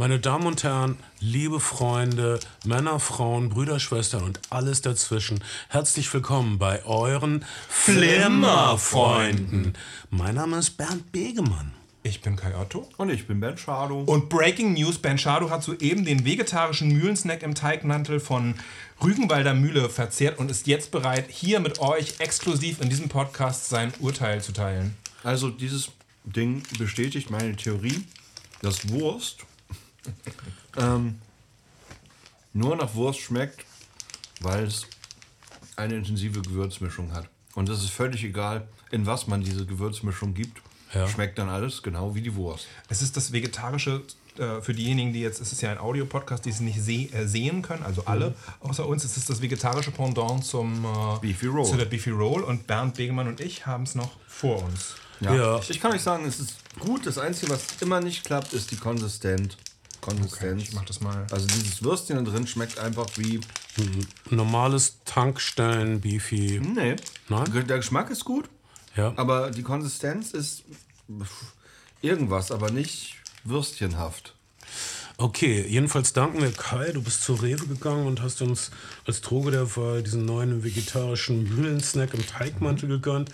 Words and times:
Meine 0.00 0.18
Damen 0.18 0.46
und 0.46 0.62
Herren, 0.62 0.96
liebe 1.20 1.60
Freunde, 1.60 2.40
Männer, 2.64 2.98
Frauen, 3.00 3.50
Brüder, 3.50 3.78
Schwestern 3.78 4.22
und 4.22 4.40
alles 4.48 4.80
dazwischen, 4.80 5.44
herzlich 5.68 6.14
willkommen 6.14 6.56
bei 6.56 6.82
euren 6.86 7.44
Flimmerfreunden. 7.68 9.74
Mein 10.08 10.36
Name 10.36 10.56
ist 10.56 10.78
Bernd 10.78 11.12
Begemann. 11.12 11.74
Ich 12.02 12.22
bin 12.22 12.36
Kai 12.36 12.56
Otto. 12.56 12.88
Und 12.96 13.10
ich 13.10 13.26
bin 13.26 13.40
Ben 13.40 13.58
Schado. 13.58 14.00
Und 14.00 14.30
Breaking 14.30 14.72
News, 14.72 14.96
Ben 14.96 15.18
Schado 15.18 15.50
hat 15.50 15.62
soeben 15.62 16.06
den 16.06 16.24
vegetarischen 16.24 16.88
Mühlensnack 16.88 17.42
im 17.42 17.54
Teigmantel 17.54 18.20
von 18.20 18.54
Rügenwalder 19.04 19.52
Mühle 19.52 19.90
verzehrt 19.90 20.38
und 20.38 20.50
ist 20.50 20.66
jetzt 20.66 20.92
bereit, 20.92 21.26
hier 21.28 21.60
mit 21.60 21.78
euch 21.80 22.20
exklusiv 22.20 22.80
in 22.80 22.88
diesem 22.88 23.10
Podcast 23.10 23.68
sein 23.68 23.92
Urteil 24.00 24.40
zu 24.40 24.52
teilen. 24.52 24.96
Also 25.24 25.50
dieses 25.50 25.90
Ding 26.24 26.62
bestätigt 26.78 27.28
meine 27.28 27.54
Theorie, 27.54 28.02
dass 28.62 28.88
Wurst 28.88 29.44
ähm, 30.76 31.20
nur 32.52 32.76
nach 32.76 32.94
Wurst 32.94 33.20
schmeckt, 33.20 33.64
weil 34.40 34.64
es 34.64 34.86
eine 35.76 35.94
intensive 35.94 36.42
Gewürzmischung 36.42 37.12
hat. 37.12 37.28
Und 37.54 37.68
es 37.68 37.82
ist 37.82 37.90
völlig 37.90 38.24
egal, 38.24 38.68
in 38.90 39.06
was 39.06 39.26
man 39.26 39.40
diese 39.42 39.66
Gewürzmischung 39.66 40.34
gibt. 40.34 40.62
Ja. 40.94 41.06
Schmeckt 41.06 41.38
dann 41.38 41.48
alles 41.48 41.82
genau 41.82 42.14
wie 42.16 42.20
die 42.20 42.34
Wurst. 42.34 42.66
Es 42.88 43.00
ist 43.00 43.16
das 43.16 43.32
Vegetarische 43.32 44.02
äh, 44.38 44.60
für 44.60 44.74
diejenigen, 44.74 45.12
die 45.12 45.20
jetzt, 45.20 45.40
es 45.40 45.52
ist 45.52 45.60
ja 45.60 45.70
ein 45.70 45.78
Audiopodcast, 45.78 46.44
die 46.44 46.50
es 46.50 46.60
nicht 46.60 46.80
seh, 46.80 47.06
äh, 47.12 47.26
sehen 47.26 47.62
können, 47.62 47.84
also 47.84 48.04
alle 48.06 48.34
außer 48.60 48.86
uns, 48.86 49.04
es 49.04 49.16
ist 49.16 49.30
das 49.30 49.40
vegetarische 49.40 49.92
Pendant 49.92 50.44
zum 50.44 50.84
äh, 50.84 51.18
Beefy 51.20 51.46
Roll. 51.46 51.64
zu 51.64 51.76
der 51.76 51.84
Beefy 51.84 52.10
Roll 52.10 52.42
und 52.42 52.66
Bernd 52.66 52.96
Begemann 52.96 53.28
und 53.28 53.40
ich 53.40 53.66
haben 53.66 53.84
es 53.84 53.94
noch 53.94 54.10
vor 54.26 54.64
uns. 54.64 54.94
Ja. 55.20 55.60
Ich 55.68 55.80
kann 55.80 55.92
euch 55.92 56.00
sagen, 56.00 56.24
es 56.24 56.40
ist 56.40 56.54
gut. 56.78 57.06
Das 57.06 57.18
Einzige, 57.18 57.52
was 57.52 57.66
immer 57.80 58.00
nicht 58.00 58.24
klappt, 58.24 58.54
ist 58.54 58.70
die 58.70 58.76
Konsistenz. 58.76 59.56
Konsistenz. 60.00 60.62
ich 60.62 60.72
mach 60.72 60.84
das 60.84 61.00
mal. 61.00 61.26
Also 61.30 61.46
dieses 61.46 61.82
Würstchen 61.82 62.24
da 62.24 62.30
drin 62.30 62.46
schmeckt 62.46 62.78
einfach 62.78 63.06
wie. 63.16 63.40
Normales 64.30 64.98
Tankstellen-Beefy. 65.04 66.60
Nee. 66.60 66.96
Nein? 67.28 67.66
Der 67.68 67.76
Geschmack 67.78 68.10
ist 68.10 68.24
gut, 68.24 68.48
Ja. 68.96 69.12
aber 69.16 69.50
die 69.50 69.62
Konsistenz 69.62 70.32
ist 70.32 70.64
irgendwas, 72.02 72.50
aber 72.50 72.70
nicht 72.70 73.16
würstchenhaft. 73.44 74.34
Okay, 75.16 75.66
jedenfalls 75.68 76.14
danken 76.14 76.40
wir 76.40 76.50
Kai. 76.50 76.92
Du 76.92 77.02
bist 77.02 77.22
zur 77.22 77.42
Rewe 77.42 77.66
gegangen 77.66 78.06
und 78.06 78.22
hast 78.22 78.40
uns 78.40 78.70
als 79.06 79.20
Droge 79.20 79.50
der 79.50 79.76
Wahl 79.76 80.02
diesen 80.02 80.24
neuen 80.24 80.64
vegetarischen 80.64 81.42
Mühlensnack 81.54 82.14
im 82.14 82.26
Teigmantel 82.26 82.88
gegönnt. 82.88 83.30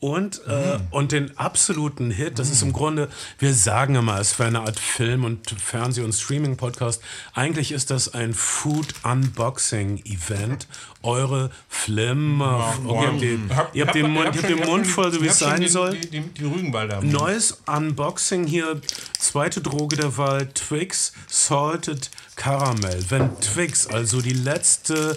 Und, 0.00 0.44
äh, 0.46 0.78
und 0.90 1.12
den 1.12 1.36
absoluten 1.36 2.10
Hit, 2.10 2.38
das 2.38 2.48
ist 2.50 2.62
im 2.62 2.72
Grunde, 2.72 3.10
wir 3.38 3.52
sagen 3.52 3.96
immer, 3.96 4.18
es 4.18 4.38
wäre 4.38 4.48
eine 4.48 4.60
Art 4.60 4.80
Film- 4.80 5.24
und 5.24 5.54
Fernseh- 5.60 6.02
und 6.02 6.14
Streaming-Podcast. 6.14 7.02
Eigentlich 7.34 7.70
ist 7.70 7.90
das 7.90 8.14
ein 8.14 8.32
Food-Unboxing-Event. 8.32 10.68
Eure 11.02 11.50
Flimmer. 11.68 12.72
Okay, 12.86 12.94
ihr 12.94 13.06
habt 13.06 13.20
den, 13.20 13.50
ihr 13.74 13.86
habt 13.86 13.94
den, 13.94 14.10
Mund, 14.10 14.34
ihr 14.34 14.42
habt 14.42 14.48
den 14.48 14.66
Mund 14.66 14.86
voll, 14.86 15.12
so 15.12 15.20
wie 15.20 15.26
es 15.26 15.38
sein 15.38 15.68
soll. 15.68 15.98
Die, 15.98 16.08
die, 16.08 16.20
die 16.20 16.46
Rügenwalder. 16.46 17.02
Neues 17.02 17.60
Unboxing 17.66 18.46
hier, 18.46 18.80
zweite 19.18 19.60
Droge 19.60 19.96
der 19.96 20.16
Wahl, 20.16 20.48
Twix 20.54 21.12
Salted 21.26 22.10
Caramel. 22.36 23.04
Wenn 23.10 23.38
Twix, 23.40 23.86
also 23.86 24.22
die 24.22 24.32
letzte 24.32 25.14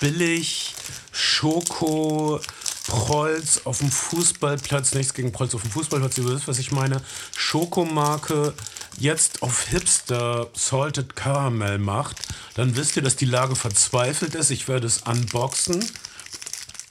billig 0.00 0.74
Schoko 1.12 2.40
Prolls 2.88 3.66
auf 3.66 3.78
dem 3.78 3.90
Fußballplatz, 3.90 4.94
nichts 4.94 5.12
gegen 5.12 5.30
Prolls 5.30 5.54
auf 5.54 5.60
dem 5.60 5.70
Fußballplatz, 5.70 6.16
ihr 6.18 6.24
wisst, 6.24 6.48
was 6.48 6.58
ich 6.58 6.72
meine, 6.72 7.02
Schokomarke 7.36 8.54
jetzt 8.98 9.42
auf 9.42 9.68
Hipster 9.68 10.48
Salted 10.54 11.14
Caramel 11.14 11.78
macht, 11.78 12.16
dann 12.54 12.74
wisst 12.76 12.96
ihr, 12.96 13.02
dass 13.02 13.14
die 13.14 13.26
Lage 13.26 13.54
verzweifelt 13.56 14.34
ist. 14.34 14.50
Ich 14.50 14.66
werde 14.68 14.86
es 14.86 15.02
unboxen. 15.02 15.84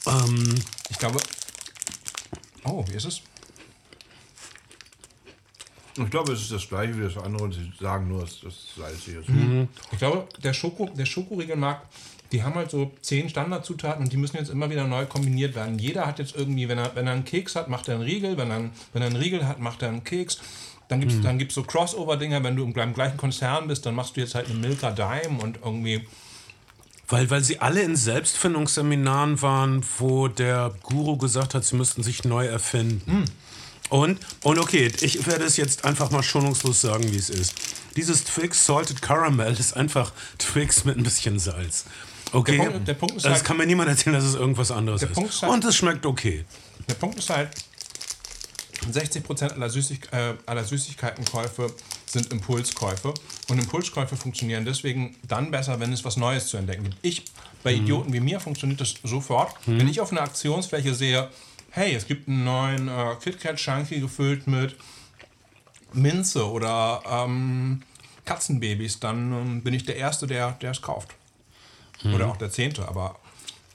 Ähm, 0.05 0.55
Ich 0.89 0.99
glaube. 0.99 1.19
Oh, 2.63 2.85
wie 2.87 2.93
ist 2.95 3.05
es? 3.05 3.21
Ich 5.97 6.11
glaube, 6.11 6.33
es 6.33 6.41
ist 6.41 6.51
das 6.51 6.67
gleiche 6.67 6.95
wie 6.95 7.11
das 7.11 7.17
andere 7.17 7.43
und 7.45 7.53
sie 7.53 7.73
sagen 7.79 8.07
nur, 8.07 8.21
dass 8.21 8.41
das 8.41 8.53
salzig 8.77 9.15
ist. 9.15 9.29
Ich 9.91 9.97
glaube, 9.97 10.27
der, 10.43 10.53
Schoko, 10.53 10.89
der 10.95 11.05
Schokoriegelmarkt, 11.05 11.87
die 12.31 12.43
haben 12.43 12.55
halt 12.55 12.71
so 12.71 12.91
zehn 13.01 13.29
Standardzutaten 13.29 14.03
und 14.03 14.11
die 14.11 14.17
müssen 14.17 14.37
jetzt 14.37 14.49
immer 14.49 14.69
wieder 14.69 14.85
neu 14.85 15.05
kombiniert 15.05 15.55
werden. 15.55 15.79
Jeder 15.79 16.05
hat 16.05 16.19
jetzt 16.19 16.35
irgendwie, 16.35 16.67
wenn 16.67 16.77
er, 16.77 16.95
wenn 16.95 17.07
er 17.07 17.13
einen 17.13 17.25
Keks 17.25 17.55
hat, 17.55 17.69
macht 17.69 17.87
er 17.87 17.95
einen 17.95 18.03
Riegel. 18.03 18.37
Wenn 18.37 18.51
er, 18.51 18.69
wenn 18.93 19.01
er 19.01 19.07
einen 19.07 19.15
Riegel 19.15 19.47
hat, 19.47 19.59
macht 19.59 19.81
er 19.81 19.89
einen 19.89 20.03
Keks. 20.03 20.39
Dann 20.87 20.99
gibt 21.01 21.11
es 21.11 21.21
dann 21.21 21.37
gibt's 21.37 21.55
so 21.55 21.63
Crossover-Dinger, 21.63 22.43
wenn 22.43 22.55
du 22.55 22.63
im, 22.63 22.73
im 22.73 22.93
gleichen 22.93 23.17
Konzern 23.17 23.67
bist, 23.67 23.85
dann 23.85 23.95
machst 23.95 24.15
du 24.15 24.21
jetzt 24.21 24.35
halt 24.35 24.49
eine 24.49 24.57
Milka 24.57 24.91
Dime 24.91 25.41
und 25.41 25.59
irgendwie. 25.63 26.07
Weil, 27.09 27.29
weil 27.29 27.43
sie 27.43 27.59
alle 27.59 27.81
in 27.81 27.95
Selbstfindungsseminaren 27.95 29.41
waren, 29.41 29.85
wo 29.97 30.27
der 30.27 30.73
Guru 30.83 31.17
gesagt 31.17 31.55
hat, 31.55 31.63
sie 31.63 31.75
müssten 31.75 32.03
sich 32.03 32.25
neu 32.25 32.45
erfinden. 32.45 33.25
Und, 33.89 34.19
und 34.43 34.59
okay, 34.59 34.91
ich 34.99 35.25
werde 35.25 35.45
es 35.45 35.55
jetzt 35.55 35.85
einfach 35.85 36.11
mal 36.11 36.23
schonungslos 36.23 36.81
sagen, 36.81 37.11
wie 37.11 37.17
es 37.17 37.29
ist. 37.29 37.53
Dieses 37.95 38.25
Twix 38.25 38.65
Salted 38.65 39.01
Caramel 39.01 39.53
ist 39.53 39.75
einfach 39.75 40.11
Twix 40.37 40.83
mit 40.83 40.97
ein 40.97 41.03
bisschen 41.03 41.39
Salz. 41.39 41.85
Okay, 42.33 42.57
Der 42.57 42.63
Punkt- 42.69 42.87
der 42.87 42.93
Punkt 42.93 43.15
ist 43.17 43.25
das 43.25 43.33
halt- 43.33 43.43
kann 43.45 43.57
mir 43.57 43.65
niemand 43.65 43.89
erzählen, 43.89 44.13
dass 44.15 44.25
es 44.25 44.35
irgendwas 44.35 44.71
anderes 44.71 45.01
ist. 45.03 45.17
Ist 45.17 45.41
halt- 45.41 45.51
Und 45.51 45.63
es 45.65 45.75
schmeckt 45.75 46.05
okay. 46.05 46.45
Der 46.89 46.95
Punkt 46.95 47.17
ist 47.17 47.29
halt, 47.29 47.49
60% 48.91 49.53
aller, 49.53 49.69
Süßig 49.69 49.99
äh, 50.11 50.33
aller 50.45 50.63
Süßigkeitenkäufe 50.63 51.73
sind 52.05 52.31
Impulskäufe. 52.31 53.13
Und 53.49 53.59
Impulskäufe 53.59 54.15
funktionieren 54.15 54.63
deswegen 54.65 55.15
dann 55.27 55.51
besser, 55.51 55.79
wenn 55.79 55.91
es 55.91 56.05
was 56.05 56.15
Neues 56.15 56.47
zu 56.47 56.57
entdecken 56.57 56.83
gibt. 56.83 56.97
Ich, 57.01 57.25
bei 57.63 57.73
Idioten 57.73 58.13
wie 58.13 58.19
mir, 58.21 58.39
funktioniert 58.39 58.79
das 58.79 58.95
sofort. 59.03 59.55
Wenn 59.65 59.87
ich 59.89 59.99
auf 59.99 60.11
einer 60.11 60.21
Aktionsfläche 60.21 60.93
sehe, 60.93 61.29
hey, 61.71 61.95
es 61.95 62.07
gibt 62.07 62.27
einen 62.29 62.43
neuen 62.45 62.87
äh, 62.87 63.15
KitKat 63.21 63.57
Chunky 63.57 63.99
gefüllt 63.99 64.47
mit 64.47 64.75
Minze 65.93 66.49
oder 66.49 67.01
ähm, 67.09 67.81
Katzenbabys, 68.25 68.99
dann 68.99 69.33
ähm, 69.33 69.61
bin 69.63 69.73
ich 69.73 69.85
der 69.85 69.97
Erste, 69.97 70.27
der 70.27 70.57
es 70.61 70.81
kauft. 70.81 71.09
Oder 72.03 72.27
auch 72.27 72.37
der 72.37 72.51
Zehnte, 72.51 72.87
aber 72.87 73.19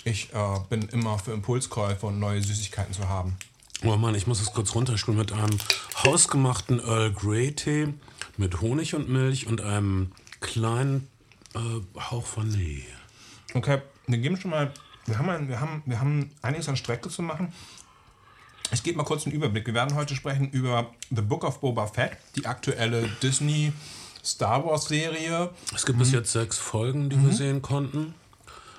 ich 0.04 0.32
äh, 0.32 0.58
bin 0.68 0.82
immer 0.88 1.18
für 1.18 1.32
Impulskäufe 1.32 2.06
und 2.06 2.18
neue 2.18 2.42
Süßigkeiten 2.42 2.92
zu 2.92 3.08
haben. 3.08 3.36
Oh 3.84 3.96
Mann, 3.96 4.14
ich 4.14 4.26
muss 4.26 4.40
es 4.40 4.52
kurz 4.52 4.74
runterstuhlen 4.74 5.18
mit 5.18 5.32
einem 5.32 5.58
hausgemachten 6.04 6.78
Earl 6.80 7.12
Grey 7.12 7.52
Tee 7.52 7.88
mit 8.36 8.60
Honig 8.60 8.94
und 8.94 9.08
Milch 9.08 9.46
und 9.46 9.60
einem 9.60 10.12
kleinen 10.40 11.08
äh, 11.54 11.58
Hauch 12.10 12.36
Vanille. 12.36 12.84
Okay, 13.54 13.82
wir 14.06 14.18
geben 14.18 14.36
schon 14.36 14.52
mal, 14.52 14.72
wir 15.06 15.18
haben, 15.18 15.28
ein, 15.28 15.48
wir 15.48 15.60
haben, 15.60 15.82
wir 15.84 16.00
haben 16.00 16.30
einiges 16.42 16.68
an 16.68 16.76
Strecke 16.76 17.08
zu 17.08 17.22
machen. 17.22 17.52
Ich 18.72 18.82
gebe 18.82 18.96
mal 18.96 19.04
kurz 19.04 19.26
einen 19.26 19.34
Überblick. 19.34 19.66
Wir 19.66 19.74
werden 19.74 19.94
heute 19.94 20.14
sprechen 20.14 20.50
über 20.50 20.92
The 21.10 21.20
Book 21.20 21.44
of 21.44 21.60
Boba 21.60 21.86
Fett, 21.86 22.16
die 22.36 22.46
aktuelle 22.46 23.08
Disney 23.22 23.72
Star 24.24 24.64
Wars 24.64 24.86
Serie. 24.86 25.50
Es 25.74 25.84
gibt 25.84 25.98
bis 25.98 26.12
jetzt 26.12 26.32
sechs 26.32 26.58
Folgen, 26.58 27.10
die 27.10 27.22
wir 27.22 27.32
sehen 27.32 27.62
konnten. 27.62 28.14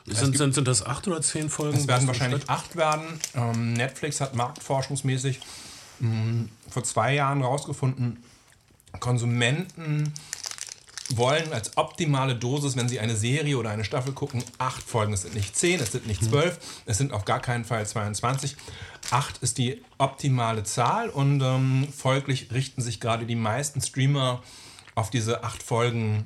Sind, 0.06 0.38
sind, 0.38 0.54
sind 0.54 0.68
das 0.68 0.86
acht 0.86 1.08
oder 1.08 1.22
zehn 1.22 1.50
Folgen? 1.50 1.78
Es 1.78 1.88
werden 1.88 2.08
wahrscheinlich 2.08 2.42
Bescheid? 2.42 2.58
acht 2.58 2.76
werden. 2.76 3.20
Ähm, 3.36 3.74
Netflix 3.74 4.20
hat 4.20 4.36
marktforschungsmäßig 4.36 5.40
mh, 6.00 6.46
vor 6.70 6.84
zwei 6.84 7.14
Jahren 7.14 7.40
herausgefunden, 7.40 8.22
Konsumenten 9.00 10.14
wollen 11.10 11.52
als 11.54 11.78
optimale 11.78 12.36
Dosis, 12.36 12.76
wenn 12.76 12.90
sie 12.90 13.00
eine 13.00 13.16
Serie 13.16 13.58
oder 13.58 13.70
eine 13.70 13.84
Staffel 13.84 14.14
gucken, 14.14 14.44
acht 14.58 14.84
Folgen. 14.84 15.14
Es 15.14 15.24
sind 15.24 15.36
nicht 15.36 15.56
zehn, 15.56 15.80
es 15.80 15.92
sind 15.92 16.08
nicht 16.08 16.24
zwölf, 16.24 16.60
es 16.86 16.98
sind 16.98 17.12
auf 17.12 17.26
gar 17.26 17.40
keinen 17.40 17.66
Fall 17.66 17.86
22. 17.86 18.56
Acht 19.12 19.38
ist 19.40 19.58
die 19.58 19.82
optimale 19.98 20.64
Zahl 20.64 21.10
und 21.10 21.42
ähm, 21.42 21.88
folglich 21.96 22.52
richten 22.52 22.82
sich 22.82 23.00
gerade 23.00 23.26
die 23.26 23.36
meisten 23.36 23.82
Streamer 23.82 24.42
auf 24.96 25.10
diese 25.10 25.44
acht 25.44 25.62
Folgen 25.64 26.26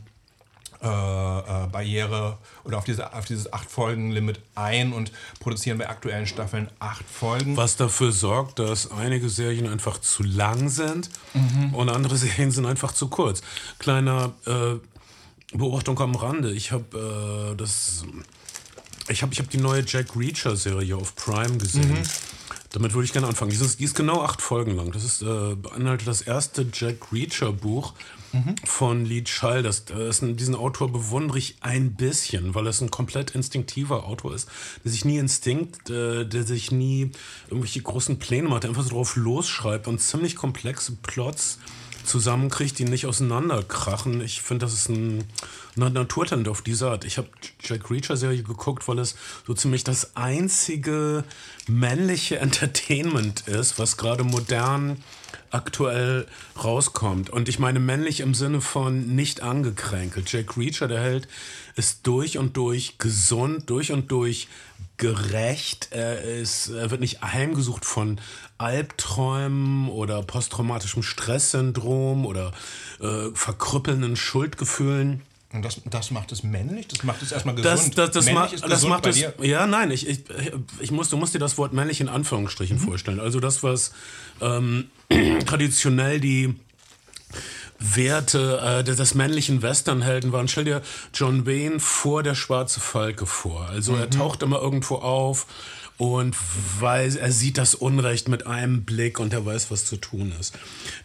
äh, 0.81 0.85
äh, 0.87 1.67
Barriere 1.71 2.37
oder 2.63 2.77
auf, 2.77 2.83
diese, 2.83 3.11
auf 3.13 3.25
dieses 3.25 3.51
acht 3.51 3.69
Folgen 3.69 4.11
Limit 4.11 4.39
ein 4.53 4.93
und 4.93 5.11
produzieren 5.39 5.79
bei 5.79 5.89
aktuellen 5.89 6.27
Staffeln 6.27 6.69
acht 6.77 7.03
Folgen. 7.09 7.57
Was 7.57 7.77
dafür 7.77 8.11
sorgt, 8.11 8.59
dass 8.59 8.91
einige 8.91 9.27
Serien 9.29 9.67
einfach 9.67 9.99
zu 9.99 10.21
lang 10.23 10.69
sind 10.69 11.09
Mhm. 11.33 11.73
und 11.73 11.89
andere 11.89 12.15
Serien 12.23 12.51
sind 12.51 12.65
einfach 12.67 12.91
zu 12.93 13.07
kurz. 13.07 13.41
Kleiner 13.79 14.33
äh, 14.45 14.75
Beobachtung 15.57 15.99
am 15.99 16.13
Rande. 16.15 16.51
Ich 16.51 16.71
habe 16.71 17.51
äh, 17.53 17.55
das. 17.55 18.03
Ich 19.09 19.21
habe 19.23 19.31
ich 19.33 19.39
hab 19.39 19.49
die 19.49 19.57
neue 19.57 19.83
Jack 19.87 20.15
Reacher-Serie 20.15 20.95
auf 20.97 21.15
Prime 21.15 21.57
gesehen. 21.57 21.89
Mhm. 21.93 22.03
Damit 22.73 22.93
würde 22.93 23.05
ich 23.05 23.13
gerne 23.13 23.27
anfangen. 23.27 23.49
Die 23.51 23.57
ist, 23.57 23.79
die 23.79 23.85
ist 23.85 23.95
genau 23.95 24.21
acht 24.21 24.41
Folgen 24.41 24.75
lang. 24.75 24.91
Das 24.91 25.03
ist, 25.05 25.21
äh, 25.21 25.55
beinhaltet 25.55 26.07
das 26.07 26.21
erste 26.21 26.67
Jack 26.73 27.11
Reacher-Buch 27.13 27.93
Von 28.65 29.05
Lee 29.05 29.23
Child. 29.23 29.65
Das, 29.65 29.85
das, 29.85 30.19
diesen 30.21 30.55
Autor 30.55 30.91
bewundere 30.91 31.37
ich 31.37 31.57
ein 31.61 31.93
bisschen, 31.93 32.55
weil 32.55 32.67
er 32.67 32.73
ein 32.81 32.91
komplett 32.91 33.31
instinktiver 33.31 34.05
Autor 34.05 34.35
ist, 34.35 34.49
der 34.83 34.91
sich 34.91 35.05
nie 35.05 35.17
Instinkt, 35.17 35.89
äh, 35.89 36.25
der 36.25 36.43
sich 36.43 36.71
nie 36.71 37.11
irgendwelche 37.47 37.81
großen 37.81 38.19
Pläne 38.19 38.49
macht, 38.49 38.63
der 38.63 38.69
einfach 38.69 38.83
so 38.83 38.89
drauf 38.89 39.15
losschreibt 39.15 39.87
und 39.87 39.99
ziemlich 39.99 40.35
komplexe 40.35 40.93
Plots 41.01 41.59
zusammenkriegt, 42.07 42.79
die 42.79 42.85
nicht 42.85 43.05
auseinanderkrachen. 43.05 44.21
Ich 44.21 44.41
finde, 44.41 44.65
das 44.65 44.73
ist 44.73 44.89
ein, 44.89 45.25
ein 45.75 45.93
Naturtalent 45.93 46.47
auf 46.47 46.61
diese 46.61 46.89
Art. 46.89 47.05
Ich 47.05 47.17
habe 47.17 47.27
Jack 47.61 47.91
Reacher-Serie 47.91 48.43
geguckt, 48.43 48.87
weil 48.87 48.99
es 48.99 49.15
so 49.45 49.53
ziemlich 49.53 49.83
das 49.83 50.15
einzige 50.15 51.23
männliche 51.67 52.39
Entertainment 52.39 53.47
ist, 53.47 53.77
was 53.77 53.97
gerade 53.97 54.23
modern 54.23 55.03
aktuell 55.51 56.27
rauskommt. 56.61 57.29
Und 57.29 57.49
ich 57.49 57.59
meine 57.59 57.79
männlich 57.79 58.19
im 58.19 58.33
Sinne 58.33 58.61
von 58.61 59.15
nicht 59.15 59.41
angekränkelt. 59.41 60.31
Jack 60.31 60.57
Reacher, 60.57 60.87
der 60.87 61.01
Held, 61.01 61.27
ist 61.75 62.05
durch 62.07 62.37
und 62.37 62.57
durch 62.57 62.97
gesund, 62.97 63.69
durch 63.69 63.91
und 63.91 64.11
durch 64.11 64.47
gerecht. 64.97 65.89
Er, 65.91 66.21
ist, 66.21 66.69
er 66.69 66.91
wird 66.91 67.01
nicht 67.01 67.21
heimgesucht 67.21 67.85
von 67.85 68.19
Albträumen 68.57 69.89
oder 69.89 70.23
posttraumatischem 70.23 71.03
Stresssyndrom 71.03 72.25
oder 72.25 72.51
äh, 72.99 73.29
verkrüppelnden 73.33 74.15
Schuldgefühlen. 74.15 75.21
Und 75.57 75.65
das, 75.65 75.81
das 75.85 76.11
macht 76.11 76.31
es 76.31 76.43
männlich? 76.43 76.87
Das 76.87 77.03
macht 77.03 77.21
es 77.21 77.31
erstmal 77.31 77.55
Das, 77.55 77.79
gesund. 77.79 77.97
das, 77.97 78.11
das, 78.11 78.25
männlich 78.25 78.39
ma, 78.39 78.45
ist 78.55 78.61
das 78.63 78.69
gesund 78.71 78.89
macht 78.91 79.03
bei 79.03 79.09
es. 79.09 79.15
dir? 79.15 79.33
Ja, 79.41 79.65
nein, 79.67 79.91
ich, 79.91 80.07
ich, 80.07 80.19
ich 80.79 80.91
muss, 80.91 81.09
du 81.09 81.17
musst 81.17 81.33
dir 81.33 81.39
das 81.39 81.57
Wort 81.57 81.73
männlich 81.73 81.99
in 81.99 82.09
Anführungsstrichen 82.09 82.77
vorstellen. 82.79 83.19
Also 83.19 83.39
das, 83.39 83.63
was 83.63 83.91
ähm, 84.39 84.85
traditionell 85.45 86.19
die 86.19 86.55
Werte 87.79 88.61
äh, 88.63 88.83
des, 88.83 88.97
des 88.97 89.13
männlichen 89.15 89.61
Westernhelden 89.61 90.31
waren. 90.31 90.47
Stell 90.47 90.65
dir 90.65 90.81
John 91.13 91.45
Wayne 91.45 91.79
vor 91.79 92.23
der 92.23 92.35
Schwarze 92.35 92.79
Falke 92.79 93.25
vor. 93.25 93.67
Also 93.69 93.95
er 93.95 94.09
taucht 94.09 94.43
immer 94.43 94.59
irgendwo 94.61 94.95
auf 94.95 95.45
und 95.97 96.35
weiß, 96.79 97.15
er 97.15 97.31
sieht 97.31 97.57
das 97.57 97.73
Unrecht 97.73 98.27
mit 98.27 98.45
einem 98.45 98.83
Blick 98.85 99.19
und 99.19 99.33
er 99.33 99.45
weiß, 99.45 99.71
was 99.71 99.85
zu 99.85 99.97
tun 99.97 100.31
ist. 100.39 100.57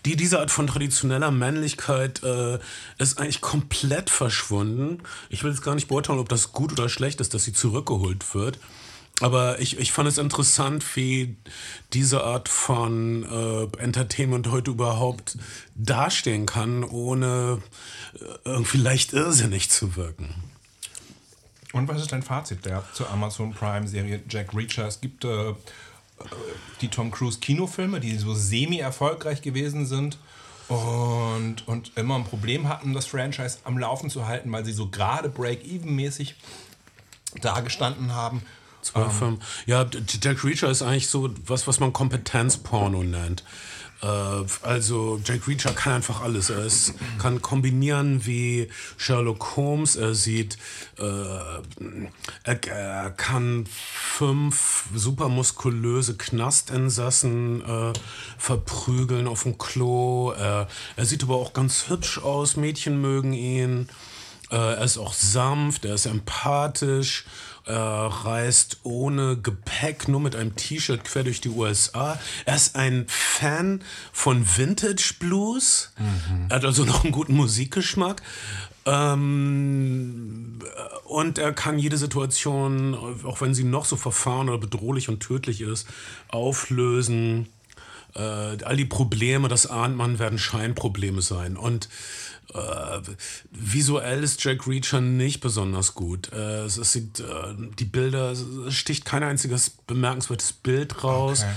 Die, 0.05 0.17
diese 0.17 0.39
Art 0.39 0.51
von 0.51 0.67
traditioneller 0.67 1.31
Männlichkeit 1.31 2.23
äh, 2.23 2.59
ist 2.99 3.19
eigentlich 3.19 3.41
komplett 3.41 4.11
verschwunden. 4.11 5.03
Ich 5.31 5.43
will 5.43 5.51
jetzt 5.51 5.63
gar 5.63 5.75
nicht 5.75 5.89
beurteilen, 5.89 6.19
ob 6.19 6.29
das 6.29 6.53
gut 6.53 6.73
oder 6.73 6.89
schlecht 6.89 7.21
ist, 7.21 7.33
dass 7.33 7.45
sie 7.45 7.55
zurückgeholt 7.55 8.35
wird. 8.35 8.59
Aber 9.21 9.61
ich, 9.61 9.79
ich 9.79 9.93
fand 9.93 10.09
es 10.09 10.19
interessant, 10.19 10.85
wie 10.97 11.37
diese 11.93 12.25
Art 12.25 12.49
von 12.49 13.23
äh, 13.23 13.79
Entertainment 13.79 14.51
heute 14.51 14.73
überhaupt 14.73 15.39
dastehen 15.75 16.45
kann, 16.45 16.83
ohne 16.83 17.63
äh, 18.15 18.25
irgendwie 18.45 18.79
leicht 18.79 19.13
irrsinnig 19.13 19.71
zu 19.71 19.97
wirken. 19.97 20.52
Und 21.73 21.89
was 21.89 22.01
ist 22.01 22.13
dein 22.13 22.23
Fazit 22.23 22.65
der 22.65 22.85
zur 22.93 23.11
Amazon 23.11 23.53
Prime-Serie 23.53 24.23
Jack 24.29 24.55
Reacher? 24.55 24.87
Es 24.87 25.01
gibt 25.01 25.25
äh, 25.25 25.51
äh, 25.51 25.55
die 26.81 26.89
Tom 26.89 27.11
Cruise 27.11 27.41
Kinofilme, 27.41 28.01
die 28.01 28.17
so 28.17 28.35
semi-erfolgreich 28.35 29.43
gewesen 29.43 29.87
sind 29.87 30.19
und, 30.69 31.67
und 31.67 31.93
immer 31.97 32.17
ein 32.17 32.25
Problem 32.25 32.69
hatten, 32.69 32.93
das 32.93 33.07
Franchise 33.07 33.59
am 33.65 33.79
Laufen 33.79 34.11
zu 34.11 34.27
halten, 34.27 34.53
weil 34.53 34.65
sie 34.65 34.73
so 34.73 34.89
gerade 34.89 35.29
Break-Even-mäßig 35.29 36.35
dagestanden 37.41 38.15
haben. 38.15 38.43
Zwei 38.83 39.09
Filme. 39.11 39.39
Ja, 39.67 39.87
Jack 40.21 40.43
Reacher 40.45 40.69
ist 40.69 40.83
eigentlich 40.83 41.09
so 41.09 41.31
was, 41.47 41.69
was 41.69 41.79
man 41.79 41.93
Kompetenzporno 41.93 43.05
nennt. 43.05 43.45
Äh, 44.03 44.07
also 44.63 45.21
Jack 45.25 45.47
Reacher 45.47 45.73
kann 45.73 45.95
einfach 45.95 46.21
alles. 46.23 46.51
Er 46.51 46.65
ist, 46.65 46.95
kann 47.19 47.41
kombinieren 47.41 48.27
wie 48.27 48.69
Sherlock 48.97 49.57
Holmes. 49.57 49.97
Er 49.97 50.15
sieht, 50.15 50.59
äh, 50.99 51.05
er, 52.45 52.69
er 52.69 53.11
kann 53.11 53.67
fünf 53.67 54.85
supermuskulöse 54.95 56.17
Knastinsassen 56.17 57.65
äh, 57.65 57.93
verprügeln 58.39 59.29
auf 59.29 59.45
dem 59.45 59.59
Klo. 59.59 60.33
Er, 60.33 60.69
er 60.97 61.05
sieht 61.05 61.23
aber 61.23 61.37
auch 61.37 61.53
ganz 61.53 61.89
hübsch 61.89 62.19
aus. 62.19 62.57
Mädchen 62.57 63.01
mögen 63.01 63.33
ihn. 63.33 63.89
Äh, 64.51 64.57
er 64.57 64.85
ist 64.85 64.99
auch 64.99 65.15
sanft, 65.15 65.87
er 65.87 65.95
ist 65.95 66.05
empathisch, 66.05 67.25
er 67.65 68.07
reist 68.25 68.79
ohne 68.83 69.37
Gepäck, 69.37 70.09
nur 70.09 70.21
mit 70.21 70.35
einem 70.35 70.57
T-Shirt 70.57 71.05
quer 71.05 71.25
durch 71.25 71.41
die 71.41 71.51
USA. 71.51 72.19
Er 72.45 72.57
ist 72.57 72.77
ein 72.77 73.05
Fan 73.09 73.83
von 74.13 74.45
Vintage 74.57 75.15
Blues. 75.19 75.93
Er 76.49 76.57
hat 76.57 76.65
also 76.65 76.85
noch 76.85 77.05
einen 77.05 77.13
guten 77.13 77.35
Musikgeschmack. 77.35 78.23
Ähm, 78.85 80.59
und 81.05 81.39
er 81.39 81.53
kann 81.53 81.79
jede 81.79 81.99
Situation, 81.99 82.97
auch 83.25 83.41
wenn 83.41 83.55
sie 83.55 83.65
noch 83.65 83.85
so 83.85 83.97
verfahren 83.97 84.49
oder 84.49 84.59
bedrohlich 84.59 85.09
und 85.09 85.21
tödlich 85.21 85.61
ist, 85.61 85.87
auflösen. 86.29 87.49
Äh, 88.15 88.21
all 88.65 88.77
die 88.77 88.85
Probleme, 88.85 89.49
das 89.49 89.67
ahnt 89.67 89.97
man, 89.97 90.19
werden 90.19 90.39
Scheinprobleme 90.39 91.23
sein. 91.23 91.57
Und 91.57 91.89
äh, 92.55 93.01
visuell 93.51 94.23
ist 94.23 94.43
Jack 94.45 94.67
Reacher 94.67 95.01
nicht 95.01 95.41
besonders 95.41 95.95
gut. 95.95 96.33
Äh, 96.33 96.65
es, 96.65 96.77
es 96.77 96.93
sieht, 96.93 97.21
äh, 97.21 97.55
die 97.79 97.85
Bilder, 97.85 98.33
es 98.33 98.45
sticht 98.75 99.05
kein 99.05 99.23
einziges 99.23 99.71
bemerkenswertes 99.71 100.53
Bild 100.53 101.03
raus. 101.05 101.41
Okay. 101.43 101.53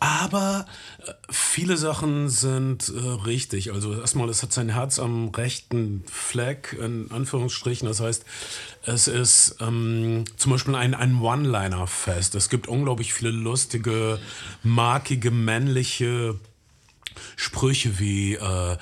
Aber 0.00 0.64
äh, 1.06 1.12
viele 1.28 1.76
Sachen 1.76 2.30
sind 2.30 2.88
äh, 2.88 2.98
richtig. 2.98 3.72
Also 3.72 4.00
erstmal, 4.00 4.30
es 4.30 4.42
hat 4.42 4.52
sein 4.52 4.70
Herz 4.70 4.98
am 4.98 5.28
rechten 5.28 6.04
Fleck, 6.10 6.76
in 6.80 7.10
Anführungsstrichen. 7.10 7.86
Das 7.86 8.00
heißt, 8.00 8.24
es 8.84 9.08
ist 9.08 9.56
ähm, 9.60 10.24
zum 10.36 10.52
Beispiel 10.52 10.74
ein, 10.74 10.94
ein 10.94 11.20
One-Liner-Fest. 11.20 12.34
Es 12.34 12.48
gibt 12.48 12.66
unglaublich 12.66 13.12
viele 13.12 13.30
lustige, 13.30 14.18
markige, 14.62 15.30
männliche 15.30 16.40
Sprüche 17.36 17.98
wie 17.98 18.34
äh, 18.36 18.76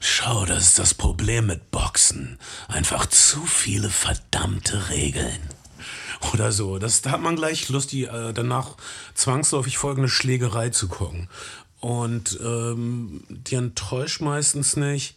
Schau, 0.00 0.44
das 0.44 0.68
ist 0.68 0.78
das 0.78 0.94
Problem 0.94 1.46
mit 1.46 1.70
Boxen. 1.70 2.38
Einfach 2.68 3.06
zu 3.06 3.44
viele 3.44 3.90
verdammte 3.90 4.90
Regeln. 4.90 5.40
Oder 6.32 6.52
so. 6.52 6.78
Das, 6.78 7.02
da 7.02 7.10
hat 7.10 7.20
man 7.20 7.36
gleich 7.36 7.68
Lust, 7.68 7.92
die, 7.92 8.04
äh, 8.04 8.32
danach 8.32 8.76
zwangsläufig 9.14 9.78
folgende 9.78 10.08
Schlägerei 10.08 10.70
zu 10.70 10.88
gucken. 10.88 11.28
Und 11.80 12.38
ähm, 12.42 13.22
die 13.28 13.54
enttäuscht 13.54 14.20
meistens 14.20 14.76
nicht. 14.76 15.16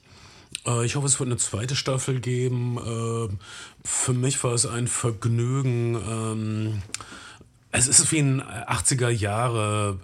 Äh, 0.65 0.85
ich 0.85 0.95
hoffe, 0.95 1.07
es 1.07 1.19
wird 1.19 1.27
eine 1.27 1.37
zweite 1.37 1.75
Staffel 1.75 2.19
geben. 2.19 2.77
Äh, 2.77 3.35
für 3.83 4.13
mich 4.13 4.43
war 4.43 4.53
es 4.53 4.65
ein 4.65 4.87
Vergnügen. 4.87 5.95
Ähm, 5.95 6.81
es 7.71 7.87
ist 7.87 8.11
wie 8.11 8.19
ein 8.19 8.41
80er 8.41 9.09
Jahre 9.09 9.99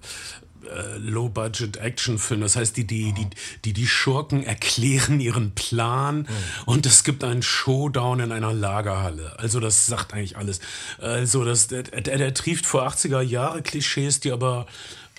äh, 0.68 0.98
Low-Budget-Action-Film. 0.98 2.42
Das 2.42 2.56
heißt, 2.56 2.78
die, 2.78 2.86
die, 2.86 3.14
die, 3.14 3.28
die, 3.66 3.74
die 3.74 3.88
Schurken 3.88 4.44
erklären 4.44 5.20
ihren 5.20 5.52
Plan 5.52 6.28
und 6.66 6.86
es 6.86 7.04
gibt 7.04 7.24
einen 7.24 7.42
Showdown 7.42 8.20
in 8.20 8.32
einer 8.32 8.54
Lagerhalle. 8.54 9.38
Also 9.40 9.60
das 9.60 9.86
sagt 9.86 10.14
eigentlich 10.14 10.38
alles. 10.38 10.60
Also 11.00 11.44
das, 11.44 11.68
der, 11.68 11.84
der, 11.84 12.18
der 12.18 12.34
trieft 12.34 12.66
vor 12.66 12.88
80er 12.88 13.22
Jahre 13.22 13.62
Klischees, 13.62 14.20
die 14.20 14.32
aber 14.32 14.68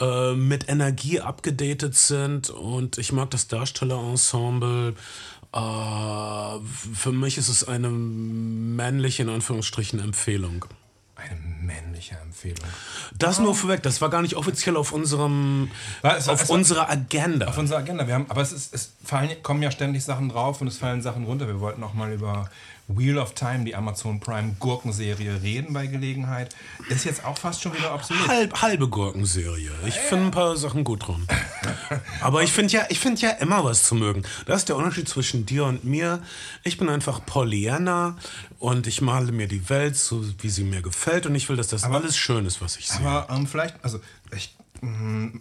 äh, 0.01 0.35
mit 0.35 0.69
Energie 0.69 1.21
abgedatet 1.21 1.97
sind 1.97 2.51
und 2.51 2.99
ich 2.99 3.13
mag 3.13 3.31
das 3.31 3.49
Darstellerensemble. 3.49 4.95
Äh, 5.53 5.59
für 6.95 7.13
mich 7.13 7.39
ist 7.39 7.49
es 7.49 7.67
eine 7.67 7.89
männliche, 7.89 9.23
in 9.23 9.29
Anführungsstrichen, 9.29 9.99
Empfehlung. 9.99 10.67
Eine 11.19 11.37
männliche 11.61 12.17
Empfehlung. 12.17 12.65
Das 13.19 13.41
nur 13.41 13.53
vorweg, 13.55 13.83
das 13.83 14.01
war 14.01 14.09
gar 14.09 14.23
nicht 14.23 14.37
offiziell 14.37 14.77
auf 14.77 14.93
unserem 14.93 15.69
Was? 16.03 16.29
auf 16.29 16.41
Also- 16.43 16.55
unserer 16.55 16.89
Agenda. 16.89 17.49
Auf 17.49 17.59
unserer 17.59 17.79
Agenda. 17.79 18.07
Wir 18.07 18.15
haben, 18.15 18.27
aber 18.31 18.41
es, 18.41 18.53
ist, 18.53 18.73
es 18.73 18.93
fallen, 19.05 19.31
kommen 19.43 19.61
ja 19.63 19.71
ständig 19.73 20.05
Sachen 20.05 20.29
drauf 20.29 20.61
und 20.61 20.69
es 20.69 20.79
fallen 20.79 21.03
Sachen 21.03 21.25
runter. 21.25 21.49
Wir 21.49 21.59
wollten 21.61 21.83
auch 21.83 21.93
mal 21.95 22.13
über 22.13 22.49
Wheel 22.89 23.19
of 23.19 23.35
Time, 23.35 23.65
die 23.65 23.75
Amazon 23.75 24.19
Prime 24.19 24.57
Gurkenserie, 24.59 25.43
reden 25.43 25.75
bei 25.75 25.87
Gelegenheit. 25.87 26.57
Ist 26.89 27.05
jetzt 27.05 27.23
auch 27.25 27.37
fast 27.37 27.63
schon 27.63 27.77
wieder 27.77 27.95
obsolet. 27.95 28.27
Halb, 28.27 28.63
halbe 28.63 28.89
Gurkenserie. 28.89 29.71
Ich 29.87 29.95
finde 29.95 30.27
ein 30.27 30.31
paar 30.31 30.57
Sachen 30.57 30.85
gut 30.85 31.07
dran. 31.07 31.27
Aber 32.23 32.43
ich 32.43 32.51
finde 32.51 32.73
ja, 32.73 32.87
ich 32.89 32.99
finde 32.99 33.21
ja 33.21 33.31
immer 33.33 33.63
was 33.63 33.85
zu 33.85 33.95
mögen. 33.95 34.23
Das 34.47 34.61
ist 34.61 34.69
der 34.71 34.77
Unterschied 34.77 35.09
zwischen 35.09 35.45
dir 35.45 35.65
und 35.67 35.85
mir. 35.85 36.23
Ich 36.65 36.79
bin 36.79 36.89
einfach 36.89 37.25
Pollyanna 37.27 38.17
und 38.59 38.87
ich 38.87 39.03
male 39.03 39.33
mir 39.33 39.49
die 39.49 39.69
Welt 39.69 39.97
so, 39.97 40.25
wie 40.41 40.49
sie 40.49 40.65
mir 40.65 40.81
gefällt 40.81 41.27
und 41.27 41.35
ich 41.35 41.49
will, 41.49 41.57
dass 41.57 41.69
das 41.69 41.85
alles 41.85 42.17
schön 42.17 42.47
ist, 42.47 42.63
was 42.63 42.77
ich 42.79 42.89
sehe. 42.89 43.07
Aber 43.07 43.33
ähm, 43.35 43.47
vielleicht, 43.47 43.83
also 43.85 44.01
ich, 44.35 44.57
mh, 44.81 45.39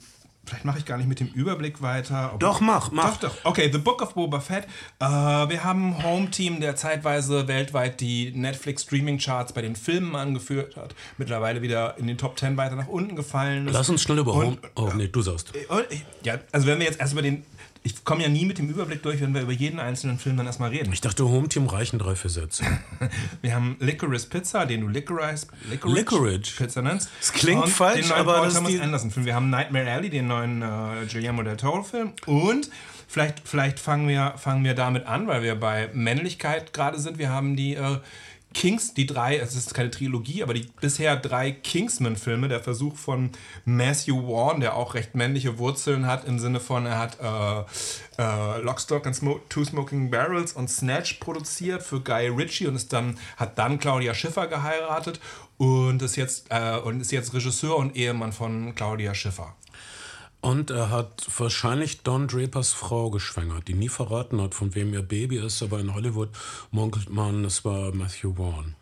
vielleicht 0.48 0.66
mache 0.66 0.80
ich 0.80 0.86
gar 0.86 0.98
nicht 0.98 1.08
mit 1.08 1.20
dem 1.20 1.28
Überblick 1.28 1.82
weiter. 1.82 2.36
Doch, 2.40 2.62
mach, 2.62 2.92
mach. 2.92 3.18
Doch, 3.18 3.30
doch. 3.30 3.46
Okay, 3.46 3.70
The 3.72 3.78
Book 3.78 4.02
of 4.02 4.14
Boba 4.14 4.40
Fett. 4.40 4.66
Äh, 5.00 5.06
wir 5.06 5.64
haben 5.64 5.94
ein 5.96 6.04
Home-Team, 6.04 6.60
der 6.62 6.76
zeitweise 6.76 7.48
weltweit 7.48 8.00
die 8.02 8.32
Netflix-Streaming-Charts 8.34 9.54
bei 9.54 9.62
den 9.62 9.76
Filmen 9.76 10.16
angeführt 10.16 10.76
hat. 10.76 10.96
Mittlerweile 11.18 11.62
wieder 11.62 11.98
in 11.98 12.08
den 12.08 12.18
Top 12.18 12.40
10 12.40 12.58
weiter 12.58 12.76
nach 12.76 12.88
unten 12.88 13.16
gefallen 13.16 13.68
ist. 13.68 13.74
Lass 13.74 13.90
uns 13.90 14.02
schnell 14.02 14.20
über 14.20 14.34
Und- 14.34 14.46
Home. 14.46 14.58
Oh, 14.76 14.90
nee, 14.96 15.08
du 15.08 15.22
sagst. 15.22 15.54
Und 15.70 15.86
ich- 15.90 16.06
Ja, 16.24 16.36
also 16.52 16.68
wenn 16.68 16.80
wir 16.80 16.86
jetzt 16.86 17.00
erst 17.00 17.14
über 17.14 17.22
den. 17.22 17.44
Ich 17.88 18.04
komme 18.04 18.22
ja 18.22 18.28
nie 18.28 18.44
mit 18.44 18.58
dem 18.58 18.68
Überblick 18.68 19.02
durch, 19.02 19.22
wenn 19.22 19.34
wir 19.34 19.42
über 19.42 19.54
jeden 19.54 19.80
einzelnen 19.80 20.20
Film 20.20 20.36
dann 20.36 20.46
erstmal 20.46 20.72
reden. 20.72 20.92
Ich 20.92 21.00
dachte, 21.00 21.24
Home 21.24 21.48
Team 21.48 21.68
reichen 21.68 22.00
drei, 22.00 22.16
vier 22.16 22.30
Sätze. 22.30 22.66
Wir 23.42 23.56
haben 23.56 23.78
Licorice 23.80 24.28
Pizza, 24.28 24.66
den 24.66 24.82
du 24.82 24.90
Licorice, 24.90 25.48
Licorice, 25.70 25.96
Licorice. 25.98 26.52
Pizza 26.58 26.82
nennst. 26.82 27.10
Es 27.22 27.32
klingt 27.32 27.64
und 27.64 27.70
falsch, 27.70 28.02
den 28.02 28.10
neuen 28.10 28.20
aber 28.20 28.34
Paul 28.34 28.46
das 28.48 28.56
Thomas 28.56 28.80
Anderson 28.82 29.12
Film. 29.12 29.26
Wir 29.26 29.36
haben 29.36 29.50
Nightmare 29.50 29.90
Alley, 29.90 30.10
den 30.10 30.28
neuen 30.28 30.62
äh, 30.62 31.06
Guillermo 31.10 31.44
del 31.44 31.56
Toro 31.56 31.82
Film. 31.82 32.12
Und 32.26 32.70
vielleicht, 33.08 33.48
vielleicht 33.48 33.80
fangen, 33.80 34.10
wir, 34.10 34.34
fangen 34.36 34.66
wir 34.66 34.74
damit 34.74 35.06
an, 35.06 35.28
weil 35.28 35.42
wir 35.42 35.56
bei 35.56 35.90
Männlichkeit 35.94 36.74
gerade 36.74 37.00
sind. 37.00 37.18
Wir 37.18 37.30
haben 37.30 37.56
die 37.56 37.76
äh, 37.76 38.00
Kings, 38.58 38.96
die 38.96 39.06
drei, 39.06 39.38
es 39.38 39.56
ist 39.56 39.76
keine 39.76 39.92
Trilogie, 39.92 40.42
aber 40.42 40.56
die 40.56 40.68
bisher 40.82 41.16
drei 41.16 41.52
Kingsman-Filme, 41.52 42.48
der 42.48 42.60
Versuch 42.60 42.96
von 42.96 43.30
Matthew 43.66 44.26
Vaughn, 44.26 44.62
der 44.62 44.76
auch 44.76 44.96
recht 44.96 45.14
männliche 45.14 45.60
Wurzeln 45.60 46.08
hat, 46.08 46.26
im 46.26 46.40
Sinne 46.40 46.60
von, 46.60 46.88
er 46.88 46.98
hat 46.98 47.20
äh, 47.22 48.20
äh, 48.20 48.62
Lockstock 48.62 49.06
and 49.06 49.16
Smo 49.16 49.40
Two 49.50 49.64
Smoking 49.64 50.10
Barrels 50.10 50.54
und 50.54 50.72
Snatch 50.72 51.20
produziert 51.20 51.84
für 51.84 52.02
Guy 52.02 52.30
Ritchie 52.30 52.66
und 52.66 52.76
ist 52.76 52.92
dann, 52.92 53.20
hat 53.36 53.60
dann 53.60 53.78
Claudia 53.78 54.16
Schiffer 54.16 54.48
geheiratet 54.48 55.20
und 55.58 56.02
ist 56.02 56.16
jetzt, 56.16 56.48
äh, 56.50 56.80
und 56.80 57.00
ist 57.00 57.12
jetzt 57.12 57.36
Regisseur 57.36 57.78
und 57.78 57.96
Ehemann 57.96 58.34
von 58.34 58.74
Claudia 58.74 59.14
Schiffer. 59.14 59.56
Und 60.42 60.70
er 60.70 60.90
hat 60.90 61.28
wahrscheinlich 61.38 62.02
Don 62.02 62.28
Drapers 62.28 62.72
Frau 62.72 63.10
geschwängert, 63.10 63.68
die 63.68 63.74
nie 63.74 63.90
verraten 63.90 64.42
hat, 64.42 64.54
von 64.54 64.76
wem 64.76 64.94
ihr 64.94 65.02
Baby 65.02 65.38
ist, 65.38 65.64
aber 65.64 65.80
in 65.80 65.94
Hollywood 65.94 66.30
munkelt 66.72 67.10
man, 67.10 67.44
es 67.44 67.66
war 67.66 67.94
Matthew 67.94 68.36
Vaughn. 68.36 68.76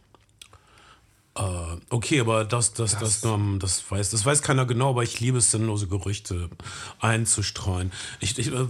Äh, 1.38 1.42
okay, 1.90 2.22
aber 2.22 2.46
das, 2.46 2.74
das, 2.74 2.98
das, 2.98 3.22
das, 3.22 3.24
ähm, 3.26 3.60
das, 3.60 3.84
weiß, 3.90 4.10
das 4.12 4.26
weiß 4.26 4.42
keiner 4.42 4.66
genau, 4.66 4.92
aber 4.92 5.04
ich 5.04 5.20
liebe 5.20 5.38
es, 5.38 5.52
sinnlose 5.52 5.88
Gerüchte 5.88 6.50
einzustreuen. 7.02 7.92
Ich, 8.22 8.40
ich 8.40 8.48
äh, 8.48 8.66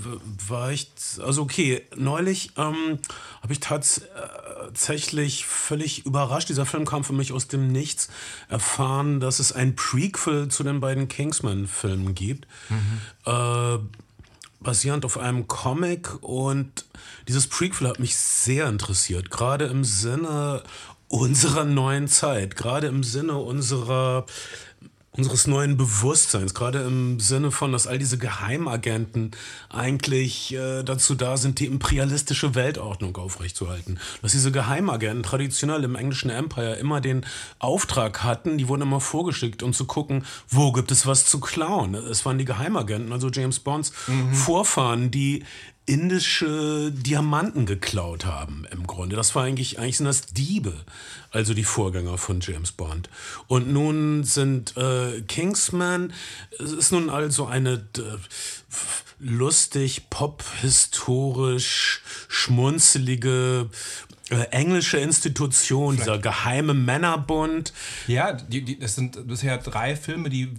war 0.48 0.72
echt, 0.72 1.20
also 1.24 1.44
okay, 1.44 1.84
neulich 1.96 2.54
ähm, 2.58 2.98
habe 3.44 3.54
ich 3.54 3.60
tatsächlich 3.60 5.46
völlig 5.46 6.08
überrascht, 6.08 6.50
dieser 6.50 6.66
Film 6.66 6.86
kam 6.86 7.04
für 7.04 7.14
mich 7.14 7.34
aus 7.34 7.48
dem 7.48 7.68
Nichts, 7.72 8.10
erfahren, 8.50 9.20
dass 9.20 9.38
es 9.38 9.52
ein 9.52 9.76
Prequel 9.76 10.48
zu 10.48 10.64
den 10.64 10.80
beiden 10.80 11.08
Kingsman-Filmen 11.08 12.16
gibt. 12.16 12.48
Mhm. 12.70 13.02
Äh, 13.32 13.78
basierend 14.60 15.06
auf 15.06 15.20
einem 15.20 15.48
Comic 15.48 16.24
und 16.24 16.86
dieses 17.28 17.48
Prequel 17.48 17.88
hat 17.88 18.00
mich 18.00 18.16
sehr 18.16 18.68
interessiert, 18.68 19.30
gerade 19.30 19.66
im 19.66 19.84
Sinne 19.84 20.64
unserer 21.16 21.64
neuen 21.64 22.08
Zeit, 22.08 22.56
gerade 22.56 22.88
im 22.88 23.04
Sinne 23.04 23.38
unserer 23.38 24.26
unseres 25.18 25.48
neuen 25.48 25.78
Bewusstseins, 25.78 26.54
gerade 26.54 26.82
im 26.82 27.22
Sinne 27.22 27.50
von, 27.52 27.72
dass 27.72 27.88
all 27.88 27.98
diese 27.98 28.18
Geheimagenten 28.18 29.32
eigentlich 29.70 30.54
äh, 30.54 30.84
dazu 30.84 31.16
da 31.16 31.38
sind, 31.38 31.60
die 31.60 31.68
imperialistische 31.68 32.54
Weltordnung 32.54 33.16
aufrechtzuerhalten. 33.16 33.98
Dass 34.22 34.34
diese 34.34 34.52
Geheimagenten 34.52 35.24
traditionell 35.24 35.86
im 35.86 35.96
englischen 35.96 36.30
Empire 36.30 36.76
immer 36.76 37.00
den 37.00 37.26
Auftrag 37.60 38.24
hatten, 38.24 38.58
die 38.58 38.68
wurden 38.68 38.82
immer 38.82 39.00
vorgeschickt, 39.00 39.64
um 39.64 39.72
zu 39.72 39.86
gucken, 39.86 40.26
wo 40.50 40.74
gibt 40.74 40.92
es 40.92 41.08
was 41.08 41.26
zu 41.26 41.40
klauen. 41.40 41.96
Es 41.96 42.26
waren 42.26 42.38
die 42.38 42.44
Geheimagenten, 42.44 43.14
also 43.14 43.30
James 43.30 43.60
Bonds 43.60 43.94
mhm. 44.08 44.34
Vorfahren, 44.34 45.12
die 45.12 45.46
indische 45.86 46.92
Diamanten 46.92 47.66
geklaut 47.66 48.26
haben 48.26 48.66
im 48.72 48.88
Grunde. 48.88 49.16
Das 49.16 49.36
war 49.36 49.44
eigentlich, 49.44 49.78
eigentlich 49.78 49.98
sind 49.98 50.08
das 50.08 50.26
Diebe, 50.28 50.74
also 51.32 51.54
die 51.54 51.64
Vorgänger 51.64 52.18
von 52.18 52.40
James 52.42 52.72
Bond. 52.72 53.10
Und 53.48 53.72
nun 53.72 54.24
sind 54.24 54.76
äh, 54.78 55.22
Kingsman, 55.22 56.14
es 56.60 56.72
ist 56.72 56.92
nun 56.92 57.10
also 57.10 57.46
eine 57.46 57.86
äh, 57.98 58.18
lustig, 59.20 60.10
pop-historisch, 60.10 62.02
schmunzelige 62.28 63.70
äh, 64.32 64.46
englische 64.50 64.98
Institution, 64.98 65.94
Vielleicht. 65.94 66.08
dieser 66.08 66.18
geheime 66.18 66.74
Männerbund. 66.74 67.74
Ja, 68.08 68.34
die, 68.34 68.64
die, 68.64 68.82
es 68.82 68.96
sind 68.96 69.28
bisher 69.28 69.60
drei 69.60 69.96
Filme, 69.96 70.30
die 70.30 70.52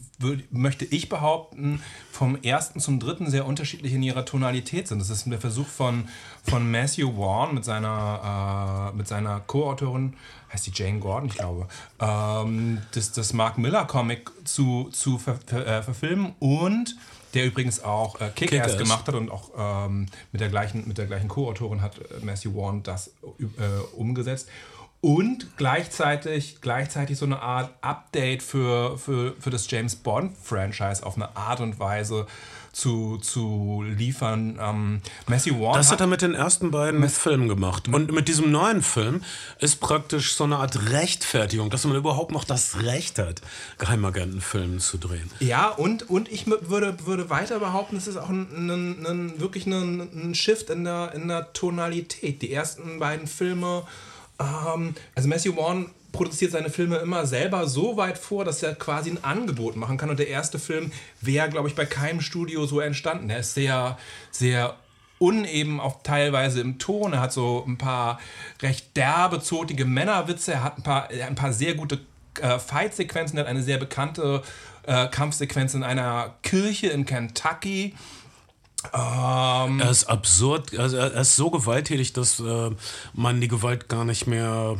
möchte 0.51 0.85
ich 0.85 1.09
behaupten, 1.09 1.83
vom 2.13 2.37
ersten 2.43 2.79
zum 2.79 3.01
dritten 3.01 3.29
sehr 3.29 3.45
unterschiedlich 3.45 3.93
in 3.93 4.05
ihrer 4.05 4.25
Tonalität 4.25 4.87
sind. 4.87 5.01
Das 5.01 5.11
ist 5.11 5.27
der 5.27 5.41
Versuch 5.41 5.67
von, 5.67 6.09
von 6.45 6.71
Matthew 6.71 7.17
Vaughn 7.17 7.55
mit 7.55 7.65
seiner, 7.65 8.93
äh, 8.97 9.05
seiner 9.05 9.41
Co-Autorin, 9.41 10.15
heißt 10.53 10.69
die 10.69 10.73
Jane 10.73 11.01
Gordon, 11.01 11.29
ich 11.29 11.35
glaube, 11.35 11.67
ähm, 11.99 12.83
das, 12.93 13.11
das 13.11 13.33
Mark 13.33 13.59
Miller 13.59 13.85
Comic 13.85 14.31
zu, 14.45 14.91
zu 14.93 15.19
ver, 15.19 15.41
ver, 15.45 15.67
äh, 15.67 15.83
verfilmen 15.83 16.37
und 16.39 16.97
der 17.37 17.47
übrigens 17.47 17.83
auch 17.83 18.21
äh, 18.21 18.31
Kick-Ass 18.35 18.73
Kick 18.73 18.79
gemacht 18.79 19.07
hat 19.07 19.15
und 19.15 19.31
auch 19.31 19.51
ähm, 19.87 20.07
mit 20.33 20.41
der 20.41 20.49
gleichen, 20.49 20.89
mit 20.89 20.99
der 20.99 21.07
gleichen 21.07 21.29
Co-Autorin 21.29 21.83
hat 21.83 21.99
äh, 21.99 22.25
Matthew 22.25 22.53
Vaughn 22.53 22.83
das 22.83 23.09
äh, 23.09 23.97
umgesetzt. 23.97 24.49
Und 25.01 25.57
gleichzeitig, 25.57 26.61
gleichzeitig 26.61 27.19
so 27.19 27.27
eine 27.27 27.41
Art 27.41 27.71
Update 27.81 28.43
für, 28.43 28.99
für, 28.99 29.35
für 29.39 29.51
das 29.51 29.71
James 29.71 29.95
Bond-Franchise 29.97 31.05
auf 31.05 31.17
eine 31.17 31.37
Art 31.37 31.61
und 31.61 31.79
Weise 31.79 32.27
zu, 32.77 33.17
zu 33.19 33.83
liefern. 33.87 34.59
Ähm, 34.61 35.01
Matthew 35.27 35.59
Warren. 35.59 35.77
Das 35.77 35.91
hat 35.91 36.01
er 36.01 36.07
mit 36.07 36.21
den 36.21 36.35
ersten 36.35 36.71
beiden 36.71 37.01
Mass 37.01 37.17
Filmen 37.17 37.49
gemacht. 37.49 37.89
Und 37.89 38.13
mit 38.13 38.29
diesem 38.29 38.51
neuen 38.51 38.83
Film 38.83 39.23
ist 39.59 39.81
praktisch 39.81 40.35
so 40.35 40.45
eine 40.45 40.57
Art 40.57 40.91
Rechtfertigung, 40.91 41.71
dass 41.71 41.87
man 41.87 41.97
überhaupt 41.97 42.33
noch 42.33 42.45
das 42.45 42.83
Recht 42.83 43.19
hat, 43.19 43.41
Geheimagentenfilme 43.79 44.79
zu 44.79 44.99
drehen. 44.99 45.31
Ja, 45.41 45.69
und, 45.69 46.11
und 46.11 46.31
ich 46.31 46.47
würde, 46.47 46.97
würde 47.07 47.31
weiter 47.31 47.61
behaupten, 47.61 47.97
es 47.97 48.07
ist 48.07 48.19
auch 48.19 48.29
ein, 48.29 48.47
ein, 48.53 49.07
ein 49.07 49.41
wirklich 49.41 49.67
ein, 49.67 50.01
ein 50.01 50.35
Shift 50.35 50.69
in 50.69 50.85
der, 50.85 51.15
in 51.15 51.29
der 51.29 51.55
Tonalität. 51.55 52.43
Die 52.43 52.53
ersten 52.53 52.99
beiden 52.99 53.27
Filme. 53.27 53.85
Ähm, 54.39 54.95
also 55.15 55.29
Matthew 55.29 55.57
Warren 55.57 55.91
produziert 56.13 56.53
seine 56.53 56.71
Filme 56.71 56.97
immer 56.97 57.27
selber 57.27 57.67
so 57.67 57.97
weit 57.97 58.19
vor, 58.19 58.45
dass 58.45 58.63
er 58.63 58.75
quasi 58.75 59.11
ein 59.11 59.23
Angebot 59.23 59.77
machen 59.77 59.97
kann. 59.97 60.11
Und 60.11 60.19
der 60.19 60.29
erste 60.29 60.59
Film 60.59 60.91
wäre, 61.21 61.49
glaube 61.49 61.69
ich, 61.69 61.75
bei 61.75 61.85
keinem 61.85 62.21
Studio 62.21 62.67
so 62.67 62.81
entstanden. 62.81 63.29
Er 63.31 63.41
ist 63.41 63.55
sehr, 63.55 63.99
sehr 64.31 64.77
uneben 65.19 65.81
auch 65.81 66.03
teilweise 66.03 66.61
im 66.61 66.79
Ton. 66.79 67.13
Er 67.13 67.21
hat 67.21 67.33
so 67.33 67.65
ein 67.67 67.79
paar 67.79 68.19
recht 68.63 68.97
derbe, 68.97 69.41
zotige 69.41 69.85
Männerwitze. 69.85 70.53
Er 70.53 70.65
hat 70.65 70.79
ein 70.79 70.83
paar, 70.83 71.09
ein 71.09 71.35
paar 71.35 71.53
sehr 71.53 71.75
gute 71.75 72.01
äh, 72.41 72.59
Fight-Sequenzen. 72.59 73.39
Er 73.39 73.45
hat 73.45 73.51
eine 73.51 73.63
sehr 73.63 73.79
bekannte 73.79 74.43
äh, 74.87 75.09
Kampfsequenz 75.09 75.75
in 75.75 75.83
einer 75.83 76.35
Kirche 76.43 76.89
in 76.89 77.05
Kentucky. 77.07 77.95
Ähm, 78.93 79.81
er 79.81 79.91
ist 79.91 80.05
absurd, 80.05 80.77
also 80.79 80.97
er 80.97 81.13
ist 81.13 81.37
so 81.37 81.51
gewalttätig, 81.51 82.13
dass 82.13 82.41
äh, 82.41 82.71
man 83.15 83.41
die 83.41 83.49
Gewalt 83.49 83.89
gar 83.89 84.05
nicht 84.05 84.27
mehr 84.27 84.79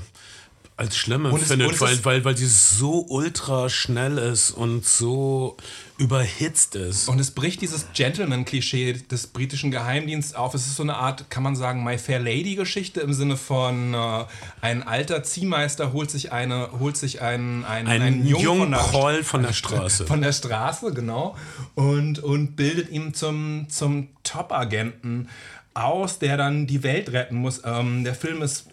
als 0.79 0.95
schlimm 0.97 1.25
empfindet, 1.25 1.81
weil, 1.81 2.05
weil, 2.05 2.25
weil 2.25 2.37
sie 2.37 2.47
so 2.47 3.07
ultra 3.09 3.71
schnell 3.71 4.19
ist 4.19 4.51
und 4.51 4.85
so 4.85 5.57
überhitzt 5.97 6.75
ist. 6.75 7.09
Und 7.09 7.19
es 7.19 7.31
bricht 7.31 7.63
dieses 7.63 7.87
Gentleman-Klischee 7.95 8.93
des 9.11 9.29
britischen 9.29 9.71
Geheimdienstes 9.71 10.37
auf. 10.37 10.53
Es 10.53 10.67
ist 10.67 10.77
so 10.77 10.83
eine 10.83 10.97
Art, 10.97 11.31
kann 11.31 11.43
man 11.43 11.57
sagen, 11.57 11.83
My 11.83 11.97
Fair 11.97 12.21
Lady-Geschichte 12.21 13.01
im 13.01 13.15
Sinne 13.15 13.39
von 13.39 13.95
äh, 13.95 14.25
ein 14.61 14.83
alter 14.83 15.23
Ziehmeister 15.23 15.95
holt 15.95 16.11
sich 16.11 16.33
eine, 16.33 16.69
holt 16.79 16.99
sich 16.99 17.23
einen, 17.23 17.65
einen, 17.65 17.89
einen, 17.89 18.03
einen 18.03 18.27
jungen, 18.27 18.45
jungen 18.45 18.75
von 18.75 18.91
Proll 18.91 19.25
von 19.25 19.43
der 19.43 19.55
Straße. 19.55 20.07
Von 20.07 20.21
der 20.21 20.33
Straße, 20.33 20.93
genau. 20.93 21.37
Und, 21.75 22.19
und 22.19 22.55
bildet 22.57 22.91
ihn 22.91 23.15
zum, 23.15 23.67
zum 23.71 24.09
Top-Agenten 24.25 25.29
aus, 25.73 26.19
der 26.19 26.37
dann 26.37 26.67
die 26.67 26.83
Welt 26.83 27.13
retten 27.13 27.37
muss. 27.37 27.63
Ähm, 27.65 28.05
der 28.05 28.15
Film 28.15 28.43
ist 28.43 28.67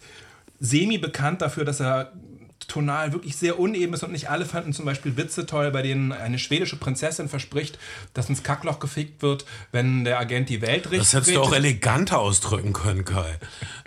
semi-bekannt 0.63 1.41
dafür, 1.41 1.65
dass 1.65 1.81
er 1.81 2.13
tonal 2.67 3.11
wirklich 3.11 3.35
sehr 3.35 3.59
uneben 3.59 3.93
ist 3.93 4.03
und 4.03 4.13
nicht 4.13 4.29
alle 4.29 4.45
fanden 4.45 4.71
zum 4.71 4.85
Beispiel 4.85 5.17
Witze 5.17 5.45
toll, 5.45 5.69
bei 5.71 5.81
denen 5.81 6.13
eine 6.13 6.39
schwedische 6.39 6.77
Prinzessin 6.77 7.27
verspricht, 7.27 7.77
dass 8.13 8.29
ins 8.29 8.43
Kackloch 8.43 8.79
gefickt 8.79 9.21
wird, 9.21 9.45
wenn 9.73 10.05
der 10.05 10.19
Agent 10.19 10.49
die 10.49 10.61
Welt 10.61 10.85
richtet. 10.85 11.01
Das 11.01 11.13
hättest 11.13 11.35
du 11.35 11.41
auch 11.41 11.53
eleganter 11.53 12.19
ausdrücken 12.19 12.71
können, 12.71 13.03
Kai. 13.03 13.37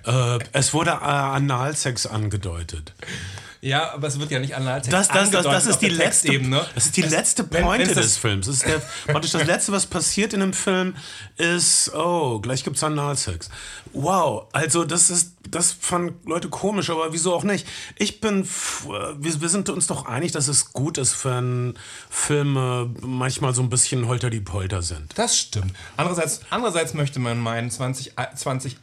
Äh, 0.04 0.38
es 0.52 0.74
wurde 0.74 0.90
äh, 0.90 0.94
Analsex 0.94 2.06
angedeutet. 2.06 2.92
Ja, 3.66 3.92
aber 3.92 4.06
es 4.06 4.20
wird 4.20 4.30
ja 4.30 4.38
nicht 4.38 4.54
Analsex 4.54 4.92
das, 4.92 5.08
das, 5.08 5.30
das, 5.30 5.44
das 5.44 5.66
ist 5.66 5.78
die 5.80 5.88
letzte 5.88 6.32
Ebene. 6.32 6.64
Das 6.76 6.86
ist 6.86 6.96
die 6.96 7.02
letzte 7.02 7.42
Pointe 7.42 7.94
des 7.94 8.16
Films. 8.16 8.46
Das 8.46 8.56
ist 8.56 8.66
der, 8.66 8.80
praktisch 9.06 9.32
das 9.32 9.44
letzte, 9.44 9.72
was 9.72 9.86
passiert 9.86 10.32
in 10.32 10.40
einem 10.40 10.52
Film, 10.52 10.94
ist, 11.36 11.92
oh, 11.92 12.38
gleich 12.38 12.62
gibt 12.62 12.76
es 12.76 12.84
Analsex. 12.84 13.50
Wow, 13.92 14.46
also 14.52 14.84
das 14.84 15.10
ist, 15.10 15.32
das 15.50 15.72
fanden 15.72 16.14
Leute 16.28 16.48
komisch, 16.48 16.90
aber 16.90 17.12
wieso 17.12 17.34
auch 17.34 17.42
nicht? 17.42 17.66
Ich 17.96 18.20
bin, 18.20 18.46
wir, 19.18 19.40
wir 19.40 19.48
sind 19.48 19.68
uns 19.68 19.88
doch 19.88 20.06
einig, 20.06 20.30
dass 20.30 20.46
es 20.46 20.72
gut 20.72 20.96
ist, 20.96 21.24
wenn 21.24 21.74
Filme 22.08 22.88
manchmal 23.00 23.52
so 23.52 23.62
ein 23.62 23.68
bisschen 23.68 24.06
holter 24.06 24.30
die 24.30 24.40
Polter 24.40 24.82
sind. 24.82 25.18
Das 25.18 25.36
stimmt. 25.36 25.72
Andererseits, 25.96 26.42
andererseits 26.50 26.94
möchte 26.94 27.18
man 27.18 27.40
meinen, 27.40 27.68
20, 27.68 28.12
20 28.36 28.76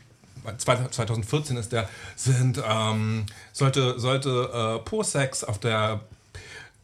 2014 0.57 1.57
ist 1.57 1.71
der, 1.71 1.89
sind, 2.15 2.61
ähm, 2.65 3.25
sollte, 3.51 3.99
sollte 3.99 4.79
äh, 4.79 4.83
Po-Sex 4.83 5.43
auf 5.43 5.59
der 5.59 6.01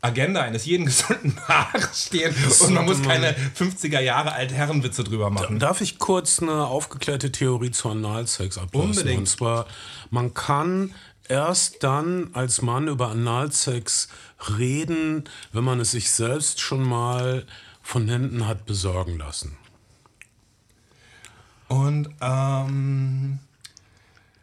Agenda 0.01 0.41
eines 0.41 0.65
jeden 0.65 0.85
gesunden 0.87 1.35
Paares 1.35 2.05
stehen 2.07 2.33
und 2.61 2.73
man 2.73 2.85
muss 2.85 3.01
keine 3.01 3.35
50er 3.57 3.99
Jahre 3.99 4.31
alte 4.31 4.55
Herrenwitze 4.55 5.03
drüber 5.03 5.29
machen. 5.29 5.59
Darf 5.59 5.81
ich 5.81 5.99
kurz 5.99 6.41
eine 6.41 6.65
aufgeklärte 6.65 7.31
Theorie 7.31 7.71
zu 7.71 7.89
Analsex 7.89 8.57
ablassen? 8.57 8.89
Unbedingt. 8.89 9.19
Und 9.19 9.25
zwar, 9.27 9.65
man 10.09 10.33
kann 10.33 10.93
erst 11.27 11.83
dann 11.83 12.29
als 12.33 12.61
Mann 12.61 12.87
über 12.87 13.09
Analsex 13.09 14.07
reden, 14.57 15.25
wenn 15.51 15.63
man 15.63 15.79
es 15.79 15.91
sich 15.91 16.09
selbst 16.11 16.59
schon 16.59 16.83
mal 16.83 17.45
von 17.81 18.07
hinten 18.07 18.47
hat 18.47 18.65
besorgen 18.65 19.17
lassen. 19.17 19.57
Und 21.67 22.09
ähm, 22.21 23.39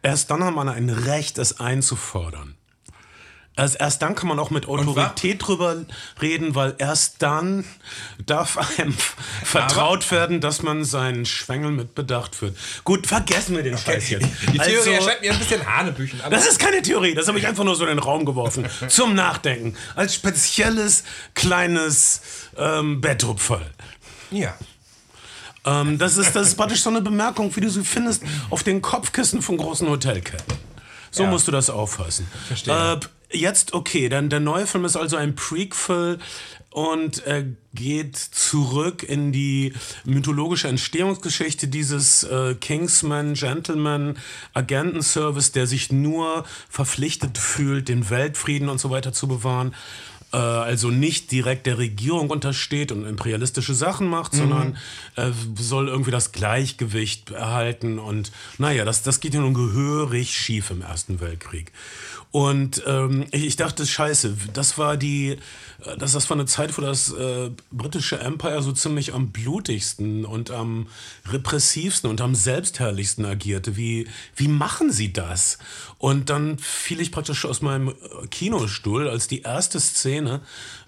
Erst 0.03 0.29
dann 0.31 0.43
hat 0.43 0.53
man 0.53 0.69
ein 0.69 0.89
Recht, 0.89 1.37
es 1.37 1.59
einzufordern. 1.59 2.55
Erst, 3.59 3.79
erst 3.79 4.03
dann 4.03 4.13
kann 4.13 4.27
man 4.29 4.37
auch 4.37 4.51
mit 4.51 4.67
Autorität 4.67 5.41
drüber 5.47 5.77
reden, 6.21 6.53
weil 6.53 6.75
erst 6.77 7.23
dann 7.23 7.65
darf 8.23 8.79
einem 8.79 8.95
vertraut 9.43 10.11
werden, 10.11 10.41
dass 10.41 10.61
man 10.61 10.85
seinen 10.85 11.25
Schwengel 11.25 11.71
mit 11.71 11.95
Bedacht 11.95 12.35
führt. 12.35 12.55
Gut, 12.83 13.07
vergessen 13.07 13.55
wir 13.55 13.63
den 13.63 13.75
Scheiß 13.75 14.11
jetzt. 14.11 14.27
die 14.53 14.59
Theorie 14.59 14.75
Also- 14.77 14.91
erscheint 14.91 15.21
mir 15.21 15.33
ein 15.33 15.39
bisschen 15.39 15.65
Hanebüchen. 15.65 16.21
aber- 16.21 16.29
das 16.35 16.45
ist 16.47 16.59
keine 16.59 16.83
Theorie, 16.83 17.15
das 17.15 17.27
habe 17.27 17.39
ich 17.39 17.47
einfach 17.47 17.63
nur 17.63 17.75
so 17.75 17.83
in 17.85 17.89
den 17.89 17.99
Raum 17.99 18.25
geworfen. 18.25 18.67
Zum 18.89 19.15
Nachdenken. 19.15 19.75
Als 19.95 20.13
spezielles 20.13 21.03
kleines 21.33 22.21
ähm, 22.57 23.01
Bettrupferl. 23.01 23.71
ja. 24.29 24.53
Ähm, 25.67 25.97
das, 25.97 26.17
ist, 26.17 26.35
das 26.35 26.47
ist 26.49 26.55
praktisch 26.55 26.81
so 26.81 26.89
eine 26.89 27.01
Bemerkung, 27.01 27.55
wie 27.55 27.61
du 27.61 27.69
sie 27.69 27.83
findest 27.83 28.23
auf 28.49 28.63
den 28.63 28.81
Kopfkissen 28.81 29.41
von 29.41 29.57
großen 29.57 29.87
Hotelketten. 29.89 30.55
So 31.11 31.23
Ja. 31.23 31.29
musst 31.29 31.47
du 31.47 31.51
das 31.51 31.69
auffassen. 31.69 32.27
Verstehe. 32.47 32.99
Äh, 33.31 33.37
jetzt, 33.37 33.73
okay, 33.73 34.09
dann 34.09 34.29
der 34.29 34.39
neue 34.39 34.67
Film 34.67 34.85
ist 34.85 34.95
also 34.95 35.17
ein 35.17 35.35
Prequel 35.35 36.19
und 36.69 37.25
er 37.25 37.43
geht 37.73 38.17
zurück 38.17 39.03
in 39.03 39.31
die 39.31 39.73
mythologische 40.05 40.67
Entstehungsgeschichte 40.67 41.67
dieses 41.67 42.23
äh, 42.23 42.55
Kingsman 42.55 43.33
Gentleman 43.33 44.17
Agentenservice, 44.53 45.51
der 45.53 45.65
sich 45.67 45.91
nur 45.91 46.45
verpflichtet 46.69 47.37
fühlt, 47.37 47.89
den 47.89 48.09
Weltfrieden 48.09 48.69
und 48.69 48.79
so 48.79 48.89
weiter 48.91 49.11
zu 49.11 49.27
bewahren. 49.27 49.73
Äh, 50.33 50.37
also 50.37 50.89
nicht 50.89 51.31
direkt 51.31 51.65
der 51.65 51.77
Regierung 51.77 52.29
untersteht 52.29 52.91
und 52.91 53.05
imperialistische 53.05 53.73
Sachen 53.73 54.07
macht, 54.07 54.33
sondern 54.33 54.77
äh, 55.15 55.31
soll 55.57 55.87
irgendwie 55.87 56.11
das 56.11 56.31
Gleichgewicht 56.31 57.31
erhalten. 57.31 57.99
Und 57.99 58.31
naja, 58.57 58.83
das, 58.85 59.03
das 59.03 59.19
geht 59.19 59.33
ja 59.33 59.41
nun 59.41 59.53
gehörig 59.53 60.33
schief 60.33 60.69
im 60.69 60.81
Ersten 60.81 61.21
Weltkrieg. 61.21 61.71
Und 62.31 62.83
ähm, 62.85 63.25
ich, 63.31 63.55
dachte, 63.55 63.85
scheiße, 63.85 64.37
das 64.53 64.77
war 64.77 64.97
die, 64.97 65.37
äh, 65.83 65.97
das, 65.97 66.11
das 66.11 66.29
war 66.29 66.35
eine 66.35 66.45
Zeit, 66.45 66.77
wo 66.77 66.81
das 66.81 67.11
äh, 67.13 67.51
britische 67.71 68.19
Empire 68.19 68.61
so 68.61 68.73
ziemlich 68.73 69.13
am 69.13 69.31
blutigsten 69.31 70.25
und 70.25 70.51
am 70.51 70.87
repressivsten 71.25 72.09
und 72.09 72.19
am 72.19 72.35
selbstherrlichsten 72.35 73.25
agierte. 73.25 73.77
Wie, 73.77 74.07
wie 74.35 74.49
machen 74.49 74.91
sie 74.91 75.13
das? 75.13 75.57
Und 75.97 76.29
dann 76.29 76.59
fiel 76.59 76.99
ich 76.99 77.11
praktisch 77.11 77.45
aus 77.45 77.61
meinem 77.61 77.89
äh, 77.89 78.27
Kinostuhl, 78.29 79.07
als 79.07 79.27
die 79.27 79.41
erste 79.41 79.79
Szene 79.79 80.41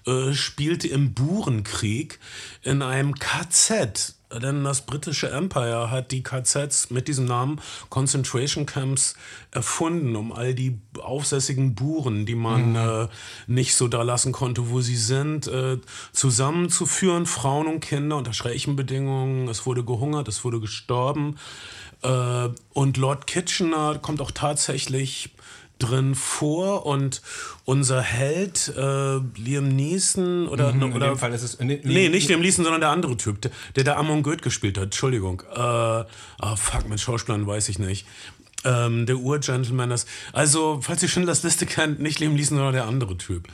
äh, 0.06 0.34
spielte 0.34 0.88
im 0.88 1.14
Burenkrieg 1.14 2.18
in 2.62 2.82
einem 2.82 3.14
KZ. 3.14 4.14
Denn 4.38 4.62
das 4.62 4.82
britische 4.82 5.30
Empire 5.30 5.90
hat 5.90 6.12
die 6.12 6.22
KZs 6.22 6.90
mit 6.90 7.08
diesem 7.08 7.24
Namen 7.24 7.60
Concentration 7.88 8.64
Camps 8.64 9.14
erfunden, 9.50 10.14
um 10.14 10.32
all 10.32 10.54
die 10.54 10.78
aufsässigen 11.00 11.74
Buren, 11.74 12.26
die 12.26 12.36
man 12.36 12.76
äh, 12.76 13.08
nicht 13.48 13.74
so 13.74 13.88
da 13.88 14.02
lassen 14.02 14.30
konnte, 14.30 14.70
wo 14.70 14.80
sie 14.80 14.96
sind, 14.96 15.48
äh, 15.48 15.78
zusammenzuführen, 16.12 17.26
Frauen 17.26 17.66
und 17.66 17.80
Kinder 17.80 18.16
unter 18.16 18.32
schrecklichen 18.32 18.76
Bedingungen. 18.76 19.48
Es 19.48 19.66
wurde 19.66 19.84
gehungert, 19.84 20.28
es 20.28 20.44
wurde 20.44 20.60
gestorben. 20.60 21.36
Äh, 22.02 22.48
und 22.72 22.96
Lord 22.96 23.26
Kitchener 23.26 23.98
kommt 23.98 24.20
auch 24.20 24.30
tatsächlich 24.30 25.30
drin 25.82 26.14
vor 26.14 26.86
und 26.86 27.22
unser 27.64 28.00
Held 28.02 28.72
äh, 28.76 29.16
Liam 29.36 29.68
Neeson 29.68 30.48
oder, 30.48 30.72
Mhm, 30.72 30.82
In 30.82 30.92
oder 30.92 31.08
dem 31.08 31.18
Fall 31.18 31.32
ist 31.32 31.42
es. 31.42 31.58
Nee, 31.58 31.80
Nee, 31.82 32.08
nicht 32.08 32.28
Liam 32.28 32.40
Neeson, 32.40 32.64
sondern 32.64 32.80
der 32.80 32.90
andere 32.90 33.16
Typ, 33.16 33.40
der, 33.40 33.50
der 33.76 33.84
da 33.84 33.96
Amon 33.96 34.22
Goeth 34.22 34.42
gespielt 34.42 34.76
hat. 34.78 34.84
Entschuldigung. 34.84 35.42
Äh, 35.54 35.58
ah, 35.58 36.06
fuck, 36.56 36.88
mit 36.88 37.00
Schauspielern 37.00 37.46
weiß 37.46 37.68
ich 37.68 37.78
nicht. 37.78 38.06
Ähm, 38.64 39.06
der 39.06 39.16
Ur-Gentleman, 39.16 39.88
das. 39.90 40.04
Also, 40.32 40.80
falls 40.82 41.02
ihr 41.02 41.08
Schindlers 41.08 41.42
Liste 41.42 41.64
kennt, 41.66 41.98
nicht 42.00 42.20
Liam 42.20 42.34
Neeson, 42.34 42.56
sondern 42.58 42.74
der 42.74 42.84
andere 42.86 43.16
Typ. 43.16 43.48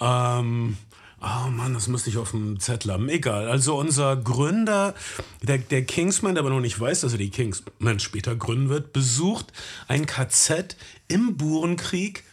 Ähm, 0.00 0.76
oh 1.22 1.48
Mann, 1.50 1.72
das 1.72 1.88
müsste 1.88 2.10
ich 2.10 2.18
auf 2.18 2.32
dem 2.32 2.60
Zettel 2.60 2.92
haben. 2.92 3.08
Egal. 3.08 3.48
Also, 3.48 3.76
unser 3.78 4.16
Gründer, 4.16 4.94
der, 5.42 5.58
der 5.58 5.84
Kingsman, 5.84 6.34
der 6.34 6.42
aber 6.42 6.50
noch 6.50 6.60
nicht 6.60 6.78
weiß, 6.78 7.00
dass 7.00 7.12
er 7.12 7.18
die 7.18 7.30
Kingsman 7.30 8.00
später 8.00 8.34
gründen 8.36 8.68
wird, 8.68 8.92
besucht 8.92 9.46
ein 9.88 10.04
KZ 10.04 10.76
im 11.08 11.36
Burenkrieg 11.36 12.24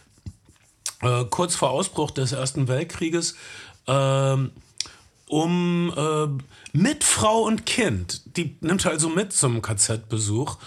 äh, 1.02 1.24
kurz 1.24 1.54
vor 1.54 1.70
Ausbruch 1.70 2.10
des 2.10 2.32
Ersten 2.32 2.68
Weltkrieges, 2.68 3.36
ähm, 3.86 4.50
um 5.26 5.92
äh, 5.96 6.28
mit 6.76 7.04
Frau 7.04 7.42
und 7.42 7.66
Kind, 7.66 8.36
die 8.36 8.56
nimmt 8.60 8.86
also 8.86 9.08
mit 9.08 9.32
zum 9.32 9.62
KZ-Besuch, 9.62 10.58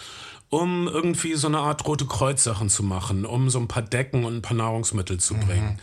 um 0.49 0.87
irgendwie 0.87 1.35
so 1.35 1.47
eine 1.47 1.59
Art 1.59 1.85
Rote 1.85 2.05
Kreuz-Sachen 2.05 2.69
zu 2.69 2.83
machen, 2.83 3.25
um 3.25 3.49
so 3.49 3.59
ein 3.59 3.67
paar 3.67 3.83
Decken 3.83 4.25
und 4.25 4.35
ein 4.35 4.41
paar 4.41 4.57
Nahrungsmittel 4.57 5.19
zu 5.19 5.35
bringen. 5.35 5.79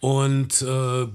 Und 0.00 0.62
äh, 0.62 1.06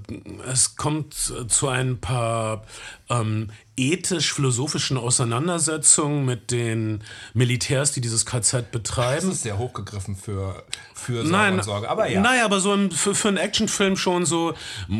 es 0.48 0.76
kommt 0.76 1.14
zu 1.14 1.68
ein 1.68 2.00
paar 2.00 2.64
ähm, 3.10 3.50
ethisch-philosophischen 3.76 4.96
Auseinandersetzungen 4.96 6.24
mit 6.24 6.50
den 6.50 7.02
Militärs, 7.34 7.92
die 7.92 8.00
dieses 8.00 8.24
KZ 8.24 8.64
Das 8.64 8.70
betreiben. 8.70 9.30
ist 9.30 9.42
sehr 9.42 9.58
hochgegriffen 9.58 10.16
für, 10.16 10.64
für 10.94 11.16
Sorge 11.16 11.30
Nein, 11.30 11.54
und 11.54 11.64
Sorge. 11.64 11.88
Aber 11.88 12.08
ja. 12.08 12.20
Naja, 12.20 12.44
aber 12.44 12.60
so 12.60 12.72
im, 12.72 12.90
für, 12.90 13.14
für 13.14 13.28
einen 13.28 13.36
Actionfilm 13.36 13.96
schon 13.96 14.24
so, 14.24 14.54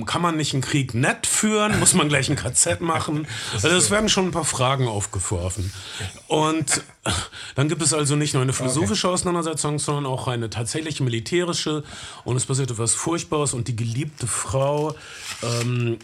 kann 0.04 0.20
man 0.22 0.36
nicht 0.36 0.52
einen 0.52 0.62
Krieg 0.62 0.94
nett 0.94 1.26
führen? 1.26 1.78
Muss 1.80 1.94
man 1.94 2.08
gleich 2.08 2.28
ein 2.28 2.36
KZ 2.36 2.80
machen? 2.80 3.26
Also 3.54 3.68
es 3.68 3.90
werden 3.90 4.08
schon 4.08 4.26
ein 4.26 4.30
paar 4.30 4.44
Fragen 4.44 4.86
aufgeworfen. 4.86 5.72
Und 6.28 6.82
dann 7.54 7.68
gibt 7.68 7.82
es 7.82 7.92
also 7.94 8.16
nicht 8.16 8.34
nur 8.34 8.42
eine 8.42 8.52
philosophische 8.52 9.08
Auseinandersetzung, 9.08 9.78
sondern 9.78 10.06
auch 10.06 10.28
eine 10.28 10.50
tatsächlich 10.50 11.00
militärische. 11.00 11.82
Und 12.24 12.36
es 12.36 12.46
passiert 12.46 12.70
etwas 12.70 12.94
Furchtbares 12.94 13.54
und 13.54 13.68
die 13.68 13.76
geliebte 13.76 14.26
Frau 14.26 14.94
ähm, 15.42 15.98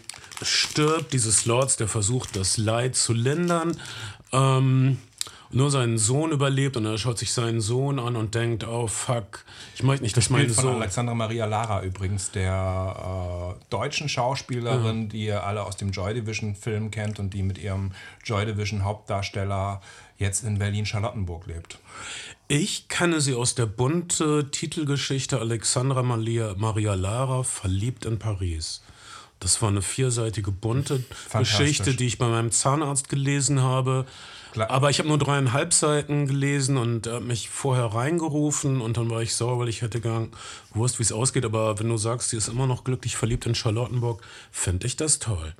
stirbt 0.49 1.13
dieses 1.13 1.45
Lords, 1.45 1.77
der 1.77 1.87
versucht, 1.87 2.35
das 2.35 2.57
Leid 2.57 2.95
zu 2.95 3.13
lindern. 3.13 3.79
Ähm, 4.31 4.97
nur 5.53 5.69
sein 5.69 5.99
Sohn 5.99 6.31
überlebt 6.31 6.77
und 6.77 6.85
er 6.85 6.97
schaut 6.97 7.19
sich 7.19 7.31
seinen 7.31 7.61
Sohn 7.61 7.99
an 7.99 8.15
und 8.15 8.33
denkt, 8.33 8.67
oh 8.67 8.87
fuck, 8.87 9.45
ich 9.75 9.83
möchte 9.83 10.03
nicht, 10.03 10.17
dass 10.17 10.31
mein 10.31 10.45
Bild 10.45 10.55
von 10.55 10.63
Sohn... 10.63 10.75
Alexandra 10.77 11.13
Maria 11.13 11.45
Lara 11.45 11.83
übrigens, 11.83 12.31
der 12.31 13.55
äh, 13.59 13.65
deutschen 13.69 14.09
Schauspielerin, 14.09 15.09
die 15.09 15.25
ihr 15.25 15.43
alle 15.43 15.63
aus 15.63 15.77
dem 15.77 15.91
Joy 15.91 16.15
Division 16.15 16.55
Film 16.55 16.89
kennt 16.89 17.19
und 17.19 17.35
die 17.35 17.43
mit 17.43 17.59
ihrem 17.59 17.91
Joy 18.25 18.45
Division 18.45 18.83
Hauptdarsteller 18.83 19.81
jetzt 20.17 20.43
in 20.43 20.57
Berlin-Charlottenburg 20.57 21.45
lebt. 21.45 21.77
Ich 22.47 22.87
kenne 22.87 23.21
sie 23.21 23.35
aus 23.35 23.53
der 23.53 23.67
bunte 23.67 24.49
Titelgeschichte 24.49 25.39
Alexandra 25.39 26.01
Maria, 26.01 26.55
Maria 26.57 26.95
Lara, 26.95 27.43
verliebt 27.43 28.05
in 28.05 28.17
Paris. 28.17 28.81
Das 29.43 29.61
war 29.61 29.69
eine 29.69 29.81
vierseitige 29.81 30.51
bunte. 30.51 31.03
Geschichte, 31.33 31.93
die 31.93 32.07
ich 32.07 32.17
bei 32.17 32.27
meinem 32.27 32.51
Zahnarzt 32.51 33.09
gelesen 33.09 33.61
habe. 33.61 34.05
Klar. 34.53 34.69
Aber 34.69 34.91
ich 34.91 34.99
habe 34.99 35.09
nur 35.09 35.17
dreieinhalb 35.17 35.73
Seiten 35.73 36.27
gelesen 36.27 36.77
und 36.77 37.07
er 37.07 37.15
hat 37.15 37.23
mich 37.23 37.49
vorher 37.49 37.85
reingerufen 37.85 38.81
und 38.81 38.97
dann 38.97 39.09
war 39.09 39.23
ich 39.23 39.33
sauer, 39.33 39.57
weil 39.57 39.67
ich 39.67 39.81
hätte 39.81 39.99
gern 39.99 40.29
gewusst, 40.71 40.99
wie 40.99 41.03
es 41.03 41.11
ausgeht. 41.11 41.43
Aber 41.43 41.79
wenn 41.79 41.89
du 41.89 41.97
sagst, 41.97 42.29
sie 42.29 42.37
ist 42.37 42.49
immer 42.49 42.67
noch 42.67 42.83
glücklich 42.83 43.17
verliebt 43.17 43.47
in 43.47 43.55
Charlottenburg, 43.55 44.21
finde 44.51 44.85
ich 44.85 44.95
das 44.95 45.17
toll. 45.17 45.55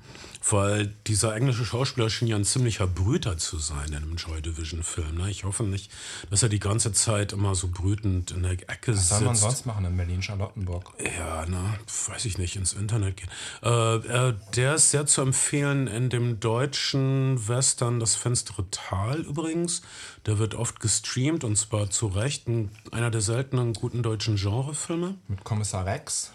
Weil 0.47 0.93
dieser 1.07 1.35
englische 1.35 1.65
Schauspieler 1.65 2.09
schien 2.11 2.27
ja 2.27 2.35
ein 2.35 2.43
ziemlicher 2.43 2.85
Brüter 2.85 3.37
zu 3.39 3.57
sein 3.57 3.87
in 3.87 3.95
einem 3.95 4.15
Joy 4.15 4.41
Division 4.41 4.83
Film. 4.83 5.15
Ne? 5.15 5.31
Ich 5.31 5.43
hoffe 5.43 5.63
nicht, 5.63 5.89
dass 6.29 6.43
er 6.43 6.49
die 6.49 6.59
ganze 6.59 6.91
Zeit 6.91 7.33
immer 7.33 7.55
so 7.55 7.69
brütend 7.69 8.29
in 8.29 8.43
der 8.43 8.51
Ecke 8.51 8.93
Was 8.93 9.09
soll 9.09 9.21
man 9.21 9.35
sitzt. 9.35 9.49
sonst 9.49 9.65
machen 9.65 9.85
in 9.85 9.97
Berlin-Charlottenburg? 9.97 10.91
Ja, 10.99 11.45
na, 11.47 11.79
weiß 12.07 12.25
ich 12.25 12.37
nicht, 12.37 12.57
ins 12.57 12.73
Internet 12.73 13.17
gehen. 13.17 13.29
Äh, 13.63 13.95
äh, 13.95 14.33
der 14.55 14.75
ist 14.75 14.91
sehr 14.91 15.07
zu 15.07 15.21
empfehlen 15.21 15.87
in 15.87 16.11
dem 16.11 16.39
deutschen 16.39 17.47
Western 17.47 17.99
Das 17.99 18.15
finstere 18.15 18.69
Tal 18.69 18.82
übrigens. 19.27 19.81
Der 20.25 20.39
wird 20.39 20.55
oft 20.55 20.79
gestreamt 20.79 21.43
und 21.43 21.57
zwar 21.57 21.89
zu 21.89 22.07
Recht. 22.07 22.47
Ein, 22.47 22.71
einer 22.91 23.11
der 23.11 23.21
seltenen 23.21 23.73
guten 23.73 24.03
deutschen 24.03 24.35
Genrefilme. 24.35 25.15
Mit 25.27 25.43
Kommissar 25.43 25.85
Rex? 25.85 26.31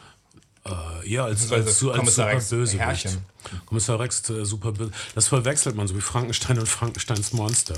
Äh, 0.65 1.09
ja, 1.09 1.25
als, 1.25 1.51
als, 1.53 1.79
so 1.79 1.91
als 1.91 1.99
Kommissar 1.99 2.27
super 2.27 2.37
Rex 2.37 2.51
Bösewicht. 2.51 2.85
Herrchen. 2.85 3.25
Kommissar 3.67 4.01
Rex, 4.01 4.29
äh, 4.31 4.45
super 4.45 4.73
böse. 4.73 4.91
Das 5.15 5.29
verwechselt 5.29 5.77
man 5.77 5.89
so 5.89 5.97
wie 5.97 6.01
Frankenstein 6.01 6.59
und 6.59 6.69
Frankensteins 6.69 7.33
Monster. 7.33 7.77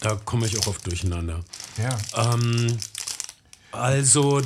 Da 0.00 0.16
komme 0.24 0.46
ich 0.46 0.58
auch 0.58 0.66
oft 0.68 0.86
durcheinander. 0.86 1.40
Ja. 1.76 2.34
Ähm, 2.34 2.78
also, 3.72 4.42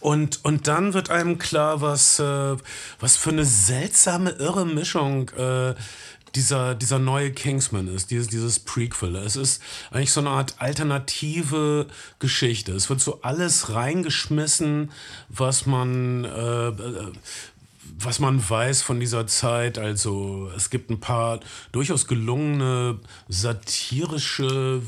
und, 0.00 0.44
und 0.44 0.66
dann 0.66 0.94
wird 0.94 1.10
einem 1.10 1.38
klar, 1.38 1.80
was, 1.80 2.18
äh, 2.18 2.56
was 2.98 3.16
für 3.16 3.30
eine 3.30 3.44
seltsame, 3.44 4.30
irre 4.30 4.66
Mischung 4.66 5.28
äh, 5.30 5.74
dieser, 6.34 6.74
dieser 6.74 6.98
neue 6.98 7.32
Kingsman 7.32 7.88
ist, 7.88 8.10
dieses, 8.10 8.28
dieses 8.28 8.60
Prequel. 8.60 9.16
Es 9.16 9.36
ist 9.36 9.62
eigentlich 9.90 10.12
so 10.12 10.20
eine 10.20 10.30
Art 10.30 10.54
alternative 10.58 11.86
Geschichte. 12.18 12.72
Es 12.72 12.88
wird 12.88 13.00
so 13.00 13.20
alles 13.22 13.72
reingeschmissen, 13.74 14.90
was 15.28 15.66
man. 15.66 16.24
Äh, 16.24 16.68
äh, 16.68 17.12
was 18.02 18.18
man 18.18 18.48
weiß 18.48 18.82
von 18.82 18.98
dieser 18.98 19.26
Zeit, 19.26 19.78
also 19.78 20.50
es 20.56 20.70
gibt 20.70 20.90
ein 20.90 21.00
paar 21.00 21.40
durchaus 21.72 22.06
gelungene 22.06 22.98
satirische, 23.28 24.80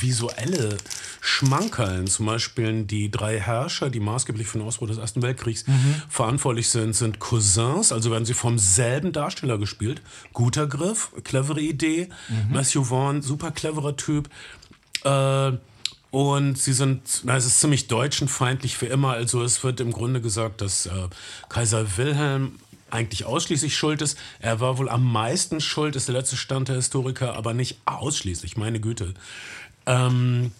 visuelle 0.00 0.76
Schmankerln. 1.20 2.06
Zum 2.06 2.26
Beispiel 2.26 2.84
die 2.84 3.10
drei 3.10 3.40
Herrscher, 3.40 3.90
die 3.90 4.00
maßgeblich 4.00 4.46
für 4.46 4.58
den 4.58 4.66
Ausbruch 4.66 4.86
des 4.86 4.98
Ersten 4.98 5.22
Weltkriegs 5.22 5.66
mhm. 5.66 6.02
verantwortlich 6.08 6.68
sind, 6.68 6.94
sind 6.94 7.18
Cousins, 7.18 7.90
also 7.90 8.10
werden 8.10 8.24
sie 8.24 8.34
vom 8.34 8.58
selben 8.58 9.12
Darsteller 9.12 9.58
gespielt. 9.58 10.00
Guter 10.32 10.66
Griff, 10.66 11.10
clevere 11.24 11.60
Idee. 11.60 12.08
Mhm. 12.28 12.52
Matthew 12.52 12.84
Vaughn, 12.84 13.22
super 13.22 13.50
cleverer 13.50 13.96
Typ. 13.96 14.28
Äh, 15.04 15.52
und 16.16 16.56
sie 16.56 16.72
sind, 16.72 17.24
na, 17.24 17.36
es 17.36 17.44
ist 17.44 17.60
ziemlich 17.60 17.88
deutschenfeindlich 17.88 18.78
für 18.78 18.86
immer. 18.86 19.10
Also 19.10 19.42
es 19.42 19.62
wird 19.62 19.80
im 19.80 19.92
Grunde 19.92 20.22
gesagt, 20.22 20.62
dass 20.62 20.86
äh, 20.86 21.08
Kaiser 21.50 21.98
Wilhelm 21.98 22.58
eigentlich 22.90 23.26
ausschließlich 23.26 23.76
schuld 23.76 24.00
ist. 24.00 24.16
Er 24.40 24.58
war 24.60 24.78
wohl 24.78 24.88
am 24.88 25.04
meisten 25.04 25.60
schuld, 25.60 25.94
ist 25.94 26.08
der 26.08 26.14
letzte 26.14 26.36
Stand 26.36 26.68
der 26.68 26.76
Historiker, 26.76 27.34
aber 27.34 27.52
nicht 27.52 27.82
ausschließlich, 27.84 28.56
meine 28.56 28.80
Güte. 28.80 29.12
Ähm, 29.84 30.52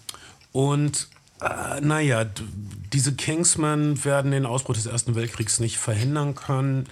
und 0.51 1.07
äh, 1.41 1.81
naja, 1.81 2.23
diese 2.93 3.15
Kingsmen 3.15 4.05
werden 4.05 4.29
den 4.29 4.45
Ausbruch 4.45 4.75
des 4.75 4.85
Ersten 4.85 5.15
Weltkriegs 5.15 5.59
nicht 5.59 5.79
verhindern 5.79 6.35
können. 6.35 6.85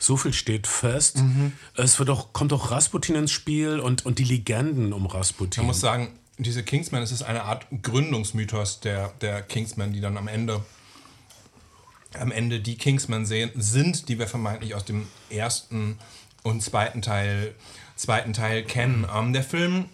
So 0.00 0.16
viel 0.16 0.32
steht 0.32 0.66
fest. 0.66 1.18
Mhm. 1.18 1.52
Es 1.76 2.00
wird 2.00 2.10
auch, 2.10 2.32
kommt 2.32 2.52
auch 2.52 2.72
Rasputin 2.72 3.14
ins 3.14 3.30
Spiel 3.30 3.78
und, 3.78 4.04
und 4.04 4.18
die 4.18 4.24
Legenden 4.24 4.92
um 4.92 5.06
Rasputin. 5.06 5.62
Man 5.62 5.68
muss 5.68 5.78
sagen, 5.78 6.18
diese 6.38 6.62
Kingsmen, 6.62 7.02
es 7.02 7.12
ist 7.12 7.22
eine 7.22 7.44
Art 7.44 7.66
Gründungsmythos 7.82 8.80
der, 8.80 9.12
der 9.20 9.42
Kingsmen, 9.42 9.92
die 9.92 10.00
dann 10.00 10.16
am 10.16 10.28
Ende 10.28 10.62
am 12.18 12.32
Ende 12.32 12.60
die 12.60 12.76
Kingsmen 12.76 13.26
sehen, 13.26 13.50
sind, 13.54 14.08
die 14.08 14.18
wir 14.18 14.26
vermeintlich 14.26 14.74
aus 14.74 14.84
dem 14.84 15.06
ersten 15.28 15.98
und 16.42 16.62
zweiten 16.62 17.02
Teil, 17.02 17.54
zweiten 17.96 18.32
Teil 18.32 18.64
kennen. 18.64 19.06
Ähm, 19.14 19.32
der 19.32 19.42
Film 19.42 19.86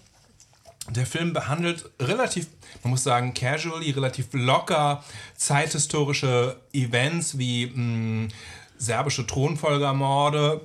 der 0.90 1.06
Film 1.06 1.32
behandelt 1.32 1.90
relativ, 1.98 2.46
man 2.82 2.90
muss 2.90 3.02
sagen, 3.02 3.32
casually, 3.32 3.90
relativ 3.90 4.28
locker 4.32 5.02
zeithistorische 5.34 6.60
Events 6.74 7.38
wie 7.38 7.66
mh, 7.66 7.74
hm, 7.74 8.28
serbische 8.76 9.26
Thronfolgermorde, 9.26 10.60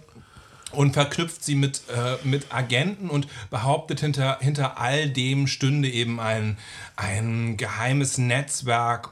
und 0.71 0.93
verknüpft 0.93 1.43
sie 1.43 1.55
mit, 1.55 1.81
äh, 1.89 2.15
mit 2.23 2.53
Agenten 2.53 3.09
und 3.09 3.27
behauptet, 3.49 3.99
hinter, 3.99 4.37
hinter 4.39 4.79
all 4.79 5.09
dem 5.09 5.47
stünde 5.47 5.89
eben 5.89 6.19
ein, 6.19 6.57
ein 6.95 7.57
geheimes 7.57 8.17
Netzwerk, 8.17 9.09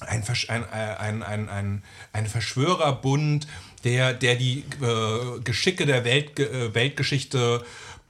ein, 0.00 0.24
ein, 0.48 0.62
äh, 0.62 0.96
ein, 0.98 1.22
ein, 1.22 1.48
ein, 1.48 1.82
ein 2.12 2.26
Verschwörerbund, 2.26 3.46
der, 3.84 4.14
der 4.14 4.36
die 4.36 4.64
äh, 4.80 5.40
Geschicke 5.44 5.86
der 5.86 6.04
Welt, 6.04 6.38
äh, 6.38 6.74
Weltgeschichte 6.74 7.64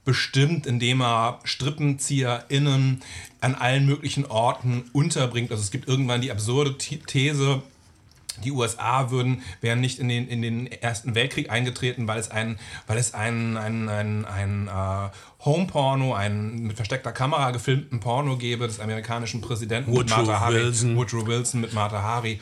bestimmt, 0.05 0.65
indem 0.65 1.01
er 1.01 1.39
StrippenzieherInnen 1.43 3.01
an 3.41 3.55
allen 3.55 3.85
möglichen 3.85 4.25
Orten 4.25 4.89
unterbringt. 4.93 5.51
Also 5.51 5.63
es 5.63 5.71
gibt 5.71 5.87
irgendwann 5.87 6.21
die 6.21 6.31
absurde 6.31 6.77
These, 6.77 7.61
die 8.43 8.51
USA 8.51 9.11
würden, 9.11 9.41
wären 9.61 9.81
nicht 9.81 9.99
in 9.99 10.07
den, 10.07 10.27
in 10.27 10.41
den 10.41 10.71
Ersten 10.71 11.15
Weltkrieg 11.15 11.49
eingetreten, 11.49 12.07
weil 12.07 12.19
es 12.19 12.31
ein, 12.31 12.57
weil 12.87 12.97
es 12.97 13.13
ein, 13.13 13.57
ein, 13.57 13.89
ein, 13.89 14.25
ein 14.25 14.67
äh, 14.67 15.09
Home-Porno, 15.45 16.13
einen 16.13 16.63
mit 16.63 16.75
versteckter 16.75 17.11
Kamera 17.11 17.51
gefilmten 17.51 17.99
Porno 17.99 18.37
gäbe 18.37 18.67
des 18.67 18.79
amerikanischen 18.79 19.41
Präsidenten 19.41 19.91
Woodrow 19.91 20.17
mit 20.19 20.27
Martha 20.27 20.49
Wilson. 20.49 20.95
Woodrow 20.95 21.27
Wilson 21.27 21.61
mit 21.61 21.73
Martha 21.73 22.01
Hari. 22.01 22.39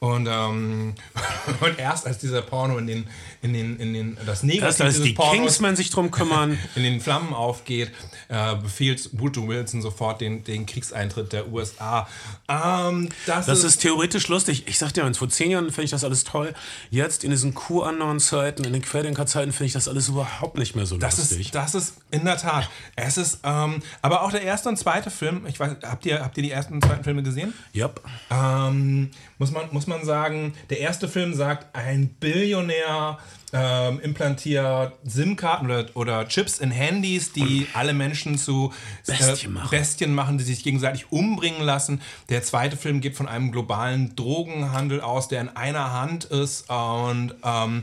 Und, 0.00 0.26
ähm, 0.30 0.94
und 1.60 1.78
erst 1.78 2.06
als 2.06 2.18
dieser 2.18 2.42
Porno 2.42 2.78
in 2.78 2.86
den, 2.86 3.06
in 3.42 3.52
den, 3.52 3.78
in 3.78 3.94
den 3.94 4.18
das 4.26 4.42
Negative 4.42 4.66
erst 4.66 4.80
als 4.80 5.00
die 5.00 5.12
Pornos 5.12 5.34
Kingsmen 5.34 5.76
sich 5.76 5.90
drum 5.90 6.10
kümmern, 6.10 6.58
in 6.74 6.82
den 6.82 7.00
Flammen 7.00 7.32
aufgeht, 7.32 7.90
äh, 8.28 8.56
befiehlt 8.56 9.10
Woodrow 9.12 9.48
Wilson 9.48 9.82
sofort 9.82 10.20
den, 10.20 10.44
den 10.44 10.66
Kriegseintritt 10.66 11.32
der 11.32 11.50
USA. 11.50 12.08
Ähm, 12.48 13.08
das, 13.26 13.46
das 13.46 13.58
ist, 13.58 13.64
ist, 13.64 13.76
theoretisch 13.82 14.28
lustig. 14.28 14.64
Ich 14.66 14.78
sag 14.78 14.92
dir 14.92 15.04
eins, 15.04 15.18
vor 15.18 15.28
zehn 15.28 15.50
Jahren 15.50 15.66
finde 15.66 15.84
ich 15.84 15.90
das 15.90 16.04
alles 16.04 16.24
toll. 16.24 16.54
Jetzt 16.90 17.24
in 17.24 17.30
diesen 17.30 17.54
QAnon-Zeiten, 17.54 18.64
in 18.64 18.72
den 18.72 18.82
Querdenker-Zeiten 18.82 19.52
finde 19.52 19.66
ich 19.66 19.72
das 19.72 19.88
alles 19.88 20.08
überhaupt 20.08 20.58
nicht 20.58 20.74
mehr 20.74 20.86
so 20.86 20.98
das 20.98 21.18
lustig. 21.18 21.46
Ist, 21.46 21.54
das 21.54 21.74
ist 21.74 21.94
in 22.10 22.24
der 22.24 22.36
Tat. 22.36 22.68
Es 22.96 23.16
ist, 23.16 23.40
ähm, 23.42 23.82
aber 24.02 24.22
auch 24.22 24.30
der 24.30 24.42
erste 24.42 24.68
und 24.68 24.76
zweite 24.76 25.10
Film, 25.10 25.46
ich 25.46 25.58
weiß, 25.58 25.76
habt 25.82 26.06
ihr, 26.06 26.22
habt 26.22 26.36
ihr 26.36 26.42
die 26.42 26.50
ersten 26.50 26.74
und 26.74 26.84
zweiten 26.84 27.04
Filme 27.04 27.22
gesehen? 27.22 27.54
Yep. 27.74 28.00
Ähm, 28.30 29.10
muss, 29.44 29.52
man, 29.52 29.68
muss 29.72 29.86
man 29.86 30.04
sagen, 30.04 30.54
der 30.70 30.80
erste 30.80 31.06
Film 31.06 31.34
sagt, 31.34 31.74
ein 31.76 32.08
Billionär 32.08 33.18
ähm, 33.52 34.00
implantiert 34.00 34.94
SIM-Karten 35.04 35.66
oder, 35.66 35.86
oder 35.94 36.28
Chips 36.28 36.58
in 36.58 36.70
Handys, 36.70 37.32
die 37.32 37.66
alle 37.74 37.92
Menschen 37.92 38.38
zu 38.38 38.72
äh, 39.06 39.12
Bestien, 39.12 39.52
machen. 39.52 39.68
Bestien 39.70 40.14
machen, 40.14 40.38
die 40.38 40.44
sich 40.44 40.62
gegenseitig 40.62 41.12
umbringen 41.12 41.62
lassen. 41.62 42.00
Der 42.30 42.42
zweite 42.42 42.76
Film 42.76 43.00
geht 43.00 43.16
von 43.16 43.28
einem 43.28 43.52
globalen 43.52 44.16
Drogenhandel 44.16 45.02
aus, 45.02 45.28
der 45.28 45.42
in 45.42 45.50
einer 45.50 45.92
Hand 45.92 46.24
ist 46.24 46.70
und 46.70 47.34
ähm, 47.44 47.82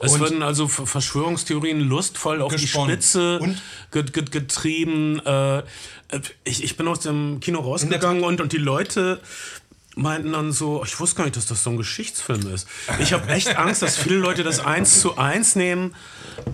es 0.00 0.18
wurden 0.18 0.42
also 0.42 0.66
Verschwörungstheorien 0.66 1.80
lustvoll 1.80 2.42
auf 2.42 2.50
gesponnen. 2.50 2.98
die 2.98 3.02
Spitze 3.02 3.40
getrieben. 3.92 5.20
Äh, 5.24 5.62
ich, 6.44 6.64
ich 6.64 6.76
bin 6.76 6.88
aus 6.88 7.00
dem 7.00 7.40
Kino 7.40 7.60
rausgegangen 7.60 8.22
und, 8.24 8.40
und 8.40 8.52
die 8.52 8.58
Leute 8.58 9.20
meinten 9.94 10.32
dann 10.32 10.52
so, 10.52 10.82
ich 10.84 10.98
wusste 11.00 11.16
gar 11.16 11.24
nicht, 11.24 11.36
dass 11.36 11.46
das 11.46 11.62
so 11.62 11.70
ein 11.70 11.76
Geschichtsfilm 11.76 12.52
ist. 12.52 12.66
Ich 12.98 13.12
habe 13.12 13.28
echt 13.28 13.56
Angst, 13.56 13.82
dass 13.82 13.96
viele 13.96 14.16
Leute 14.16 14.42
das 14.42 14.60
eins 14.60 15.00
zu 15.00 15.18
eins 15.18 15.56
nehmen. 15.56 15.94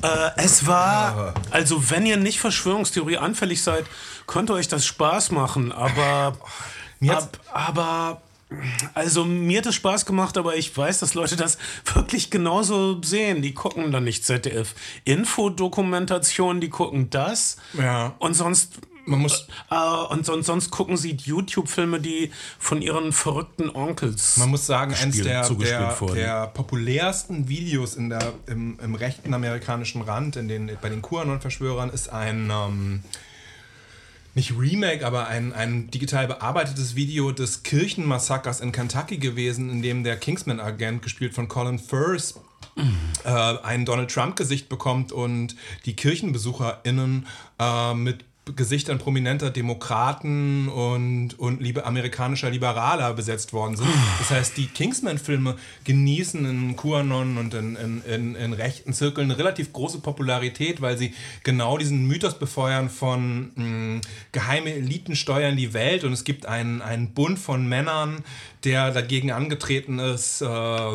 Äh, 0.03 0.31
es 0.37 0.67
war, 0.67 1.35
also 1.51 1.91
wenn 1.91 2.05
ihr 2.07 2.17
nicht 2.17 2.41
Verschwörungstheorie 2.41 3.19
anfällig 3.19 3.63
seid, 3.63 3.85
könnt 4.27 4.51
ihr 4.51 4.55
euch 4.55 4.69
das 4.69 4.87
Spaß 4.87 5.31
machen, 5.31 5.73
aber, 5.73 6.37
ab, 7.09 7.39
aber 7.53 8.23
also 8.95 9.25
mir 9.25 9.59
hat 9.59 9.67
es 9.67 9.75
Spaß 9.75 10.07
gemacht, 10.07 10.37
aber 10.39 10.57
ich 10.57 10.75
weiß, 10.75 11.01
dass 11.01 11.15
Leute 11.15 11.37
das 11.37 11.59
wirklich 11.93 12.31
genauso 12.31 13.01
sehen. 13.03 13.43
Die 13.43 13.53
gucken 13.55 13.93
dann 13.93 14.05
nicht 14.05 14.25
ZDF 14.25 14.75
Infodokumentation, 15.05 16.61
die 16.61 16.71
gucken 16.71 17.11
das 17.11 17.59
ja. 17.75 18.15
und 18.19 18.35
sonst 18.35 18.81
man 19.09 19.21
muss 19.21 19.47
äh, 19.71 20.13
und 20.13 20.25
sonst, 20.25 20.47
sonst 20.47 20.71
gucken 20.71 20.97
sie 20.97 21.13
YouTube-Filme, 21.13 22.01
die 22.01 22.31
von 22.59 22.83
ihren 22.83 23.13
verrückten 23.13 23.71
Onkels. 23.71 24.37
Man 24.37 24.51
muss 24.51 24.67
sagen, 24.67 24.95
eines 24.95 25.21
der, 25.21 25.49
der, 25.49 25.97
der, 26.15 26.47
populärsten 26.49 27.49
Videos 27.49 27.95
in 27.95 28.11
der, 28.11 28.35
im, 28.47 28.79
im 28.81 28.95
rechten 28.95 29.33
amerikanischen 29.35 30.03
Rand, 30.03 30.37
in 30.37 30.49
den, 30.49 30.71
bei 30.81 30.89
den 30.89 31.03
QAnon-Verschwörern, 31.03 31.91
ist 31.91 32.11
ein. 32.11 32.51
Ähm, 32.51 33.03
nicht 34.35 34.57
Remake, 34.57 35.05
aber 35.05 35.27
ein, 35.27 35.53
ein 35.53 35.91
digital 35.91 36.29
bearbeitetes 36.29 36.95
Video 36.95 37.33
des 37.33 37.65
Kirchenmassakers 37.65 38.61
in 38.61 38.71
Kentucky 38.71 39.17
gewesen, 39.17 39.69
in 39.69 39.83
dem 39.83 40.05
der 40.05 40.17
Kingsman-Agent, 40.17 41.03
gespielt 41.03 41.35
von 41.35 41.49
Colin 41.49 41.81
Firth, 41.81 42.35
äh, 43.25 43.29
ein 43.29 43.85
Donald 43.85 44.13
Trump-Gesicht 44.13 44.69
bekommt 44.69 45.11
und 45.11 45.57
die 45.87 45.97
KirchenbesucherInnen 45.97 47.27
äh, 47.59 47.95
mit 47.95 48.25
Gesichtern 48.57 48.99
prominenter 48.99 49.51
Demokraten 49.51 50.69
und, 50.69 51.39
und 51.39 51.61
liebe 51.61 51.85
amerikanischer 51.85 52.51
Liberaler 52.51 53.13
besetzt 53.15 53.53
worden 53.53 53.77
sind. 53.77 53.89
Das 54.19 54.31
heißt, 54.31 54.57
die 54.57 54.67
Kingsman-Filme 54.67 55.57
genießen 55.85 56.45
in 56.45 56.77
QAnon 56.77 57.39
und 57.39 57.55
in, 57.55 57.77
in, 57.77 58.03
in, 58.03 58.35
in, 58.35 58.53
rechten 58.53 58.93
Zirkeln 58.93 59.31
eine 59.31 59.39
relativ 59.39 59.73
große 59.73 60.01
Popularität, 60.01 60.81
weil 60.81 60.99
sie 60.99 61.15
genau 61.43 61.79
diesen 61.79 62.07
Mythos 62.07 62.39
befeuern 62.39 62.91
von 62.91 63.51
mh, 63.55 64.01
geheime 64.33 64.73
Eliten 64.73 65.17
steuern 65.17 65.57
die 65.57 65.73
Welt 65.73 66.05
und 66.05 66.13
es 66.13 66.25
gibt 66.25 66.47
einen, 66.47 66.83
einen 66.83 67.13
Bund 67.15 67.39
von 67.39 67.69
Männern, 67.69 68.25
der 68.65 68.91
dagegen 68.91 69.31
angetreten 69.31 69.99
ist, 69.99 70.43
äh, 70.43 70.95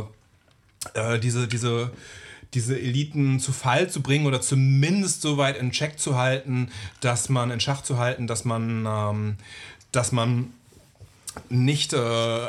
äh, 0.93 1.19
diese, 1.19 1.47
diese 1.47 1.91
diese 2.53 2.79
Eliten 2.79 3.39
zu 3.39 3.51
Fall 3.51 3.89
zu 3.89 4.01
bringen 4.01 4.25
oder 4.25 4.41
zumindest 4.41 5.21
so 5.21 5.37
weit 5.37 5.57
in 5.57 5.71
Check 5.71 5.99
zu 5.99 6.17
halten, 6.17 6.69
dass 7.01 7.29
man 7.29 7.51
in 7.51 7.59
Schach 7.59 7.81
zu 7.81 7.97
halten, 7.97 8.27
dass 8.27 8.45
man, 8.45 8.85
ähm, 8.85 9.35
dass 9.91 10.11
man 10.11 10.53
nicht 11.49 11.93
äh, 11.93 12.47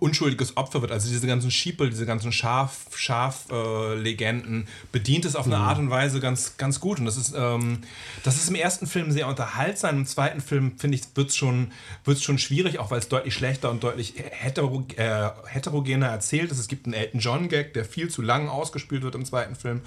unschuldiges 0.00 0.56
Opfer 0.56 0.80
wird. 0.80 0.92
Also 0.92 1.08
diese 1.08 1.26
ganzen 1.26 1.50
Schiepel, 1.50 1.90
diese 1.90 2.06
ganzen 2.06 2.32
Schaf-Legenden 2.32 4.66
Schaf, 4.66 4.72
äh, 4.72 4.92
bedient 4.92 5.24
es 5.24 5.36
auf 5.36 5.46
eine 5.46 5.56
mhm. 5.56 5.62
Art 5.62 5.78
und 5.78 5.90
Weise 5.90 6.20
ganz, 6.20 6.56
ganz 6.56 6.80
gut. 6.80 6.98
Und 6.98 7.04
das 7.04 7.16
ist, 7.16 7.34
ähm, 7.36 7.78
das 8.22 8.36
ist 8.36 8.48
im 8.48 8.54
ersten 8.54 8.86
Film 8.86 9.12
sehr 9.12 9.28
unterhaltsam. 9.28 9.98
Im 9.98 10.06
zweiten 10.06 10.40
Film, 10.40 10.78
finde 10.78 10.96
ich, 10.96 11.02
wird 11.14 11.30
es 11.30 11.36
schon, 11.36 11.72
wird's 12.04 12.22
schon 12.22 12.38
schwierig, 12.38 12.78
auch 12.78 12.90
weil 12.90 12.98
es 12.98 13.08
deutlich 13.08 13.34
schlechter 13.34 13.70
und 13.70 13.82
deutlich 13.82 14.14
hetero, 14.30 14.86
äh, 14.96 15.30
heterogener 15.46 16.06
erzählt 16.06 16.50
ist. 16.50 16.58
Es 16.58 16.68
gibt 16.68 16.86
einen 16.86 16.94
Elton 16.94 17.20
John-Gag, 17.20 17.74
der 17.74 17.84
viel 17.84 18.08
zu 18.08 18.22
lang 18.22 18.48
ausgespielt 18.48 19.02
wird 19.02 19.14
im 19.14 19.24
zweiten 19.24 19.56
Film. 19.56 19.82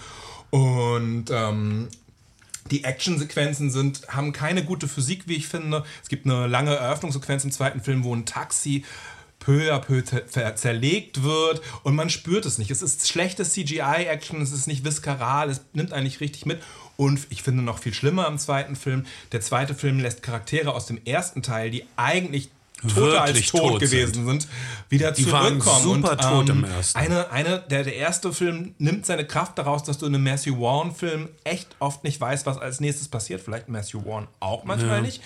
Und 0.52 1.26
ähm, 1.32 1.90
die 2.70 2.84
Actionsequenzen 2.84 3.72
sind, 3.72 4.08
haben 4.10 4.34
keine 4.34 4.64
gute 4.64 4.88
Physik, 4.88 5.28
wie 5.28 5.36
ich 5.36 5.48
finde. 5.48 5.84
Es 6.04 6.10
gibt 6.10 6.26
eine 6.26 6.48
lange 6.48 6.76
Eröffnungssequenz 6.76 7.44
im 7.44 7.52
zweiten 7.52 7.82
Film, 7.82 8.04
wo 8.04 8.16
ein 8.16 8.26
Taxi 8.26 8.84
peu 9.40 9.74
à 9.74 9.80
peu 9.80 10.04
zer 10.04 10.56
zerlegt 10.56 11.24
wird 11.24 11.62
und 11.84 11.96
man 11.96 12.10
spürt 12.10 12.46
es 12.46 12.58
nicht. 12.58 12.72
Es 12.72 12.82
ist 12.82 13.08
schlechtes 13.08 13.54
CGI-Action, 13.54 14.42
es 14.42 14.52
ist 14.52 14.68
nicht 14.68 14.84
viskaral, 14.84 15.50
es 15.50 15.62
nimmt 15.74 15.94
eigentlich 15.94 16.20
richtig 16.20 16.46
mit. 16.46 16.60
Und 16.98 17.28
ich 17.30 17.44
finde 17.44 17.64
noch 17.64 17.80
viel 17.80 17.94
schlimmer 17.94 18.28
am 18.28 18.38
zweiten 18.38 18.76
Film, 18.76 19.06
der 19.32 19.40
zweite 19.40 19.74
Film 19.74 20.00
lässt 20.00 20.22
Charaktere 20.22 20.74
aus 20.74 20.86
dem 20.86 21.00
ersten 21.06 21.42
Teil, 21.42 21.72
die 21.72 21.86
eigentlich 21.96 22.50
toter 22.88 23.22
als 23.22 23.46
tot, 23.48 23.62
tot 23.62 23.80
gewesen 23.80 24.26
sind, 24.26 24.48
wieder 24.90 25.12
die 25.12 25.24
zurückkommen. 25.24 25.66
Waren 25.66 25.84
super 25.84 26.12
und, 26.12 26.22
tot 26.22 26.50
ähm, 26.50 26.64
im 26.64 26.72
ersten. 26.72 27.00
Eine, 27.00 27.32
eine, 27.32 27.64
der, 27.70 27.84
der 27.84 27.96
erste 27.96 28.34
Film 28.34 28.76
nimmt 28.78 29.06
seine 29.06 29.26
Kraft 29.26 29.58
daraus, 29.58 29.84
dass 29.84 29.98
du 29.98 30.06
in 30.06 30.16
einem 30.16 30.24
Matthew 30.24 30.56
Vaughn-Film 30.56 31.30
echt 31.44 31.68
oft 31.80 32.04
nicht 32.04 32.20
weißt, 32.20 32.46
was 32.46 32.58
als 32.58 32.80
nächstes 32.80 33.08
passiert. 33.08 33.42
Vielleicht 33.42 33.70
Matthew 33.70 34.02
Vaughn 34.02 34.28
auch 34.40 34.64
manchmal 34.64 34.98
ja. 34.98 35.02
nicht. 35.02 35.22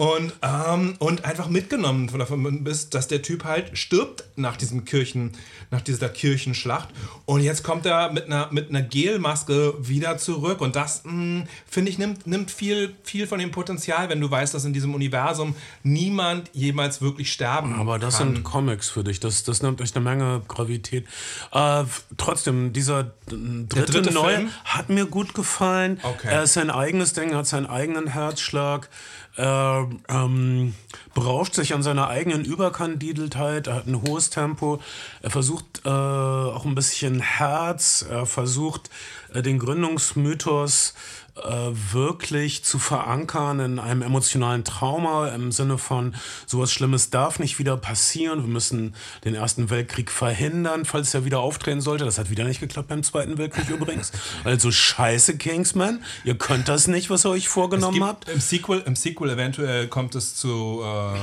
Und, 0.00 0.32
ähm, 0.40 0.94
und 0.98 1.26
einfach 1.26 1.50
mitgenommen 1.50 2.06
davon 2.06 2.64
bist, 2.64 2.94
dass 2.94 3.06
der 3.06 3.20
Typ 3.20 3.44
halt 3.44 3.76
stirbt 3.76 4.24
nach 4.34 4.56
diesem 4.56 4.86
Kirchen, 4.86 5.32
nach 5.70 5.82
dieser 5.82 6.08
Kirchenschlacht. 6.08 6.88
Und 7.26 7.42
jetzt 7.42 7.62
kommt 7.62 7.84
er 7.84 8.10
mit 8.10 8.24
einer, 8.24 8.48
mit 8.50 8.70
einer 8.70 8.80
Gelmaske 8.80 9.74
wieder 9.78 10.16
zurück. 10.16 10.62
Und 10.62 10.74
das, 10.74 11.04
hm, 11.04 11.44
finde 11.68 11.90
ich, 11.90 11.98
nimmt, 11.98 12.26
nimmt 12.26 12.50
viel, 12.50 12.94
viel 13.04 13.26
von 13.26 13.40
dem 13.40 13.50
Potenzial, 13.50 14.08
wenn 14.08 14.22
du 14.22 14.30
weißt, 14.30 14.54
dass 14.54 14.64
in 14.64 14.72
diesem 14.72 14.94
Universum 14.94 15.54
niemand 15.82 16.48
jemals 16.54 17.02
wirklich 17.02 17.30
sterben 17.30 17.74
Aber 17.74 17.98
das 17.98 18.16
kann. 18.16 18.36
sind 18.36 18.42
Comics 18.42 18.88
für 18.88 19.04
dich. 19.04 19.20
Das, 19.20 19.42
das 19.42 19.60
nimmt 19.60 19.82
euch 19.82 19.94
eine 19.94 20.02
Menge 20.02 20.40
Gravität. 20.48 21.04
Äh, 21.52 21.84
trotzdem, 22.16 22.72
dieser 22.72 23.10
dritte, 23.26 23.84
dritte 23.84 24.14
Neue 24.14 24.36
Film? 24.36 24.50
hat 24.64 24.88
mir 24.88 25.04
gut 25.04 25.34
gefallen. 25.34 26.00
Okay. 26.02 26.28
Er 26.30 26.44
ist 26.44 26.54
sein 26.54 26.70
eigenes 26.70 27.12
Ding, 27.12 27.34
hat 27.34 27.46
seinen 27.46 27.66
eigenen 27.66 28.06
Herzschlag. 28.06 28.88
Er 29.36 29.88
ähm, 30.08 30.74
berauscht 31.14 31.54
sich 31.54 31.72
an 31.72 31.82
seiner 31.82 32.08
eigenen 32.08 32.44
Überkandideltheit, 32.44 33.68
er 33.68 33.76
hat 33.76 33.86
ein 33.86 34.02
hohes 34.02 34.30
Tempo, 34.30 34.80
er 35.22 35.30
versucht 35.30 35.82
äh, 35.84 35.88
auch 35.88 36.64
ein 36.64 36.74
bisschen 36.74 37.20
Herz, 37.20 38.04
er 38.08 38.26
versucht 38.26 38.90
äh, 39.32 39.42
den 39.42 39.58
Gründungsmythos 39.58 40.94
äh, 41.29 41.29
wirklich 41.34 42.64
zu 42.64 42.78
verankern 42.78 43.60
in 43.60 43.78
einem 43.78 44.02
emotionalen 44.02 44.64
Trauma 44.64 45.28
im 45.28 45.52
Sinne 45.52 45.78
von, 45.78 46.14
sowas 46.46 46.72
Schlimmes 46.72 47.10
darf 47.10 47.38
nicht 47.38 47.58
wieder 47.58 47.76
passieren, 47.76 48.42
wir 48.42 48.48
müssen 48.48 48.94
den 49.24 49.34
Ersten 49.34 49.70
Weltkrieg 49.70 50.10
verhindern, 50.10 50.84
falls 50.84 51.14
er 51.14 51.24
wieder 51.24 51.40
auftreten 51.40 51.80
sollte. 51.80 52.04
Das 52.04 52.18
hat 52.18 52.30
wieder 52.30 52.44
nicht 52.44 52.60
geklappt 52.60 52.88
beim 52.88 53.02
Zweiten 53.02 53.38
Weltkrieg 53.38 53.68
übrigens. 53.70 54.12
Also 54.44 54.70
scheiße, 54.70 55.36
Kingsman, 55.36 56.02
ihr 56.24 56.36
könnt 56.36 56.68
das 56.68 56.86
nicht, 56.86 57.10
was 57.10 57.24
ihr 57.24 57.30
euch 57.30 57.48
vorgenommen 57.48 58.02
habt. 58.04 58.28
Im 58.28 58.40
Sequel, 58.40 58.82
Im 58.86 58.96
Sequel 58.96 59.30
eventuell 59.30 59.88
kommt 59.88 60.14
es 60.14 60.36
zu... 60.36 60.82
Äh 60.84 61.18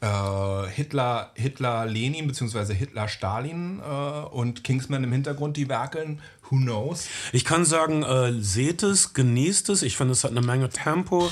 äh, 0.00 0.68
Hitler, 0.68 1.32
Hitler 1.34 1.86
Lenin 1.86 2.28
bzw. 2.28 2.74
Hitler 2.74 3.08
Stalin 3.08 3.80
äh, 3.80 3.82
und 3.82 4.62
Kingsman 4.64 5.02
im 5.04 5.12
Hintergrund, 5.12 5.56
die 5.56 5.68
werkeln. 5.68 6.20
Who 6.50 6.56
knows? 6.56 7.08
Ich 7.32 7.44
kann 7.44 7.64
sagen, 7.64 8.02
äh, 8.02 8.32
seht 8.40 8.82
es, 8.82 9.12
genießt 9.12 9.68
es. 9.70 9.82
Ich 9.82 9.96
finde, 9.96 10.12
es 10.12 10.24
hat 10.24 10.30
eine 10.30 10.40
Menge 10.40 10.70
Tempo. 10.70 11.30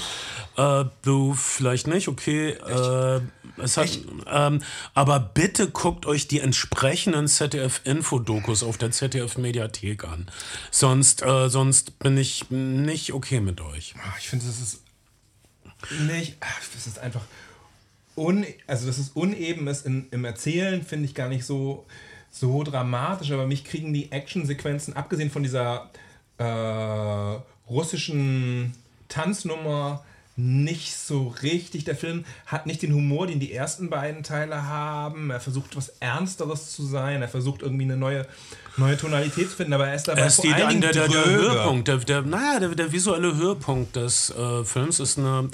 Äh, 0.56 0.84
du 1.02 1.34
vielleicht 1.34 1.86
nicht, 1.86 2.08
okay. 2.08 2.50
Äh, 2.50 3.20
es 3.58 3.76
hat, 3.76 3.98
ähm, 4.26 4.60
aber 4.92 5.20
bitte 5.20 5.70
guckt 5.70 6.04
euch 6.04 6.28
die 6.28 6.40
entsprechenden 6.40 7.28
ZDF-Infodokus 7.28 8.62
auf 8.62 8.76
der 8.76 8.90
ZDF-Mediathek 8.90 10.04
an. 10.04 10.30
Sonst, 10.70 11.22
äh, 11.22 11.48
sonst 11.48 11.98
bin 11.98 12.18
ich 12.18 12.50
nicht 12.50 13.14
okay 13.14 13.40
mit 13.40 13.60
euch. 13.60 13.94
Ich 14.18 14.28
finde, 14.28 14.44
es 14.46 14.60
ist 14.60 14.82
nicht. 16.00 16.36
Es 16.76 16.86
ist 16.86 16.98
einfach 16.98 17.22
un, 18.16 18.44
also 18.66 18.86
dass 18.86 18.98
es 18.98 19.10
uneben 19.10 19.66
ist 19.68 19.86
in, 19.86 20.06
im 20.10 20.24
Erzählen, 20.24 20.82
finde 20.82 21.04
ich 21.04 21.14
gar 21.14 21.28
nicht 21.28 21.44
so, 21.44 21.86
so 22.30 22.62
dramatisch, 22.62 23.30
aber 23.30 23.46
mich 23.46 23.64
kriegen 23.64 23.92
die 23.92 24.10
Actionsequenzen, 24.10 24.94
abgesehen 24.94 25.30
von 25.30 25.42
dieser 25.42 25.90
äh, 26.38 27.38
russischen 27.68 28.74
Tanznummer, 29.08 30.04
nicht 30.36 30.94
so 30.94 31.34
richtig. 31.42 31.84
Der 31.84 31.96
Film 31.96 32.24
hat 32.44 32.66
nicht 32.66 32.82
den 32.82 32.92
Humor, 32.92 33.26
den 33.26 33.40
die 33.40 33.52
ersten 33.52 33.88
beiden 33.88 34.22
Teile 34.22 34.64
haben. 34.64 35.30
Er 35.30 35.40
versucht 35.40 35.74
was 35.76 35.88
Ernsteres 36.00 36.72
zu 36.72 36.84
sein. 36.84 37.22
Er 37.22 37.28
versucht 37.28 37.62
irgendwie 37.62 37.84
eine 37.84 37.96
neue, 37.96 38.26
neue 38.76 38.98
Tonalität 38.98 39.48
zu 39.48 39.56
finden, 39.56 39.72
aber 39.72 39.88
er 39.88 39.94
ist 39.94 40.08
dabei 40.08 40.20
er 40.20 40.26
ist 40.26 40.36
vor 40.36 40.54
allen 40.54 40.82
der, 40.82 40.92
der, 40.92 41.08
der, 41.08 41.24
Höhepunkt, 41.24 41.88
der, 41.88 41.96
der, 41.96 42.22
naja, 42.22 42.60
der, 42.60 42.68
der 42.74 42.92
visuelle 42.92 43.34
Höhepunkt 43.34 43.96
des 43.96 44.30
äh, 44.30 44.62
Films 44.64 45.00
ist 45.00 45.18
eine 45.18 45.48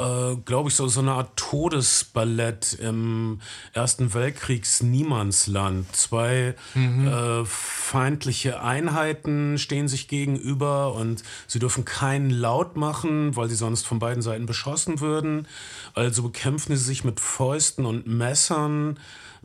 äh, 0.00 0.36
glaube 0.44 0.68
ich, 0.68 0.74
so, 0.74 0.88
so 0.88 1.00
eine 1.00 1.12
Art 1.12 1.36
Todesballett 1.36 2.74
im 2.74 3.40
Ersten 3.72 4.14
Weltkriegs 4.14 4.82
Niemandsland. 4.82 5.94
Zwei 5.94 6.54
mhm. 6.74 7.06
äh, 7.06 7.44
feindliche 7.44 8.62
Einheiten 8.62 9.58
stehen 9.58 9.88
sich 9.88 10.08
gegenüber 10.08 10.94
und 10.94 11.22
sie 11.46 11.58
dürfen 11.58 11.84
keinen 11.84 12.30
Laut 12.30 12.76
machen, 12.76 13.36
weil 13.36 13.48
sie 13.48 13.56
sonst 13.56 13.86
von 13.86 13.98
beiden 13.98 14.22
Seiten 14.22 14.46
beschossen 14.46 15.00
würden. 15.00 15.46
Also 15.94 16.22
bekämpfen 16.22 16.76
sie 16.76 16.84
sich 16.84 17.04
mit 17.04 17.20
Fäusten 17.20 17.84
und 17.84 18.06
Messern. 18.06 18.98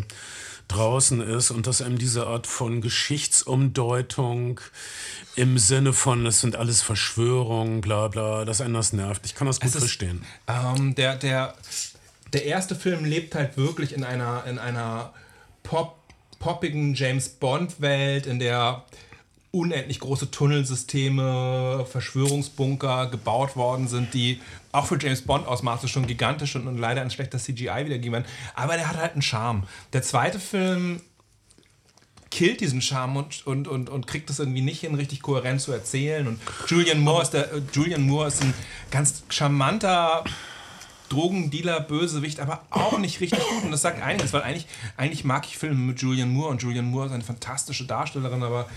draußen 0.68 1.22
ist 1.22 1.52
und 1.52 1.68
dass 1.68 1.82
einem 1.82 1.98
diese 1.98 2.28
Art 2.28 2.48
von 2.48 2.82
Geschichtsumdeutung 2.82 4.60
im 5.36 5.58
Sinne 5.58 5.94
von, 5.94 6.26
es 6.26 6.42
sind 6.42 6.56
alles 6.56 6.82
Verschwörungen, 6.82 7.82
bla 7.82 8.08
bla, 8.08 8.46
dass 8.46 8.62
einen 8.62 8.74
das 8.74 8.94
nervt. 8.94 9.26
Ich 9.26 9.36
kann 9.36 9.48
das 9.48 9.60
gut 9.60 9.70
ist, 9.70 9.80
verstehen. 9.80 10.24
Ähm, 10.48 10.96
der, 10.96 11.16
der, 11.16 11.56
der 12.34 12.46
erste 12.46 12.76
Film 12.76 13.06
lebt 13.06 13.36
halt 13.36 13.58
wirklich 13.58 13.94
in 13.94 14.04
einer, 14.04 14.46
in 14.46 14.60
einer 14.60 15.14
Pop, 15.64 15.98
poppigen 16.40 16.94
James 16.94 17.30
Bond-Welt, 17.30 18.26
in 18.26 18.40
der 18.40 18.84
unendlich 19.54 20.00
große 20.00 20.32
Tunnelsysteme, 20.32 21.86
Verschwörungsbunker 21.90 23.06
gebaut 23.08 23.56
worden 23.56 23.88
sind, 23.88 24.16
die 24.16 24.42
auch 24.72 24.88
für 24.88 24.98
James 25.00 25.22
Bond 25.22 25.48
Ausmaße 25.48 25.88
schon 25.88 26.08
gigantisch 26.08 26.56
und 26.56 26.76
leider 26.80 27.02
ein 27.02 27.12
schlechter 27.12 27.38
CGI 27.38 27.86
wiedergegeben 27.86 28.14
werden. 28.14 28.26
Aber 28.56 28.76
der 28.76 28.90
hat 28.90 28.98
halt 28.98 29.14
einen 29.14 29.22
Charme. 29.22 29.64
Der 29.94 30.02
zweite 30.02 30.40
Film 30.40 31.02
killt 32.32 32.62
diesen 32.62 32.82
Charme 32.82 33.18
und, 33.18 33.46
und, 33.46 33.68
und, 33.68 33.90
und 33.92 34.08
kriegt 34.08 34.32
es 34.32 34.40
irgendwie 34.40 34.62
nicht 34.62 34.82
hin, 34.82 34.96
richtig 34.96 35.22
kohärent 35.22 35.62
zu 35.62 35.72
erzählen. 35.72 36.28
Und 36.28 36.40
Julian 36.66 37.02
Moore 37.02 37.22
ist, 37.22 37.30
der, 37.32 37.54
äh, 37.54 37.62
Julian 37.74 38.08
Moore 38.08 38.30
ist 38.30 38.42
ein 38.42 38.56
ganz 38.90 39.22
charmanter 39.30 40.24
Drogendealer, 41.10 41.80
Bösewicht, 41.82 42.40
aber 42.40 42.64
auch 42.72 42.98
nicht 42.98 43.22
richtig 43.22 43.38
gut. 43.38 43.66
Und 43.66 43.72
das 43.72 43.84
sagt 43.84 44.02
einiges, 44.02 44.34
weil 44.34 44.42
eigentlich, 44.42 44.66
eigentlich 44.98 45.24
mag 45.24 45.46
ich 45.46 45.60
Filme 45.60 45.76
mit 45.76 46.02
Julian 46.02 46.30
Moore 46.30 46.50
und 46.50 46.64
Julian 46.64 46.86
Moore 46.86 47.06
ist 47.06 47.12
eine 47.12 47.24
fantastische 47.24 47.86
Darstellerin, 47.86 48.42
aber 48.42 48.68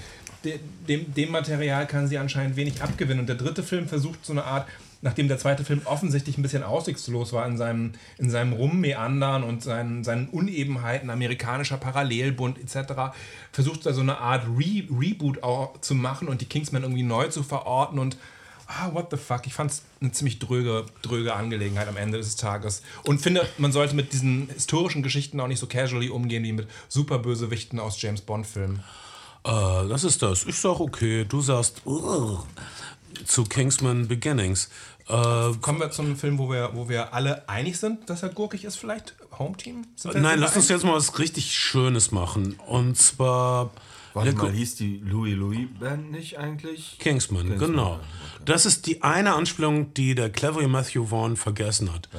dem, 0.88 1.12
dem 1.14 1.30
Material 1.30 1.86
kann 1.86 2.08
sie 2.08 2.18
anscheinend 2.18 2.56
wenig 2.56 2.82
abgewinnen. 2.82 3.20
Und 3.20 3.28
der 3.28 3.36
dritte 3.36 3.62
Film 3.62 3.88
versucht 3.88 4.24
so 4.24 4.32
eine 4.32 4.44
Art, 4.44 4.66
nachdem 5.02 5.28
der 5.28 5.38
zweite 5.38 5.64
Film 5.64 5.82
offensichtlich 5.84 6.38
ein 6.38 6.42
bisschen 6.42 6.62
aussichtslos 6.62 7.32
war 7.32 7.46
in 7.46 7.56
seinem, 7.56 7.92
in 8.18 8.30
seinem 8.30 8.52
Rummeandern 8.52 9.44
und 9.44 9.62
seinen, 9.62 10.04
seinen 10.04 10.28
Unebenheiten, 10.28 11.10
amerikanischer 11.10 11.76
Parallelbund 11.76 12.58
etc., 12.58 13.14
versucht 13.52 13.86
er 13.86 13.94
so 13.94 14.00
eine 14.00 14.18
Art 14.18 14.46
Re 14.46 14.84
Reboot 14.90 15.42
auch 15.42 15.80
zu 15.80 15.94
machen 15.94 16.28
und 16.28 16.40
die 16.40 16.46
Kingsmen 16.46 16.82
irgendwie 16.82 17.02
neu 17.02 17.28
zu 17.28 17.42
verorten 17.42 17.98
und 17.98 18.16
ah, 18.66 18.92
what 18.92 19.10
the 19.10 19.16
fuck, 19.16 19.46
ich 19.46 19.54
fand 19.54 19.70
es 19.70 19.82
eine 20.00 20.12
ziemlich 20.12 20.38
dröge, 20.38 20.86
dröge 21.02 21.34
Angelegenheit 21.34 21.88
am 21.88 21.96
Ende 21.96 22.18
des 22.18 22.36
Tages. 22.36 22.82
Und 23.04 23.20
finde, 23.20 23.46
man 23.58 23.72
sollte 23.72 23.94
mit 23.94 24.12
diesen 24.12 24.48
historischen 24.48 25.02
Geschichten 25.02 25.40
auch 25.40 25.48
nicht 25.48 25.60
so 25.60 25.66
casually 25.66 26.08
umgehen 26.08 26.42
wie 26.44 26.52
mit 26.52 26.68
Superbösewichten 26.88 27.78
aus 27.78 28.00
James 28.00 28.20
Bond-Filmen. 28.22 28.82
Äh, 29.46 29.88
das 29.88 30.04
ist 30.04 30.22
das. 30.22 30.44
Ich 30.44 30.58
sag 30.58 30.80
okay. 30.80 31.24
Du 31.24 31.40
sagst 31.40 31.82
uh, 31.86 32.38
zu 33.24 33.44
Kingsman 33.44 34.08
Beginnings. 34.08 34.68
Äh, 35.08 35.52
Kommen 35.60 35.78
wir 35.78 35.90
zum 35.90 36.16
Film, 36.16 36.38
wo 36.38 36.50
wir, 36.50 36.70
wo 36.74 36.88
wir 36.88 37.14
alle 37.14 37.48
einig 37.48 37.78
sind, 37.78 38.10
dass 38.10 38.24
er 38.24 38.30
gurkig 38.30 38.64
ist, 38.64 38.76
vielleicht? 38.76 39.14
Home 39.38 39.56
Team? 39.56 39.86
Nein, 40.14 40.40
lass 40.40 40.56
uns 40.56 40.68
jetzt 40.68 40.84
mal 40.84 40.94
was 40.94 41.18
richtig 41.18 41.54
Schönes 41.54 42.10
machen. 42.10 42.58
Und 42.66 42.96
zwar. 42.96 43.70
Warte 44.14 44.32
mal, 44.32 44.50
hieß 44.50 44.76
die 44.76 45.02
Louis 45.04 45.36
Louis 45.36 45.68
Band 45.78 46.10
nicht 46.10 46.38
eigentlich? 46.38 46.96
Kingsman, 46.98 47.48
Kingsman. 47.48 47.70
genau. 47.70 47.92
Okay. 47.92 48.02
Das 48.46 48.64
ist 48.64 48.86
die 48.86 49.02
eine 49.02 49.34
Anspielung, 49.34 49.92
die 49.92 50.14
der 50.14 50.30
clevere 50.30 50.66
Matthew 50.68 51.06
Vaughn 51.06 51.36
vergessen 51.36 51.92
hat. 51.92 52.08
Oh. 52.14 52.18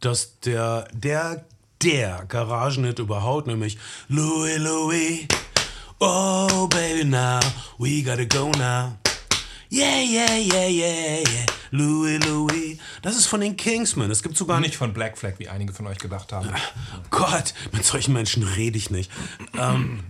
Dass 0.00 0.40
der, 0.40 0.88
der, 0.94 1.44
der 1.82 2.24
Garagenhit 2.26 2.98
überhaupt, 3.00 3.46
nämlich 3.46 3.76
Louis 4.08 4.56
Louis 4.58 5.26
Oh, 5.98 6.68
baby, 6.68 7.04
now 7.04 7.40
we 7.78 8.02
gotta 8.02 8.26
go 8.26 8.50
now. 8.50 8.98
Yeah, 9.70 10.00
yeah, 10.02 10.36
yeah, 10.36 10.66
yeah, 10.66 11.20
yeah. 11.20 11.46
Louis, 11.72 12.18
Louis. 12.18 12.78
Das 13.02 13.16
ist 13.16 13.26
von 13.26 13.40
den 13.40 13.56
Kingsmen. 13.56 14.10
Es 14.10 14.22
gibt 14.22 14.36
sogar 14.36 14.60
Nicht 14.60 14.76
von 14.76 14.92
Black 14.92 15.16
Flag, 15.16 15.34
wie 15.38 15.48
einige 15.48 15.72
von 15.72 15.86
euch 15.86 15.98
gedacht 15.98 16.32
haben. 16.32 16.50
Gott, 17.10 17.54
mit 17.72 17.84
solchen 17.84 18.12
Menschen 18.12 18.42
rede 18.42 18.76
ich 18.76 18.90
nicht. 18.90 19.10
Ähm, 19.58 20.04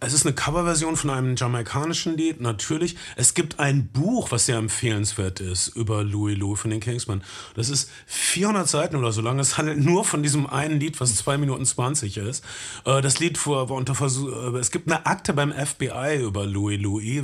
es 0.00 0.14
ist 0.14 0.24
eine 0.24 0.34
Coverversion 0.34 0.96
von 0.96 1.10
einem 1.10 1.36
jamaikanischen 1.36 2.16
Lied, 2.16 2.40
natürlich. 2.40 2.96
Es 3.16 3.34
gibt 3.34 3.60
ein 3.60 3.88
Buch, 3.88 4.30
was 4.32 4.46
sehr 4.46 4.56
empfehlenswert 4.56 5.40
ist, 5.40 5.68
über 5.68 6.02
Louis 6.02 6.38
Louis 6.38 6.58
von 6.58 6.70
den 6.70 6.80
Kingsmen. 6.80 7.22
Das 7.54 7.68
ist 7.68 7.90
400 8.06 8.66
Seiten 8.66 8.96
oder 8.96 9.12
so 9.12 9.20
lang. 9.20 9.38
Es 9.38 9.58
handelt 9.58 9.78
nur 9.78 10.04
von 10.04 10.22
diesem 10.22 10.46
einen 10.46 10.80
Lied, 10.80 11.00
was 11.00 11.14
2 11.16 11.36
Minuten 11.36 11.66
20 11.66 12.16
ist. 12.16 12.42
Äh, 12.86 13.02
das 13.02 13.20
Lied 13.20 13.46
war 13.46 13.70
unter 13.70 13.94
Versuch. 13.94 14.54
äh, 14.54 14.58
Es 14.58 14.70
gibt 14.70 14.90
eine 14.90 15.04
Akte 15.04 15.34
beim 15.34 15.52
FBI 15.52 16.22
über 16.22 16.46
Louis 16.46 16.80
Louis. 16.80 17.22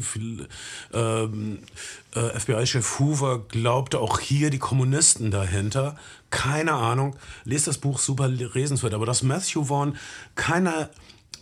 Ähm, 0.93 1.61
äh, 2.15 2.39
FBI-Chef 2.39 2.99
Hoover 2.99 3.47
glaubte 3.49 4.01
auch 4.01 4.21
hier 4.21 4.51
die 4.51 4.59
Kommunisten 4.59 5.31
dahinter. 5.31 5.97
Keine 6.31 6.75
Ahnung. 6.75 7.17
Lest 7.45 7.69
das 7.69 7.79
Buch 7.79 7.99
super 7.99 8.29
lesenswert. 8.29 8.93
Aber 8.93 9.07
dass 9.07 9.23
Matthew 9.23 9.65
Vaughn 9.65 9.97
keine 10.35 10.91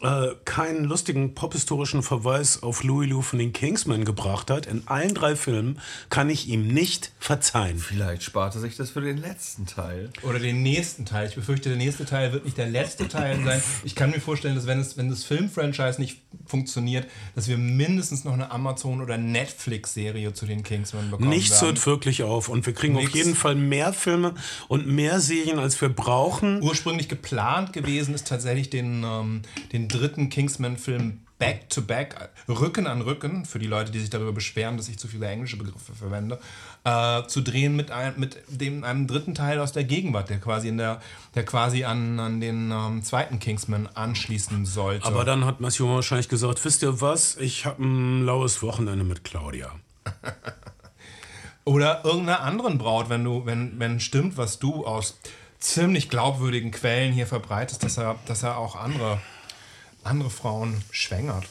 äh, 0.05 0.35
keinen 0.45 0.85
lustigen 0.85 1.35
pophistorischen 1.35 2.03
Verweis 2.03 2.63
auf 2.63 2.83
Louis 2.85 3.09
Lou 3.09 3.23
von 3.23 3.39
den 3.39 3.55
Kingsmen 3.55 4.05
gebracht 4.05 4.51
hat, 4.51 4.67
in 4.67 4.83
allen 4.87 5.15
drei 5.15 5.35
Filmen, 5.35 5.81
kann 6.11 6.29
ich 6.29 6.47
ihm 6.49 6.69
nicht 6.69 7.13
verzeihen. 7.19 7.79
Vielleicht 7.79 8.23
sparte 8.23 8.61
sich 8.61 8.77
das 8.77 8.91
für 8.91 9.01
den 9.01 9.17
letzten 9.17 9.67
Teil. 9.67 10.11
Oder 10.23 10.39
den 10.39 10.63
nächsten 10.63 11.07
Teil. 11.07 11.29
Ich 11.29 11.35
befürchte, 11.35 11.71
der 11.71 11.79
nächste 11.79 12.05
Teil 12.05 12.33
wird 12.33 12.45
nicht 12.45 12.59
der 12.59 12.69
letzte 12.69 13.09
Teil 13.09 13.43
sein. 13.45 13.63
Ich 13.85 13.95
kann 13.95 14.11
mir 14.11 14.21
vorstellen, 14.21 14.55
dass 14.55 14.67
wenn, 14.67 14.79
es, 14.79 14.99
wenn 14.99 15.09
das 15.09 15.25
Filmfranchise 15.25 16.01
nicht 16.01 16.21
funktioniert, 16.45 17.07
dass 17.35 17.49
wir 17.49 17.57
mindestens 17.57 18.25
noch 18.25 18.35
eine 18.35 18.51
Amazon- 18.51 19.01
oder 19.01 19.17
Netflix-Serie 19.17 20.35
zu 20.35 20.45
den 20.45 20.63
Kingsmen 20.63 21.11
bekommen 21.11 21.31
Nichts 21.31 21.63
werden. 21.63 21.77
hört 21.77 21.87
wirklich 21.87 22.23
auf 22.23 22.51
und 22.51 22.67
wir 22.67 22.75
kriegen 22.75 22.97
auf 22.97 23.05
Nix. 23.05 23.15
jeden 23.15 23.35
Fall 23.35 23.55
mehr 23.55 23.95
Filme 23.95 24.35
und 24.69 24.87
mehr 24.87 25.21
Serien, 25.21 25.59
als 25.59 25.81
wir 25.81 25.89
brauchen. 25.89 26.63
Ursprünglich 26.63 27.09
geplant 27.09 27.73
gewesen 27.73 28.15
ist 28.15 28.27
tatsächlich 28.27 28.69
den, 28.69 29.03
ähm, 29.03 29.43
den 29.73 29.89
dritten 29.95 30.29
Kingsman-Film 30.29 31.21
Back 31.39 31.69
to 31.69 31.83
Back, 31.83 32.31
Rücken 32.49 32.87
an 32.87 33.03
Rücken, 33.03 33.45
für 33.45 33.59
die 33.59 33.67
Leute, 33.67 33.91
die 33.91 33.99
sich 33.99 34.11
darüber 34.11 34.33
beschweren, 34.33 34.77
dass 34.77 34.89
ich 34.89 34.99
zu 34.99 35.09
viele 35.09 35.27
englische 35.27 35.57
Begriffe 35.57 35.93
verwende, 35.93 36.39
äh, 36.85 37.27
zu 37.27 37.41
drehen 37.41 37.75
mit, 37.77 37.91
ein, 37.91 38.15
mit 38.17 38.39
dem, 38.49 38.85
einem 38.85 39.07
dritten 39.07 39.35
Teil 39.35 39.59
aus 39.59 39.73
der 39.73 39.85
Gegenwart, 39.85 40.31
der 40.31 40.39
quasi, 40.39 40.69
in 40.69 40.79
der, 40.79 41.01
der 41.35 41.45
quasi 41.45 41.85
an, 41.85 42.21
an 42.21 42.41
den 42.41 42.71
ähm, 42.71 43.03
zweiten 43.03 43.41
Kingsman 43.41 43.89
anschließen 43.89 44.65
sollte. 44.65 45.07
Aber 45.07 45.25
dann 45.25 45.45
hat 45.45 45.61
Matthew 45.61 45.89
wahrscheinlich 45.89 46.29
gesagt, 46.29 46.65
wisst 46.65 46.83
ihr 46.83 47.01
was, 47.01 47.37
ich 47.37 47.67
habe 47.67 47.83
ein 47.85 48.25
laues 48.25 48.63
Wochenende 48.63 49.05
mit 49.05 49.25
Claudia. 49.25 49.73
Oder 51.65 52.05
irgendeiner 52.05 52.41
anderen 52.41 52.79
Braut, 52.79 53.09
wenn 53.09 53.25
du, 53.25 53.45
wenn, 53.45 53.79
wenn 53.79 53.99
stimmt, 53.99 54.37
was 54.37 54.59
du 54.59 54.87
aus 54.87 55.19
ziemlich 55.59 56.11
glaubwürdigen 56.11 56.71
Quellen 56.71 57.13
hier 57.13 57.27
verbreitest, 57.27 57.83
dass 57.83 57.97
er, 57.97 58.17
dass 58.27 58.43
er 58.43 58.59
auch 58.59 58.77
andere, 58.77 59.21
andere 60.05 60.31
Frauen 60.31 60.83
schwängert. 60.91 61.45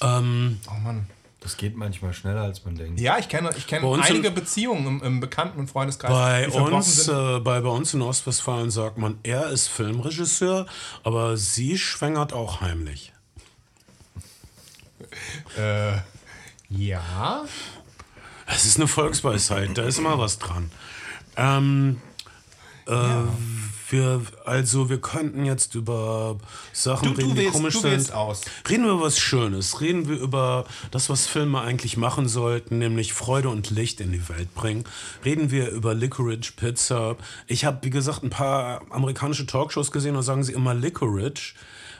Ähm, 0.00 0.60
Oh 0.68 0.78
Mann. 0.80 1.06
Das 1.40 1.58
geht 1.58 1.76
manchmal 1.76 2.14
schneller, 2.14 2.40
als 2.40 2.64
man 2.64 2.74
denkt. 2.74 2.98
Ja, 2.98 3.18
ich 3.18 3.28
kenne, 3.28 3.50
ich 3.58 3.66
kenne 3.66 3.86
einige 4.02 4.28
in- 4.28 4.34
Beziehungen 4.34 4.86
im, 4.86 5.02
im 5.02 5.20
Bekannten- 5.20 5.58
und 5.58 5.68
Freundeskreis. 5.68 6.10
Bei 6.10 6.48
uns, 6.48 7.04
sind. 7.04 7.14
äh, 7.14 7.40
bei, 7.40 7.60
bei 7.60 7.68
uns 7.68 7.92
in 7.92 8.00
Ostwestfalen 8.00 8.70
sagt 8.70 8.96
man, 8.96 9.18
er 9.24 9.48
ist 9.50 9.68
Filmregisseur, 9.68 10.64
aber 11.02 11.36
sie 11.36 11.76
schwängert 11.76 12.32
auch 12.32 12.62
heimlich. 12.62 13.12
Äh, 15.58 15.98
ja. 16.70 17.44
Es 18.46 18.64
ist 18.64 18.76
eine 18.76 18.88
Volksweisheit, 18.88 19.76
da 19.76 19.82
ist 19.82 19.98
immer 19.98 20.18
was 20.18 20.38
dran. 20.38 20.70
Ähm, 21.36 22.00
äh, 22.86 22.92
wir, 23.90 24.22
also 24.44 24.88
wir 24.88 24.98
könnten 25.00 25.44
jetzt 25.44 25.74
über 25.74 26.38
Sachen 26.72 27.08
Du- 27.08 27.14
du 27.14 27.20
reden, 27.20 27.34
die 27.34 27.40
wählst- 27.42 27.52
komisch 27.52 27.74
du 27.74 27.80
sind. 27.80 28.12
aus. 28.12 28.42
Reden 28.68 28.84
wir 28.84 28.92
über 28.92 29.02
was 29.02 29.18
Schönes. 29.18 29.80
Reden 29.80 30.08
wir 30.08 30.16
über 30.18 30.64
das, 30.90 31.10
was 31.10 31.26
Filme 31.26 31.60
eigentlich 31.60 31.96
machen 31.96 32.28
sollten, 32.28 32.78
nämlich 32.78 33.12
Freude 33.12 33.48
und 33.50 33.70
Licht 33.70 34.00
in 34.00 34.12
die 34.12 34.28
Welt 34.28 34.54
bringen. 34.54 34.84
Reden 35.24 35.50
wir 35.50 35.68
über 35.70 35.94
Licorice 35.94 36.52
Pizza. 36.56 37.16
Ich 37.46 37.64
habe, 37.64 37.78
wie 37.82 37.90
gesagt, 37.90 38.22
ein 38.22 38.30
paar 38.30 38.82
amerikanische 38.90 39.46
Talkshows 39.46 39.90
gesehen 39.92 40.16
und 40.16 40.22
sagen 40.22 40.44
sie 40.44 40.52
immer 40.52 40.74
Licorice 40.74 41.54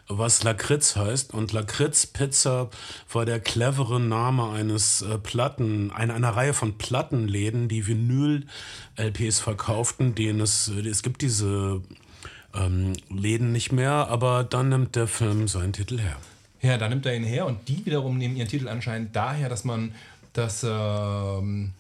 was 0.09 0.43
Lakritz 0.43 0.97
heißt. 0.97 1.33
Und 1.33 1.53
Lakritz 1.53 2.07
Pizza 2.07 2.71
war 3.13 3.25
der 3.25 3.41
clevere 3.41 4.01
Name 4.01 4.51
eines 4.51 5.03
äh, 5.03 5.19
Platten, 5.19 5.91
einer, 5.91 6.15
einer 6.15 6.31
Reihe 6.31 6.55
von 6.55 6.79
Plattenläden, 6.79 7.69
die 7.69 7.87
Vinyl-LPs 7.87 9.41
verkauften, 9.41 10.15
denen 10.15 10.41
es, 10.41 10.69
äh, 10.69 10.87
es 10.89 11.03
gibt 11.03 11.23
diese 11.23 11.81
ähm, 12.55 12.93
Läden 13.11 13.53
nicht 13.53 13.73
mehr, 13.73 14.09
aber 14.09 14.45
dann 14.45 14.69
nimmt 14.69 14.97
der 14.97 15.09
Film 15.09 15.49
seinen 15.49 15.73
Titel 15.73 15.99
her. 15.99 16.17
Ja, 16.63 16.79
da 16.79 16.89
nimmt 16.89 17.05
er 17.05 17.15
ihn 17.15 17.25
her 17.25 17.47
und 17.47 17.69
die 17.69 17.85
wiederum 17.85 18.17
nehmen 18.17 18.37
ihren 18.37 18.49
Titel 18.49 18.69
anscheinend 18.69 19.15
daher, 19.15 19.49
dass 19.49 19.65
man 19.65 19.95
das 20.33 20.65
ähm, 20.67 21.73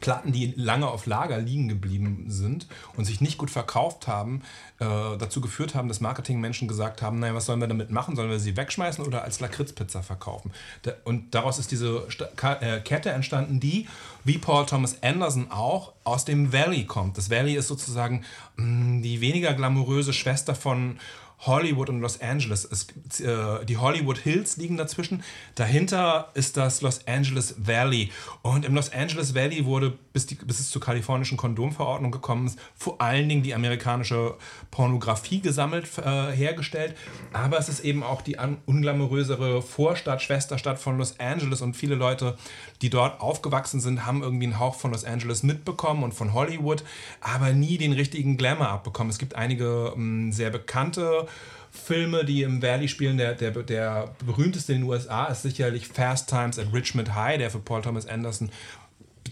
Platten, 0.00 0.32
die 0.32 0.52
lange 0.56 0.88
auf 0.88 1.06
Lager 1.06 1.38
liegen 1.38 1.68
geblieben 1.68 2.26
sind 2.28 2.66
und 2.96 3.04
sich 3.04 3.20
nicht 3.20 3.38
gut 3.38 3.50
verkauft 3.50 4.08
haben, 4.08 4.42
äh, 4.80 4.84
dazu 4.84 5.40
geführt 5.40 5.74
haben, 5.74 5.88
dass 5.88 6.00
Marketingmenschen 6.00 6.68
gesagt 6.68 7.02
haben, 7.02 7.20
naja, 7.20 7.34
was 7.34 7.46
sollen 7.46 7.60
wir 7.60 7.68
damit 7.68 7.90
machen? 7.90 8.16
Sollen 8.16 8.30
wir 8.30 8.38
sie 8.38 8.56
wegschmeißen 8.56 9.04
oder 9.04 9.22
als 9.22 9.40
Lakritzpizza 9.40 10.02
verkaufen? 10.02 10.52
Da, 10.82 10.92
und 11.04 11.34
daraus 11.34 11.58
ist 11.58 11.70
diese 11.70 12.06
Ka 12.36 12.54
äh, 12.54 12.80
Kette 12.80 13.10
entstanden, 13.10 13.60
die, 13.60 13.86
wie 14.24 14.38
Paul 14.38 14.66
Thomas 14.66 15.02
Anderson 15.02 15.50
auch, 15.50 15.92
aus 16.04 16.24
dem 16.24 16.52
Valley 16.52 16.84
kommt. 16.84 17.16
Das 17.16 17.30
Valley 17.30 17.54
ist 17.54 17.68
sozusagen 17.68 18.24
mh, 18.56 19.02
die 19.02 19.20
weniger 19.20 19.54
glamouröse 19.54 20.12
Schwester 20.12 20.54
von 20.54 20.98
Hollywood 21.46 21.88
und 21.88 22.00
Los 22.00 22.20
Angeles. 22.20 22.68
Es, 22.70 23.20
äh, 23.20 23.64
die 23.64 23.76
Hollywood 23.76 24.18
Hills 24.18 24.56
liegen 24.56 24.76
dazwischen. 24.76 25.22
Dahinter 25.54 26.30
ist 26.34 26.56
das 26.56 26.80
Los 26.80 27.06
Angeles 27.06 27.54
Valley. 27.58 28.10
Und 28.42 28.64
im 28.64 28.74
Los 28.74 28.92
Angeles 28.92 29.34
Valley 29.34 29.64
wurde, 29.64 29.92
bis, 30.12 30.26
die, 30.26 30.36
bis 30.36 30.60
es 30.60 30.70
zur 30.70 30.80
kalifornischen 30.80 31.36
Kondomverordnung 31.36 32.10
gekommen 32.10 32.46
ist, 32.46 32.58
vor 32.74 33.00
allen 33.00 33.28
Dingen 33.28 33.42
die 33.42 33.54
amerikanische 33.54 34.36
Pornografie 34.70 35.40
gesammelt, 35.40 35.86
äh, 35.98 36.32
hergestellt. 36.32 36.96
Aber 37.32 37.58
es 37.58 37.68
ist 37.68 37.80
eben 37.80 38.02
auch 38.02 38.22
die 38.22 38.36
unglamourösere 38.66 39.62
Vorstadt, 39.62 40.22
Schwesterstadt 40.22 40.78
von 40.78 40.98
Los 40.98 41.20
Angeles. 41.20 41.62
Und 41.62 41.76
viele 41.76 41.94
Leute, 41.94 42.36
die 42.82 42.90
dort 42.90 43.20
aufgewachsen 43.20 43.80
sind, 43.80 44.06
haben 44.06 44.22
irgendwie 44.22 44.44
einen 44.44 44.58
Hauch 44.58 44.74
von 44.74 44.92
Los 44.92 45.04
Angeles 45.04 45.42
mitbekommen 45.42 46.02
und 46.02 46.14
von 46.14 46.32
Hollywood, 46.32 46.84
aber 47.20 47.52
nie 47.52 47.78
den 47.78 47.92
richtigen 47.92 48.36
Glamour 48.36 48.68
abbekommen. 48.68 49.10
Es 49.10 49.18
gibt 49.18 49.34
einige 49.34 49.92
ähm, 49.94 50.32
sehr 50.32 50.50
bekannte 50.50 51.26
Filme, 51.70 52.24
die 52.24 52.42
im 52.42 52.62
Valley 52.62 52.88
spielen. 52.88 53.18
Der, 53.18 53.34
der, 53.34 53.50
der 53.50 54.14
berühmteste 54.24 54.72
in 54.72 54.82
den 54.82 54.88
USA 54.88 55.26
ist 55.26 55.42
sicherlich 55.42 55.88
Fast 55.88 56.28
Times 56.30 56.58
at 56.58 56.72
Richmond 56.72 57.14
High, 57.14 57.38
der 57.38 57.50
für 57.50 57.58
Paul 57.58 57.82
Thomas 57.82 58.06
Anderson 58.06 58.50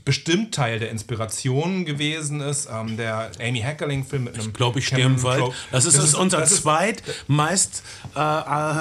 bestimmt 0.05 0.55
Teil 0.55 0.79
der 0.81 0.91
Inspiration 0.91 1.85
gewesen 1.85 2.41
ist. 2.41 2.69
Ähm, 2.71 2.97
der 2.97 3.31
Amy 3.41 3.61
Heckerling-Film 3.61 4.25
mit 4.25 4.35
einem. 4.35 4.49
Ich 4.49 4.53
glaube, 4.53 4.79
ich. 4.81 4.87
Crowe. 4.91 5.55
Das 5.71 5.85
ist, 5.85 5.97
das 5.97 6.15
unser 6.15 6.38
das 6.41 6.53
ist- 6.53 6.62
zweitmeist 6.62 7.83
äh, 8.17 8.21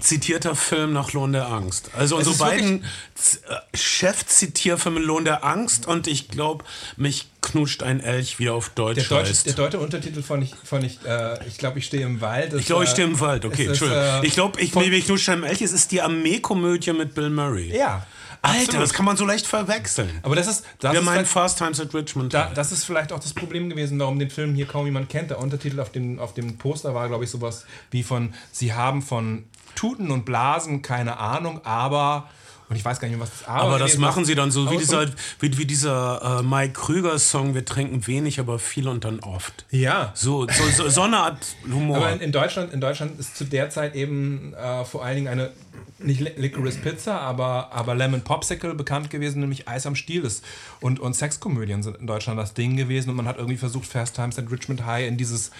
zitierter 0.00 0.54
Film 0.54 0.92
nach 0.92 1.12
Lohn 1.12 1.32
der 1.32 1.46
Angst. 1.48 1.90
Also 1.96 2.16
unsere 2.16 2.34
ist 2.34 2.38
beiden 2.38 2.84
äh, 2.84 3.76
Chef-Zitierfilme 3.76 5.00
Lohn 5.00 5.24
der 5.24 5.44
Angst 5.44 5.86
und 5.86 6.06
ich 6.06 6.28
glaube, 6.28 6.64
mich 6.96 7.28
knutscht 7.40 7.82
ein 7.82 8.00
Elch, 8.00 8.38
wie 8.38 8.50
auf 8.50 8.70
Deutsch 8.70 8.96
Der 8.96 9.04
deutsche, 9.04 9.30
heißt. 9.30 9.46
der 9.46 9.54
deutsche 9.54 9.78
Untertitel 9.78 10.22
fand 10.22 10.42
ich, 10.44 10.54
fand 10.64 10.84
ich, 10.84 10.98
äh, 11.06 11.38
ich 11.46 11.56
glaube, 11.58 11.78
ich 11.78 11.86
stehe 11.86 12.04
im 12.04 12.20
Wald. 12.20 12.52
ich 12.54 12.66
glaube, 12.66 12.84
ich 12.84 12.90
stehe 12.90 13.06
im 13.06 13.18
Wald. 13.20 13.44
Okay, 13.44 13.54
es 13.54 13.60
ist, 13.60 13.68
Entschuldigung. 13.82 14.02
äh, 14.22 14.26
ich 14.26 14.32
glaube, 14.34 14.60
ich, 14.60 14.72
von- 14.72 14.88
mich 14.88 15.06
knutscht 15.06 15.28
ein 15.28 15.42
Elch. 15.44 15.62
Es 15.62 15.72
ist 15.72 15.92
die 15.92 16.02
Armeekomödie 16.02 16.92
mit 16.92 17.14
Bill 17.14 17.30
Murray. 17.30 17.76
Ja. 17.76 18.06
Alter, 18.40 18.60
absolut. 18.60 18.82
das 18.82 18.92
kann 18.92 19.04
man 19.04 19.16
so 19.16 19.24
leicht 19.26 19.46
verwechseln. 19.48 20.10
Aber 20.22 20.36
das 20.36 20.46
ist, 20.46 20.64
das 20.78 20.92
Wir 20.92 21.00
ist 21.00 21.04
meinen 21.06 21.26
Fast 21.26 21.58
Times 21.58 21.80
at 21.80 21.92
Richmond. 21.92 22.32
Da, 22.32 22.52
das 22.54 22.70
ist 22.70 22.84
vielleicht 22.84 23.12
auch 23.12 23.18
das 23.18 23.34
Problem 23.34 23.68
gewesen, 23.68 23.98
warum 23.98 24.18
den 24.20 24.30
Film 24.30 24.54
hier 24.54 24.66
kaum 24.66 24.86
jemand 24.86 25.08
kennt. 25.08 25.30
Der 25.30 25.40
Untertitel 25.40 25.80
auf 25.80 25.90
dem, 25.90 26.20
auf 26.20 26.34
dem 26.34 26.56
Poster 26.56 26.94
war, 26.94 27.08
glaube 27.08 27.24
ich, 27.24 27.30
sowas 27.30 27.64
wie 27.90 28.04
von 28.04 28.34
Sie 28.52 28.72
haben 28.74 29.02
von 29.02 29.44
Tuten 29.74 30.10
und 30.12 30.24
Blasen 30.24 30.82
keine 30.82 31.18
Ahnung, 31.18 31.64
aber. 31.64 32.28
Und 32.68 32.76
ich 32.76 32.84
weiß 32.84 33.00
gar 33.00 33.08
nicht 33.08 33.18
was 33.18 33.30
das 33.30 33.48
aber 33.48 33.62
Aber 33.62 33.78
das 33.78 33.92
gewesen 33.92 34.00
machen 34.02 34.24
sie 34.26 34.34
dann 34.34 34.50
so 34.50 34.70
wie 34.70 34.76
dieser, 34.76 35.06
wie, 35.40 35.56
wie 35.56 35.64
dieser 35.64 36.40
äh, 36.40 36.42
Mike 36.42 36.74
Krüger-Song, 36.74 37.54
wir 37.54 37.64
trinken 37.64 38.06
wenig, 38.06 38.40
aber 38.40 38.58
viel 38.58 38.88
und 38.88 39.04
dann 39.04 39.20
oft. 39.20 39.64
Ja. 39.70 40.12
So, 40.14 40.46
so, 40.46 40.64
so, 40.76 40.88
so 40.90 41.02
eine 41.02 41.16
Art 41.16 41.38
Humor. 41.70 41.96
Aber 41.96 42.12
in, 42.12 42.20
in, 42.20 42.32
Deutschland, 42.32 42.72
in 42.74 42.80
Deutschland 42.80 43.18
ist 43.18 43.36
zu 43.36 43.44
der 43.44 43.70
Zeit 43.70 43.94
eben 43.94 44.52
äh, 44.54 44.84
vor 44.84 45.02
allen 45.02 45.16
Dingen 45.16 45.28
eine, 45.28 45.50
nicht 45.98 46.20
Li- 46.20 46.34
Licorice 46.36 46.78
Pizza, 46.78 47.18
aber, 47.20 47.72
aber 47.72 47.94
Lemon 47.94 48.20
Popsicle 48.20 48.74
bekannt 48.74 49.08
gewesen, 49.08 49.40
nämlich 49.40 49.66
Eis 49.66 49.86
am 49.86 49.94
Stiel 49.94 50.24
ist. 50.24 50.44
Und, 50.80 51.00
und 51.00 51.14
Sexkomödien 51.14 51.82
sind 51.82 51.96
in 51.96 52.06
Deutschland 52.06 52.38
das 52.38 52.52
Ding 52.52 52.76
gewesen 52.76 53.08
und 53.08 53.16
man 53.16 53.26
hat 53.26 53.38
irgendwie 53.38 53.56
versucht, 53.56 53.86
Fast 53.86 54.14
Times 54.14 54.38
at 54.38 54.50
Richmond 54.50 54.84
High 54.84 55.08
in 55.08 55.16
dieses 55.16 55.50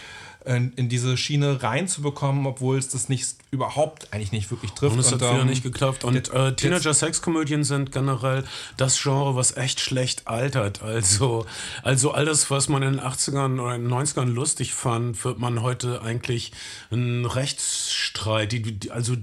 in, 0.49 0.73
in 0.77 0.89
diese 0.89 1.17
Schiene 1.17 1.63
reinzubekommen, 1.63 2.47
obwohl 2.47 2.79
es 2.79 2.89
das 2.89 3.09
nicht 3.09 3.37
überhaupt 3.51 4.13
eigentlich 4.13 4.33
nicht 4.33 4.51
wirklich 4.51 4.73
trifft. 4.73 4.95
Und 4.95 5.01
es 5.01 5.13
hat 5.13 5.21
wieder 5.21 5.41
ähm, 5.41 5.47
nicht 5.47 5.63
geklappt. 5.63 6.05
Und 6.05 6.33
äh, 6.33 6.55
Teenager-Sexkomödien 6.55 7.65
sind 7.65 7.93
generell 7.93 8.45
das 8.79 9.01
Genre, 9.01 9.37
was 9.37 9.57
echt 9.57 9.81
schlecht 9.81 10.27
altert. 10.27 10.83
Also, 10.83 11.45
also 11.83 12.13
all 12.13 12.25
das, 12.25 12.51
was 12.51 12.69
man 12.69 12.83
in 12.83 12.95
den 12.95 13.01
80ern 13.01 13.61
oder 13.61 13.75
in 13.75 13.85
den 13.85 13.93
90ern 13.93 14.25
lustig 14.25 14.73
fand, 14.73 15.23
wird 15.23 15.39
man 15.39 15.63
heute 15.63 16.01
eigentlich 16.01 16.53
einen 16.91 17.27
Rechtsstreit, 17.27 18.53
die, 18.53 18.63
die, 18.63 18.91
also 18.91 19.15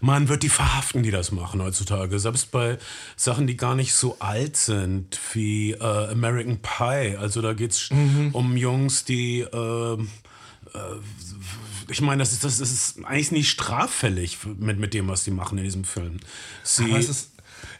man 0.00 0.28
wird 0.28 0.42
die 0.42 0.50
verhaften, 0.50 1.02
die 1.02 1.10
das 1.10 1.32
machen 1.32 1.62
heutzutage. 1.62 2.18
Selbst 2.18 2.50
bei 2.50 2.76
Sachen, 3.16 3.46
die 3.46 3.56
gar 3.56 3.74
nicht 3.74 3.94
so 3.94 4.16
alt 4.18 4.58
sind, 4.58 5.18
wie 5.32 5.72
äh, 5.72 6.10
American 6.10 6.58
Pie. 6.58 7.16
Also 7.16 7.40
da 7.40 7.54
geht 7.54 7.70
es 7.70 7.90
um 8.32 8.56
Jungs, 8.58 9.04
die 9.04 9.40
äh, 9.40 9.98
ich 11.88 12.00
meine, 12.00 12.22
das 12.22 12.32
ist, 12.32 12.44
das 12.44 12.60
ist 12.60 13.04
eigentlich 13.04 13.32
nicht 13.32 13.50
straffällig 13.50 14.38
mit, 14.44 14.78
mit 14.78 14.94
dem, 14.94 15.08
was 15.08 15.24
sie 15.24 15.30
machen 15.30 15.58
in 15.58 15.64
diesem 15.64 15.84
Film. 15.84 16.18
Sie, 16.62 16.84
Aber 16.84 16.98
es 16.98 17.08
ist, 17.08 17.30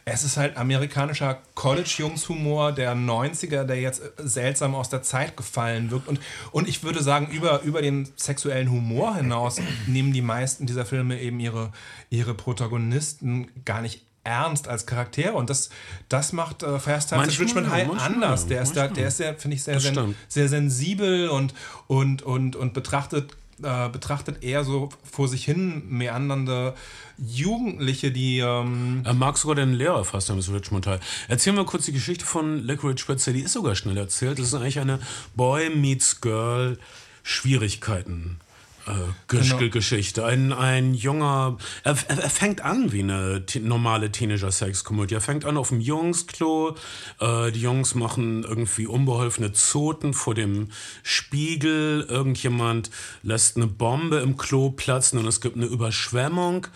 es 0.05 0.23
ist 0.23 0.37
halt 0.37 0.57
amerikanischer 0.57 1.41
College-Jungs-Humor 1.55 2.71
der 2.71 2.95
90er, 2.95 3.63
der 3.63 3.81
jetzt 3.81 4.01
äh, 4.01 4.11
seltsam 4.17 4.75
aus 4.75 4.89
der 4.89 5.01
Zeit 5.01 5.35
gefallen 5.35 5.91
wirkt. 5.91 6.07
Und, 6.07 6.19
und 6.51 6.67
ich 6.67 6.83
würde 6.83 7.01
sagen, 7.01 7.27
über, 7.31 7.61
über 7.63 7.81
den 7.81 8.07
sexuellen 8.15 8.69
Humor 8.69 9.15
hinaus 9.15 9.59
nehmen 9.87 10.13
die 10.13 10.21
meisten 10.21 10.65
dieser 10.67 10.85
Filme 10.85 11.19
eben 11.19 11.39
ihre, 11.39 11.71
ihre 12.09 12.33
Protagonisten 12.33 13.49
gar 13.65 13.81
nicht 13.81 14.05
ernst 14.25 14.67
als 14.67 14.85
Charaktere 14.85 15.33
und 15.33 15.49
das, 15.49 15.69
das 16.09 16.33
macht 16.33 16.63
äh, 16.63 16.79
Fast 16.79 17.09
Times 17.09 17.21
at 17.21 17.27
Manchmal, 17.27 17.45
Richmond 17.47 17.69
High 17.69 17.87
manchmal, 17.87 18.13
anders. 18.13 18.47
Der 18.47 18.61
ist, 18.61 18.75
da, 18.75 18.87
der 18.87 19.07
ist 19.07 19.17
sehr, 19.17 19.35
finde 19.35 19.55
ich, 19.55 19.63
sehr, 19.63 19.75
Das 19.75 19.83
sen 19.83 20.15
sehr 20.27 20.49
sensibel 20.49 21.29
und, 21.29 21.53
und, 21.87 22.23
und, 22.23 22.55
und 22.55 22.73
betrachtet, 22.73 23.31
äh, 23.63 23.89
betrachtet 23.89 24.43
eher 24.43 24.63
so 24.63 24.89
vor 25.03 25.27
sich 25.27 25.45
hin 25.45 25.83
meandernde 25.87 26.73
Jugendliche, 27.17 28.11
die 28.11 28.39
ähm, 28.39 29.01
er 29.05 29.13
mag 29.13 29.37
sogar 29.37 29.55
den 29.55 29.73
Lehrer 29.73 30.03
fast 30.03 30.29
am 30.29 30.39
Richmond 30.39 30.85
Teil. 30.85 30.99
Erzählen 31.27 31.55
wir 31.55 31.63
kurz 31.63 31.85
die 31.85 31.93
Geschichte 31.93 32.25
von 32.25 32.59
Licorice 32.59 32.99
Spitzer, 32.99 33.31
die 33.31 33.41
ist 33.41 33.53
sogar 33.53 33.75
schnell 33.75 33.97
erzählt. 33.97 34.37
Das 34.39 34.47
ist 34.47 34.53
eigentlich 34.53 34.79
eine 34.79 34.99
Boy 35.35 35.69
meets 35.69 36.19
Girl 36.19 36.77
Schwierigkeiten. 37.23 38.39
Äh, 38.87 38.91
Gesch 39.27 39.57
Genau. 39.57 39.69
Geschichte. 39.71 40.25
Ein, 40.25 40.53
ein 40.53 40.93
junger, 40.93 41.57
er, 41.83 41.97
er, 42.07 42.19
er 42.19 42.29
fängt 42.29 42.61
an 42.61 42.91
wie 42.91 43.01
eine 43.01 43.43
normale 43.61 44.11
Teenager-Sex-Komödie. 44.11 45.15
Er 45.15 45.21
fängt 45.21 45.45
an 45.45 45.57
auf 45.57 45.69
dem 45.69 45.79
Jungsklo. 45.81 46.75
Äh, 47.19 47.51
die 47.51 47.61
Jungs 47.61 47.95
machen 47.95 48.43
irgendwie 48.43 48.87
unbeholfene 48.87 49.53
Zoten 49.53 50.13
vor 50.13 50.35
dem 50.35 50.69
Spiegel. 51.03 52.05
Irgendjemand 52.07 52.91
lässt 53.23 53.57
eine 53.57 53.67
Bombe 53.67 54.17
im 54.17 54.37
Klo 54.37 54.69
platzen 54.69 55.19
und 55.19 55.27
es 55.27 55.41
gibt 55.41 55.55
eine 55.55 55.65
Überschwemmung. 55.65 56.67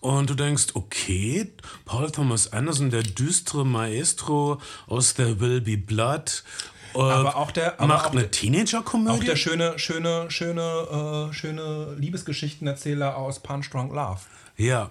Und 0.00 0.30
du 0.30 0.34
denkst, 0.34 0.68
okay, 0.74 1.52
Paul 1.84 2.10
Thomas 2.10 2.52
Anderson, 2.54 2.90
der 2.90 3.02
düstere 3.02 3.66
Maestro 3.66 4.58
aus 4.86 5.12
There 5.14 5.40
Will 5.40 5.60
Be 5.60 5.76
Blood, 5.76 6.42
äh, 6.78 6.79
Aber 6.94 7.36
auch 7.36 7.50
der- 7.50 7.74
aber 7.80 7.86
macht 7.86 8.06
auch 8.06 8.12
eine 8.12 8.30
Teenager-Komödie. 8.30 9.18
Auch 9.18 9.24
der 9.24 9.36
schöne, 9.36 9.78
schöne, 9.78 10.30
schöne, 10.30 11.28
äh, 11.30 11.34
schöne 11.34 11.94
Liebesgeschichtenerzähler 11.98 13.16
aus 13.16 13.40
Punch 13.40 13.70
Drunk 13.70 13.92
Love. 13.94 14.20
Ja, 14.56 14.90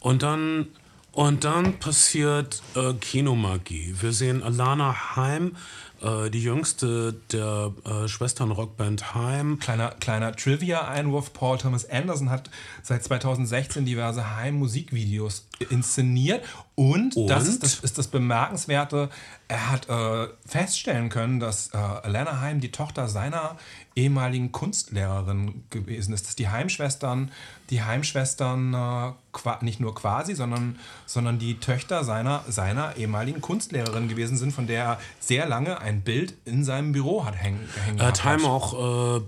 und 0.00 0.22
dann, 0.22 0.66
und 1.12 1.44
dann 1.44 1.78
passiert 1.78 2.62
äh, 2.74 2.92
Kinomagie. 2.94 3.94
Wir 4.00 4.12
sehen 4.12 4.42
Alana 4.42 5.16
Heim, 5.16 5.56
äh, 6.02 6.28
die 6.30 6.42
jüngste 6.42 7.14
der 7.32 7.72
äh, 7.84 8.06
Schwestern-Rockband 8.08 9.14
Heim. 9.14 9.58
Kleiner, 9.58 9.90
kleiner 9.98 10.36
Trivia-Einwurf. 10.36 11.32
Paul 11.32 11.56
Thomas 11.58 11.88
Anderson 11.88 12.28
hat 12.28 12.50
seit 12.82 13.02
2016 13.04 13.86
diverse 13.86 14.36
Heim-Musikvideos 14.36 15.46
inszeniert. 15.70 16.44
Und, 16.78 17.16
das, 17.30 17.44
Und? 17.44 17.48
ist 17.48 17.62
das 17.62 17.74
ist 17.80 17.96
das 17.96 18.06
Bemerkenswerte, 18.08 19.08
er 19.48 19.70
hat 19.70 19.88
äh, 19.88 20.28
feststellen 20.46 21.08
können, 21.08 21.40
dass 21.40 21.72
äh, 21.72 21.76
Alana 21.78 22.40
Heim 22.40 22.60
die 22.60 22.70
Tochter 22.70 23.08
seiner 23.08 23.56
ehemaligen 23.94 24.52
Kunstlehrerin 24.52 25.64
gewesen 25.70 26.12
ist. 26.12 26.26
Dass 26.26 26.36
die 26.36 26.50
Heimschwestern, 26.50 27.30
die 27.70 27.82
Heimschwestern 27.82 28.74
äh, 28.74 29.64
nicht 29.64 29.80
nur 29.80 29.94
quasi, 29.94 30.34
sondern, 30.34 30.78
sondern 31.06 31.38
die 31.38 31.58
Töchter 31.60 32.04
seiner, 32.04 32.44
seiner 32.46 32.94
ehemaligen 32.98 33.40
Kunstlehrerin 33.40 34.08
gewesen 34.08 34.36
sind, 34.36 34.52
von 34.52 34.66
der 34.66 34.84
er 34.84 35.00
sehr 35.18 35.46
lange 35.46 35.80
ein 35.80 36.02
Bild 36.02 36.34
in 36.44 36.62
seinem 36.62 36.92
Büro 36.92 37.24
hat 37.24 37.36
hängen, 37.36 37.66
hängen 37.86 37.98
Er 37.98 38.08
hat 38.08 38.18
gehabt. 38.18 38.42
Heim 38.42 38.44
auch 38.44 39.16
äh, 39.16 39.20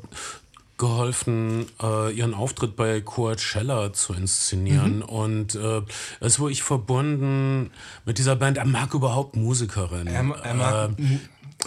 geholfen, 0.78 1.66
äh, 1.82 2.12
ihren 2.12 2.34
Auftritt 2.34 2.76
bei 2.76 3.00
Coachella 3.00 3.92
zu 3.92 4.14
inszenieren. 4.14 5.02
Und 5.02 5.54
äh, 5.54 5.78
er 6.20 6.26
ist 6.26 6.38
wirklich 6.40 6.62
verbunden 6.62 7.70
mit 8.04 8.18
dieser 8.18 8.36
Band. 8.36 8.58
Er 8.58 8.64
mag 8.64 8.94
überhaupt 8.94 9.36
Musikerinnen. 9.36 10.06
Er- 10.06 10.44
er 10.44 10.54
mag 10.54 10.90
äh, 10.98 11.18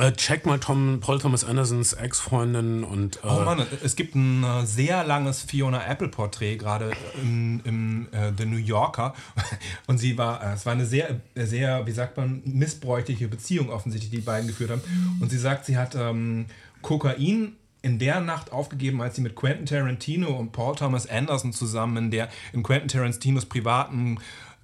äh, 0.07 0.13
check 0.13 0.45
mal 0.45 0.57
Tom, 0.57 1.01
Paul 1.01 1.19
Thomas 1.19 1.43
Andersons 1.43 1.91
Ex-Freundin 1.91 2.85
und 2.85 3.17
äh, 3.17 3.19
Oh 3.27 3.41
Mann, 3.41 3.65
es 3.83 3.97
gibt 3.97 4.15
ein 4.15 4.41
äh, 4.43 4.65
sehr 4.65 5.03
langes 5.03 5.41
Fiona 5.41 5.85
Apple-Porträt 5.85 6.55
gerade 6.55 6.91
im, 7.21 7.59
im 7.65 8.07
äh, 8.13 8.31
The 8.37 8.45
New 8.45 8.55
Yorker. 8.55 9.13
Und 9.87 9.97
sie 9.97 10.17
war, 10.17 10.41
äh, 10.41 10.53
es 10.53 10.65
war 10.65 10.71
eine 10.71 10.85
sehr, 10.85 11.19
sehr, 11.35 11.85
wie 11.85 11.91
sagt 11.91 12.15
man, 12.15 12.41
missbräuchliche 12.45 13.27
Beziehung 13.27 13.69
offensichtlich, 13.69 14.09
die 14.11 14.17
die 14.17 14.23
beiden 14.23 14.47
geführt 14.47 14.69
haben. 14.71 14.81
Und 15.19 15.29
sie 15.29 15.37
sagt, 15.37 15.65
sie 15.65 15.75
hat 15.77 15.93
ähm, 15.95 16.45
Kokain 16.81 17.57
in 17.81 17.97
der 17.97 18.19
Nacht 18.19 18.51
aufgegeben, 18.51 19.01
als 19.01 19.15
sie 19.15 19.21
mit 19.21 19.35
Quentin 19.35 19.65
Tarantino 19.65 20.29
und 20.37 20.51
Paul 20.51 20.75
Thomas 20.75 21.07
Anderson 21.07 21.51
zusammen 21.53 21.97
in 21.97 22.11
der 22.11 22.29
in 22.53 22.63
Quentin 22.63 22.87
Tarantinos 22.87 23.45
privaten 23.45 24.19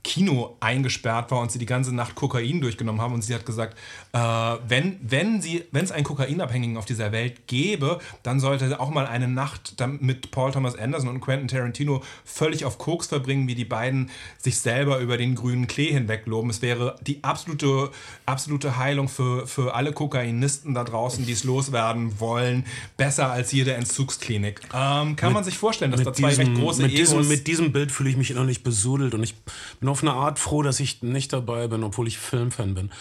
Kino 0.07 0.55
eingesperrt 0.61 1.31
war 1.31 1.41
und 1.41 1.51
sie 1.51 1.59
die 1.59 1.65
ganze 1.65 1.93
Nacht 1.93 2.15
Kokain 2.15 2.61
durchgenommen 2.61 3.01
haben 3.01 3.13
und 3.13 3.23
sie 3.23 3.35
hat 3.35 3.45
gesagt, 3.45 3.77
äh, 4.13 4.19
wenn, 4.19 4.97
wenn 5.01 5.41
sie, 5.41 5.65
wenn 5.71 5.83
es 5.83 5.91
einen 5.91 6.05
Kokainabhängigen 6.05 6.77
auf 6.77 6.85
dieser 6.85 7.11
Welt 7.11 7.45
gäbe, 7.47 7.99
dann 8.23 8.39
sollte 8.39 8.79
auch 8.79 8.89
mal 8.89 9.05
eine 9.05 9.27
Nacht 9.27 9.75
mit 9.99 10.31
Paul 10.31 10.53
Thomas 10.53 10.77
Anderson 10.77 11.09
und 11.09 11.19
Quentin 11.19 11.49
Tarantino 11.49 12.01
völlig 12.23 12.63
auf 12.63 12.77
Koks 12.77 13.07
verbringen, 13.07 13.49
wie 13.49 13.55
die 13.55 13.65
beiden 13.65 14.09
sich 14.37 14.59
selber 14.59 14.99
über 14.99 15.17
den 15.17 15.35
grünen 15.35 15.67
Klee 15.67 15.91
hinwegloben. 15.91 16.49
Es 16.51 16.61
wäre 16.61 16.95
die 17.01 17.21
absolute, 17.25 17.91
absolute 18.25 18.77
Heilung 18.77 19.09
für, 19.09 19.45
für 19.45 19.75
alle 19.75 19.91
Kokainisten 19.91 20.73
da 20.73 20.85
draußen, 20.85 21.25
die 21.25 21.33
es 21.33 21.43
loswerden 21.43 22.21
wollen, 22.21 22.65
besser 22.95 23.29
als 23.29 23.51
jede 23.51 23.73
Entzugsklinik. 23.73 24.61
Ähm, 24.73 25.17
kann 25.17 25.33
man 25.33 25.43
sich 25.43 25.57
vorstellen, 25.57 25.91
dass 25.91 26.01
da 26.01 26.13
zwei 26.13 26.33
recht 26.33 26.55
große 26.55 26.81
mit, 26.81 26.93
Egos... 26.93 27.09
diesem, 27.09 27.27
mit 27.27 27.47
diesem 27.47 27.71
Bild 27.73 27.91
fühle 27.91 28.09
ich 28.09 28.15
mich 28.15 28.31
innerlich 28.31 28.63
besudelt 28.63 29.13
und 29.13 29.21
ich 29.21 29.35
bin 29.81 29.89
auf 29.97 30.03
eine 30.03 30.13
Art 30.13 30.37
froh, 30.39 30.61
dass 30.61 30.79
ich 30.79 31.01
nicht 31.01 31.33
dabei 31.33 31.67
bin, 31.67 31.83
obwohl 31.83 32.07
ich 32.07 32.19
Filmfan 32.19 32.75
bin. 32.75 32.91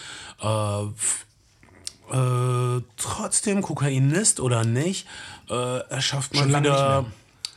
Äh, 0.41 0.83
äh, 2.11 2.81
trotzdem, 2.97 3.61
Kokainist 3.61 4.39
oder 4.39 4.63
nicht, 4.63 5.07
äh, 5.49 5.53
er 5.53 6.01
schafft 6.01 6.33
mal 6.33 6.47
wieder. 6.47 7.05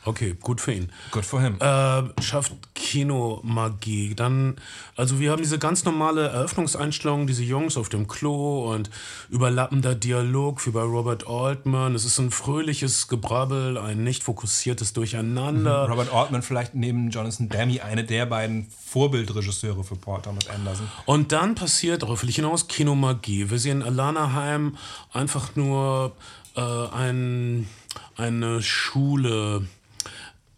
Okay, 0.03 0.35
gut 0.41 0.59
für 0.59 0.73
ihn. 0.73 0.91
Good 1.11 1.25
for 1.25 1.41
him. 1.41 1.57
Äh, 1.59 2.21
schafft 2.21 2.53
Kinomagie. 2.73 4.15
Dann, 4.15 4.55
also 4.95 5.19
wir 5.19 5.31
haben 5.31 5.43
diese 5.43 5.59
ganz 5.59 5.85
normale 5.85 6.29
Eröffnungseinstellung, 6.29 7.27
diese 7.27 7.43
Jungs 7.43 7.77
auf 7.77 7.87
dem 7.89 8.07
Klo 8.07 8.73
und 8.73 8.89
überlappender 9.29 9.93
Dialog 9.93 10.65
wie 10.65 10.71
bei 10.71 10.81
Robert 10.81 11.27
Altman. 11.27 11.93
Es 11.93 12.03
ist 12.03 12.17
ein 12.17 12.31
fröhliches 12.31 13.09
Gebrabbel, 13.09 13.77
ein 13.77 14.03
nicht 14.03 14.23
fokussiertes 14.23 14.93
Durcheinander. 14.93 15.87
Robert 15.87 16.11
Altman 16.11 16.41
vielleicht 16.41 16.73
neben 16.73 17.11
Jonathan 17.11 17.49
Demme 17.49 17.83
eine 17.83 18.03
der 18.03 18.25
beiden 18.25 18.67
Vorbildregisseure 18.87 19.83
für 19.83 19.95
Paul 19.95 20.21
Thomas 20.23 20.49
Anderson. 20.49 20.87
Und 21.05 21.31
dann 21.31 21.53
passiert, 21.53 22.01
darauf 22.01 22.23
will 22.23 22.29
ich 22.29 22.37
hinaus, 22.37 22.67
Kinomagie. 22.67 23.51
Wir 23.51 23.59
sehen 23.59 23.83
Alana 23.83 24.33
Heim 24.33 24.77
einfach 25.13 25.55
nur 25.55 26.13
äh, 26.55 26.61
ein, 26.61 27.69
eine 28.17 28.63
Schule 28.63 29.67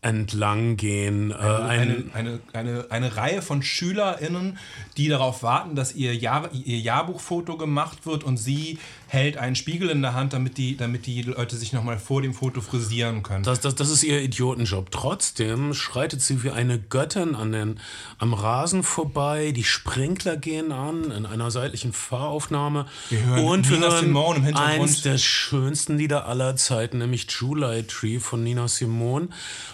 entlang 0.03 0.77
gehen. 0.77 1.31
Äh, 1.31 1.35
ein, 1.35 2.11
Eine, 2.13 2.13
eine, 2.13 2.39
eine, 2.53 2.85
eine 2.89 3.15
Reihe 3.17 3.41
von 3.41 3.63
SchülerInnen, 3.63 4.57
die 4.97 5.07
darauf 5.07 5.43
warten, 5.43 5.75
dass 5.75 5.95
ihr, 5.95 6.15
Jahr, 6.15 6.49
ihr 6.53 6.79
Jahrbuchfoto 6.79 7.57
gemacht 7.57 8.05
wird 8.05 8.23
und 8.23 8.37
sie 8.37 8.77
hält 9.13 9.37
einen 9.37 9.55
Spiegel 9.55 9.91
in 9.91 10.01
der 10.01 10.15
Hand, 10.15 10.33
damit 10.33 10.57
die, 10.57 10.75
damit 10.75 11.05
die 11.05 11.21
Leute 11.21 11.55
sich 11.55 11.71
nochmal 11.71 11.99
vor 11.99 12.23
dem 12.23 12.33
Foto 12.33 12.61
frisieren 12.61 13.21
können. 13.21 13.43
Das, 13.43 13.61
das, 13.61 13.75
das 13.75 13.91
ist 13.91 14.03
ihr 14.03 14.19
Idiotenjob. 14.19 14.89
Trotzdem 14.89 15.75
schreitet 15.75 16.21
sie 16.21 16.43
wie 16.43 16.49
eine 16.49 16.79
Göttin 16.79 17.35
an 17.35 17.51
den, 17.51 17.79
am 18.17 18.33
Rasen 18.33 18.81
vorbei. 18.81 19.51
Die 19.51 19.63
Sprinkler 19.63 20.35
gehen 20.35 20.71
an 20.71 21.11
in 21.11 21.27
einer 21.27 21.51
seitlichen 21.51 21.93
Fahraufnahme. 21.93 22.87
Wir 23.09 23.23
hören 23.23 23.45
und 23.45 23.69
Nina 23.69 23.87
hören 23.87 24.05
Simone 24.05 24.37
im 24.37 24.43
Hintergrund. 24.45 24.81
eins 24.81 25.01
der 25.03 25.19
schönsten 25.19 25.99
Lieder 25.99 26.25
aller 26.25 26.55
Zeiten, 26.55 26.97
nämlich 26.97 27.27
July 27.29 27.83
Tree 27.83 28.17
von 28.17 28.43
Nina 28.43 28.67
Simone. 28.67 29.27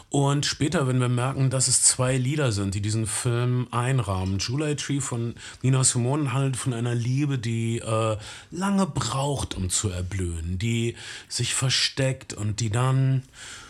Und 0.10 0.48
später, 0.48 0.88
wenn 0.88 1.00
wir 1.00 1.08
merken, 1.08 1.52
dass 1.52 1.68
es 1.68 1.84
zwei 1.84 2.18
Lieder 2.18 2.52
sind, 2.52 2.74
die 2.74 2.82
diesen 2.82 3.06
Film 3.06 3.68
einrahmen. 3.70 4.40
July 4.40 4.76
Tree 4.76 5.02
von 5.02 5.36
Nina 5.62 5.84
Simone 5.84 6.34
handelt 6.34 6.58
von 6.58 6.74
einer 6.74 6.96
Liebe, 6.96 7.38
die 7.38 7.78
äh, 7.78 8.18
lange 8.50 8.88
braucht, 8.88 9.29
um 9.56 9.70
zu 9.70 9.90
erblühen, 9.90 10.58
die 10.58 10.96
sich 11.28 11.54
versteckt 11.54 12.34
und 12.34 12.60
die 12.60 12.70
dann 12.70 13.24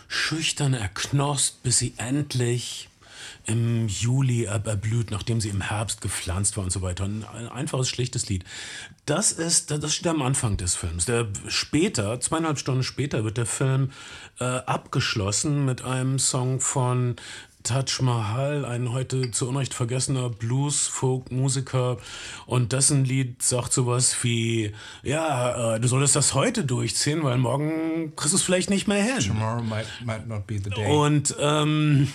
schüchtern 0.08 0.74
erknosst, 0.74 1.62
bis 1.62 1.78
sie 1.78 1.94
endlich 1.96 2.88
im 3.46 3.88
Juli 3.88 4.44
erblüht, 4.44 5.10
nachdem 5.10 5.40
sie 5.40 5.48
im 5.48 5.60
Herbst 5.60 6.00
gepflanzt 6.00 6.56
war 6.56 6.64
und 6.64 6.70
so 6.70 6.82
weiter. 6.82 7.04
Ein 7.04 7.24
einfaches, 7.24 7.88
schlichtes 7.88 8.28
Lied. 8.28 8.44
Das 9.06 9.32
ist, 9.32 9.70
das 9.70 9.94
steht 9.94 10.08
am 10.08 10.22
Anfang 10.22 10.56
des 10.56 10.76
Films. 10.76 11.04
Der 11.04 11.26
später, 11.48 12.20
zweieinhalb 12.20 12.58
Stunden 12.58 12.82
später, 12.82 13.24
wird 13.24 13.38
der 13.38 13.46
Film 13.46 13.92
äh, 14.38 14.44
abgeschlossen 14.44 15.64
mit 15.64 15.82
einem 15.82 16.18
Song 16.18 16.60
von 16.60 17.16
Taj 17.62 18.00
Mahal, 18.00 18.64
ein 18.64 18.92
heute 18.92 19.30
zu 19.30 19.48
Unrecht 19.48 19.74
vergessener 19.74 20.30
Blues-Folk-Musiker 20.30 21.98
und 22.46 22.72
dessen 22.72 23.04
Lied 23.04 23.42
sagt 23.42 23.72
sowas 23.72 24.16
wie, 24.22 24.72
ja, 25.02 25.74
äh, 25.74 25.80
du 25.80 25.86
solltest 25.86 26.16
das 26.16 26.34
heute 26.34 26.64
durchziehen, 26.64 27.22
weil 27.22 27.36
morgen 27.36 28.14
kriegst 28.16 28.32
du 28.32 28.36
es 28.38 28.42
vielleicht 28.42 28.70
nicht 28.70 28.88
mehr 28.88 29.02
hin. 29.02 29.20
Tomorrow 29.26 29.62
might, 29.62 29.86
might 30.04 30.26
not 30.26 30.46
be 30.46 30.58
the 30.62 30.70
day. 30.70 30.86
Und 30.90 31.34
ähm, 31.38 32.10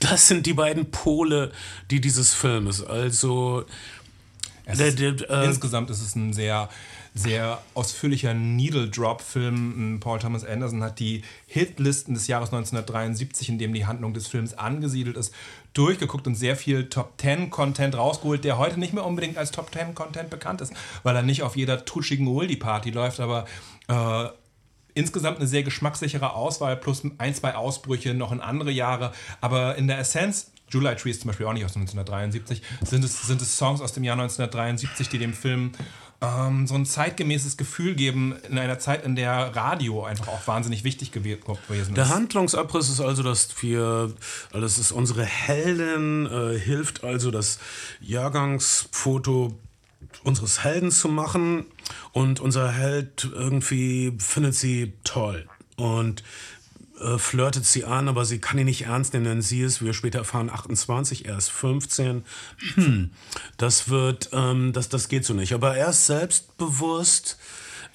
das 0.00 0.26
sind 0.26 0.46
die 0.46 0.54
beiden 0.54 0.90
Pole, 0.90 1.52
die 1.90 2.00
dieses 2.00 2.34
Films. 2.34 2.82
Also 2.82 3.64
der, 4.66 5.30
äh, 5.30 5.46
insgesamt 5.46 5.90
ist 5.90 6.02
es 6.02 6.14
ein 6.14 6.32
sehr 6.32 6.68
sehr 7.18 7.60
ausführlicher 7.74 8.32
Needle-Drop-Film. 8.32 9.98
Paul 10.00 10.18
Thomas 10.18 10.44
Anderson 10.44 10.82
hat 10.82 10.98
die 10.98 11.22
Hitlisten 11.46 12.14
des 12.14 12.26
Jahres 12.28 12.50
1973, 12.50 13.48
in 13.48 13.58
dem 13.58 13.74
die 13.74 13.86
Handlung 13.86 14.14
des 14.14 14.28
Films 14.28 14.54
angesiedelt 14.54 15.16
ist, 15.16 15.34
durchgeguckt 15.74 16.26
und 16.26 16.36
sehr 16.36 16.56
viel 16.56 16.88
Top-10-Content 16.88 17.96
rausgeholt, 17.96 18.44
der 18.44 18.58
heute 18.58 18.78
nicht 18.78 18.94
mehr 18.94 19.04
unbedingt 19.04 19.36
als 19.36 19.50
Top-10-Content 19.50 20.30
bekannt 20.30 20.60
ist, 20.60 20.72
weil 21.02 21.16
er 21.16 21.22
nicht 21.22 21.42
auf 21.42 21.56
jeder 21.56 21.84
tutschigen 21.84 22.28
Oldie-Party 22.28 22.90
läuft, 22.90 23.20
aber 23.20 23.46
äh, 23.88 24.28
insgesamt 24.94 25.38
eine 25.38 25.46
sehr 25.46 25.62
geschmackssichere 25.64 26.34
Auswahl 26.34 26.76
plus 26.76 27.02
ein, 27.18 27.34
zwei 27.34 27.54
Ausbrüche 27.54 28.14
noch 28.14 28.32
in 28.32 28.40
andere 28.40 28.70
Jahre. 28.70 29.12
Aber 29.40 29.76
in 29.76 29.86
der 29.86 29.98
Essenz 29.98 30.52
July 30.70 30.94
Tree 30.96 31.10
ist 31.10 31.22
zum 31.22 31.28
Beispiel 31.28 31.46
auch 31.46 31.52
nicht 31.52 31.64
aus 31.64 31.76
1973, 31.76 32.62
sind 32.84 33.04
es, 33.04 33.26
sind 33.26 33.40
es 33.40 33.56
Songs 33.56 33.80
aus 33.80 33.92
dem 33.92 34.04
Jahr 34.04 34.18
1973, 34.18 35.08
die 35.08 35.18
dem 35.18 35.32
Film 35.32 35.72
ähm, 36.20 36.66
so 36.66 36.74
ein 36.74 36.84
zeitgemäßes 36.84 37.56
Gefühl 37.56 37.94
geben 37.94 38.34
in 38.48 38.58
einer 38.58 38.78
Zeit, 38.78 39.04
in 39.04 39.14
der 39.14 39.54
Radio 39.54 40.04
einfach 40.04 40.28
auch 40.28 40.46
wahnsinnig 40.46 40.82
wichtig 40.82 41.12
gewesen 41.12 41.44
ist. 41.68 41.96
Der 41.96 42.08
Handlungsabriss 42.08 42.88
ist 42.88 43.00
also, 43.00 43.22
dass 43.22 43.62
wir, 43.62 44.12
also 44.52 44.60
das 44.60 44.78
ist 44.78 44.90
unsere 44.90 45.24
Heldin, 45.24 46.26
äh, 46.26 46.58
hilft 46.58 47.04
also 47.04 47.30
das 47.30 47.58
Jahrgangsfoto 48.00 49.56
unseres 50.24 50.64
Helden 50.64 50.90
zu 50.90 51.08
machen 51.08 51.66
und 52.12 52.40
unser 52.40 52.72
Held 52.72 53.28
irgendwie 53.32 54.14
findet 54.18 54.54
sie 54.54 54.94
toll. 55.04 55.46
Und 55.76 56.24
äh, 57.00 57.18
flirtet 57.18 57.64
sie 57.64 57.84
an, 57.84 58.08
aber 58.08 58.24
sie 58.24 58.38
kann 58.38 58.58
ihn 58.58 58.66
nicht 58.66 58.82
ernst 58.82 59.12
nehmen, 59.12 59.24
denn 59.24 59.42
sie 59.42 59.62
ist, 59.62 59.80
wie 59.80 59.86
wir 59.86 59.94
später 59.94 60.18
erfahren, 60.18 60.50
28, 60.50 61.26
er 61.26 61.38
ist 61.38 61.50
15. 61.50 62.24
Hm, 62.74 63.10
das 63.56 63.88
wird, 63.88 64.30
ähm, 64.32 64.72
das, 64.72 64.88
das 64.88 65.08
geht 65.08 65.24
so 65.24 65.34
nicht. 65.34 65.52
Aber 65.52 65.76
er 65.76 65.90
ist 65.90 66.06
selbstbewusst 66.06 67.38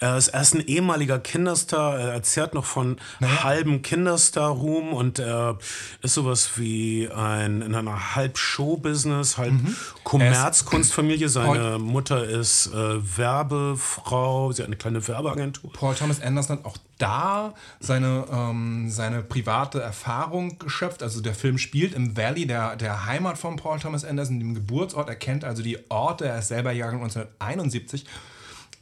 er 0.04 0.18
ist, 0.18 0.28
er 0.30 0.42
ist 0.42 0.54
ein 0.54 0.68
ehemaliger 0.68 1.18
Kinderstar, 1.18 1.98
er 1.98 2.14
erzählt 2.14 2.54
noch 2.54 2.66
von 2.66 2.98
naja. 3.22 3.44
halbem 3.46 3.82
Kinderstar-Ruhm 3.82 4.92
und 4.92 5.18
er 5.20 5.58
ist 6.02 6.16
sowas 6.16 6.58
wie 6.58 7.10
ein 7.10 7.62
in 7.62 7.74
einer 7.74 8.14
halb 8.14 8.38
Show-Business, 8.38 9.38
halb 9.38 9.54
mhm. 9.54 9.76
Kommerzkunstfamilie. 10.04 11.30
Seine 11.30 11.80
Mutter 11.80 12.26
ist 12.26 12.68
äh, 12.68 13.18
Werbefrau, 13.18 14.52
sie 14.52 14.64
hat 14.64 14.68
eine 14.68 14.76
kleine 14.76 15.08
Werbeagentur. 15.08 15.72
Paul 15.72 15.96
Thomas 15.96 16.22
Anderson 16.22 16.58
hat 16.58 16.66
auch 16.66 16.78
da 16.98 17.54
seine, 17.80 18.26
ähm, 18.30 18.90
seine 18.90 19.24
private 19.24 19.82
Erfahrung 19.82 20.60
geschöpft. 20.60 21.02
Also 21.02 21.22
der 21.22 21.34
Film 21.34 21.58
spielt 21.58 21.94
im 21.94 22.18
Valley, 22.18 22.46
der, 22.46 22.76
der 22.76 23.06
Heimat 23.06 23.38
von 23.38 23.56
Paul 23.56 23.80
Thomas 23.80 24.04
Anderson, 24.04 24.40
dem 24.40 24.54
Geburtsort. 24.54 25.08
Er 25.08 25.16
kennt 25.16 25.46
also 25.46 25.64
die 25.64 25.80
Orte, 25.90 26.26
er 26.26 26.40
ist 26.40 26.50
selber 26.50 26.74
Jahrgang 26.74 27.04
1971 27.04 28.06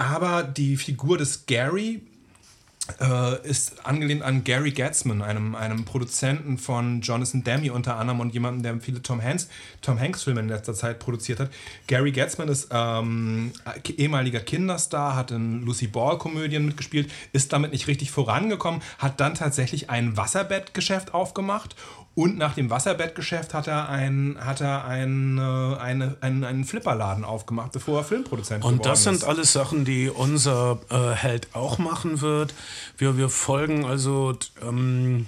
aber 0.01 0.43
die 0.43 0.77
Figur 0.77 1.17
des 1.17 1.45
Gary 1.45 2.01
äh, 2.99 3.47
ist 3.47 3.85
angelehnt 3.85 4.23
an 4.23 4.43
Gary 4.43 4.71
Gatzman, 4.71 5.21
einem, 5.21 5.53
einem 5.53 5.85
Produzenten 5.85 6.57
von 6.57 7.01
Jonathan 7.01 7.43
Demme 7.43 7.71
unter 7.71 7.97
anderem 7.97 8.19
und 8.19 8.33
jemandem, 8.33 8.63
der 8.63 8.81
viele 8.81 9.03
Tom 9.03 9.21
Hanks, 9.21 9.47
Tom 9.81 9.99
Hanks 9.99 10.23
Filme 10.23 10.39
in 10.39 10.49
letzter 10.49 10.73
Zeit 10.73 10.97
produziert 10.97 11.39
hat. 11.39 11.51
Gary 11.85 12.11
Gatzman 12.11 12.47
ist 12.47 12.69
ähm, 12.71 13.51
ehemaliger 13.97 14.39
Kinderstar, 14.39 15.15
hat 15.15 15.29
in 15.29 15.63
Lucy 15.63 15.85
Ball 15.85 16.17
Komödien 16.17 16.65
mitgespielt, 16.65 17.11
ist 17.31 17.53
damit 17.53 17.71
nicht 17.71 17.87
richtig 17.87 18.09
vorangekommen, 18.09 18.81
hat 18.97 19.19
dann 19.19 19.35
tatsächlich 19.35 19.91
ein 19.91 20.17
Wasserbettgeschäft 20.17 21.13
aufgemacht 21.13 21.75
und 22.13 22.37
nach 22.37 22.55
dem 22.55 22.69
Wasserbettgeschäft 22.69 23.53
hat 23.53 23.67
er, 23.67 23.87
ein, 23.87 24.37
hat 24.39 24.59
er 24.59 24.85
ein, 24.85 25.37
äh, 25.37 25.41
eine, 25.77 26.17
einen, 26.19 26.43
einen 26.43 26.65
Flipperladen 26.65 27.23
aufgemacht, 27.23 27.71
bevor 27.71 27.99
er 27.99 28.03
Filmproduzent 28.03 28.65
Und 28.65 28.85
das 28.85 29.03
sind 29.03 29.15
ist. 29.15 29.23
alles 29.23 29.53
Sachen, 29.53 29.85
die 29.85 30.09
unser 30.09 30.79
äh, 30.89 31.11
Held 31.11 31.47
auch 31.53 31.77
machen 31.77 32.19
wird. 32.19 32.53
Wir, 32.97 33.17
wir 33.17 33.29
folgen 33.29 33.85
also 33.85 34.37
ähm, 34.61 35.25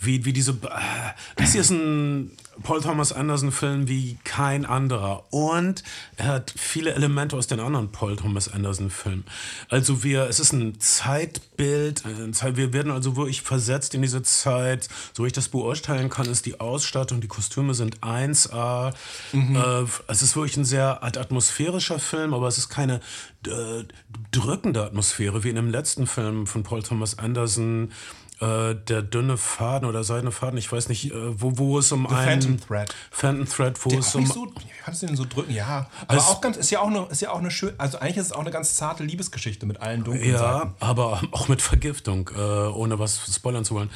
wie, 0.00 0.24
wie 0.24 0.32
diese. 0.32 0.52
Äh, 0.52 1.12
das 1.36 1.52
hier 1.52 1.60
ist 1.60 1.70
ein 1.70 2.32
Paul 2.62 2.80
Thomas 2.80 3.12
Anderson 3.12 3.52
Film 3.52 3.88
wie 3.88 4.18
kein 4.24 4.64
anderer. 4.64 5.24
Und 5.30 5.82
er 6.16 6.26
hat 6.26 6.54
viele 6.56 6.92
Elemente 6.92 7.36
aus 7.36 7.46
den 7.46 7.60
anderen 7.60 7.90
Paul 7.92 8.16
Thomas 8.16 8.48
Anderson 8.48 8.90
Filmen. 8.90 9.24
Also 9.68 10.02
wir, 10.02 10.24
es 10.24 10.40
ist 10.40 10.52
ein 10.52 10.80
Zeitbild, 10.80 12.02
wir 12.04 12.72
werden 12.72 12.92
also 12.92 13.16
wirklich 13.16 13.42
versetzt 13.42 13.94
in 13.94 14.02
diese 14.02 14.22
Zeit. 14.22 14.88
So 15.12 15.22
wie 15.22 15.28
ich 15.28 15.32
das 15.32 15.48
beurteilen 15.48 16.10
kann, 16.10 16.26
ist 16.26 16.46
die 16.46 16.60
Ausstattung, 16.60 17.20
die 17.20 17.28
Kostüme 17.28 17.74
sind 17.74 18.00
1A. 18.00 18.92
Mhm. 19.32 19.56
Äh, 19.56 19.84
es 20.08 20.22
ist 20.22 20.36
wirklich 20.36 20.56
ein 20.56 20.64
sehr 20.64 21.02
atmosphärischer 21.02 21.98
Film, 21.98 22.34
aber 22.34 22.48
es 22.48 22.58
ist 22.58 22.68
keine 22.68 23.00
äh, 23.46 23.84
drückende 24.32 24.84
Atmosphäre 24.84 25.44
wie 25.44 25.50
in 25.50 25.56
dem 25.56 25.70
letzten 25.70 26.06
Film 26.06 26.46
von 26.46 26.62
Paul 26.64 26.82
Thomas 26.82 27.18
Anderson 27.18 27.92
äh, 28.40 28.74
der 28.74 29.02
dünne 29.02 29.36
Faden 29.36 29.88
oder 29.88 30.04
seidene 30.04 30.30
Faden, 30.30 30.58
ich 30.58 30.70
weiß 30.70 30.88
nicht, 30.88 31.12
äh, 31.12 31.40
wo, 31.40 31.58
wo 31.58 31.78
es 31.78 31.90
um 31.92 32.06
The 32.08 32.14
einen 32.14 32.42
Phantom 32.42 32.60
Thread. 32.66 32.94
Phantom 33.10 33.48
Thread, 33.48 33.84
wo 33.84 33.90
der 33.90 33.98
es 34.00 34.14
um. 34.14 34.26
So, 34.26 34.46
wie 34.46 34.64
kannst 34.84 35.02
du 35.02 35.06
den 35.06 35.16
so 35.16 35.24
drücken? 35.24 35.52
Ja, 35.52 35.88
aber 36.06 36.20
auch 36.20 36.40
ganz, 36.40 36.56
ist 36.56 36.70
ja 36.70 36.80
auch 36.80 36.86
eine, 36.88 37.06
ist 37.10 37.20
ja 37.22 37.30
auch 37.30 37.38
eine 37.38 37.50
schön, 37.50 37.72
also 37.78 37.98
eigentlich 37.98 38.18
ist 38.18 38.26
es 38.26 38.32
auch 38.32 38.40
eine 38.40 38.50
ganz 38.50 38.74
zarte 38.76 39.02
Liebesgeschichte 39.04 39.66
mit 39.66 39.80
allen 39.80 40.04
dunklen 40.04 40.30
Ja, 40.32 40.38
Seiten. 40.38 40.74
aber 40.80 41.20
auch 41.32 41.48
mit 41.48 41.62
Vergiftung, 41.62 42.30
äh, 42.36 42.40
ohne 42.40 42.98
was 42.98 43.20
spoilern 43.34 43.64
zu 43.64 43.74
wollen. 43.74 43.90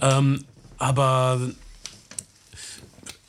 Ähm, 0.00 0.44
aber 0.78 1.38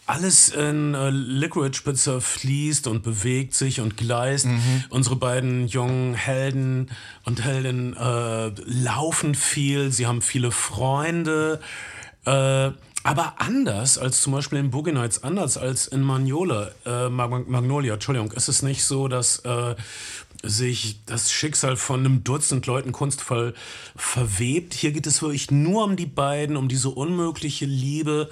alles 0.06 0.50
in 0.50 0.94
äh, 0.94 1.10
Liquid-Spitzer 1.10 2.20
fließt 2.20 2.88
und 2.88 3.04
bewegt 3.04 3.54
sich 3.54 3.80
und 3.80 3.96
gleist. 3.98 4.46
Mhm. 4.46 4.84
Unsere 4.90 5.16
beiden 5.16 5.68
jungen 5.68 6.14
Helden 6.14 6.92
und 7.26 7.44
Heldinnen 7.44 7.96
äh, 7.96 8.52
laufen 8.66 9.36
viel, 9.36 9.92
sie 9.92 10.08
haben 10.08 10.22
viele 10.22 10.52
Freunde. 10.52 11.60
Äh, 12.26 12.72
aber 13.06 13.36
anders 13.38 13.98
als 13.98 14.22
zum 14.22 14.32
Beispiel 14.34 14.60
in 14.60 14.72
Boogie 14.72 14.94
Nights, 14.94 15.24
anders 15.24 15.58
als 15.58 15.88
in 15.88 16.02
Magnolia, 16.02 16.72
äh, 16.86 17.10
Magnolia, 17.10 17.96
Entschuldigung, 17.96 18.32
ist 18.32 18.48
es 18.48 18.62
nicht 18.62 18.86
so, 18.86 19.10
dass 19.10 19.40
äh, 19.40 19.76
sich 20.42 21.00
das 21.06 21.32
Schicksal 21.32 21.76
von 21.78 22.02
einem 22.02 22.24
Dutzend 22.24 22.66
Leuten 22.66 22.92
kunstvoll 22.92 23.54
verwebt. 23.96 24.74
Hier 24.74 24.92
geht 24.92 25.08
es 25.08 25.22
wirklich 25.22 25.52
nur 25.52 25.86
um 25.86 25.96
die 25.96 26.06
beiden, 26.06 26.58
um 26.58 26.68
diese 26.68 26.90
unmögliche 26.90 27.66
Liebe 27.66 28.30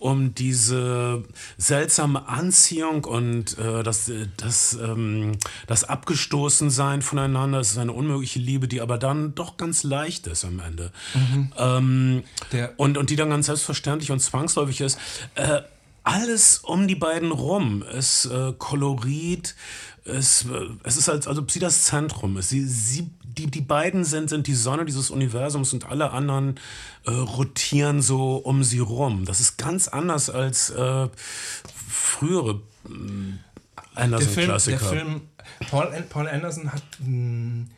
um 0.00 0.34
diese 0.34 1.22
seltsame 1.58 2.26
Anziehung 2.26 3.04
und 3.04 3.56
äh, 3.58 3.82
das, 3.82 4.10
das, 4.38 4.72
ähm, 4.72 5.32
das 5.66 5.84
Abgestoßensein 5.84 7.02
voneinander. 7.02 7.60
Es 7.60 7.72
ist 7.72 7.78
eine 7.78 7.92
unmögliche 7.92 8.38
Liebe, 8.38 8.66
die 8.66 8.80
aber 8.80 8.98
dann 8.98 9.34
doch 9.34 9.58
ganz 9.58 9.84
leicht 9.84 10.26
ist 10.26 10.44
am 10.44 10.58
Ende. 10.58 10.90
Mhm. 11.14 11.52
Ähm, 11.56 12.22
und, 12.78 12.96
und 12.96 13.10
die 13.10 13.16
dann 13.16 13.30
ganz 13.30 13.46
selbstverständlich 13.46 14.10
und 14.10 14.20
zwangsläufig 14.20 14.80
ist. 14.80 14.98
Äh, 15.34 15.60
alles 16.02 16.58
um 16.58 16.88
die 16.88 16.94
beiden 16.94 17.30
rum 17.30 17.82
ist 17.82 18.24
äh, 18.24 18.54
Kolorit, 18.56 19.54
es, 20.04 20.46
es 20.82 20.96
ist 20.96 21.08
als, 21.08 21.26
als 21.26 21.38
ob 21.38 21.50
sie 21.50 21.58
das 21.58 21.84
Zentrum 21.84 22.36
ist. 22.36 22.50
Sie, 22.50 22.64
sie, 22.66 23.10
die, 23.22 23.46
die 23.46 23.60
beiden 23.60 24.04
sind, 24.04 24.30
sind 24.30 24.46
die 24.46 24.54
Sonne 24.54 24.84
dieses 24.84 25.10
Universums 25.10 25.72
und 25.72 25.86
alle 25.90 26.10
anderen 26.10 26.58
äh, 27.06 27.10
rotieren 27.10 28.02
so 28.02 28.36
um 28.36 28.64
sie 28.64 28.78
rum. 28.78 29.24
Das 29.24 29.40
ist 29.40 29.58
ganz 29.58 29.88
anders 29.88 30.30
als 30.30 30.70
äh, 30.70 31.08
frühere 31.88 32.60
äh, 32.86 32.92
Anderson-Klassiker. 33.94 34.78
Der 34.78 34.88
Film, 34.88 35.20
Paul, 35.70 36.04
Paul 36.08 36.28
Anderson 36.28 36.72
hat 36.72 36.82
mh, 37.00 37.06
hm, 37.06 37.70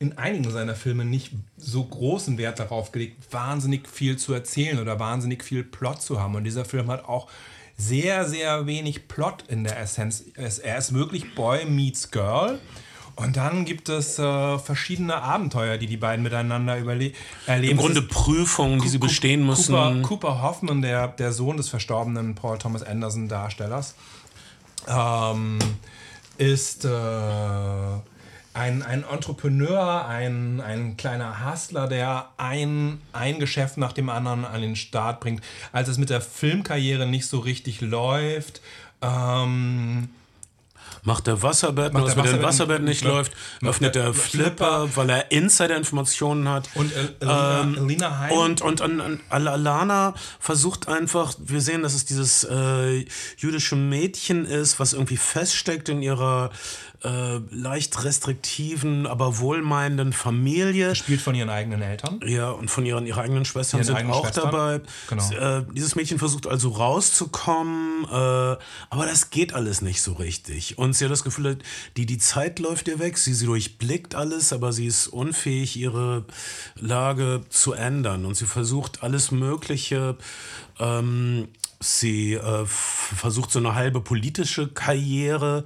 in 0.00 0.18
einigen 0.18 0.50
seiner 0.50 0.74
Filme 0.74 1.04
nicht 1.04 1.32
so 1.56 1.84
großen 1.84 2.36
Wert 2.36 2.58
darauf 2.58 2.92
gelegt, 2.92 3.32
wahnsinnig 3.32 3.88
viel 3.88 4.16
zu 4.16 4.34
erzählen 4.34 4.78
oder 4.78 4.98
wahnsinnig 4.98 5.42
viel 5.44 5.64
Plot 5.64 6.02
zu 6.02 6.20
haben. 6.20 6.34
Und 6.34 6.44
dieser 6.44 6.64
Film 6.64 6.90
hat 6.90 7.04
auch 7.04 7.28
sehr, 7.76 8.26
sehr 8.26 8.66
wenig 8.66 9.08
Plot 9.08 9.44
in 9.48 9.64
der 9.64 9.78
Essenz. 9.80 10.24
Er 10.36 10.78
ist 10.78 10.94
wirklich 10.94 11.34
Boy 11.34 11.64
meets 11.64 12.10
Girl. 12.10 12.60
Und 13.16 13.36
dann 13.36 13.64
gibt 13.64 13.88
es 13.88 14.18
äh, 14.18 14.58
verschiedene 14.58 15.22
Abenteuer, 15.22 15.78
die 15.78 15.86
die 15.86 15.96
beiden 15.96 16.24
miteinander 16.24 16.76
erleben. 16.76 17.14
Im 17.46 17.76
Grunde 17.76 18.02
Prüfungen, 18.02 18.80
die 18.80 18.88
sie 18.88 18.98
bestehen 18.98 19.46
müssen. 19.46 19.72
Cooper, 19.74 20.02
Cooper 20.02 20.42
Hoffman, 20.42 20.82
der, 20.82 21.08
der 21.08 21.32
Sohn 21.32 21.56
des 21.56 21.68
verstorbenen 21.68 22.34
Paul 22.34 22.58
Thomas 22.58 22.82
Anderson 22.82 23.28
Darstellers, 23.28 23.94
ähm, 24.88 25.58
ist 26.38 26.84
äh, 26.84 26.88
ein, 28.54 28.82
ein 28.82 29.04
Entrepreneur, 29.04 30.06
ein, 30.06 30.60
ein 30.60 30.96
kleiner 30.96 31.44
Hustler, 31.44 31.88
der 31.88 32.28
ein, 32.36 33.00
ein 33.12 33.38
Geschäft 33.40 33.76
nach 33.78 33.92
dem 33.92 34.08
anderen 34.08 34.44
an 34.44 34.60
den 34.62 34.76
Start 34.76 35.20
bringt. 35.20 35.42
Als 35.72 35.88
es 35.88 35.98
mit 35.98 36.08
der 36.10 36.20
Filmkarriere 36.20 37.06
nicht 37.06 37.26
so 37.26 37.40
richtig 37.40 37.80
läuft, 37.80 38.60
ähm, 39.02 40.08
Macht 41.06 41.26
der 41.26 41.42
Wasserbett, 41.42 41.92
Macht 41.92 42.04
was 42.06 42.16
mit 42.16 42.24
dem 42.26 42.42
Wasserbett- 42.42 42.80
nicht 42.82 43.04
läuft, 43.04 43.32
öffnet 43.62 43.94
der 43.94 44.04
der 44.04 44.14
Flipper, 44.14 44.96
weil 44.96 45.10
er 45.10 45.30
Insider-Informationen 45.32 46.48
hat. 46.48 46.70
und 46.74 46.90
El- 46.96 47.14
Elina, 47.20 47.74
Elina 47.76 48.18
Heim. 48.20 48.30
Ähm, 48.32 48.38
Und, 48.38 48.62
und, 48.62 48.80
und, 48.80 49.00
und 49.00 49.20
Al- 49.28 49.48
Alana 49.48 50.14
versucht 50.40 50.88
einfach, 50.88 51.34
wir 51.38 51.60
sehen, 51.60 51.82
dass 51.82 51.92
es 51.92 52.06
dieses 52.06 52.44
äh, 52.44 53.04
jüdische 53.36 53.76
Mädchen 53.76 54.46
ist, 54.46 54.80
was 54.80 54.94
irgendwie 54.94 55.18
feststeckt 55.18 55.90
in 55.90 56.00
ihrer 56.00 56.50
äh, 57.04 57.40
leicht 57.50 58.02
restriktiven, 58.02 59.06
aber 59.06 59.38
wohlmeinenden 59.38 60.12
Familie. 60.12 60.90
gespielt 60.90 61.20
von 61.20 61.34
ihren 61.34 61.50
eigenen 61.50 61.82
Eltern. 61.82 62.20
Ja, 62.24 62.50
und 62.50 62.70
von 62.70 62.86
ihren, 62.86 63.06
ihre 63.06 63.20
eigenen 63.20 63.44
Schwestern 63.44 63.80
Ihren 63.80 63.86
sind 63.86 63.96
eigenen 63.96 64.14
auch 64.14 64.24
Schwestern. 64.24 64.50
dabei. 64.50 64.80
Genau. 65.08 65.30
Äh, 65.32 65.64
dieses 65.72 65.96
Mädchen 65.96 66.18
versucht 66.18 66.46
also 66.46 66.70
rauszukommen, 66.70 68.04
äh, 68.04 68.08
aber 68.10 69.06
das 69.06 69.30
geht 69.30 69.52
alles 69.54 69.82
nicht 69.82 70.00
so 70.02 70.14
richtig. 70.14 70.78
Und 70.78 70.94
sie 70.94 71.04
hat 71.04 71.12
das 71.12 71.24
Gefühl, 71.24 71.58
die, 71.96 72.06
die 72.06 72.18
Zeit 72.18 72.58
läuft 72.58 72.88
ihr 72.88 72.98
weg, 72.98 73.18
sie, 73.18 73.34
sie 73.34 73.46
durchblickt 73.46 74.14
alles, 74.14 74.52
aber 74.52 74.72
sie 74.72 74.86
ist 74.86 75.08
unfähig, 75.08 75.76
ihre 75.76 76.24
Lage 76.76 77.42
zu 77.50 77.74
ändern. 77.74 78.24
Und 78.24 78.34
sie 78.34 78.46
versucht 78.46 79.02
alles 79.02 79.30
Mögliche. 79.30 80.16
Ähm, 80.78 81.48
sie 81.80 82.34
äh, 82.34 82.64
versucht 82.66 83.50
so 83.50 83.58
eine 83.58 83.74
halbe 83.74 84.00
politische 84.00 84.68
Karriere. 84.68 85.64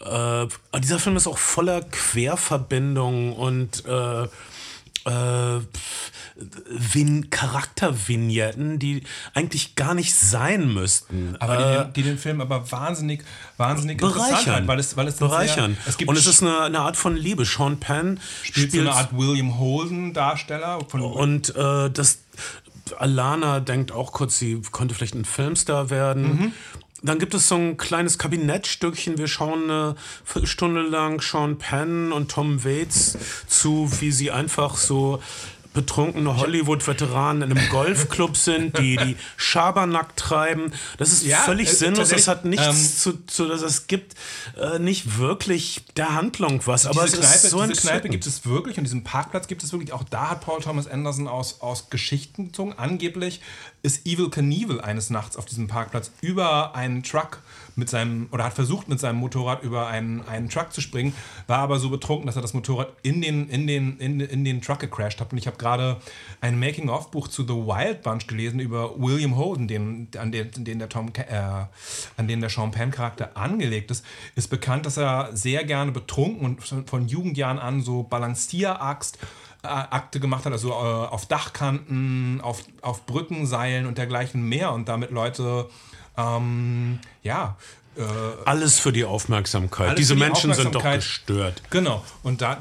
Äh, 0.00 0.46
dieser 0.80 0.98
Film 0.98 1.16
ist 1.16 1.26
auch 1.26 1.38
voller 1.38 1.82
Querverbindungen 1.82 3.32
und 3.32 3.84
äh, 3.86 4.28
äh, 5.04 5.60
Vin 6.70 7.30
Charaktervignetten, 7.30 8.78
die 8.78 9.02
eigentlich 9.34 9.74
gar 9.74 9.94
nicht 9.94 10.14
sein 10.14 10.72
müssten. 10.72 11.36
Aber 11.40 11.58
Äh, 11.58 11.86
die, 11.86 11.92
die 11.94 12.02
den 12.02 12.18
Film 12.18 12.40
aber 12.40 12.70
wahnsinnig, 12.70 13.24
wahnsinnig 13.56 13.98
bereichern. 13.98 14.68
weil 14.68 14.78
es, 14.78 14.96
weil 14.96 15.08
es 15.08 15.16
bereichern. 15.16 15.74
Sehr, 15.74 15.88
es 15.88 15.96
gibt 15.96 16.08
und 16.08 16.16
es 16.16 16.26
ist 16.26 16.42
eine, 16.42 16.60
eine 16.60 16.80
Art 16.80 16.96
von 16.96 17.16
Liebe. 17.16 17.44
Sean 17.44 17.80
Penn 17.80 18.20
spielt 18.42 18.70
so 18.72 18.80
eine 18.80 18.92
Art 18.92 19.16
William 19.16 19.58
Holden 19.58 20.12
Darsteller 20.12 20.78
Und 20.94 21.54
äh, 21.56 21.90
das 21.90 22.20
Alana 22.98 23.60
denkt 23.60 23.92
auch 23.92 24.12
kurz, 24.12 24.38
sie 24.38 24.62
könnte 24.72 24.94
vielleicht 24.94 25.14
ein 25.14 25.24
Filmstar 25.24 25.90
werden. 25.90 26.52
Dann 27.02 27.18
gibt 27.18 27.34
es 27.34 27.48
so 27.48 27.54
ein 27.54 27.76
kleines 27.76 28.18
Kabinettstückchen. 28.18 29.18
Wir 29.18 29.28
schauen 29.28 29.64
eine 29.64 29.96
Viertelstunde 30.24 30.82
lang 30.82 31.20
Sean 31.20 31.58
Penn 31.58 32.12
und 32.12 32.30
Tom 32.30 32.64
Waits 32.64 33.16
zu, 33.46 33.88
wie 34.00 34.10
sie 34.10 34.30
einfach 34.30 34.76
so 34.76 35.20
betrunkene 35.74 36.36
Hollywood-Veteranen 36.36 37.42
in 37.42 37.56
einem 37.56 37.68
Golfclub 37.70 38.36
sind, 38.36 38.78
die 38.78 38.96
die 38.96 39.16
Schabernack 39.36 40.16
treiben. 40.16 40.72
Das 40.96 41.12
ist 41.12 41.24
Ja, 41.24 41.38
völlig 41.38 41.68
äh, 41.68 41.72
sinnlos. 41.72 42.08
Das 42.08 42.26
hat 42.26 42.44
nichts 42.44 42.66
ähm, 42.66 42.76
zu, 42.76 43.26
zu, 43.26 43.46
das 43.46 43.62
es 43.62 43.86
gibt 43.86 44.16
äh, 44.60 44.80
nicht 44.80 45.18
wirklich 45.18 45.84
der 45.96 46.14
Handlung 46.14 46.62
was. 46.64 46.86
Aber 46.86 47.04
diese 47.04 47.18
es 47.18 47.22
Kneipe, 47.22 47.46
ist 47.46 47.50
so 47.50 47.64
diese 47.64 47.80
Kneipe 47.80 48.08
gibt 48.08 48.26
es 48.26 48.44
wirklich 48.44 48.78
und 48.78 48.84
diesen 48.84 49.04
Parkplatz 49.04 49.46
gibt 49.46 49.62
es 49.62 49.70
wirklich. 49.70 49.92
Auch 49.92 50.02
da 50.04 50.30
hat 50.30 50.40
Paul 50.40 50.60
Thomas 50.60 50.88
Anderson 50.88 51.28
aus, 51.28 51.60
aus 51.60 51.90
Geschichten 51.90 52.46
gezogen. 52.46 52.74
Angeblich 52.76 53.40
ist 53.82 54.06
Evil 54.06 54.30
Knievel 54.30 54.80
eines 54.80 55.10
Nachts 55.10 55.36
auf 55.36 55.44
diesem 55.44 55.68
Parkplatz 55.68 56.10
über 56.20 56.74
einen 56.74 57.02
Truck 57.02 57.42
mit 57.76 57.88
seinem, 57.88 58.28
oder 58.32 58.44
hat 58.44 58.54
versucht 58.54 58.88
mit 58.88 58.98
seinem 58.98 59.18
Motorrad 59.18 59.62
über 59.62 59.86
einen, 59.86 60.26
einen 60.26 60.48
Truck 60.48 60.72
zu 60.72 60.80
springen, 60.80 61.14
war 61.46 61.58
aber 61.58 61.78
so 61.78 61.90
betrunken, 61.90 62.26
dass 62.26 62.34
er 62.34 62.42
das 62.42 62.52
Motorrad 62.52 62.88
in 63.02 63.22
den, 63.22 63.48
in 63.48 63.68
den, 63.68 63.98
in, 63.98 64.18
in 64.18 64.44
den 64.44 64.60
Truck 64.60 64.80
gecrashed 64.80 65.20
hat. 65.20 65.30
Und 65.30 65.38
ich 65.38 65.46
habe 65.46 65.56
gerade 65.58 65.98
ein 66.40 66.58
Making-of-Buch 66.58 67.28
zu 67.28 67.44
The 67.44 67.54
Wild 67.54 68.02
Bunch 68.02 68.26
gelesen 68.26 68.58
über 68.58 68.98
William 68.98 69.36
Holden, 69.36 69.68
den, 69.68 70.08
an, 70.18 70.32
den, 70.32 70.50
den 70.64 70.80
der 70.80 70.88
Tom, 70.88 71.12
äh, 71.14 71.36
an 72.16 72.26
den 72.26 72.40
der 72.40 72.50
Sean 72.50 72.72
Penn-Charakter 72.72 73.36
angelegt 73.36 73.92
ist. 73.92 74.04
Ist 74.34 74.48
bekannt, 74.48 74.84
dass 74.84 74.96
er 74.96 75.30
sehr 75.36 75.64
gerne 75.64 75.92
betrunken 75.92 76.44
und 76.44 76.88
von- 76.88 77.06
Jugendjahren 77.08 77.58
an 77.58 77.80
so 77.80 78.02
Balancieraxt 78.02 79.18
Akte 79.68 80.20
gemacht 80.20 80.44
hat, 80.44 80.52
also 80.52 80.70
äh, 80.70 80.72
auf 80.72 81.26
Dachkanten, 81.26 82.40
auf, 82.40 82.62
auf 82.82 83.06
Brückenseilen 83.06 83.86
und 83.86 83.98
dergleichen 83.98 84.42
mehr 84.48 84.72
und 84.72 84.88
damit 84.88 85.10
Leute, 85.10 85.68
ähm, 86.16 86.98
ja, 87.22 87.56
äh, 87.96 88.02
Alles 88.44 88.78
für 88.78 88.92
die 88.92 89.04
Aufmerksamkeit. 89.04 89.98
Diese 89.98 90.14
die 90.14 90.20
Menschen 90.20 90.54
sind 90.54 90.74
doch 90.74 90.80
Aufmerksamkeit. 90.80 91.00
gestört. 91.00 91.62
Genau. 91.70 92.04
Und 92.22 92.40
da, 92.42 92.58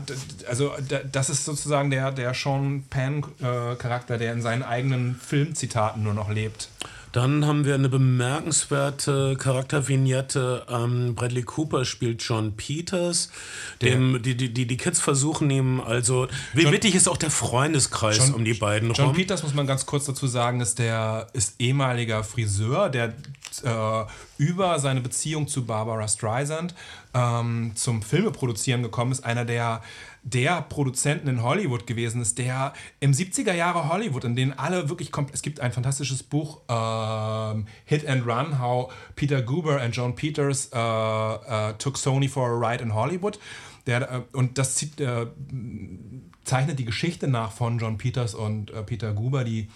also 0.47 0.73
da, 0.87 0.99
das 0.99 1.29
ist 1.29 1.45
sozusagen 1.45 1.91
der, 1.91 2.11
der 2.11 2.33
Sean 2.33 2.85
Penn-Charakter, 2.89 4.17
der 4.17 4.33
in 4.33 4.41
seinen 4.41 4.63
eigenen 4.63 5.15
Filmzitaten 5.15 6.01
nur 6.01 6.15
noch 6.15 6.29
lebt. 6.29 6.69
Dann 7.11 7.45
haben 7.45 7.65
wir 7.65 7.73
eine 7.75 7.89
bemerkenswerte 7.89 9.35
Charaktervignette. 9.37 10.65
Ähm, 10.69 11.15
Bradley 11.15 11.43
Cooper 11.43 11.85
spielt 11.85 12.21
John 12.21 12.55
Peters. 12.55 13.29
Dem, 13.81 14.21
die, 14.21 14.35
die, 14.35 14.53
die, 14.53 14.67
die 14.67 14.77
Kids 14.77 14.99
versuchen 14.99 15.49
ihm, 15.49 15.79
also, 15.79 16.27
wie 16.53 16.63
John- 16.63 16.73
wichtig 16.73 16.95
ist 16.95 17.07
auch 17.07 17.17
der 17.17 17.31
Freundeskreis 17.31 18.17
John- 18.17 18.33
um 18.33 18.45
die 18.45 18.53
beiden 18.53 18.93
John 18.93 19.07
rum. 19.07 19.15
Peters, 19.15 19.43
muss 19.43 19.53
man 19.53 19.65
ganz 19.67 19.85
kurz 19.85 20.05
dazu 20.05 20.27
sagen, 20.27 20.61
ist 20.61 20.79
der 20.79 21.27
ist 21.33 21.55
ehemaliger 21.59 22.23
Friseur, 22.23 22.89
der 22.89 23.13
äh, 23.63 24.05
über 24.37 24.79
seine 24.79 25.01
Beziehung 25.01 25.47
zu 25.47 25.65
Barbara 25.65 26.07
Streisand 26.07 26.75
ähm, 27.13 27.71
zum 27.75 28.01
Filmeproduzieren 28.01 28.83
gekommen 28.83 29.11
ist. 29.11 29.23
Einer 29.25 29.45
der 29.45 29.81
der 30.33 30.61
Produzenten 30.61 31.27
in 31.27 31.41
Hollywood 31.41 31.87
gewesen 31.87 32.21
ist, 32.21 32.37
der 32.37 32.73
im 32.99 33.13
70er 33.13 33.53
Jahre 33.53 33.87
Hollywood, 33.87 34.25
in 34.25 34.35
denen 34.35 34.51
alle 34.51 34.89
wirklich 34.89 35.11
kommt. 35.11 35.33
Es 35.33 35.41
gibt 35.41 35.61
ein 35.61 35.71
fantastisches 35.71 36.21
Buch, 36.21 36.61
ähm, 36.67 37.65
Hit 37.85 38.05
and 38.05 38.27
Run, 38.27 38.59
How 38.59 38.91
Peter 39.15 39.41
Goober 39.41 39.81
and 39.81 39.95
John 39.95 40.15
Peters 40.15 40.69
äh, 40.73 40.77
äh, 40.77 41.73
took 41.77 41.97
Sony 41.97 42.27
for 42.27 42.49
a 42.49 42.69
ride 42.69 42.83
in 42.83 42.93
Hollywood. 42.93 43.39
Der, 43.85 44.11
äh, 44.11 44.21
und 44.33 44.57
das 44.57 44.75
zieht, 44.75 44.99
äh, 44.99 45.27
zeichnet 46.43 46.77
die 46.77 46.85
Geschichte 46.85 47.29
nach 47.29 47.53
von 47.53 47.79
John 47.79 47.97
Peters 47.97 48.35
und 48.35 48.71
äh, 48.71 48.83
Peter 48.83 49.13
Guber, 49.13 49.45
die 49.45 49.69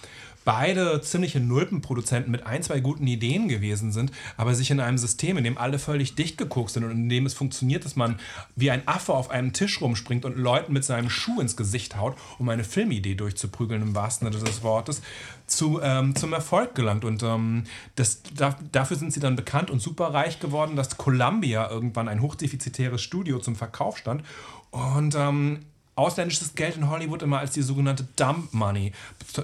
beide 0.43 1.01
ziemliche 1.01 1.39
Nulpenproduzenten 1.39 2.31
mit 2.31 2.45
ein, 2.45 2.63
zwei 2.63 2.79
guten 2.79 3.07
Ideen 3.07 3.47
gewesen 3.47 3.91
sind, 3.91 4.11
aber 4.37 4.55
sich 4.55 4.71
in 4.71 4.79
einem 4.79 4.97
System, 4.97 5.37
in 5.37 5.43
dem 5.43 5.57
alle 5.57 5.79
völlig 5.79 6.15
dicht 6.15 6.37
geguckt 6.37 6.71
sind 6.71 6.83
und 6.83 6.91
in 6.91 7.09
dem 7.09 7.25
es 7.25 7.33
funktioniert, 7.33 7.85
dass 7.85 7.95
man 7.95 8.19
wie 8.55 8.71
ein 8.71 8.87
Affe 8.87 9.13
auf 9.13 9.29
einem 9.29 9.53
Tisch 9.53 9.81
rumspringt 9.81 10.25
und 10.25 10.37
Leuten 10.37 10.73
mit 10.73 10.83
seinem 10.83 11.09
Schuh 11.09 11.41
ins 11.41 11.55
Gesicht 11.55 11.97
haut, 11.97 12.17
um 12.39 12.49
eine 12.49 12.63
Filmidee 12.63 13.15
durchzuprügeln, 13.15 13.81
im 13.81 13.95
wahrsten 13.95 14.31
Sinne 14.31 14.43
des 14.43 14.63
Wortes, 14.63 15.01
zu, 15.47 15.79
ähm, 15.81 16.15
zum 16.15 16.33
Erfolg 16.33 16.75
gelangt. 16.75 17.05
Und 17.05 17.23
ähm, 17.23 17.63
das, 17.95 18.21
da, 18.35 18.55
dafür 18.71 18.97
sind 18.97 19.13
sie 19.13 19.19
dann 19.19 19.35
bekannt 19.35 19.69
und 19.69 19.81
superreich 19.81 20.39
geworden, 20.39 20.75
dass 20.75 20.97
Columbia 20.97 21.69
irgendwann 21.69 22.07
ein 22.07 22.21
hochdefizitäres 22.21 23.01
Studio 23.01 23.39
zum 23.39 23.55
Verkauf 23.55 23.97
stand. 23.97 24.23
Und 24.71 25.15
ähm, 25.15 25.65
ausländisches 26.01 26.55
Geld 26.55 26.75
in 26.75 26.89
Hollywood 26.89 27.21
immer 27.21 27.39
als 27.39 27.51
die 27.51 27.61
sogenannte 27.61 28.07
Dump 28.15 28.53
Money, 28.53 28.91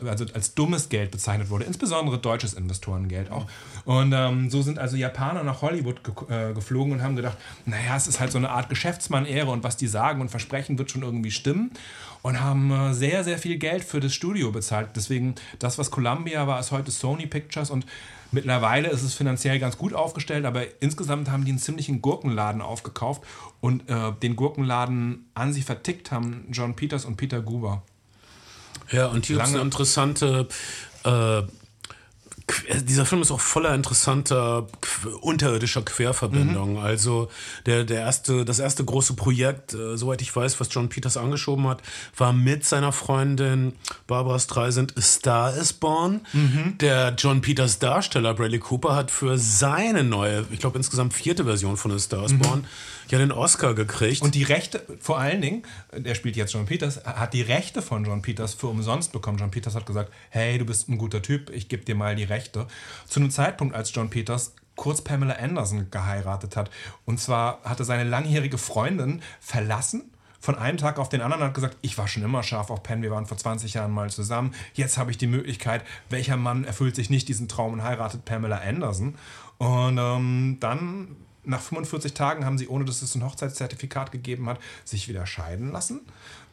also 0.05 0.25
als 0.33 0.55
dummes 0.55 0.89
Geld 0.89 1.11
bezeichnet 1.11 1.49
wurde, 1.49 1.65
insbesondere 1.65 2.17
deutsches 2.17 2.53
Investorengeld 2.53 3.31
auch. 3.31 3.45
Und 3.85 4.11
ähm, 4.13 4.49
so 4.49 4.61
sind 4.61 4.79
also 4.79 4.97
Japaner 4.97 5.43
nach 5.43 5.61
Hollywood 5.61 6.03
ge 6.03 6.13
äh, 6.29 6.53
geflogen 6.53 6.93
und 6.93 7.03
haben 7.03 7.15
gedacht, 7.15 7.37
naja, 7.65 7.95
es 7.95 8.07
ist 8.07 8.19
halt 8.19 8.31
so 8.31 8.37
eine 8.37 8.49
Art 8.49 8.69
Geschäftsmann-Ehre 8.69 9.51
und 9.51 9.63
was 9.63 9.77
die 9.77 9.87
sagen 9.87 10.19
und 10.21 10.29
versprechen 10.29 10.77
wird 10.79 10.89
schon 10.91 11.03
irgendwie 11.03 11.31
stimmen 11.31 11.71
und 12.23 12.41
haben 12.41 12.71
äh, 12.71 12.93
sehr, 12.93 13.23
sehr 13.23 13.37
viel 13.37 13.57
Geld 13.57 13.83
für 13.83 13.99
das 13.99 14.13
Studio 14.13 14.51
bezahlt. 14.51 14.89
Deswegen, 14.95 15.35
das, 15.59 15.77
was 15.77 15.91
Columbia 15.91 16.47
war, 16.47 16.59
ist 16.59 16.71
heute 16.71 16.91
Sony 16.91 17.27
Pictures 17.27 17.69
und 17.69 17.85
Mittlerweile 18.31 18.89
ist 18.89 19.03
es 19.03 19.13
finanziell 19.13 19.57
ganz 19.59 19.77
gut 19.77 19.93
aufgestellt, 19.93 20.45
aber 20.45 20.63
insgesamt 20.81 21.29
haben 21.31 21.45
die 21.45 21.51
einen 21.51 21.59
ziemlichen 21.59 22.01
Gurkenladen 22.01 22.61
aufgekauft 22.61 23.21
und 23.61 23.89
äh, 23.89 24.11
den 24.21 24.35
Gurkenladen 24.35 25.29
an 25.33 25.53
sie 25.53 25.61
vertickt 25.61 26.11
haben 26.11 26.45
John 26.51 26.75
Peters 26.75 27.05
und 27.05 27.15
Peter 27.15 27.41
Guber. 27.41 27.83
Ja, 28.91 29.07
und 29.07 29.25
hier 29.25 29.37
ist 29.37 29.43
Lange- 29.43 29.55
eine 29.55 29.63
interessante. 29.63 30.47
Äh, 31.03 31.41
dieser 32.83 33.05
Film 33.05 33.21
ist 33.21 33.31
auch 33.31 33.41
voller 33.41 33.75
interessanter 33.75 34.67
unterirdischer 35.21 35.81
Querverbindungen. 35.81 36.77
Also 36.77 37.29
der, 37.65 37.83
der 37.83 38.01
erste, 38.01 38.45
das 38.45 38.59
erste 38.59 38.85
große 38.85 39.15
Projekt, 39.15 39.73
äh, 39.73 39.97
soweit 39.97 40.21
ich 40.21 40.33
weiß, 40.33 40.59
was 40.59 40.69
John 40.71 40.87
Peters 40.87 41.17
angeschoben 41.17 41.67
hat, 41.67 41.81
war 42.15 42.31
mit 42.31 42.63
seiner 42.65 42.91
Freundin 42.91 43.73
Barbara 44.07 44.39
Streisand 44.39 44.97
A 44.97 45.01
Star 45.01 45.55
is 45.55 45.73
Born. 45.73 46.21
Der 46.79 47.13
John 47.17 47.41
Peters 47.41 47.79
Darsteller 47.79 48.33
Bradley 48.33 48.59
Cooper 48.59 48.95
hat 48.95 49.11
für 49.11 49.37
seine 49.37 50.03
neue, 50.03 50.45
ich 50.51 50.59
glaube 50.59 50.77
insgesamt 50.77 51.13
vierte 51.13 51.43
Version 51.43 51.75
von 51.75 51.91
A 51.91 51.99
Star 51.99 52.25
is 52.25 52.37
Born 52.37 52.65
ja 53.11 53.17
den 53.17 53.31
Oscar 53.31 53.73
gekriegt. 53.73 54.21
Und 54.21 54.35
die 54.35 54.43
Rechte, 54.43 54.81
vor 54.99 55.19
allen 55.19 55.41
Dingen, 55.41 55.63
der 55.95 56.15
spielt 56.15 56.35
jetzt 56.35 56.53
John 56.53 56.65
Peters, 56.65 57.03
hat 57.05 57.33
die 57.33 57.41
Rechte 57.41 57.81
von 57.81 58.05
John 58.05 58.21
Peters 58.21 58.53
für 58.53 58.67
umsonst 58.67 59.11
bekommen. 59.11 59.37
John 59.37 59.51
Peters 59.51 59.75
hat 59.75 59.85
gesagt, 59.85 60.11
hey, 60.29 60.57
du 60.57 60.65
bist 60.65 60.89
ein 60.89 60.97
guter 60.97 61.21
Typ, 61.21 61.49
ich 61.49 61.69
gebe 61.69 61.83
dir 61.83 61.95
mal 61.95 62.15
die 62.15 62.23
Rechte. 62.23 62.67
Zu 63.07 63.19
einem 63.19 63.31
Zeitpunkt, 63.31 63.75
als 63.75 63.93
John 63.93 64.09
Peters 64.09 64.53
kurz 64.75 65.01
Pamela 65.01 65.35
Anderson 65.35 65.89
geheiratet 65.89 66.55
hat. 66.55 66.69
Und 67.05 67.19
zwar 67.19 67.61
hatte 67.63 67.83
seine 67.83 68.03
langjährige 68.03 68.57
Freundin 68.57 69.21
verlassen 69.39 70.11
von 70.39 70.55
einem 70.55 70.77
Tag 70.77 70.99
auf 70.99 71.09
den 71.09 71.21
anderen 71.21 71.43
hat 71.43 71.53
gesagt, 71.53 71.77
ich 71.81 71.97
war 71.97 72.07
schon 72.07 72.23
immer 72.23 72.43
scharf 72.43 72.69
auf 72.69 72.83
Penn, 72.83 73.01
wir 73.01 73.11
waren 73.11 73.25
vor 73.25 73.37
20 73.37 73.73
Jahren 73.73 73.91
mal 73.91 74.09
zusammen, 74.09 74.53
jetzt 74.75 74.97
habe 74.97 75.11
ich 75.11 75.17
die 75.17 75.27
Möglichkeit, 75.27 75.83
welcher 76.09 76.37
Mann 76.37 76.63
erfüllt 76.63 76.95
sich 76.95 77.09
nicht 77.09 77.27
diesen 77.27 77.47
Traum 77.47 77.73
und 77.73 77.83
heiratet 77.83 78.23
Pamela 78.25 78.59
Anderson. 78.59 79.15
Und 79.57 79.97
ähm, 79.97 80.57
dann, 80.59 81.15
nach 81.47 81.61
45 81.61 82.13
Tagen, 82.13 82.45
haben 82.45 82.57
sie, 82.57 82.67
ohne 82.67 82.85
dass 82.85 83.01
es 83.01 83.15
ein 83.15 83.23
Hochzeitszertifikat 83.23 84.11
gegeben 84.11 84.47
hat, 84.49 84.59
sich 84.85 85.07
wieder 85.07 85.25
scheiden 85.25 85.71
lassen 85.71 86.01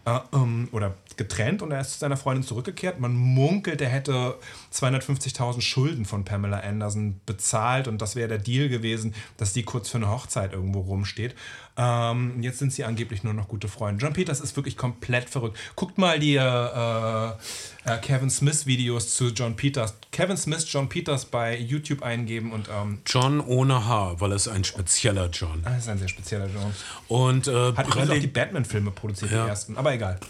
äh, 0.04 0.18
ähm, 0.32 0.68
oder 0.72 0.94
getrennt 1.16 1.62
und 1.62 1.70
er 1.70 1.80
ist 1.80 1.92
zu 1.92 1.98
seiner 1.98 2.16
Freundin 2.16 2.44
zurückgekehrt. 2.44 3.00
Man 3.00 3.14
munkelt, 3.14 3.80
er 3.80 3.88
hätte 3.88 4.36
250.000 4.72 5.60
Schulden 5.60 6.04
von 6.04 6.24
Pamela 6.24 6.60
Anderson 6.60 7.20
bezahlt 7.26 7.88
und 7.88 8.00
das 8.00 8.16
wäre 8.16 8.28
der 8.28 8.38
Deal 8.38 8.68
gewesen, 8.68 9.14
dass 9.36 9.52
die 9.52 9.62
kurz 9.62 9.88
für 9.88 9.98
eine 9.98 10.10
Hochzeit 10.10 10.52
irgendwo 10.52 10.80
rumsteht. 10.80 11.34
Ähm, 11.76 12.40
jetzt 12.40 12.60
sind 12.60 12.72
sie 12.72 12.84
angeblich 12.84 13.24
nur 13.24 13.34
noch 13.34 13.48
gute 13.48 13.66
Freunde. 13.66 14.00
John 14.04 14.12
Peters 14.12 14.40
ist 14.40 14.54
wirklich 14.54 14.76
komplett 14.76 15.28
verrückt. 15.28 15.58
Guckt 15.74 15.98
mal 15.98 16.20
die 16.20 16.36
äh, 16.36 16.40
äh, 16.40 17.98
Kevin 18.00 18.30
Smith 18.30 18.66
Videos 18.66 19.16
zu 19.16 19.28
John 19.28 19.56
Peters. 19.56 19.94
Kevin 20.12 20.36
Smith, 20.36 20.64
John 20.72 20.88
Peters 20.88 21.24
bei 21.24 21.58
YouTube 21.58 22.02
eingeben 22.02 22.52
und 22.52 22.68
ähm, 22.72 23.00
John 23.06 23.40
ohne 23.40 23.86
Haar, 23.86 24.20
weil 24.20 24.30
es 24.32 24.46
ein 24.46 24.62
spezieller 24.62 25.28
John. 25.30 25.62
das 25.64 25.78
ist 25.78 25.88
ein 25.88 25.98
sehr 25.98 26.08
spezieller 26.08 26.46
John. 26.46 26.72
Und 27.08 27.48
äh, 27.48 27.72
Hat 27.74 27.86
auch 27.96 28.08
die 28.18 28.26
Batman-Filme 28.28 28.92
produziert, 28.92 29.32
Ja. 29.32 29.44
die 29.44 29.50
ersten. 29.50 29.76
Aber 29.76 29.92
egal. 29.92 30.20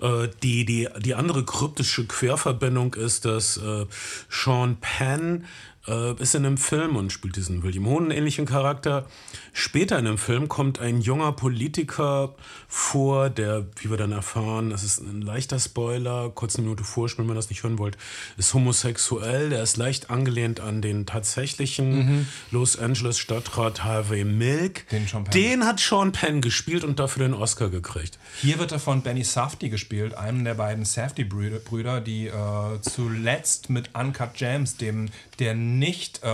Äh, 0.00 0.28
die, 0.42 0.64
die, 0.64 0.88
die 0.98 1.14
andere 1.14 1.44
kryptische 1.44 2.06
Querverbindung 2.06 2.94
ist, 2.94 3.24
dass 3.24 3.56
äh, 3.56 3.86
Sean 4.28 4.78
Penn 4.80 5.44
äh, 5.86 6.14
ist 6.20 6.34
in 6.34 6.44
einem 6.46 6.58
Film 6.58 6.96
und 6.96 7.12
spielt 7.12 7.36
diesen 7.36 7.62
William 7.62 7.86
Hohn-ähnlichen 7.86 8.46
Charakter. 8.46 9.06
Später 9.54 9.98
in 9.98 10.06
dem 10.06 10.18
Film 10.18 10.48
kommt 10.48 10.80
ein 10.80 11.00
junger 11.02 11.32
Politiker 11.32 12.34
vor, 12.68 13.28
der, 13.28 13.66
wie 13.80 13.90
wir 13.90 13.98
dann 13.98 14.12
erfahren, 14.12 14.70
das 14.70 14.82
ist 14.82 15.00
ein 15.00 15.20
leichter 15.20 15.58
Spoiler, 15.60 16.30
kurz 16.34 16.56
eine 16.56 16.64
Minute 16.64 16.84
vorspielen, 16.84 17.28
wenn 17.28 17.34
ihr 17.34 17.38
das 17.38 17.50
nicht 17.50 17.62
hören 17.62 17.78
wollt, 17.78 17.98
ist 18.38 18.54
homosexuell, 18.54 19.50
der 19.50 19.62
ist 19.62 19.76
leicht 19.76 20.10
angelehnt 20.10 20.60
an 20.60 20.80
den 20.80 21.04
tatsächlichen 21.04 22.26
Los 22.50 22.78
Angeles 22.78 23.18
Stadtrat 23.18 23.84
Harvey 23.84 24.24
Milk. 24.24 24.88
Den 24.88 25.06
Sean 25.06 25.24
Penn. 25.24 25.32
den 25.32 25.66
hat 25.66 25.80
Sean 25.80 26.12
Penn 26.12 26.40
gespielt 26.40 26.82
und 26.82 26.98
dafür 26.98 27.28
den 27.28 27.34
Oscar 27.34 27.68
gekriegt. 27.68 28.18
Hier 28.40 28.58
wird 28.58 28.72
er 28.72 28.78
von 28.78 29.02
Benny 29.02 29.24
Safdie 29.24 29.68
gespielt, 29.68 30.14
einem 30.14 30.44
der 30.44 30.54
beiden 30.54 30.84
Safdie-Brüder, 30.84 32.00
die 32.00 32.28
äh, 32.28 32.32
zuletzt 32.80 33.68
mit 33.68 33.90
Uncut 33.94 34.34
Gems, 34.34 34.76
dem 34.76 35.10
der 35.38 35.54
nicht 35.54 36.22
äh, 36.22 36.28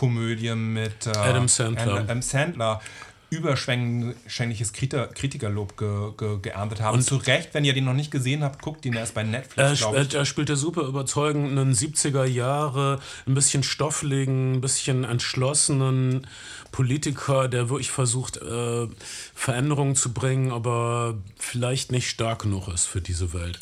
Komödie 0.00 0.54
mit 0.54 1.06
äh, 1.06 1.10
Adam 1.10 1.46
Sandler. 1.46 1.96
Adam 1.96 2.22
Sandler 2.22 2.80
überschwängliches 3.28 4.72
Kritikerlob 4.72 5.76
ge 5.76 6.12
ge 6.16 6.38
geerntet 6.40 6.80
haben. 6.80 6.96
Und 6.96 7.02
zu 7.02 7.16
Recht, 7.16 7.52
wenn 7.52 7.66
ihr 7.66 7.74
den 7.74 7.84
noch 7.84 7.92
nicht 7.92 8.10
gesehen 8.10 8.42
habt, 8.42 8.62
guckt 8.62 8.86
ihn, 8.86 8.94
er 8.94 9.04
ist 9.04 9.12
bei 9.12 9.20
Er, 9.20 9.26
Netflix, 9.26 9.80
glaube 9.80 10.00
ich. 10.00 10.14
er 10.14 10.24
spielte 10.24 10.56
super 10.56 10.82
überzeugend 10.82 11.50
einen 11.50 11.74
70er 11.74 12.24
Jahre, 12.24 12.98
ein 13.26 13.34
bisschen 13.34 13.62
stoffligen, 13.62 14.54
ein 14.54 14.60
bisschen 14.62 15.04
entschlossenen 15.04 16.26
Politiker, 16.72 17.48
der 17.48 17.68
wirklich 17.68 17.90
versucht, 17.90 18.38
äh, 18.38 18.88
Veränderungen 19.34 19.96
zu 19.96 20.14
bringen, 20.14 20.50
aber 20.50 21.18
vielleicht 21.38 21.92
nicht 21.92 22.08
stark 22.08 22.42
genug 22.42 22.68
ist 22.68 22.86
für 22.86 23.02
diese 23.02 23.34
Welt. 23.34 23.58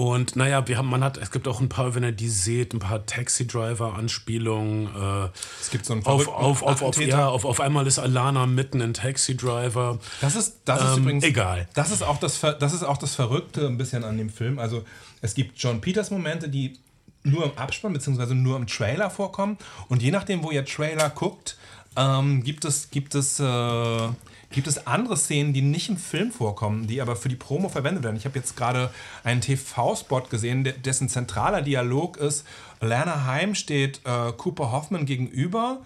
Und 0.00 0.34
naja, 0.34 0.66
wir 0.66 0.78
haben, 0.78 0.88
man 0.88 1.04
hat, 1.04 1.18
es 1.18 1.30
gibt 1.30 1.46
auch 1.46 1.60
ein 1.60 1.68
paar, 1.68 1.94
wenn 1.94 2.02
ihr 2.02 2.12
die 2.12 2.30
seht, 2.30 2.72
ein 2.72 2.78
paar 2.78 3.04
Taxi-Driver-Anspielungen. 3.04 4.86
Äh, 4.86 5.28
Es 5.60 5.70
gibt 5.70 5.84
so 5.84 5.92
einen 5.92 6.06
auf, 6.06 6.26
auf, 6.26 6.62
auf, 6.62 6.80
auf, 6.80 6.98
ja, 6.98 7.28
auf, 7.28 7.44
auf 7.44 7.60
einmal 7.60 7.86
ist 7.86 7.98
Alana 7.98 8.46
mitten 8.46 8.80
in 8.80 8.94
Taxi 8.94 9.36
Driver. 9.36 9.98
Das 10.22 10.36
ist, 10.36 10.60
das 10.64 10.82
ist 10.82 10.96
Ähm, 10.96 11.02
übrigens. 11.02 11.24
egal. 11.24 11.68
Das 11.74 11.90
ist, 11.90 12.02
auch 12.02 12.16
das, 12.18 12.40
das 12.40 12.72
ist 12.72 12.82
auch 12.82 12.96
das 12.96 13.14
Verrückte 13.14 13.66
ein 13.66 13.76
bisschen 13.76 14.02
an 14.04 14.16
dem 14.16 14.30
Film. 14.30 14.58
Also, 14.58 14.84
es 15.20 15.34
gibt 15.34 15.58
John 15.58 15.82
Peters 15.82 16.10
Momente, 16.10 16.48
die 16.48 16.78
nur 17.22 17.44
im 17.44 17.58
Abspann 17.58 17.92
bzw. 17.92 18.32
nur 18.32 18.56
im 18.56 18.66
Trailer 18.66 19.10
vorkommen. 19.10 19.58
Und 19.90 20.02
je 20.02 20.10
nachdem, 20.12 20.42
wo 20.42 20.50
ihr 20.50 20.64
Trailer 20.64 21.10
guckt, 21.10 21.58
ähm, 21.96 22.42
gibt 22.42 22.64
es, 22.64 22.90
gibt 22.90 23.14
es, 23.14 23.38
äh, 23.38 24.08
gibt 24.50 24.66
es 24.66 24.86
andere 24.86 25.16
Szenen, 25.16 25.52
die 25.52 25.62
nicht 25.62 25.88
im 25.88 25.96
Film 25.96 26.32
vorkommen, 26.32 26.86
die 26.86 27.00
aber 27.00 27.14
für 27.16 27.28
die 27.28 27.36
Promo 27.36 27.68
verwendet 27.68 28.02
werden. 28.02 28.16
Ich 28.16 28.24
habe 28.24 28.38
jetzt 28.38 28.56
gerade 28.56 28.90
einen 29.24 29.40
TV-Spot 29.40 30.22
gesehen, 30.22 30.64
de- 30.64 30.76
dessen 30.78 31.08
zentraler 31.08 31.62
Dialog 31.62 32.16
ist, 32.16 32.44
Lerner 32.80 33.26
Heim 33.26 33.54
steht 33.54 34.00
äh, 34.04 34.32
Cooper 34.36 34.72
Hoffman 34.72 35.06
gegenüber 35.06 35.78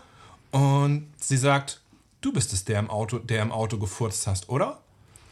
und 0.50 1.06
sie 1.18 1.36
sagt, 1.36 1.80
du 2.20 2.32
bist 2.32 2.52
es, 2.52 2.64
der 2.64 2.78
im 2.78 2.88
Auto, 2.90 3.18
der 3.18 3.42
im 3.42 3.52
Auto 3.52 3.78
gefurzt 3.78 4.26
hast, 4.26 4.48
oder? 4.48 4.80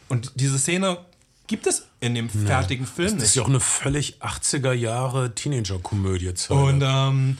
Und 0.09 0.31
diese 0.35 0.59
Szene 0.59 0.99
gibt 1.47 1.65
es 1.65 1.87
in 2.01 2.13
dem 2.15 2.29
fertigen 2.29 2.85
Film 2.85 3.07
Das 3.07 3.15
ist 3.15 3.21
nicht. 3.21 3.35
ja 3.35 3.41
auch 3.43 3.47
eine 3.49 3.59
völlig 3.59 4.21
80er 4.21 4.73
Jahre 4.73 5.33
Teenager-Komödie. 5.33 6.33
Und 6.49 6.83
ähm, 6.85 7.37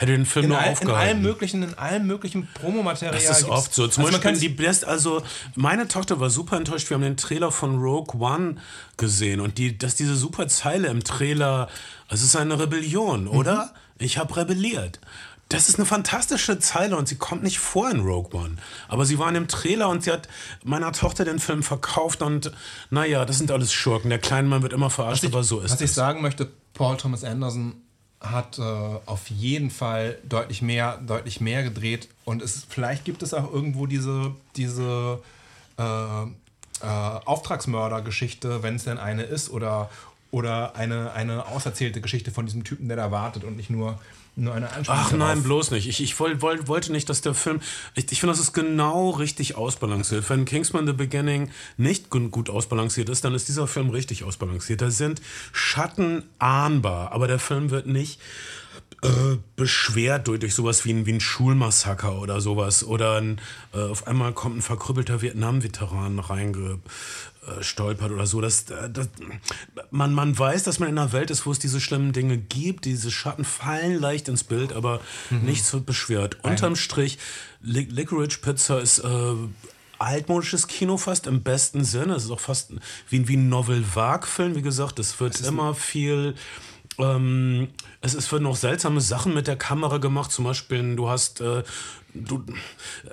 Hätte 0.00 0.12
den 0.12 0.26
Film 0.26 0.44
in, 0.44 0.50
nur 0.50 0.58
all, 0.58 0.66
in 0.66 0.72
aufgehalten. 0.72 1.00
allem 1.08 1.22
möglichen, 1.22 1.62
in 1.64 1.74
allem 1.74 2.06
möglichen 2.06 2.46
Promomaterial. 2.54 3.12
Das 3.12 3.28
ist 3.40 3.48
oft 3.48 3.74
so. 3.74 3.88
Zum 3.88 4.04
also 4.04 4.16
Beispiel 4.18 4.38
die 4.38 4.48
Best, 4.48 4.84
also 4.84 5.22
meine 5.56 5.88
Tochter 5.88 6.20
war 6.20 6.30
super 6.30 6.56
enttäuscht. 6.56 6.88
Wir 6.88 6.94
haben 6.94 7.02
den 7.02 7.16
Trailer 7.16 7.50
von 7.50 7.80
Rogue 7.82 8.20
One 8.20 8.56
gesehen 8.96 9.40
und 9.40 9.58
die, 9.58 9.76
dass 9.76 9.96
diese 9.96 10.14
super 10.14 10.46
Zeile 10.46 10.86
im 10.86 11.02
Trailer, 11.02 11.68
es 12.08 12.22
ist 12.22 12.36
eine 12.36 12.60
Rebellion, 12.60 13.24
Mhm. 13.24 13.30
oder? 13.30 13.74
Ich 13.98 14.18
habe 14.18 14.36
rebelliert. 14.36 15.00
Das 15.48 15.68
ist 15.68 15.76
eine 15.78 15.86
fantastische 15.86 16.60
Zeile 16.60 16.96
und 16.96 17.08
sie 17.08 17.16
kommt 17.16 17.42
nicht 17.42 17.58
vor 17.58 17.90
in 17.90 17.98
Rogue 18.00 18.38
One. 18.40 18.56
Aber 18.86 19.04
sie 19.04 19.18
war 19.18 19.26
in 19.28 19.34
dem 19.34 19.48
Trailer 19.48 19.88
und 19.88 20.04
sie 20.04 20.12
hat 20.12 20.28
meiner 20.62 20.92
Tochter 20.92 21.24
den 21.24 21.40
Film 21.40 21.64
verkauft 21.64 22.22
und 22.22 22.52
naja, 22.90 23.24
das 23.24 23.38
sind 23.38 23.50
alles 23.50 23.72
Schurken. 23.72 24.10
Der 24.10 24.20
kleine 24.20 24.46
Mann 24.46 24.62
wird 24.62 24.72
immer 24.74 24.90
verarscht, 24.90 25.24
aber 25.24 25.42
so 25.42 25.58
ist 25.58 25.72
Was 25.72 25.80
ich 25.80 25.86
es. 25.90 25.94
sagen 25.96 26.22
möchte, 26.22 26.48
Paul 26.74 26.96
Thomas 26.98 27.24
Anderson 27.24 27.82
hat 28.20 28.58
äh, 28.58 28.62
auf 28.62 29.30
jeden 29.30 29.70
Fall 29.70 30.18
deutlich 30.28 30.62
mehr, 30.62 30.98
deutlich 30.98 31.40
mehr 31.40 31.62
gedreht. 31.62 32.08
Und 32.24 32.42
es, 32.42 32.66
vielleicht 32.68 33.04
gibt 33.04 33.22
es 33.22 33.32
auch 33.32 33.52
irgendwo 33.52 33.86
diese, 33.86 34.34
diese 34.56 35.20
äh, 35.78 36.22
äh, 36.22 36.26
Auftragsmörder-Geschichte, 36.82 38.62
wenn 38.62 38.76
es 38.76 38.84
denn 38.84 38.98
eine 38.98 39.22
ist, 39.22 39.50
oder, 39.50 39.90
oder 40.30 40.74
eine, 40.76 41.12
eine 41.12 41.46
auserzählte 41.46 42.00
Geschichte 42.00 42.30
von 42.30 42.46
diesem 42.46 42.64
Typen, 42.64 42.88
der 42.88 42.96
da 42.96 43.10
wartet 43.10 43.44
und 43.44 43.56
nicht 43.56 43.70
nur, 43.70 43.98
nur 44.38 44.54
eine 44.54 44.70
Anspielung. 44.70 45.00
Ach 45.04 45.10
nein, 45.12 45.18
darauf. 45.20 45.42
bloß 45.42 45.70
nicht. 45.72 45.88
Ich, 45.88 46.02
ich 46.02 46.18
woll, 46.20 46.40
woll, 46.40 46.66
wollte 46.68 46.92
nicht, 46.92 47.08
dass 47.08 47.20
der 47.20 47.34
Film. 47.34 47.60
Ich, 47.94 48.10
ich 48.12 48.20
finde, 48.20 48.32
das 48.32 48.40
ist 48.40 48.52
genau 48.52 49.10
richtig 49.10 49.56
ausbalanciert. 49.56 50.28
Wenn 50.30 50.44
Kingsman 50.44 50.86
The 50.86 50.92
Beginning 50.92 51.50
nicht 51.76 52.08
gu- 52.10 52.28
gut 52.28 52.48
ausbalanciert 52.50 53.08
ist, 53.08 53.24
dann 53.24 53.34
ist 53.34 53.48
dieser 53.48 53.66
Film 53.66 53.90
richtig 53.90 54.24
ausbalanciert. 54.24 54.80
Da 54.80 54.90
sind 54.90 55.20
Schatten 55.52 56.22
ahnbar, 56.38 57.12
aber 57.12 57.26
der 57.26 57.38
Film 57.38 57.70
wird 57.70 57.86
nicht 57.86 58.20
äh, 59.02 59.36
beschwert 59.56 60.28
durch, 60.28 60.40
durch 60.40 60.54
sowas 60.54 60.84
wie 60.84 60.92
ein, 60.92 61.06
wie 61.06 61.12
ein 61.12 61.20
Schulmassaker 61.20 62.20
oder 62.20 62.40
sowas. 62.40 62.84
Oder 62.84 63.16
ein, 63.20 63.40
äh, 63.74 63.78
auf 63.80 64.06
einmal 64.06 64.32
kommt 64.32 64.56
ein 64.58 64.62
verkrüppelter 64.62 65.20
Vietnam-Veteran 65.22 66.18
reingestolpert 67.48 68.10
oder 68.10 68.26
so. 68.26 68.40
Das, 68.40 68.70
äh, 68.70 68.90
das, 68.90 69.08
man, 69.90 70.12
man 70.12 70.38
weiß, 70.38 70.64
dass 70.64 70.78
man 70.78 70.88
in 70.88 70.98
einer 70.98 71.12
Welt 71.12 71.30
ist, 71.30 71.46
wo 71.46 71.52
es 71.52 71.58
diese 71.58 71.80
schlimmen 71.80 72.12
Dinge 72.12 72.38
gibt. 72.38 72.84
Diese 72.84 73.10
Schatten 73.10 73.44
fallen 73.44 73.98
leicht 74.00 74.28
ins 74.28 74.44
Bild, 74.44 74.72
aber 74.72 75.00
nichts 75.30 75.72
wird 75.72 75.86
beschwert. 75.86 76.38
Unterm 76.42 76.76
Strich, 76.76 77.18
Li 77.60 77.86
Licorice 77.90 78.38
Pizza 78.40 78.80
ist 78.80 78.98
äh, 78.98 79.34
altmodisches 79.98 80.66
Kino 80.68 80.96
fast 80.96 81.26
im 81.26 81.42
besten 81.42 81.84
Sinne. 81.84 82.14
Es 82.14 82.24
ist 82.24 82.30
auch 82.30 82.40
fast 82.40 82.72
wie, 83.08 83.28
wie 83.28 83.36
ein 83.36 83.48
Novel-Vague-Film. 83.48 84.54
Wie 84.54 84.62
gesagt, 84.62 84.98
es 84.98 85.18
wird 85.20 85.40
immer 85.40 85.74
viel 85.74 86.34
ähm, 86.98 87.68
es, 88.00 88.14
es 88.14 88.30
werden 88.32 88.46
auch 88.46 88.56
seltsame 88.56 89.00
Sachen 89.00 89.34
mit 89.34 89.46
der 89.46 89.56
Kamera 89.56 89.98
gemacht. 89.98 90.32
Zum 90.32 90.44
Beispiel, 90.44 90.96
du 90.96 91.08
hast 91.08 91.40
äh, 91.40 91.62
du, 92.24 92.36
äh, 92.36 93.08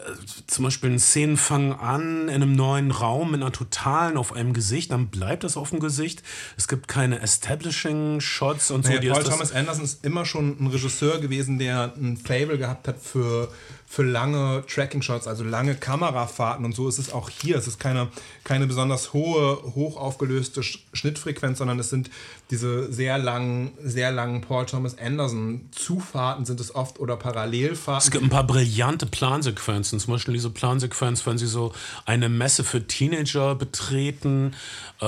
zum 0.47 0.65
Beispiel 0.65 0.89
eine 0.89 0.99
Szenen 0.99 1.37
fangen 1.37 1.73
an 1.73 2.23
in 2.23 2.29
einem 2.29 2.53
neuen 2.55 2.91
Raum 2.91 3.31
mit 3.31 3.41
einer 3.41 3.51
totalen 3.51 4.17
auf 4.17 4.33
einem 4.33 4.53
Gesicht, 4.53 4.91
dann 4.91 5.07
bleibt 5.07 5.43
das 5.43 5.57
auf 5.57 5.69
dem 5.71 5.79
Gesicht. 5.79 6.23
Es 6.57 6.67
gibt 6.67 6.87
keine 6.87 7.19
Establishing 7.21 8.21
Shots 8.21 8.71
und 8.71 8.83
so. 8.83 8.89
Naja, 8.89 9.01
die 9.01 9.09
Paul 9.09 9.23
Thomas 9.23 9.51
Anderson 9.51 9.83
ist 9.83 10.05
immer 10.05 10.25
schon 10.25 10.57
ein 10.59 10.67
Regisseur 10.67 11.19
gewesen, 11.19 11.59
der 11.59 11.93
ein 11.97 12.17
Fable 12.17 12.57
gehabt 12.57 12.87
hat 12.87 12.99
für, 13.01 13.49
für 13.87 14.03
lange 14.03 14.63
Tracking-Shots, 14.67 15.27
also 15.27 15.43
lange 15.43 15.75
Kamerafahrten 15.75 16.63
und 16.65 16.73
so 16.75 16.87
ist 16.87 16.99
es 16.99 17.11
auch 17.11 17.29
hier. 17.29 17.57
Es 17.57 17.67
ist 17.67 17.79
keine, 17.79 18.09
keine 18.43 18.67
besonders 18.67 19.13
hohe, 19.13 19.61
hoch 19.75 19.97
aufgelöste 19.97 20.61
Sch- 20.61 20.79
Schnittfrequenz, 20.93 21.57
sondern 21.57 21.79
es 21.79 21.89
sind 21.89 22.09
diese 22.51 22.91
sehr 22.93 23.17
langen, 23.17 23.71
sehr 23.83 24.11
langen 24.11 24.41
Paul 24.41 24.65
Thomas 24.67 24.97
Anderson 24.99 25.67
Zufahrten 25.71 26.45
sind 26.45 26.59
es 26.59 26.75
oft 26.75 26.99
oder 26.99 27.15
es 27.15 27.19
Parallelfahrten. 27.19 28.11
gibt 28.11 28.23
ein 28.23 28.29
paar 28.29 28.45
brillante 28.45 28.94
brillante 28.95 29.05
Plansequenzen. 29.05 29.99
Zum 29.99 30.13
Beispiel 30.13 30.33
diese 30.33 30.49
Plansequenz, 30.49 31.25
wenn 31.25 31.37
sie 31.37 31.47
so 31.47 31.73
eine 32.05 32.29
Messe 32.29 32.63
für 32.63 32.85
Teenager 32.85 33.55
betreten, 33.55 34.53
äh, 35.01 35.05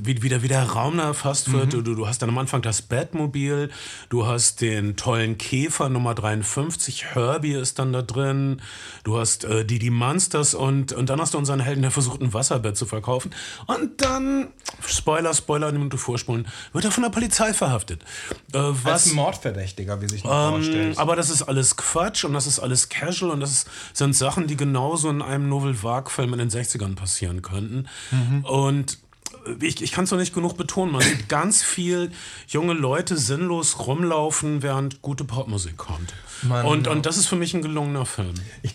wie, 0.00 0.22
wie, 0.22 0.28
der, 0.28 0.42
wie 0.42 0.48
der 0.48 0.62
Raum 0.64 0.98
erfasst 0.98 1.52
wird. 1.52 1.72
Du, 1.72 1.82
du 1.82 2.06
hast 2.06 2.22
dann 2.22 2.30
am 2.30 2.38
Anfang 2.38 2.62
das 2.62 2.82
Batmobil, 2.82 3.70
du 4.08 4.26
hast 4.26 4.60
den 4.60 4.96
tollen 4.96 5.36
Käfer 5.38 5.88
Nummer 5.88 6.14
53, 6.14 7.14
Herbie 7.14 7.52
ist 7.52 7.78
dann 7.78 7.92
da 7.92 8.02
drin, 8.02 8.62
du 9.04 9.18
hast 9.18 9.44
äh, 9.44 9.64
die, 9.64 9.78
die 9.78 9.90
Monsters 9.90 10.54
und, 10.54 10.92
und 10.92 11.10
dann 11.10 11.20
hast 11.20 11.34
du 11.34 11.38
unseren 11.38 11.60
Helden, 11.60 11.82
der 11.82 11.90
versucht, 11.90 12.20
ein 12.20 12.32
Wasserbett 12.32 12.76
zu 12.76 12.86
verkaufen. 12.86 13.34
Und 13.66 14.00
dann, 14.00 14.48
Spoiler, 14.86 15.34
Spoiler, 15.34 15.68
eine 15.68 15.78
Minute 15.78 15.98
vorspulen, 15.98 16.46
wird 16.72 16.84
er 16.84 16.90
von 16.90 17.02
der 17.02 17.10
Polizei 17.10 17.52
verhaftet. 17.52 18.02
Äh, 18.52 18.58
was, 18.58 19.04
Als 19.04 19.12
Mordverdächtiger, 19.12 20.00
wie 20.00 20.08
sich 20.08 20.24
ähm, 20.24 20.30
vorstellt. 20.30 20.98
aber 20.98 21.16
das 21.16 21.30
ist 21.30 21.42
alles 21.42 21.76
Quatsch 21.76 22.24
und 22.24 22.32
das 22.32 22.46
ist 22.46 22.58
alles 22.58 22.88
casual 22.88 23.17
und 23.22 23.40
das 23.40 23.66
sind 23.92 24.14
Sachen, 24.14 24.46
die 24.46 24.56
genauso 24.56 25.10
in 25.10 25.22
einem 25.22 25.48
Novel 25.48 25.82
Vague-Film 25.82 26.32
in 26.32 26.38
den 26.38 26.50
60ern 26.50 26.94
passieren 26.94 27.42
könnten. 27.42 27.88
Und 28.44 28.98
ich, 29.60 29.82
ich 29.82 29.92
kann 29.92 30.04
es 30.04 30.10
noch 30.10 30.18
nicht 30.18 30.34
genug 30.34 30.56
betonen, 30.56 30.92
man 30.92 31.02
sieht 31.02 31.28
ganz 31.28 31.62
viel 31.62 32.10
junge 32.48 32.72
Leute 32.72 33.16
sinnlos 33.16 33.86
rumlaufen, 33.86 34.62
während 34.62 35.02
gute 35.02 35.24
Popmusik 35.24 35.76
kommt. 35.76 36.14
Man- 36.42 36.66
und, 36.66 36.88
und 36.88 37.06
das 37.06 37.16
ist 37.16 37.26
für 37.26 37.36
mich 37.36 37.54
ein 37.54 37.62
gelungener 37.62 38.06
Film. 38.06 38.34
Ich, 38.62 38.74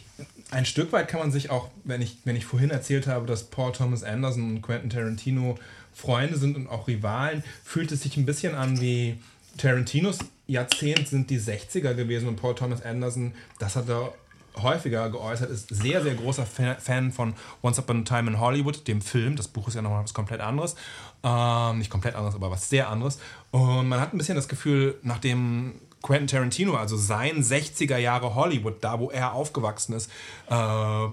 ein 0.51 0.65
Stück 0.65 0.91
weit 0.91 1.07
kann 1.07 1.19
man 1.19 1.31
sich 1.31 1.49
auch, 1.49 1.69
wenn 1.83 2.01
ich, 2.01 2.17
wenn 2.25 2.35
ich 2.35 2.45
vorhin 2.45 2.69
erzählt 2.69 3.07
habe, 3.07 3.25
dass 3.25 3.45
Paul 3.45 3.71
Thomas 3.71 4.03
Anderson 4.03 4.43
und 4.43 4.61
Quentin 4.61 4.89
Tarantino 4.89 5.57
Freunde 5.93 6.37
sind 6.37 6.55
und 6.55 6.67
auch 6.67 6.87
Rivalen, 6.87 7.43
fühlt 7.63 7.91
es 7.91 8.01
sich 8.01 8.17
ein 8.17 8.25
bisschen 8.25 8.55
an 8.55 8.81
wie 8.81 9.17
Tarantinos 9.57 10.19
Jahrzehnt 10.47 11.07
sind 11.07 11.29
die 11.29 11.39
60er 11.39 11.93
gewesen 11.93 12.27
und 12.27 12.35
Paul 12.35 12.55
Thomas 12.55 12.81
Anderson, 12.81 13.33
das 13.59 13.75
hat 13.75 13.87
er 13.87 14.13
häufiger 14.61 15.09
geäußert, 15.09 15.49
ist 15.49 15.69
sehr, 15.69 16.01
sehr 16.03 16.15
großer 16.15 16.45
Fa- 16.45 16.75
Fan 16.79 17.11
von 17.11 17.33
Once 17.61 17.79
Upon 17.79 18.01
a 18.01 18.03
Time 18.03 18.31
in 18.31 18.39
Hollywood, 18.39 18.87
dem 18.87 19.01
Film. 19.01 19.35
Das 19.35 19.47
Buch 19.47 19.67
ist 19.67 19.73
ja 19.75 19.81
nochmal 19.81 20.03
was 20.03 20.13
komplett 20.13 20.41
anderes. 20.41 20.75
Ähm, 21.23 21.77
nicht 21.79 21.89
komplett 21.89 22.15
anderes, 22.15 22.35
aber 22.35 22.51
was 22.51 22.69
sehr 22.69 22.89
anderes. 22.89 23.19
Und 23.51 23.87
man 23.87 23.99
hat 23.99 24.13
ein 24.13 24.17
bisschen 24.17 24.35
das 24.35 24.47
Gefühl, 24.47 24.95
nachdem 25.03 25.75
Quentin 26.01 26.27
Tarantino, 26.27 26.75
also 26.75 26.97
sein 26.97 27.41
60er 27.41 27.97
Jahre 27.97 28.35
Hollywood, 28.35 28.83
da 28.83 28.99
wo 28.99 29.09
er 29.09 29.33
aufgewachsen 29.33 29.93
ist, 29.93 30.11
äh, 30.49 31.07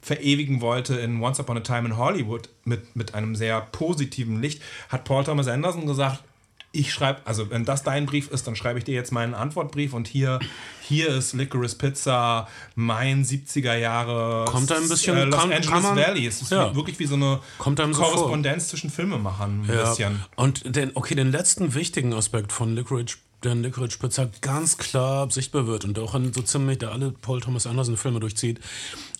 verewigen 0.00 0.60
wollte 0.60 0.96
in 1.00 1.20
Once 1.22 1.40
Upon 1.40 1.56
a 1.56 1.60
Time 1.60 1.88
in 1.88 1.96
Hollywood 1.96 2.48
mit, 2.64 2.94
mit 2.94 3.14
einem 3.14 3.34
sehr 3.34 3.60
positiven 3.60 4.40
Licht, 4.40 4.62
hat 4.88 5.04
Paul 5.04 5.24
Thomas 5.24 5.48
Anderson 5.48 5.86
gesagt, 5.86 6.22
ich 6.70 6.92
schreibe, 6.92 7.20
also 7.24 7.50
wenn 7.50 7.64
das 7.64 7.82
dein 7.82 8.04
Brief 8.06 8.30
ist, 8.30 8.46
dann 8.46 8.54
schreibe 8.54 8.78
ich 8.78 8.84
dir 8.84 8.94
jetzt 8.94 9.10
meinen 9.10 9.34
Antwortbrief 9.34 9.94
und 9.94 10.06
hier, 10.06 10.38
hier 10.82 11.08
ist 11.08 11.32
Licorice 11.32 11.76
Pizza, 11.76 12.46
mein 12.74 13.24
70er 13.24 13.74
Jahre 13.76 14.44
Kommt 14.44 14.70
da 14.70 14.76
ein 14.76 14.88
bisschen- 14.88 15.16
äh, 15.16 15.24
Los 15.24 15.34
kann- 15.40 15.50
Angeles 15.52 15.66
kann 15.70 15.82
man- 15.82 15.96
Valley. 15.96 16.26
Es 16.26 16.42
ist 16.42 16.50
ja. 16.52 16.74
wirklich 16.74 16.98
wie 16.98 17.06
so 17.06 17.14
eine 17.14 17.40
Kommt 17.56 17.80
einem 17.80 17.94
so. 17.94 18.02
Korrespondenz 18.02 18.68
zwischen 18.68 18.90
Filmemachern 18.90 19.62
ein 19.62 19.68
Ja. 19.74 19.88
bisschen. 19.88 20.22
Und 20.36 20.76
den, 20.76 20.90
okay, 20.94 21.14
den 21.14 21.32
letzten 21.32 21.74
wichtigen 21.74 22.12
Aspekt 22.12 22.52
von 22.52 22.74
Licorice, 22.74 23.16
der 23.42 23.54
Licorice 23.54 23.98
Pizza 23.98 24.28
ganz 24.42 24.76
klar 24.76 25.30
sichtbar 25.30 25.66
wird 25.66 25.84
und 25.86 25.98
auch 25.98 26.14
in 26.14 26.32
so 26.34 26.42
ziemlich, 26.42 26.78
der 26.78 26.92
alle 26.92 27.12
Paul 27.12 27.40
Thomas 27.40 27.66
Anderson 27.66 27.96
Filme 27.96 28.20
durchzieht, 28.20 28.60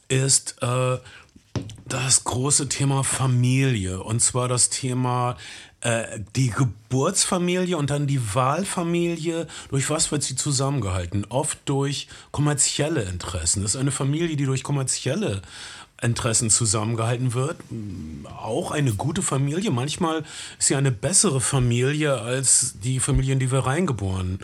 ist 0.09 0.57
äh, 0.63 0.99
das 1.87 2.25
große 2.25 2.69
Thema 2.69 3.03
Familie. 3.05 4.03
Und 4.03 4.21
zwar 4.21 4.49
das 4.49 4.71
Thema 4.71 5.37
äh, 5.81 6.21
die 6.35 6.51
Geburtsfamilie 6.51 7.77
und 7.77 7.91
dann 7.91 8.07
die 8.07 8.35
Wahlfamilie. 8.35 9.47
Durch 9.71 9.89
was 9.91 10.11
wird 10.11 10.23
sie 10.23 10.37
zusammengehalten? 10.37 11.25
Oft 11.29 11.59
durch 11.67 12.09
kommerzielle 12.33 13.03
Interessen. 13.03 13.63
Das 13.63 13.75
ist 13.75 13.81
eine 13.81 13.93
Familie, 13.93 14.37
die 14.37 14.47
durch 14.47 14.63
kommerzielle 14.63 15.43
Interessen 16.01 16.51
zusammengehalten 16.51 17.35
wird. 17.35 17.57
Auch 18.25 18.71
eine 18.71 18.93
gute 18.95 19.23
Familie. 19.23 19.71
Manchmal 19.71 20.25
ist 20.59 20.69
sie 20.69 20.77
eine 20.77 20.93
bessere 20.93 21.41
Familie 21.41 22.21
als 22.21 22.75
die 22.83 23.01
Familie, 23.01 23.33
in 23.33 23.41
die 23.41 23.51
wir 23.51 23.61
reingeboren 23.61 24.39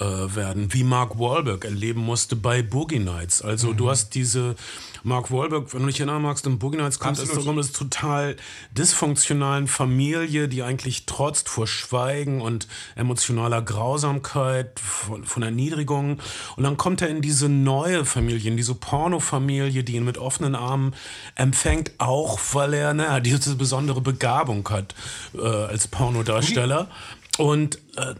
äh, 0.00 0.04
werden, 0.04 0.72
wie 0.72 0.82
Mark 0.82 1.18
Wahlberg 1.18 1.64
erleben 1.64 2.00
musste 2.00 2.36
bei 2.36 2.62
Boogie 2.62 2.98
Nights. 2.98 3.42
Also 3.42 3.72
du 3.72 3.90
hast 3.90 4.14
diese 4.14 4.56
Mark 5.04 5.30
Wahlberg, 5.30 5.72
wenn 5.72 5.82
du 5.82 5.86
dich 5.86 6.00
erinnern 6.00 6.22
magst, 6.22 6.46
in 6.46 6.58
Boogie 6.58 6.78
Nights 6.78 6.98
kommt 6.98 7.18
es 7.18 7.30
darum, 7.30 7.56
dass 7.56 7.72
total 7.72 8.36
dysfunktionalen 8.72 9.68
Familie, 9.68 10.48
die 10.48 10.62
eigentlich 10.62 11.06
trotzt 11.06 11.48
vor 11.48 11.66
Schweigen 11.66 12.40
und 12.40 12.66
emotionaler 12.96 13.62
Grausamkeit, 13.62 14.80
von, 14.80 15.24
von 15.24 15.42
Erniedrigung. 15.42 16.18
Und 16.56 16.64
dann 16.64 16.76
kommt 16.76 17.02
er 17.02 17.08
in 17.08 17.20
diese 17.20 17.48
neue 17.48 18.04
Familie, 18.04 18.50
in 18.50 18.56
diese 18.56 18.74
Pornofamilie, 18.74 19.84
die 19.84 19.94
ihn 19.94 20.04
mit 20.04 20.18
offenen 20.18 20.54
Armen 20.54 20.94
empfängt, 21.34 21.92
auch 21.98 22.40
weil 22.54 22.74
er 22.74 22.94
naja, 22.94 23.20
diese 23.20 23.56
besondere 23.56 24.00
Begabung 24.00 24.68
hat 24.70 24.94
äh, 25.34 25.46
als 25.46 25.86
Pornodarsteller. 25.86 26.88
Und 27.36 27.78
äh, 27.96 28.14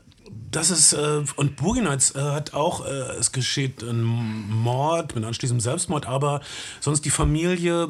das 0.50 0.70
ist, 0.70 0.92
äh, 0.92 1.24
und 1.36 1.56
Boogie 1.56 1.80
Nights 1.80 2.14
äh, 2.14 2.20
hat 2.20 2.54
auch, 2.54 2.86
äh, 2.86 2.90
es 3.18 3.32
geschieht 3.32 3.82
ein 3.82 4.02
Mord 4.02 5.14
mit 5.14 5.24
anschließendem 5.24 5.60
Selbstmord, 5.60 6.06
aber 6.06 6.40
sonst 6.80 7.04
die 7.04 7.10
Familie, 7.10 7.88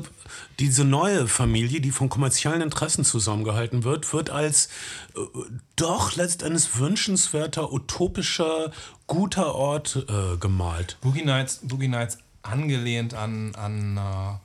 diese 0.58 0.84
neue 0.84 1.28
Familie, 1.28 1.80
die 1.80 1.90
von 1.90 2.08
kommerziellen 2.08 2.62
Interessen 2.62 3.04
zusammengehalten 3.04 3.84
wird, 3.84 4.10
wird 4.12 4.30
als 4.30 4.68
äh, 5.14 5.20
doch 5.76 6.16
letztendlich 6.16 6.78
wünschenswerter, 6.78 7.72
utopischer, 7.72 8.72
guter 9.06 9.54
Ort 9.54 10.06
äh, 10.08 10.36
gemalt. 10.38 10.96
Boogie 11.02 11.24
Nights, 11.24 11.60
Boogie 11.62 11.88
Nights 11.88 12.18
angelehnt 12.42 13.14
an, 13.14 13.54
an 13.56 13.96
äh, 13.96 14.38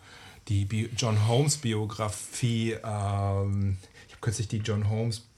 die 0.49 0.65
Bi 0.65 0.89
John 0.97 1.27
Holmes 1.27 1.57
Biografie. 1.57 2.73
Ähm, 2.83 3.77
ich 4.07 4.13
habe 4.13 4.21
kürzlich 4.21 4.47
die 4.47 4.57
John 4.57 4.89
Holmes 4.89 5.28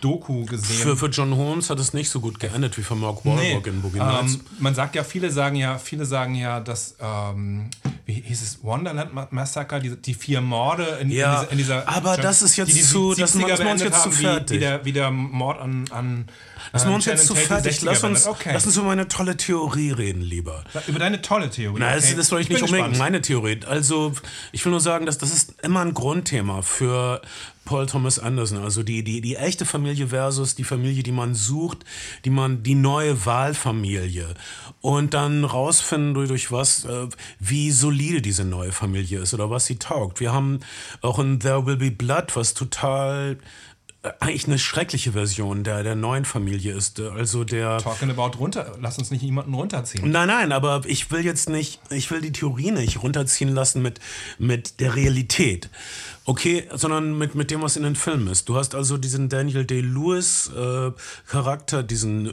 Doku 0.00 0.44
gesehen. 0.46 0.76
Für, 0.82 0.96
für 0.96 1.06
John 1.08 1.36
Holmes 1.36 1.70
hat 1.70 1.78
es 1.80 1.92
nicht 1.94 2.10
so 2.10 2.20
gut 2.20 2.40
geendet 2.40 2.76
wie 2.78 2.82
für 2.82 2.94
Mark 2.94 3.24
Wahlberg 3.24 3.66
in 3.66 3.82
Boogie 3.82 3.98
Nights. 3.98 4.34
ähm, 4.34 4.40
man 4.58 4.74
sagt 4.74 4.94
ja, 4.94 5.04
viele 5.04 5.30
sagen 5.30 5.56
ja, 5.56 5.78
viele 5.78 6.04
sagen 6.06 6.34
ja, 6.34 6.60
dass 6.60 6.96
ähm, 7.00 7.70
wie 8.06 8.14
hieß 8.14 8.42
es 8.42 8.62
Wonderland 8.64 9.14
Ma- 9.14 9.28
Massacre, 9.30 9.80
die, 9.80 9.94
die 9.96 10.14
vier 10.14 10.40
Morde 10.40 10.84
in, 11.00 11.10
Ja, 11.10 11.42
in 11.42 11.48
dieser, 11.48 11.52
in 11.52 11.58
dieser 11.58 11.88
aber 11.88 12.16
das 12.16 12.42
ist 12.42 12.56
jetzt 12.56 12.70
die 12.70 12.74
die 12.74 12.82
zu- 12.82 13.14
das 13.14 13.34
70er 13.36 13.40
machen 13.40 13.58
wir 13.64 13.70
uns 13.72 13.82
jetzt 13.82 13.94
zu 13.96 14.00
haben, 14.04 14.18
wie- 14.18 14.22
fertig. 14.22 14.56
Wie 14.56 14.60
der, 14.60 14.84
wie 14.84 14.92
der 14.92 15.10
Mord 15.10 15.60
an, 15.60 15.84
an 15.90 16.24
Lass 16.72 16.84
an 16.84 16.94
uns 16.94 17.04
jetzt 17.06 17.26
zu 17.26 17.34
fertig. 17.34 17.78
60er 17.78 17.84
Lass 17.86 18.04
uns, 18.04 18.26
okay. 18.26 18.50
lass 18.52 18.66
uns 18.66 18.76
über 18.76 18.86
meine 18.86 19.08
tolle 19.08 19.36
Theorie 19.36 19.90
reden, 19.92 20.20
lieber. 20.22 20.64
über 20.86 20.98
deine 20.98 21.20
tolle 21.22 21.50
Theorie. 21.50 21.80
Nein, 21.80 21.96
okay. 21.98 22.06
das, 22.08 22.16
das 22.16 22.28
soll 22.28 22.40
ich 22.40 22.48
bin 22.48 22.56
nicht 22.60 22.64
unbedingt 22.70 22.98
meine 22.98 23.20
Theorie. 23.22 23.60
Also, 23.66 24.12
ich 24.52 24.64
will 24.64 24.70
nur 24.70 24.80
sagen, 24.80 25.06
dass 25.06 25.18
das 25.18 25.30
ist 25.32 25.54
immer 25.62 25.80
ein 25.80 25.94
Grundthema 25.94 26.62
für 26.62 27.22
Paul 27.64 27.86
Thomas 27.86 28.18
Anderson. 28.18 28.58
Also 28.58 28.82
die, 28.82 29.04
die, 29.04 29.20
die 29.20 29.36
echte 29.36 29.64
Familie 29.64 30.08
versus 30.08 30.54
die 30.54 30.64
Familie, 30.64 31.02
die 31.02 31.12
man 31.12 31.34
sucht, 31.34 31.84
die 32.24 32.30
man, 32.30 32.62
die 32.62 32.74
neue 32.74 33.24
Wahlfamilie. 33.26 34.34
Und 34.80 35.14
dann 35.14 35.44
rausfinden, 35.44 36.14
durch, 36.14 36.28
durch 36.28 36.50
was, 36.50 36.84
äh, 36.84 37.08
wie 37.38 37.70
solide 37.70 38.22
diese 38.22 38.44
neue 38.44 38.72
Familie 38.72 39.20
ist 39.20 39.34
oder 39.34 39.50
was 39.50 39.66
sie 39.66 39.76
taugt. 39.76 40.20
Wir 40.20 40.32
haben 40.32 40.60
auch 41.02 41.18
in 41.18 41.40
There 41.40 41.66
Will 41.66 41.76
Be 41.76 41.90
Blood, 41.90 42.34
was 42.34 42.54
total 42.54 43.38
äh, 44.02 44.12
eigentlich 44.20 44.46
eine 44.46 44.58
schreckliche 44.58 45.12
Version 45.12 45.62
der, 45.62 45.82
der 45.82 45.94
neuen 45.94 46.24
Familie 46.24 46.72
ist. 46.72 46.98
Also 47.00 47.44
der. 47.44 47.78
Talking 47.78 48.10
about 48.10 48.38
runter. 48.38 48.76
Lass 48.80 48.96
uns 48.96 49.10
nicht 49.10 49.22
jemanden 49.22 49.52
runterziehen. 49.52 50.10
Nein, 50.10 50.28
nein, 50.28 50.52
aber 50.52 50.82
ich 50.86 51.10
will 51.10 51.24
jetzt 51.24 51.50
nicht, 51.50 51.80
ich 51.90 52.10
will 52.10 52.22
die 52.22 52.32
Theorie 52.32 52.70
nicht 52.70 53.02
runterziehen 53.02 53.50
lassen 53.54 53.82
mit, 53.82 54.00
mit 54.38 54.80
der 54.80 54.94
Realität. 54.94 55.68
Okay, 56.30 56.62
sondern 56.72 57.18
mit, 57.18 57.34
mit 57.34 57.50
dem, 57.50 57.60
was 57.60 57.76
in 57.76 57.82
den 57.82 57.96
Filmen 57.96 58.28
ist. 58.28 58.48
Du 58.48 58.54
hast 58.54 58.76
also 58.76 58.96
diesen 58.96 59.28
Daniel 59.28 59.64
Day-Lewis 59.64 60.48
äh, 60.56 60.92
Charakter, 61.26 61.82
diesen 61.82 62.28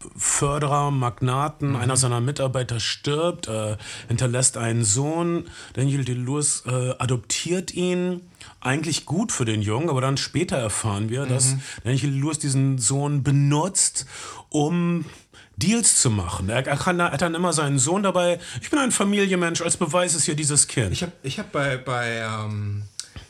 Ölförderer, 0.00 0.90
Magnaten, 0.90 1.76
einer 1.76 1.96
seiner 1.96 2.20
Mitarbeiter 2.20 2.80
stirbt, 2.80 3.46
äh, 3.46 3.76
hinterlässt 4.08 4.56
einen 4.56 4.82
Sohn. 4.82 5.44
Daniel 5.74 6.04
Day-Lewis 6.04 6.64
äh, 6.66 6.94
adoptiert 6.98 7.72
ihn. 7.72 8.22
Eigentlich 8.60 9.06
gut 9.06 9.30
für 9.30 9.44
den 9.44 9.62
Jungen, 9.62 9.88
aber 9.88 10.00
dann 10.00 10.16
später 10.16 10.56
erfahren 10.56 11.08
wir, 11.08 11.24
dass 11.24 11.54
Daniel 11.84 12.10
Lewis 12.10 12.40
diesen 12.40 12.78
Sohn 12.78 13.22
benutzt, 13.22 14.06
um 14.48 15.04
Deals 15.56 16.00
zu 16.00 16.10
machen. 16.10 16.48
Er, 16.48 16.66
er, 16.66 16.76
kann, 16.76 17.00
er 17.00 17.12
hat 17.12 17.22
dann 17.22 17.34
immer 17.34 17.52
seinen 17.52 17.78
Sohn 17.78 18.02
dabei. 18.02 18.38
Ich 18.60 18.70
bin 18.70 18.78
ein 18.78 18.92
Familienmensch, 18.92 19.62
als 19.62 19.76
Beweis 19.76 20.14
ist 20.14 20.24
hier 20.24 20.36
dieses 20.36 20.66
Kind. 20.66 20.92
Ich 20.92 21.02
habe 21.02 21.12
ich 21.22 21.38
hab 21.38 21.52
bei, 21.52 21.76
bei, 21.76 22.18
ähm, 22.18 22.82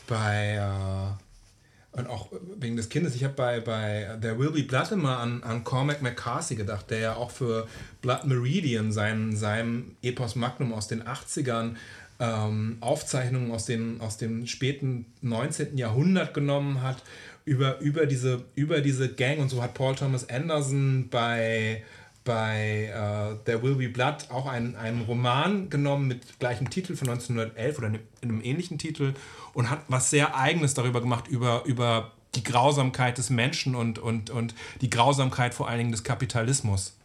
bei 0.07 0.55
äh, 0.57 1.99
und 1.99 2.07
auch 2.09 2.29
wegen 2.59 2.77
des 2.77 2.89
Kindes, 2.89 3.15
ich 3.15 3.23
habe 3.23 3.35
bei, 3.35 3.61
bei 3.61 4.17
There 4.21 4.39
Will 4.39 4.51
Be 4.51 4.63
Blood 4.63 4.93
immer 4.93 5.19
an, 5.19 5.43
an 5.43 5.63
Cormac 5.63 6.01
McCarthy 6.01 6.55
gedacht, 6.55 6.91
der 6.91 6.99
ja 6.99 7.15
auch 7.17 7.31
für 7.31 7.69
Blood 8.01 8.25
Meridian, 8.25 8.93
sein, 8.93 9.37
seinem 9.37 9.95
Epos 10.03 10.35
Magnum 10.35 10.73
aus 10.73 10.89
den 10.89 11.03
80ern, 11.03 11.75
ähm, 12.19 12.79
Aufzeichnungen 12.81 13.51
aus, 13.51 13.67
den, 13.67 14.01
aus 14.01 14.17
dem 14.17 14.47
späten 14.47 15.05
19. 15.21 15.77
Jahrhundert 15.77 16.33
genommen 16.33 16.81
hat, 16.81 17.03
über, 17.45 17.79
über, 17.81 18.07
diese, 18.07 18.43
über 18.55 18.81
diese 18.81 19.13
Gang 19.13 19.41
und 19.41 19.51
so 19.51 19.63
hat 19.63 19.75
Paul 19.75 19.95
Thomas 19.95 20.31
Anderson 20.31 21.09
bei 21.11 21.83
bei 22.25 22.91
äh, 22.93 23.45
There 23.45 23.63
Will 23.63 23.75
Be 23.75 23.89
Blood 23.89 24.31
auch 24.31 24.47
einen, 24.47 25.03
Roman 25.07 25.69
genommen 25.71 26.09
mit 26.09 26.39
gleichem 26.39 26.71
Titel 26.71 26.97
von 26.97 27.09
1911 27.09 27.79
oder 27.79 27.89
in 27.89 27.99
einem 28.23 28.41
ähnlichen 28.43 28.79
Titel 28.79 29.15
und 29.55 29.71
hat 29.71 29.81
was 29.89 30.11
sehr 30.11 30.37
Eigenes 30.37 30.75
darüber 30.75 31.01
gemacht, 31.01 31.29
über, 31.29 31.65
über 31.65 32.13
die 32.35 32.43
Grausamkeit 32.43 33.19
des 33.19 33.31
Menschen 33.31 33.75
und, 33.75 33.99
und, 33.99 34.31
und 34.31 34.55
die 34.81 34.91
Grausamkeit 34.91 35.55
vor 35.55 35.69
allen 35.69 35.79
Dingen 35.79 35.93
des 35.93 36.05
Kapitalismus. 36.05 36.97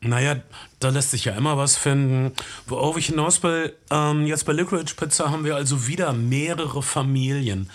Naja, 0.00 0.36
da 0.78 0.88
lässt 0.88 1.10
sich 1.10 1.24
ja 1.24 1.32
immer 1.34 1.56
was 1.56 1.76
finden. 1.76 2.32
Worauf 2.66 2.96
ich 2.96 3.06
hinaus 3.06 3.42
will, 3.42 3.74
ähm, 3.90 4.26
jetzt 4.26 4.44
bei 4.44 4.52
Licorice 4.52 4.94
Pizza 4.94 5.30
haben 5.30 5.44
wir 5.44 5.56
also 5.56 5.86
wieder 5.86 6.12
mehrere 6.12 6.82
Familien. 6.82 7.70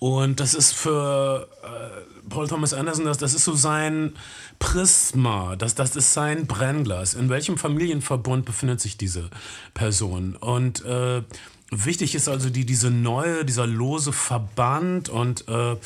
Und 0.00 0.40
das 0.40 0.54
ist 0.54 0.72
für 0.72 1.46
äh, 1.62 2.28
Paul 2.30 2.48
Thomas 2.48 2.72
Anderson, 2.72 3.04
das, 3.04 3.18
das 3.18 3.34
ist 3.34 3.44
so 3.44 3.54
sein 3.54 4.14
Prisma, 4.58 5.56
das, 5.56 5.74
das 5.74 5.94
ist 5.94 6.14
sein 6.14 6.46
Brennglas. 6.46 7.12
In 7.12 7.28
welchem 7.28 7.58
Familienverbund 7.58 8.46
befindet 8.46 8.80
sich 8.80 8.96
diese 8.96 9.28
Person? 9.74 10.36
Und 10.36 10.82
äh, 10.86 11.22
wichtig 11.70 12.14
ist 12.14 12.28
also 12.28 12.48
die, 12.48 12.64
diese 12.64 12.90
neue, 12.90 13.44
dieser 13.44 13.66
lose 13.66 14.12
Verband 14.12 15.10
und 15.10 15.46
äh, 15.48 15.76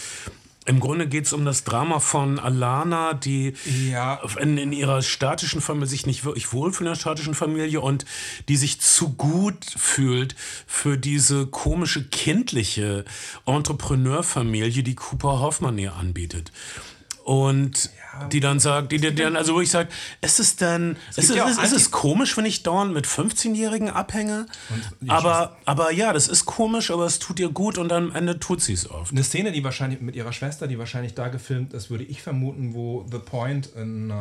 im 0.67 0.81
Grunde 0.81 1.07
geht 1.07 1.27
es 1.27 1.33
um 1.33 1.45
das 1.45 1.65
Drama 1.65 1.99
von 2.01 2.39
Alana, 2.39 3.13
die 3.15 3.55
Ja. 3.91 4.21
in, 4.41 4.57
in 4.57 4.73
ihrer 4.73 5.03
statischen 5.03 5.61
Familie 5.61 5.89
sich 5.89 6.07
nicht 6.07 6.25
wirklich 6.25 6.53
wohlfühlt 6.53 6.83
in 6.83 6.87
der 6.87 6.95
statischen 6.95 7.35
Familie 7.35 7.81
und 7.81 8.05
die 8.49 8.57
sich 8.57 8.81
zu 8.81 9.11
gut 9.15 9.65
fühlt 9.77 10.35
für 10.67 10.97
diese 10.97 11.47
komische 11.47 12.05
kindliche 12.09 13.05
Entrepreneurfamilie, 13.47 14.83
die 14.83 14.95
Cooper 14.95 15.41
Hoffmann 15.41 15.79
ihr 15.79 15.95
anbietet. 15.95 16.51
Und 17.25 17.91
die 18.33 18.41
dann 18.41 18.61
sagt, 18.61 18.93
die, 18.93 18.99
die 18.99 19.15
dann 19.15 19.37
also 19.37 19.55
wo 19.55 19.61
ich 19.61 19.71
sage, 19.71 19.89
ist 20.21 20.41
es 20.41 20.57
denn, 20.57 20.97
ist 21.11 21.31
es, 21.31 21.37
ja 21.37 21.49
ist, 21.49 21.63
ist 21.63 21.73
es 21.73 21.87
Anti- 21.87 21.91
komisch, 21.91 22.37
wenn 22.37 22.47
ich 22.47 22.63
dauernd 22.63 22.93
mit 22.93 23.07
15-Jährigen 23.07 23.91
abhänge? 23.91 24.47
Aber, 25.09 25.57
aber 25.65 25.93
ja, 25.93 26.13
das 26.13 26.29
ist 26.29 26.45
komisch, 26.45 26.91
aber 26.91 27.05
es 27.07 27.19
tut 27.19 27.39
ihr 27.41 27.49
gut 27.49 27.79
und 27.79 27.93
am 27.93 28.15
Ende 28.15 28.39
tut 28.41 28.61
sie 28.63 28.73
es 28.73 28.91
oft. 28.91 29.13
Eine 29.13 29.25
Szene, 29.25 29.53
die 29.53 29.65
wahrscheinlich 29.65 30.01
mit 30.01 30.17
ihrer 30.17 30.33
Schwester, 30.33 30.67
die 30.67 30.79
wahrscheinlich 30.79 31.15
da 31.15 31.29
gefilmt 31.29 31.73
ist, 31.75 31.91
würde 31.91 32.05
ich 32.05 32.23
vermuten, 32.23 32.75
wo 32.75 33.07
The 33.11 33.19
Point 33.19 33.71
in 33.77 34.11
äh, 34.11 34.15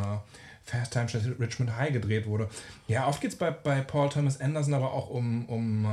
Fast 0.64 0.92
Times 0.92 1.14
at 1.14 1.22
Richmond 1.38 1.76
High 1.76 1.92
gedreht 1.92 2.26
wurde. 2.26 2.48
Ja, 2.88 3.06
oft 3.06 3.20
geht 3.20 3.32
es 3.32 3.36
bei, 3.36 3.50
bei 3.50 3.80
Paul 3.82 4.08
Thomas 4.08 4.40
Anderson 4.40 4.74
aber 4.74 4.92
auch 4.92 5.10
um, 5.10 5.44
um 5.46 5.84
äh, 5.84 5.88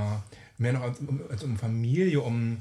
mehr 0.57 0.73
noch 0.73 0.81
als 0.83 0.99
um, 0.99 1.19
als 1.29 1.43
um 1.43 1.57
Familie, 1.57 2.21
um, 2.21 2.59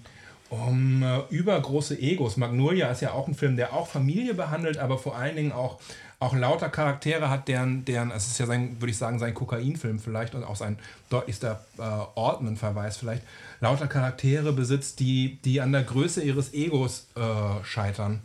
um 0.51 1.03
äh, 1.03 1.21
übergroße 1.31 1.99
Egos. 1.99 2.37
Magnolia 2.37 2.91
ist 2.91 3.01
ja 3.01 3.13
auch 3.13 3.29
ein 3.29 3.35
Film, 3.35 3.57
der 3.57 3.73
auch 3.73 3.87
Familie 3.87 4.35
behandelt, 4.35 4.79
aber 4.79 4.99
vor 4.99 5.17
allen 5.17 5.37
Dingen 5.37 5.53
auch, 5.53 5.81
auch 6.19 6.35
lauter 6.35 6.69
Charaktere 6.69 7.31
hat, 7.31 7.49
deren, 7.49 7.85
deren, 7.85 8.11
es 8.11 8.27
ist 8.27 8.39
ja 8.39 8.47
sein, 8.47 8.77
würde 8.81 8.91
ich 8.91 8.99
sagen, 8.99 9.19
sein 9.19 9.33
Kokainfilm 9.33 10.01
vielleicht 10.01 10.35
und 10.35 10.45
auch 10.45 10.57
sein 10.57 10.79
deutlichster 11.09 11.65
äh, 11.79 11.83
Ortman-Verweis 11.83 12.97
vielleicht, 12.97 13.23
lauter 13.61 13.87
Charaktere 13.87 14.53
besitzt, 14.53 15.01
die, 15.01 15.39
die 15.45 15.61
an 15.61 15.73
der 15.73 15.85
Größe 15.85 16.23
ihres 16.23 16.53
Egos 16.53 17.07
äh, 17.15 17.65
scheitern. 17.65 18.21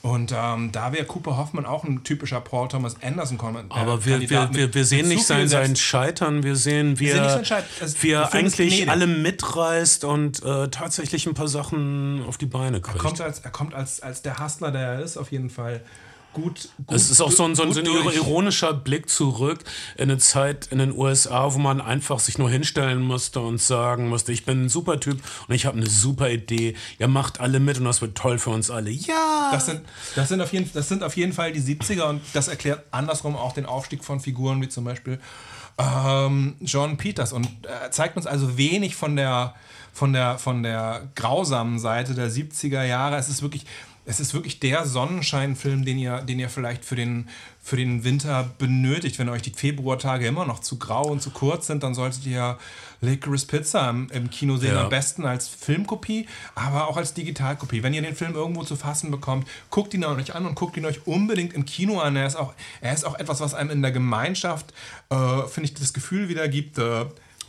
Und 0.00 0.32
ähm, 0.34 0.70
da 0.70 0.92
wäre 0.92 1.04
Cooper 1.04 1.36
Hoffman 1.36 1.66
auch 1.66 1.82
ein 1.82 2.04
typischer 2.04 2.40
Paul 2.40 2.68
Thomas 2.68 2.94
Anderson 3.02 3.36
Kandidat. 3.36 3.76
Aber 3.76 4.04
wir, 4.04 4.20
wir, 4.20 4.48
wir, 4.52 4.72
wir 4.74 4.84
sehen 4.84 5.08
nicht 5.08 5.24
sein, 5.26 5.48
sein 5.48 5.74
Scheitern, 5.76 6.44
wir 6.44 6.54
sehen, 6.54 7.00
wie 7.00 7.06
er. 7.18 7.40
Es- 7.80 8.02
wie 8.02 8.10
er 8.12 8.32
eigentlich 8.32 8.88
alle 8.88 9.06
mitreißt 9.08 10.04
und 10.04 10.42
äh, 10.44 10.68
tatsächlich 10.68 11.26
ein 11.26 11.34
paar 11.34 11.48
Sachen 11.48 12.22
auf 12.28 12.38
die 12.38 12.46
Beine 12.46 12.80
kriegt. 12.80 12.98
kommt 12.98 13.20
als, 13.20 13.40
er 13.40 13.50
kommt 13.50 13.74
als, 13.74 14.00
als 14.00 14.22
der 14.22 14.38
Hustler, 14.38 14.70
der 14.70 14.82
er 14.82 15.00
ist, 15.00 15.16
auf 15.16 15.32
jeden 15.32 15.50
Fall 15.50 15.80
gut. 16.42 16.68
gut 16.86 16.96
Es 16.96 17.10
ist 17.10 17.20
auch 17.20 17.30
so 17.30 17.44
ein, 17.44 17.54
so 17.54 17.62
ein, 17.62 17.72
so 17.72 17.80
ironischer 17.80 18.74
Blick 18.74 19.08
zurück 19.08 19.60
in 19.96 20.10
eine 20.10 20.18
Zeit 20.18 20.68
in 20.70 20.78
den 20.78 20.96
USA, 20.96 21.52
wo 21.52 21.58
man 21.58 21.80
einfach 21.80 22.18
sich 22.18 22.38
nur 22.38 22.50
hinstellen 22.50 23.02
musste 23.02 23.40
und 23.40 23.60
sagen 23.60 24.08
musste, 24.08 24.32
ich 24.32 24.44
bin 24.44 24.64
ein 24.64 24.68
super 24.68 25.00
Typ 25.00 25.20
und 25.46 25.54
ich 25.54 25.66
habe 25.66 25.76
eine 25.76 25.86
super 25.86 26.30
Idee. 26.30 26.74
Ihr 26.98 27.08
macht 27.08 27.40
alle 27.40 27.60
mit 27.60 27.78
und 27.78 27.84
das 27.84 28.00
wird 28.00 28.16
toll 28.16 28.38
für 28.38 28.50
uns 28.50 28.70
alle. 28.70 28.90
Ja! 28.90 29.50
Das 29.52 29.66
sind, 29.66 29.82
das, 30.14 30.28
sind 30.28 30.40
auf 30.40 30.52
jeden, 30.52 30.70
das 30.72 30.88
sind 30.88 31.02
auf 31.02 31.16
jeden 31.16 31.32
Fall 31.32 31.52
die 31.52 31.60
70er 31.60 32.08
und 32.08 32.20
das 32.32 32.48
erklärt 32.48 32.84
andersrum 32.90 33.36
auch 33.36 33.52
den 33.52 33.66
Aufstieg 33.66 34.04
von 34.04 34.20
Figuren 34.20 34.60
wie 34.60 34.68
zum 34.68 34.84
Beispiel 34.84 35.18
ähm, 35.78 36.56
John 36.60 36.96
Peters 36.96 37.32
und 37.32 37.46
äh, 37.46 37.90
zeigt 37.90 38.16
uns 38.16 38.26
also 38.26 38.58
wenig 38.58 38.96
von 38.96 39.14
der, 39.14 39.54
von, 39.92 40.12
der, 40.12 40.38
von 40.38 40.62
der 40.62 41.08
grausamen 41.14 41.78
Seite 41.78 42.14
der 42.14 42.30
70er 42.30 42.84
Jahre. 42.84 43.16
Es 43.16 43.28
ist 43.28 43.42
wirklich, 43.42 43.64
es 44.08 44.20
ist 44.20 44.32
wirklich 44.32 44.58
der 44.58 44.86
Sonnenscheinfilm, 44.86 45.84
den 45.84 45.98
ihr, 45.98 46.22
den 46.22 46.38
ihr 46.38 46.48
vielleicht 46.48 46.82
für 46.82 46.96
den, 46.96 47.28
für 47.62 47.76
den 47.76 48.04
Winter 48.04 48.50
benötigt. 48.56 49.18
Wenn 49.18 49.28
euch 49.28 49.42
die 49.42 49.50
Februartage 49.50 50.26
immer 50.26 50.46
noch 50.46 50.60
zu 50.60 50.78
grau 50.78 51.02
und 51.08 51.20
zu 51.20 51.28
kurz 51.28 51.66
sind, 51.66 51.82
dann 51.82 51.92
solltet 51.92 52.24
ihr 52.24 52.56
Licorice 53.02 53.46
Pizza 53.46 53.90
im, 53.90 54.08
im 54.10 54.30
Kino 54.30 54.56
sehen. 54.56 54.74
Ja. 54.74 54.84
Am 54.84 54.88
besten 54.88 55.26
als 55.26 55.46
Filmkopie, 55.46 56.26
aber 56.54 56.88
auch 56.88 56.96
als 56.96 57.12
Digitalkopie. 57.12 57.82
Wenn 57.82 57.92
ihr 57.92 58.00
den 58.00 58.16
Film 58.16 58.34
irgendwo 58.34 58.64
zu 58.64 58.76
fassen 58.76 59.10
bekommt, 59.10 59.46
guckt 59.68 59.92
ihn 59.92 60.02
euch 60.06 60.34
an 60.34 60.46
und 60.46 60.54
guckt 60.54 60.78
ihn 60.78 60.86
euch 60.86 61.06
unbedingt 61.06 61.52
im 61.52 61.66
Kino 61.66 62.00
an. 62.00 62.16
Er 62.16 62.26
ist 62.26 62.36
auch, 62.36 62.54
er 62.80 62.94
ist 62.94 63.04
auch 63.04 63.18
etwas, 63.18 63.40
was 63.40 63.52
einem 63.52 63.68
in 63.68 63.82
der 63.82 63.92
Gemeinschaft, 63.92 64.72
äh, 65.10 65.42
finde 65.48 65.68
ich, 65.68 65.74
das 65.74 65.92
Gefühl 65.92 66.30
wieder 66.30 66.48
gibt, 66.48 66.78
äh, 66.78 67.04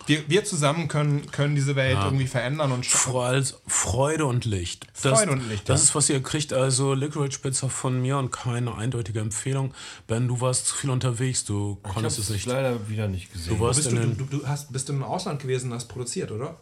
wir, 0.10 0.28
wir 0.28 0.43
zusammen 0.43 0.88
können, 0.88 1.30
können 1.32 1.55
diese 1.55 1.76
Welt 1.76 1.97
irgendwie 2.03 2.28
verändern 2.28 2.72
und 2.72 2.86
schaffen. 2.86 3.45
Freude 3.68 4.26
und 4.26 4.45
Licht. 4.45 4.88
Das, 5.01 5.20
Freude 5.20 5.32
und 5.32 5.47
Licht, 5.49 5.70
Das 5.70 5.80
ja. 5.82 5.84
ist, 5.86 5.95
was 5.95 6.10
ihr 6.10 6.22
kriegt. 6.22 6.51
Also 6.51 6.93
Licorice 6.93 7.39
Pizza 7.39 7.70
von 7.70 8.01
mir 8.01 8.18
und 8.18 8.32
keine 8.32 8.76
eindeutige 8.76 9.20
Empfehlung. 9.20 9.74
Ben, 10.07 10.28
du 10.28 10.41
warst 10.41 10.66
zu 10.68 10.76
viel 10.76 10.89
unterwegs. 10.89 11.45
Du 11.45 11.78
Ich 11.80 11.84
habe 11.86 11.93
konntest 11.93 12.20
es 12.20 12.26
es 12.26 12.32
nicht. 12.32 12.45
leider 12.47 12.89
wieder 12.89 13.07
nicht 13.07 13.32
gesehen. 13.32 13.55
Du 13.57 13.60
warst 13.64 13.80
Bist 13.84 13.91
in 13.93 14.18
du, 14.18 14.26
du, 14.26 14.39
du 14.39 14.47
hast, 14.47 14.74
bist 14.74 14.89
du 14.89 14.93
im 14.93 15.03
Ausland 15.03 15.39
gewesen 15.41 15.70
und 15.72 15.76
hast 15.78 15.86
produziert, 15.88 16.32
oder? 16.32 16.57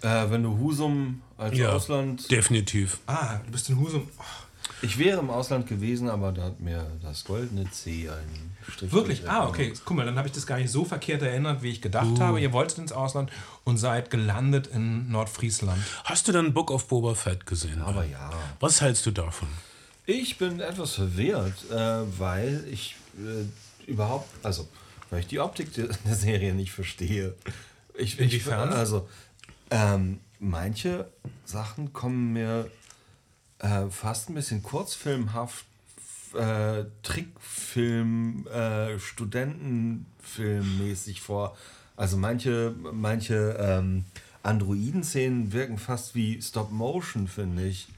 Äh, 0.00 0.30
wenn 0.30 0.44
du 0.44 0.56
Husum 0.58 1.22
als 1.36 1.58
ja, 1.58 1.72
Ausland. 1.72 2.30
definitiv. 2.30 2.98
Ah, 3.06 3.40
du 3.44 3.50
bist 3.50 3.68
in 3.68 3.78
Husum. 3.80 4.08
Oh, 4.16 4.22
Ich 4.82 4.98
wäre 4.98 5.18
im 5.18 5.30
Ausland 5.30 5.66
gewesen, 5.66 6.08
aber 6.08 6.32
da 6.32 6.44
hat 6.44 6.60
mir 6.60 6.86
das 7.02 7.24
goldene 7.24 7.70
C 7.70 8.08
einen 8.08 8.56
Strich. 8.68 8.92
wirklich? 8.92 9.28
Ah, 9.28 9.48
okay. 9.48 9.72
Guck 9.84 9.96
mal, 9.96 10.06
dann 10.06 10.16
habe 10.16 10.28
ich 10.28 10.34
das 10.34 10.46
gar 10.46 10.58
nicht 10.58 10.70
so 10.70 10.84
verkehrt 10.84 11.22
erinnert, 11.22 11.62
wie 11.62 11.70
ich 11.70 11.82
gedacht 11.82 12.20
habe. 12.20 12.40
Ihr 12.40 12.52
wolltet 12.52 12.78
ins 12.78 12.92
Ausland 12.92 13.30
und 13.64 13.78
seid 13.78 14.10
gelandet 14.10 14.68
in 14.68 15.10
Nordfriesland. 15.10 15.82
Hast 16.04 16.28
du 16.28 16.32
denn 16.32 16.54
Book 16.54 16.70
of 16.70 16.86
Boba 16.88 17.14
Fett 17.14 17.46
gesehen? 17.46 17.82
Aber 17.82 18.04
ja. 18.04 18.30
Was 18.60 18.80
hältst 18.80 19.04
du 19.06 19.10
davon? 19.10 19.48
Ich 20.06 20.38
bin 20.38 20.60
etwas 20.60 20.94
verwirrt, 20.94 21.70
äh, 21.70 21.74
weil 22.18 22.64
ich 22.70 22.96
äh, 23.18 23.90
überhaupt, 23.90 24.28
also, 24.42 24.66
weil 25.10 25.20
ich 25.20 25.26
die 25.26 25.40
Optik 25.40 25.72
der, 25.74 25.88
der 26.06 26.14
Serie 26.14 26.54
nicht 26.54 26.72
verstehe. 26.72 27.34
Ich, 27.94 28.14
ich, 28.14 28.20
Inwiefern? 28.20 28.70
also, 28.70 29.08
ähm, 29.70 30.20
manche 30.38 31.10
Sachen 31.44 31.92
kommen 31.92 32.32
mir 32.32 32.70
äh, 33.60 33.88
fast 33.90 34.28
ein 34.30 34.34
bisschen 34.34 34.62
kurzfilmhaft, 34.62 35.64
äh, 36.34 36.84
Trickfilm, 37.02 38.46
äh, 38.48 38.98
Studentenfilmmäßig 38.98 41.20
vor. 41.20 41.56
Also 41.96 42.16
manche, 42.16 42.74
manche 42.92 43.56
ähm, 43.58 44.04
Androiden-Szenen 44.42 45.52
wirken 45.52 45.78
fast 45.78 46.14
wie 46.14 46.40
Stop-Motion, 46.40 47.26
finde 47.28 47.66
ich. 47.66 47.88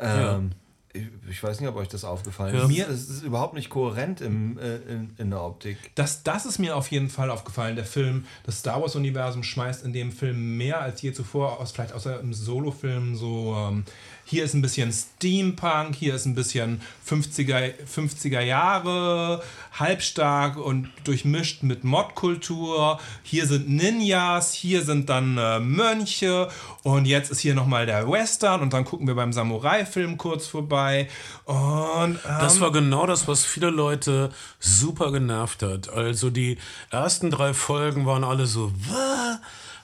ähm, 0.00 0.50
ich. 0.92 1.02
Ich 1.30 1.42
weiß 1.42 1.60
nicht, 1.60 1.68
ob 1.68 1.76
euch 1.76 1.88
das 1.88 2.04
aufgefallen 2.04 2.54
Ja. 2.56 2.62
ist. 2.62 2.68
Mir- 2.68 2.88
es 2.88 3.08
ist 3.10 3.22
überhaupt 3.22 3.52
nicht 3.54 3.68
kohärent 3.70 4.20
im, 4.22 4.58
äh, 4.58 4.76
in, 4.76 5.10
in 5.18 5.30
der 5.30 5.42
Optik. 5.42 5.76
Das, 5.94 6.22
das 6.22 6.46
ist 6.46 6.58
mir 6.58 6.74
auf 6.74 6.90
jeden 6.90 7.10
Fall 7.10 7.30
aufgefallen. 7.30 7.76
Der 7.76 7.84
Film, 7.84 8.24
das 8.44 8.60
Star 8.60 8.80
Wars-Universum 8.80 9.42
schmeißt 9.42 9.84
in 9.84 9.92
dem 9.92 10.10
Film 10.10 10.56
mehr 10.56 10.80
als 10.80 11.02
je 11.02 11.12
zuvor 11.12 11.60
aus, 11.60 11.72
vielleicht 11.72 11.92
außer 11.92 12.18
im 12.20 12.32
Solo-Film 12.32 13.14
so. 13.16 13.54
Ähm, 13.56 13.84
hier 14.28 14.44
ist 14.44 14.52
ein 14.52 14.60
bisschen 14.60 14.92
Steampunk, 14.92 15.94
hier 15.94 16.14
ist 16.14 16.26
ein 16.26 16.34
bisschen 16.34 16.82
50er, 17.08 17.72
50er 17.86 18.42
Jahre, 18.42 19.42
halbstark 19.72 20.58
und 20.58 20.90
durchmischt 21.04 21.62
mit 21.62 21.82
Modkultur. 21.82 23.00
Hier 23.22 23.46
sind 23.46 23.70
Ninjas, 23.70 24.52
hier 24.52 24.82
sind 24.82 25.08
dann 25.08 25.38
äh, 25.38 25.60
Mönche 25.60 26.50
und 26.82 27.06
jetzt 27.06 27.30
ist 27.30 27.40
hier 27.40 27.54
nochmal 27.54 27.86
der 27.86 28.06
Western 28.06 28.60
und 28.60 28.74
dann 28.74 28.84
gucken 28.84 29.06
wir 29.06 29.14
beim 29.14 29.32
Samurai-Film 29.32 30.18
kurz 30.18 30.46
vorbei. 30.46 31.08
Und 31.46 31.56
ähm, 31.56 32.18
Das 32.24 32.60
war 32.60 32.70
genau 32.70 33.06
das, 33.06 33.28
was 33.28 33.46
viele 33.46 33.70
Leute 33.70 34.30
super 34.60 35.10
genervt 35.10 35.62
hat. 35.62 35.88
Also 35.88 36.28
die 36.28 36.58
ersten 36.90 37.30
drei 37.30 37.54
Folgen 37.54 38.04
waren 38.04 38.24
alle 38.24 38.46
so, 38.46 38.72
"Wah?" 38.88 39.40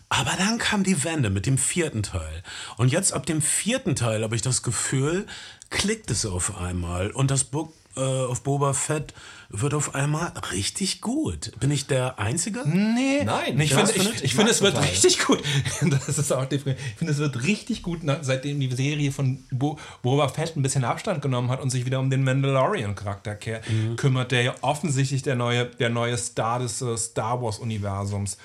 Aber 0.09 0.33
dann 0.39 0.59
kam 0.59 0.85
die 0.85 1.03
Wende 1.05 1.31
mit 1.31 1.47
dem 1.47 1.59
vierten 1.59 2.03
Teil. 2.03 2.43
Und 2.77 2.93
jetzt 2.93 3.13
ab 3.13 3.27
dem 3.27 3.43
vierten 3.43 3.97
Teil 3.97 4.23
habe 4.23 4.37
ich 4.37 4.43
das 4.43 4.63
Gefühl, 4.63 5.27
klickt 5.71 6.11
es 6.11 6.25
auf 6.27 6.59
einmal. 6.61 7.11
Und 7.11 7.31
das 7.31 7.45
Book 7.45 7.73
äh, 7.97 8.01
auf 8.01 8.43
Boba 8.43 8.73
Fett 8.75 9.15
wird 9.51 9.73
auf 9.75 9.95
einmal 9.95 10.33
richtig 10.53 11.01
gut. 11.01 11.53
Bin 11.61 11.71
ich 11.71 11.87
der 11.87 12.19
Einzige? 12.19 12.63
Nee, 12.69 13.23
Nein, 13.25 13.59
ich 13.61 13.73
finde, 13.73 13.93
ich, 13.93 14.03
find 14.03 14.15
ich 14.17 14.25
ich 14.25 14.35
finde, 14.35 14.51
es 14.51 14.63
wird 14.63 14.75
total. 14.75 14.89
richtig 14.89 15.25
gut. 15.25 15.41
Das 15.91 16.19
ist 16.19 16.33
auch 16.33 16.45
die 16.47 16.59
Frage. 16.59 16.77
Ich 16.93 16.99
finde, 16.99 17.13
es 17.13 17.19
wird 17.19 17.43
richtig 17.45 17.83
gut, 17.83 18.01
seitdem 18.23 18.59
die 18.59 18.73
Serie 18.75 19.13
von 19.13 19.45
Bo 19.53 19.79
Boba 20.03 20.29
Fett 20.29 20.57
ein 20.57 20.63
bisschen 20.63 20.85
Abstand 20.85 21.23
genommen 21.23 21.51
hat 21.51 21.61
und 21.61 21.71
sich 21.71 21.87
wieder 21.87 22.01
um 22.01 22.11
den 22.11 22.25
Mandalorian-Charakter 22.25 23.37
Mhm. 23.69 23.97
kümmert, 23.97 24.33
der 24.33 24.43
ja 24.43 24.55
offensichtlich 24.61 25.23
der 25.23 25.37
neue, 25.37 25.67
der 25.67 25.89
neue 25.91 26.17
Star 26.19 26.59
des 26.59 26.83
äh, 26.83 26.97
Star 26.97 27.41
Wars-Universums 27.43 28.33
ist. 28.35 28.41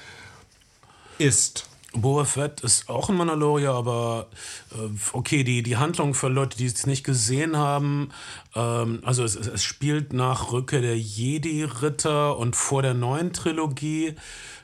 Boba 1.94 2.24
Fett 2.24 2.62
ist 2.62 2.88
auch 2.88 3.10
ein 3.10 3.16
Mandalorier, 3.18 3.72
aber 3.72 4.28
äh, 4.72 4.90
okay, 5.14 5.44
die, 5.44 5.64
die 5.64 5.78
Handlung 5.78 6.14
für 6.14 6.28
Leute, 6.30 6.56
die 6.56 6.68
es 6.68 6.86
nicht 6.86 7.04
gesehen 7.04 7.58
haben, 7.58 8.12
ähm, 8.56 9.02
also 9.04 9.24
es, 9.24 9.36
es- 9.36 9.64
spielt 9.64 10.14
nach 10.14 10.52
Rückkehr 10.52 10.82
der 10.82 10.98
Jedi-Ritter 10.98 12.38
und 12.38 12.56
vor 12.56 12.84
der 12.84 12.94
neuen 12.94 13.34
Trilogie. 13.34 14.14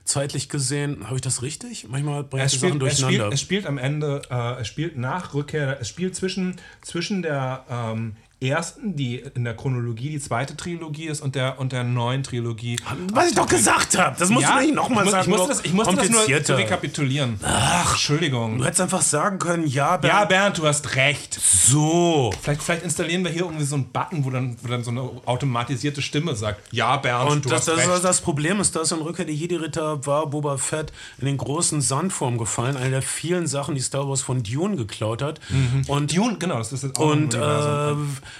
Zeitlich 0.03 0.49
gesehen, 0.49 1.06
habe 1.06 1.16
ich 1.16 1.22
das 1.24 1.41
richtig? 1.41 1.88
Manchmal 1.89 2.24
bringe 2.24 2.45
ich 2.45 2.53
Es 2.53 2.60
die 2.60 2.68
Sachen 2.68 2.74
spielt, 2.80 2.91
es, 2.91 2.97
spielt, 2.99 3.10
durcheinander. 3.10 3.34
es 3.34 3.41
spielt 3.41 3.66
am 3.66 3.78
Ende, 3.80 4.22
äh, 4.30 4.62
es 4.62 4.68
spielt 4.68 4.95
nach 4.97 5.34
Rückkehr, 5.34 5.80
es 5.82 5.89
spielt 5.89 6.16
zwischen, 6.16 6.58
zwischen 6.84 7.24
der 7.24 7.66
ähm, 7.72 8.16
ersten, 8.41 8.95
die 8.95 9.23
in 9.33 9.43
der 9.43 9.55
Chronologie 9.55 10.09
die 10.09 10.19
zweite 10.19 10.55
Trilogie 10.57 11.05
ist, 11.07 11.21
und 11.21 11.36
der, 11.36 11.59
und 11.59 11.71
der 11.71 11.83
neuen 11.83 12.21
Trilogie. 12.23 12.77
Was 13.13 13.29
ich 13.29 13.36
doch 13.36 13.47
gesagt 13.47 13.97
habe, 13.97 14.15
das 14.19 14.29
musst 14.29 14.47
du 14.47 14.59
nicht 14.59 14.75
nochmal 14.75 15.09
sagen. 15.09 15.23
ich 15.23 15.27
musste 15.29 15.47
das, 15.49 15.65
ich 15.65 15.73
musste 15.73 15.95
das 15.95 16.09
nur 16.09 16.27
rekapitulieren. 16.27 17.39
Ach, 17.43 17.91
Entschuldigung. 17.91 18.57
Du 18.57 18.65
hättest 18.65 18.81
einfach 18.81 19.01
sagen 19.01 19.39
können, 19.39 19.65
ja, 19.65 19.97
Bernd, 19.97 20.13
Ja, 20.13 20.25
Bernd, 20.25 20.57
du 20.57 20.67
hast 20.67 20.95
recht. 20.95 21.33
so. 21.41 22.31
Vielleicht, 22.41 22.61
vielleicht 22.61 22.83
installieren 22.83 23.23
wir 23.23 23.31
hier 23.31 23.43
irgendwie 23.43 23.65
so 23.65 23.75
einen 23.75 23.86
Button, 23.91 24.25
wo 24.25 24.29
dann, 24.29 24.57
wo 24.61 24.67
dann 24.67 24.83
so 24.83 24.91
eine 24.91 25.09
automatisierte 25.25 26.01
Stimme 26.01 26.36
sagt, 26.36 26.61
ja, 26.73 26.97
Bernd, 26.97 27.29
Und 27.31 27.45
du 27.45 27.49
das, 27.49 27.59
hast 27.59 27.67
das, 27.69 27.77
recht. 27.77 27.89
das, 27.89 28.01
das 28.01 28.21
Problem 28.21 28.59
ist, 28.59 28.75
dass 28.75 28.91
in 28.91 28.99
Rückkehr 28.99 29.25
der 29.25 29.36
Jedi-Ritter 29.36 30.05
war 30.05 30.27
Boba 30.27 30.57
Fett 30.57 30.91
in 31.19 31.25
den 31.25 31.38
großen 31.38 31.81
Sandform 31.81 32.38
gefallen. 32.38 32.77
Eine 32.77 32.89
der 32.91 33.01
vielen 33.01 33.47
Sachen, 33.47 33.75
die 33.75 33.81
Star 33.81 34.07
Wars 34.07 34.21
von 34.21 34.43
Dune 34.43 34.75
geklaut 34.75 35.21
hat. 35.21 35.39
Und 35.88 36.15
Dune, 36.15 36.38
genau, 36.38 36.57
das 36.57 36.73
ist 36.73 36.83
jetzt 36.83 36.99
auch 36.99 37.11
Und 37.11 37.33
äh, 37.33 37.38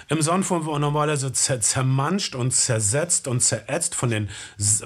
im 0.09 0.21
Sandform 0.21 0.65
war 0.65 0.79
normalerweise 0.79 1.31
zer 1.33 1.61
zermanscht 1.61 2.36
und 2.36 2.51
zersetzt 2.51 3.27
und 3.27 3.41
zerätzt 3.41 3.95
von 3.95 4.09
den 4.09 4.29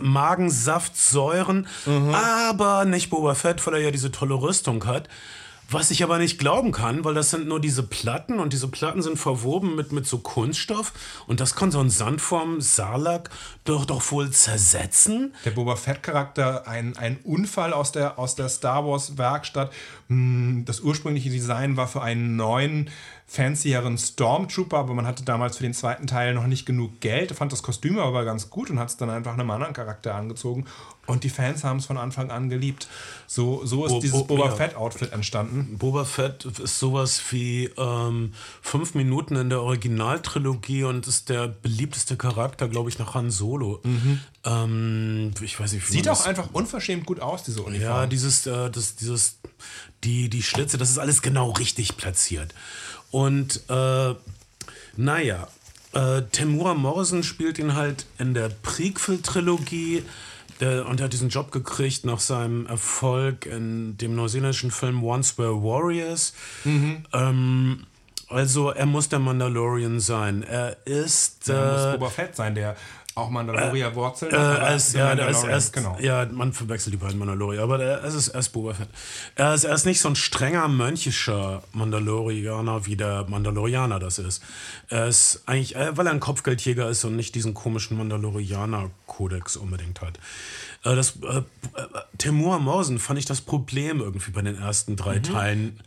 Magensaftsäuren. 0.01 1.67
Aber 2.13 2.85
nicht 2.85 3.09
Boba 3.09 3.35
Fett, 3.35 3.65
weil 3.65 3.75
er 3.75 3.81
ja 3.81 3.91
diese 3.91 4.11
tolle 4.11 4.35
Rüstung 4.35 4.85
hat. 4.85 5.07
Was 5.71 5.91
ich 5.91 6.03
aber 6.03 6.17
nicht 6.17 6.39
glauben 6.39 6.71
kann, 6.71 7.05
weil 7.05 7.13
das 7.13 7.29
sind 7.29 7.47
nur 7.47 7.59
diese 7.59 7.83
Platten 7.83 8.39
und 8.39 8.53
diese 8.53 8.67
Platten 8.69 9.03
sind 9.03 9.17
verwoben 9.19 9.75
mit, 9.75 9.91
mit 9.91 10.07
so 10.07 10.17
Kunststoff 10.17 10.93
und 11.27 11.39
das 11.39 11.55
kann 11.55 11.69
so 11.69 11.79
ein 11.79 11.91
Sandform 11.91 12.59
Salak 12.59 13.29
doch 13.65 13.85
doch 13.85 14.11
wohl 14.11 14.31
zersetzen. 14.31 15.35
Der 15.45 15.51
Boba 15.51 15.75
Fett-Charakter, 15.75 16.67
ein, 16.67 16.97
ein 16.97 17.19
Unfall 17.23 17.73
aus 17.73 17.91
der, 17.91 18.17
aus 18.17 18.33
der 18.33 18.49
Star 18.49 18.83
Wars-Werkstatt. 18.83 19.71
Hm, 20.07 20.63
Das 20.65 20.79
ursprüngliche 20.79 21.29
Design 21.29 21.77
war 21.77 21.87
für 21.87 22.01
einen 22.01 22.35
neuen, 22.35 22.89
fancieren 23.31 23.95
Stormtrooper, 23.95 24.77
aber 24.79 24.95
man 24.95 25.05
hatte 25.05 25.23
damals 25.23 25.57
für 25.57 25.63
den 25.63 25.75
zweiten 25.75 26.07
Teil 26.07 26.33
noch 26.33 26.47
nicht 26.47 26.65
genug 26.65 26.99
Geld, 26.99 27.31
fand 27.31 27.51
das 27.51 27.61
Kostüm 27.61 27.99
aber 27.99 28.25
ganz 28.25 28.49
gut 28.49 28.71
und 28.71 28.79
hat 28.79 28.89
es 28.89 28.97
dann 28.97 29.11
einfach 29.11 29.33
einem 29.33 29.51
anderen 29.51 29.73
Charakter 29.73 30.15
angezogen. 30.15 30.65
Und 31.05 31.23
die 31.23 31.29
Fans 31.29 31.63
haben 31.63 31.77
es 31.77 31.85
von 31.87 31.97
Anfang 31.97 32.29
an 32.31 32.49
geliebt. 32.49 32.87
So, 33.27 33.65
so 33.65 33.85
ist 33.85 33.91
Bo- 33.93 33.99
dieses 33.99 34.19
Bo- 34.19 34.35
Boba 34.35 34.45
ja. 34.45 34.51
Fett-Outfit 34.55 35.11
entstanden. 35.11 35.77
Boba 35.77 36.05
Fett 36.05 36.45
ist 36.45 36.77
sowas 36.79 37.21
wie 37.31 37.65
ähm, 37.77 38.33
fünf 38.61 38.93
Minuten 38.93 39.35
in 39.35 39.49
der 39.49 39.61
Originaltrilogie 39.61 40.83
und 40.83 41.07
ist 41.07 41.29
der 41.29 41.47
beliebteste 41.47 42.15
Charakter, 42.15 42.67
glaube 42.67 42.89
ich, 42.89 42.99
nach 42.99 43.13
Han 43.15 43.31
Solo. 43.31 43.81
Ähm, 44.45 45.31
ich 45.41 45.59
weiß 45.59 45.73
nicht, 45.73 45.87
wie 45.87 45.93
Sieht 45.93 46.09
auch 46.09 46.25
einfach 46.25 46.49
unverschämt 46.53 47.05
gut 47.05 47.19
aus, 47.19 47.43
diese 47.43 47.61
Uniform. 47.61 47.81
Ja, 47.89 48.05
dieses, 48.07 48.45
äh, 48.45 48.69
das, 48.69 48.95
dieses, 48.95 49.39
die, 50.03 50.29
die 50.29 50.43
Schlitze, 50.43 50.77
das 50.77 50.89
ist 50.91 50.99
alles 50.99 51.21
genau 51.21 51.51
richtig 51.51 51.97
platziert. 51.97 52.53
Und 53.11 53.61
äh, 53.69 54.15
naja, 54.95 55.47
äh, 55.93 56.21
Temura 56.31 56.73
Morrison 56.73 57.23
spielt 57.23 57.57
ihn 57.59 57.75
halt 57.75 58.05
in 58.17 58.33
der 58.33 58.49
Prequel-Trilogie. 58.49 60.03
Der, 60.59 60.85
und 60.87 60.99
er 60.99 61.05
hat 61.05 61.13
diesen 61.13 61.29
Job 61.29 61.51
gekriegt 61.51 62.05
nach 62.05 62.19
seinem 62.19 62.65
Erfolg 62.65 63.45
in 63.45 63.97
dem 63.97 64.15
neuseeländischen 64.15 64.71
Film 64.71 65.03
Once 65.03 65.37
Were 65.37 65.63
Warriors. 65.63 66.33
Ähm, 67.13 67.85
also 68.27 68.69
er 68.69 68.85
muss 68.85 69.07
der 69.09 69.19
Mandalorian 69.19 69.99
sein. 69.99 70.43
Er 70.43 70.77
ist... 70.85 71.47
Muss 71.47 71.55
äh, 71.55 71.91
Boba 71.93 72.09
Fett 72.09 72.35
sein, 72.35 72.55
der 72.55 72.75
auch 73.19 73.29
Mandalorier-Wurzeln 73.29 74.31
äh, 74.31 74.37
hat. 74.37 74.57
aber 74.57 74.63
als, 74.67 74.91
The 74.91 74.97
ja, 74.99 75.05
Mandalorian, 75.07 75.63
genau. 75.71 75.97
ja, 75.99 76.25
man 76.31 76.53
verwechselt 76.53 76.93
die 76.93 76.97
beiden 76.97 77.17
Mandalorier, 77.19 77.61
aber 77.61 77.77
der, 77.77 78.03
es 78.03 78.13
ist 78.13 78.29
erst 78.29 78.53
Boba 78.53 78.73
Fett. 78.73 78.89
Er 79.35 79.53
ist, 79.53 79.63
er 79.65 79.75
ist 79.75 79.85
nicht 79.85 80.01
so 80.01 80.09
ein 80.09 80.15
strenger 80.15 80.67
mönchischer 80.67 81.61
Mandalorianer, 81.73 82.85
wie 82.85 82.95
der 82.95 83.25
Mandalorianer 83.27 83.99
das 83.99 84.19
ist. 84.19 84.41
Er 84.87 85.07
ist 85.07 85.43
eigentlich, 85.45 85.75
äh, 85.75 85.95
weil 85.97 86.05
er 86.07 86.13
ein 86.13 86.19
Kopfgeldjäger 86.19 86.89
ist 86.89 87.03
und 87.03 87.15
nicht 87.15 87.35
diesen 87.35 87.53
komischen 87.53 87.97
Mandalorianer-Kodex 87.97 89.57
unbedingt 89.57 90.01
hat. 90.01 90.17
Äh, 90.83 90.95
Das, 90.95 91.17
äh, 91.21 91.37
äh, 91.37 91.43
Temur 92.17 92.59
Morrison 92.59 92.99
fand 92.99 93.19
ich 93.19 93.25
das 93.25 93.41
Problem 93.41 93.99
irgendwie 93.99 94.31
bei 94.31 94.41
den 94.41 94.55
ersten 94.57 94.95
drei 94.95 95.17
Mhm. 95.17 95.23
Teilen. 95.23 95.79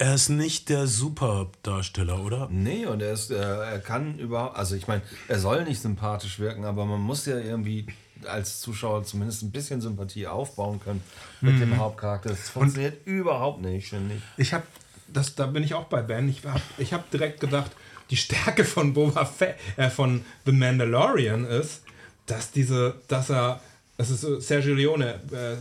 Er 0.00 0.14
ist 0.14 0.28
nicht 0.28 0.68
der 0.68 0.86
Superdarsteller, 0.86 2.24
oder? 2.24 2.48
Nee, 2.50 2.86
und 2.86 3.02
er, 3.02 3.12
ist, 3.12 3.32
äh, 3.32 3.36
er 3.36 3.80
kann 3.80 4.18
überhaupt, 4.18 4.56
also 4.56 4.76
ich 4.76 4.86
meine, 4.86 5.02
er 5.26 5.40
soll 5.40 5.64
nicht 5.64 5.82
sympathisch 5.82 6.38
wirken, 6.38 6.64
aber 6.64 6.84
man 6.84 7.00
muss 7.00 7.26
ja 7.26 7.36
irgendwie 7.36 7.86
als 8.24 8.60
Zuschauer 8.60 9.02
zumindest 9.04 9.42
ein 9.42 9.50
bisschen 9.50 9.80
Sympathie 9.80 10.28
aufbauen 10.28 10.80
können 10.80 11.02
mit 11.40 11.60
dem 11.60 11.76
Hauptcharakter. 11.76 12.30
Das 12.30 12.48
funktioniert 12.48 13.06
überhaupt 13.06 13.60
nicht, 13.60 13.88
finde 13.88 14.16
ich. 14.16 14.22
Ich 14.36 14.52
habe, 14.54 14.64
das, 15.08 15.34
da 15.34 15.46
bin 15.46 15.62
ich 15.64 15.74
auch 15.74 15.84
bei 15.84 16.02
Ben. 16.02 16.28
Ich 16.28 16.44
habe 16.44 16.60
ich 16.78 16.92
hab 16.92 17.10
direkt 17.10 17.40
gedacht, 17.40 17.72
die 18.10 18.16
Stärke 18.16 18.64
von 18.64 18.94
Boba 18.94 19.24
Fett, 19.24 19.56
äh, 19.76 19.90
von 19.90 20.24
The 20.46 20.52
Mandalorian 20.52 21.44
ist, 21.44 21.82
dass 22.26 22.52
diese, 22.52 23.00
dass 23.08 23.30
er, 23.30 23.60
das 23.98 24.10
ist 24.10 24.20
so 24.20 24.38
Sergio 24.38 24.74
Leone, 24.74 25.14
äh, 25.32 25.56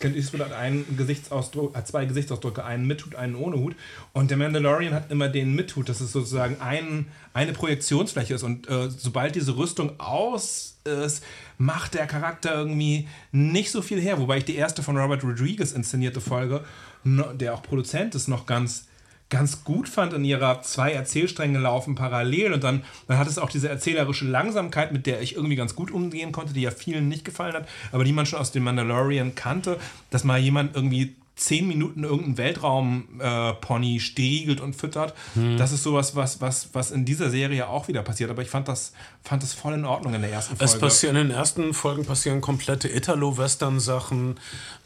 Clint 0.00 0.16
Eastwood 0.16 0.40
hat 0.40 0.52
einen 0.52 0.96
Gesichtsausdruck, 0.96 1.76
hat 1.76 1.86
zwei 1.86 2.06
Gesichtsausdrücke, 2.06 2.64
einen 2.64 2.86
mit 2.86 3.04
Hut, 3.04 3.14
einen 3.14 3.34
ohne 3.34 3.58
Hut. 3.58 3.76
Und 4.14 4.30
der 4.30 4.38
Mandalorian 4.38 4.94
hat 4.94 5.10
immer 5.10 5.28
den 5.28 5.54
mit 5.54 5.76
Hut, 5.76 5.90
dass 5.90 6.00
es 6.00 6.10
sozusagen 6.10 6.56
ein, 6.62 7.06
eine 7.34 7.52
Projektionsfläche 7.52 8.34
ist. 8.34 8.42
Und 8.42 8.70
äh, 8.70 8.88
sobald 8.88 9.34
diese 9.34 9.58
Rüstung 9.58 10.00
aus 10.00 10.78
ist, 10.84 11.22
macht 11.58 11.92
der 11.92 12.06
Charakter 12.06 12.54
irgendwie 12.54 13.06
nicht 13.32 13.70
so 13.70 13.82
viel 13.82 14.00
her. 14.00 14.18
Wobei 14.18 14.38
ich 14.38 14.46
die 14.46 14.56
erste 14.56 14.82
von 14.82 14.96
Robert 14.96 15.22
Rodriguez 15.22 15.72
inszenierte 15.72 16.22
Folge, 16.22 16.64
der 17.04 17.52
auch 17.52 17.62
Produzent 17.62 18.14
ist, 18.14 18.28
noch 18.28 18.46
ganz 18.46 18.86
ganz 19.34 19.64
gut 19.64 19.88
fand 19.88 20.12
in 20.12 20.24
ihrer 20.24 20.62
zwei 20.62 20.92
Erzählstränge 20.92 21.58
laufen 21.58 21.96
parallel 21.96 22.52
und 22.52 22.62
dann, 22.62 22.84
dann 23.08 23.18
hat 23.18 23.26
es 23.26 23.36
auch 23.36 23.50
diese 23.50 23.68
erzählerische 23.68 24.26
Langsamkeit, 24.26 24.92
mit 24.92 25.06
der 25.06 25.20
ich 25.20 25.34
irgendwie 25.34 25.56
ganz 25.56 25.74
gut 25.74 25.90
umgehen 25.90 26.30
konnte, 26.30 26.52
die 26.52 26.62
ja 26.62 26.70
vielen 26.70 27.08
nicht 27.08 27.24
gefallen 27.24 27.54
hat, 27.54 27.68
aber 27.90 28.04
die 28.04 28.12
man 28.12 28.26
schon 28.26 28.38
aus 28.38 28.52
dem 28.52 28.62
Mandalorian 28.62 29.34
kannte, 29.34 29.80
dass 30.10 30.22
mal 30.22 30.38
jemand 30.38 30.76
irgendwie 30.76 31.16
zehn 31.36 31.66
Minuten 31.66 32.04
irgendeinen 32.04 32.38
Weltraum-Pony 32.38 34.00
striegelt 34.00 34.60
und 34.60 34.74
füttert. 34.76 35.14
Das 35.56 35.72
ist 35.72 35.82
sowas, 35.82 36.14
was, 36.14 36.40
was, 36.40 36.68
was 36.74 36.90
in 36.90 37.04
dieser 37.04 37.30
Serie 37.30 37.68
auch 37.68 37.88
wieder 37.88 38.02
passiert. 38.02 38.30
Aber 38.30 38.42
ich 38.42 38.50
fand 38.50 38.68
das, 38.68 38.92
fand 39.22 39.42
das 39.42 39.52
voll 39.52 39.74
in 39.74 39.84
Ordnung 39.84 40.14
in 40.14 40.22
der 40.22 40.30
ersten 40.30 40.56
Folge. 40.56 40.72
Es 40.72 40.78
passieren 40.78 41.16
in 41.16 41.28
den 41.28 41.36
ersten 41.36 41.74
Folgen 41.74 42.04
passieren 42.04 42.40
komplette 42.40 42.88
Italo-Western-Sachen 42.88 44.36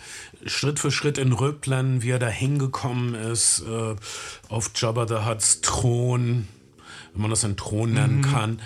Schritt 0.45 0.79
für 0.79 0.91
Schritt 0.91 1.17
in 1.17 1.33
Rückblenden, 1.33 2.01
wie 2.01 2.11
er 2.11 2.19
da 2.19 2.27
hingekommen 2.27 3.15
ist, 3.15 3.61
äh, 3.61 3.95
auf 4.49 4.71
Jabba 4.75 5.07
the 5.07 5.25
Hutts 5.25 5.61
Thron, 5.61 6.47
wenn 7.13 7.21
man 7.21 7.29
das 7.29 7.43
einen 7.43 7.57
Thron 7.57 7.93
nennen 7.93 8.21
kann. 8.21 8.61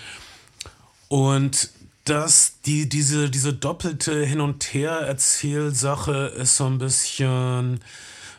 Und 1.08 1.70
das, 2.06 2.60
die, 2.66 2.90
diese, 2.90 3.30
diese 3.30 3.54
doppelte 3.54 4.26
Hin- 4.26 4.42
und 4.42 4.64
Her-Erzählsache 4.74 6.34
ist 6.38 6.58
so 6.58 6.66
ein 6.66 6.78
bisschen. 6.78 7.80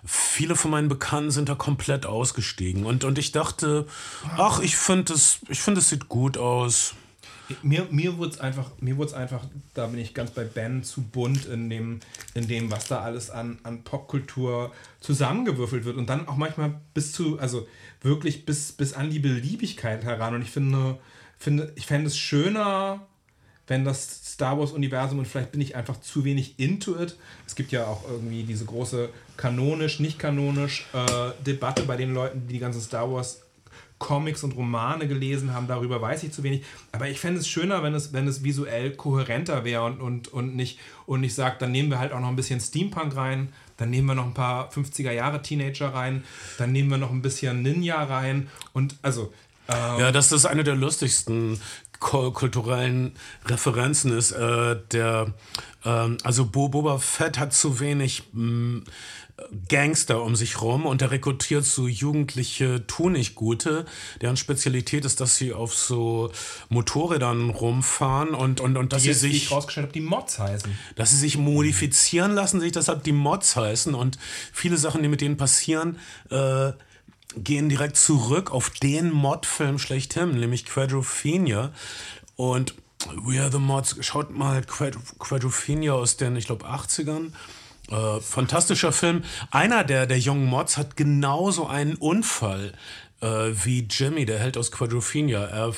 Viele 0.07 0.55
von 0.55 0.71
meinen 0.71 0.89
Bekannten 0.89 1.31
sind 1.31 1.49
da 1.49 1.55
komplett 1.55 2.05
ausgestiegen. 2.05 2.85
Und, 2.85 3.05
und 3.05 3.17
ich 3.17 3.33
dachte, 3.33 3.87
ach, 4.37 4.61
ich 4.61 4.77
finde 4.77 5.15
es, 5.15 5.39
find, 5.51 5.79
es 5.79 5.89
sieht 5.89 6.11
gut 6.11 6.37
aus. 6.37 6.95
Mir, 7.63 7.87
mir 7.91 8.17
wurde 8.19 8.31
es 8.31 8.41
einfach, 8.41 8.71
einfach, 9.15 9.45
da 9.75 9.87
bin 9.87 10.01
ich 10.01 10.15
ganz 10.15 10.31
bei 10.31 10.45
Ben, 10.45 10.83
zu 10.83 11.03
bunt 11.03 11.47
in 11.47 11.69
dem, 11.69 12.01
in 12.35 12.49
dem 12.49 12.71
was 12.71 12.89
da 12.89 13.01
alles 13.01 13.31
an, 13.31 13.59
an 13.63 13.85
Popkultur 13.85 14.73
zusammengewürfelt 15.01 15.85
wird. 15.85 15.97
Und 15.97 16.09
dann 16.09 16.29
auch 16.29 16.37
manchmal 16.37 16.81
bis 16.95 17.13
zu, 17.13 17.39
also 17.39 17.67
wirklich 18.01 18.47
bis, 18.47 18.73
bis 18.73 18.95
an 18.95 19.11
die 19.11 19.19
Beliebigkeit 19.19 20.05
heran. 20.05 20.35
Und 20.35 20.43
ich 20.43 20.51
finde, 20.51 20.99
finde 21.39 21.73
ich 21.77 21.87
fände 21.87 22.07
es 22.07 22.17
schöner, 22.17 23.07
wenn 23.67 23.85
das 23.85 24.33
Star 24.33 24.59
Wars-Universum 24.59 25.19
und 25.19 25.27
vielleicht 25.27 25.53
bin 25.53 25.61
ich 25.61 25.75
einfach 25.75 26.01
zu 26.01 26.25
wenig 26.25 26.59
into 26.59 27.01
it. 27.01 27.17
Es 27.47 27.55
gibt 27.55 27.73
ja 27.73 27.87
auch 27.87 28.09
irgendwie 28.09 28.43
diese 28.43 28.65
große 28.67 29.09
kanonisch, 29.37 30.01
nicht 30.01 30.19
kanonisch 30.19 30.87
äh, 30.93 31.31
Debatte 31.45 31.85
bei 31.85 31.97
den 31.97 32.13
Leuten, 32.13 32.47
die 32.47 32.55
die 32.55 32.59
ganzen 32.59 32.83
Star 32.83 33.11
Wars 33.11 33.44
Comics 33.99 34.43
und 34.43 34.57
Romane 34.57 35.09
gelesen 35.09 35.55
haben, 35.55 35.67
darüber 35.67 36.01
weiß 36.03 36.25
ich 36.25 36.33
zu 36.33 36.43
wenig. 36.43 36.65
Aber 36.93 37.09
ich 37.09 37.21
fände 37.21 37.41
es 37.41 37.49
schöner, 37.49 37.83
wenn 37.83 37.95
es, 37.95 38.13
wenn 38.13 38.27
es 38.27 38.43
visuell 38.43 38.93
kohärenter 38.93 39.65
wäre 39.65 39.85
und, 39.85 40.01
und, 40.01 40.29
und 40.29 40.57
nicht, 40.57 40.79
und 41.07 41.21
nicht 41.21 41.35
sagt, 41.35 41.63
dann 41.63 41.73
nehmen 41.73 41.91
wir 41.91 41.99
halt 41.99 42.13
auch 42.13 42.21
noch 42.21 42.29
ein 42.29 42.37
bisschen 42.37 42.61
Steampunk 42.61 43.17
rein, 43.17 43.53
dann 43.77 43.91
nehmen 43.91 44.07
wir 44.09 44.15
noch 44.15 44.27
ein 44.27 44.35
paar 44.35 44.71
50er 44.71 45.13
Jahre 45.13 45.43
Teenager 45.43 45.95
rein, 45.95 46.25
dann 46.59 46.73
nehmen 46.73 46.91
wir 46.91 46.99
noch 46.99 47.11
ein 47.11 47.23
bisschen 47.23 47.63
Ninja 47.63 48.03
rein 48.03 48.49
und 48.73 48.97
also 49.03 49.33
Ja, 49.99 50.13
dass 50.13 50.29
das 50.29 50.45
eine 50.45 50.65
der 50.65 50.75
lustigsten 50.75 51.59
kulturellen 52.05 53.13
Referenzen 53.47 54.17
ist. 54.17 54.33
Äh, 54.33 54.77
der, 54.93 55.33
ähm, 55.85 56.19
also 56.23 56.47
Bo 56.47 56.69
Boba 56.69 56.99
Fett 56.99 57.39
hat 57.39 57.53
zu 57.53 57.81
wenig 57.81 58.25
mh, 58.33 58.83
Gangster 59.69 60.23
um 60.23 60.37
sich 60.37 60.61
rum 60.61 60.87
und 60.87 61.03
er 61.03 61.11
rekrutiert 61.11 61.65
so 61.65 61.89
jugendliche 61.89 62.87
Tunichtgute, 62.87 63.85
deren 64.21 64.37
Spezialität 64.37 65.05
ist, 65.05 65.21
dass 65.21 65.37
sie 65.37 65.53
auf 65.53 65.75
so 65.75 66.31
Motorrädern 66.69 67.51
rumfahren 67.51 68.35
und, 68.35 68.61
und, 68.61 68.77
und 68.77 68.93
dass 68.93 69.03
die 69.03 69.13
sie 69.13 69.31
sich 69.31 69.47
ich 69.47 69.51
rausgestellt 69.51 69.87
habe, 69.87 69.93
die 69.93 70.01
Mods 70.03 70.39
heißen. 70.39 70.79
dass 70.95 71.11
sie 71.11 71.17
sich 71.17 71.37
modifizieren 71.37 72.33
lassen, 72.33 72.61
sich 72.61 72.73
deshalb 72.73 73.03
die 73.03 73.13
Mods 73.13 73.57
heißen 73.57 73.95
und 73.95 74.19
viele 74.53 74.77
Sachen, 74.77 75.03
die 75.03 75.09
mit 75.09 75.21
denen 75.21 75.37
passieren, 75.37 75.99
äh, 76.31 76.73
gehen 77.37 77.69
direkt 77.69 77.97
zurück 77.97 78.51
auf 78.53 78.71
den 78.71 79.11
Mod-Film 79.11 79.79
schlechthin, 79.79 80.39
nämlich 80.39 80.65
Quadrophenia. 80.65 81.73
Und 82.37 82.75
We 83.17 83.41
Are 83.41 83.51
the 83.51 83.59
Mods, 83.59 83.97
schaut 84.01 84.31
mal 84.31 84.63
Quad 84.63 84.97
Quadrophenia 85.19 85.93
aus 85.93 86.17
den, 86.17 86.37
ich 86.37 86.47
glaube, 86.47 86.67
80ern. 86.67 87.33
Äh, 87.91 88.21
fantastischer 88.21 88.93
Film. 88.93 89.25
Einer 89.51 89.85
der, 89.85 90.07
der 90.07 90.19
jungen 90.19 90.47
Mods 90.47 90.79
hat 90.79 90.97
genauso 90.97 91.67
einen 91.67 91.97
Unfall 91.97 92.73
äh, 93.21 93.27
wie 93.65 93.87
Jimmy, 93.91 94.25
der 94.25 94.39
Held 94.39 94.57
aus 94.57 94.73
Quadrophenia. 94.73 95.45
Er 95.45 95.73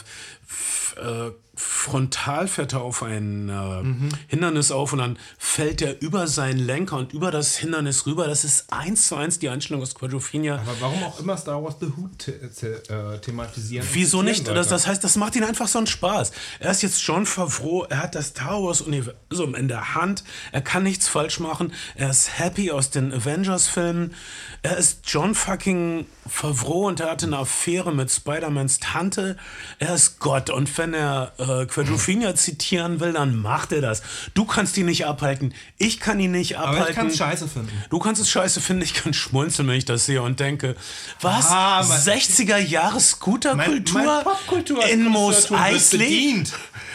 äh, 0.97 1.31
frontal 1.57 2.49
fährt 2.49 2.75
er 2.75 2.83
auf 2.83 3.03
ein 3.03 3.49
äh, 3.49 4.09
Hindernis 4.29 4.71
auf 4.71 4.93
und 4.93 4.99
dann 4.99 5.19
fällt 5.39 5.81
er 5.81 6.03
über 6.03 6.27
seinen 6.27 6.59
Lenker 6.59 6.99
und 6.99 7.15
über 7.15 7.31
das 7.31 7.57
Hindernis 7.57 8.07
rüber. 8.07 8.27
Das 8.27 8.45
ist 8.45 8.71
eins 8.71 9.09
zu 9.09 9.17
eins 9.17 9.39
die 9.39 9.49
Einstellung 9.49 9.83
aus 9.83 9.95
Quadrophenia. 9.95 10.57
Aber 10.57 10.77
warum 10.81 11.03
auch 11.05 11.19
immer 11.19 11.37
Star 11.37 11.63
Wars 11.65 11.77
The 11.81 11.87
Who 11.97 12.11
the 12.19 12.67
äh, 12.67 13.19
thematisieren? 13.21 13.89
Wieso 13.91 14.23
nicht? 14.23 14.47
Das, 14.47 14.69
das 14.69 14.87
heißt, 14.87 15.03
das 15.03 15.17
macht 15.17 15.35
ihn 15.35 15.45
einfach 15.45 15.67
so 15.67 15.79
einen 15.79 15.87
Spaß. 15.87 16.33
Er 16.61 16.71
ist 16.71 16.83
jetzt 16.83 17.01
John 17.03 17.25
Favreau, 17.25 17.85
er 17.85 18.03
hat 18.03 18.15
das 18.15 18.29
Star 18.29 18.63
Wars-Universum 18.63 19.55
in 19.55 19.69
der 19.69 19.95
Hand, 19.95 20.25
er 20.53 20.61
kann 20.61 20.83
nichts 20.83 21.09
falsch 21.09 21.41
machen, 21.41 21.73
er 21.95 22.11
ist 22.11 22.39
happy 22.39 22.71
aus 22.71 22.91
den 22.91 23.13
Avengers-Filmen, 23.13 24.15
er 24.63 24.77
ist 24.77 25.01
John 25.07 25.35
fucking 25.35 26.07
Favreau 26.29 26.87
und 26.87 27.01
er 27.01 27.11
hatte 27.13 27.27
eine 27.27 27.39
Affäre 27.39 27.95
mit 27.95 28.11
Spider-Mans 28.11 28.81
Tante, 28.81 29.37
er 29.79 29.95
ist 29.95 30.19
Gott 30.19 30.36
und 30.51 30.77
wenn 30.79 30.95
er 30.95 31.33
äh, 31.39 31.67
Quadrophenia 31.67 32.35
zitieren 32.35 33.01
will, 33.01 33.13
dann 33.13 33.37
macht 33.37 33.73
er 33.73 33.81
das. 33.81 34.03
Du 34.35 34.45
kannst 34.45 34.77
ihn 34.77 34.87
nicht 34.87 35.07
abhalten, 35.07 35.55
ich 35.79 36.01
kann 36.01 36.21
ihn 36.21 36.31
nicht 36.33 36.57
abhalten. 36.59 36.81
Aber 36.83 36.91
ich 36.91 36.97
kann 36.97 37.07
es 37.09 37.17
scheiße 37.17 37.49
finden. 37.49 37.71
Du 37.91 37.99
kannst 37.99 38.21
es 38.21 38.29
scheiße 38.31 38.61
finden, 38.61 38.83
ich 38.83 38.95
kann 38.95 39.13
schmunzeln, 39.15 39.69
wenn 39.69 39.77
ich 39.77 39.85
das 39.85 40.07
sehe 40.07 40.23
und 40.23 40.39
denke, 40.41 40.77
was? 41.21 41.47
Ah, 41.51 41.85
mein- 41.89 42.01
60er 42.01 42.59
Jahre 42.59 43.01
Scooterkultur 43.01 44.85
in 44.87 45.05
Mos 45.05 45.51
wird 45.51 45.61
Eisley? 45.61 46.45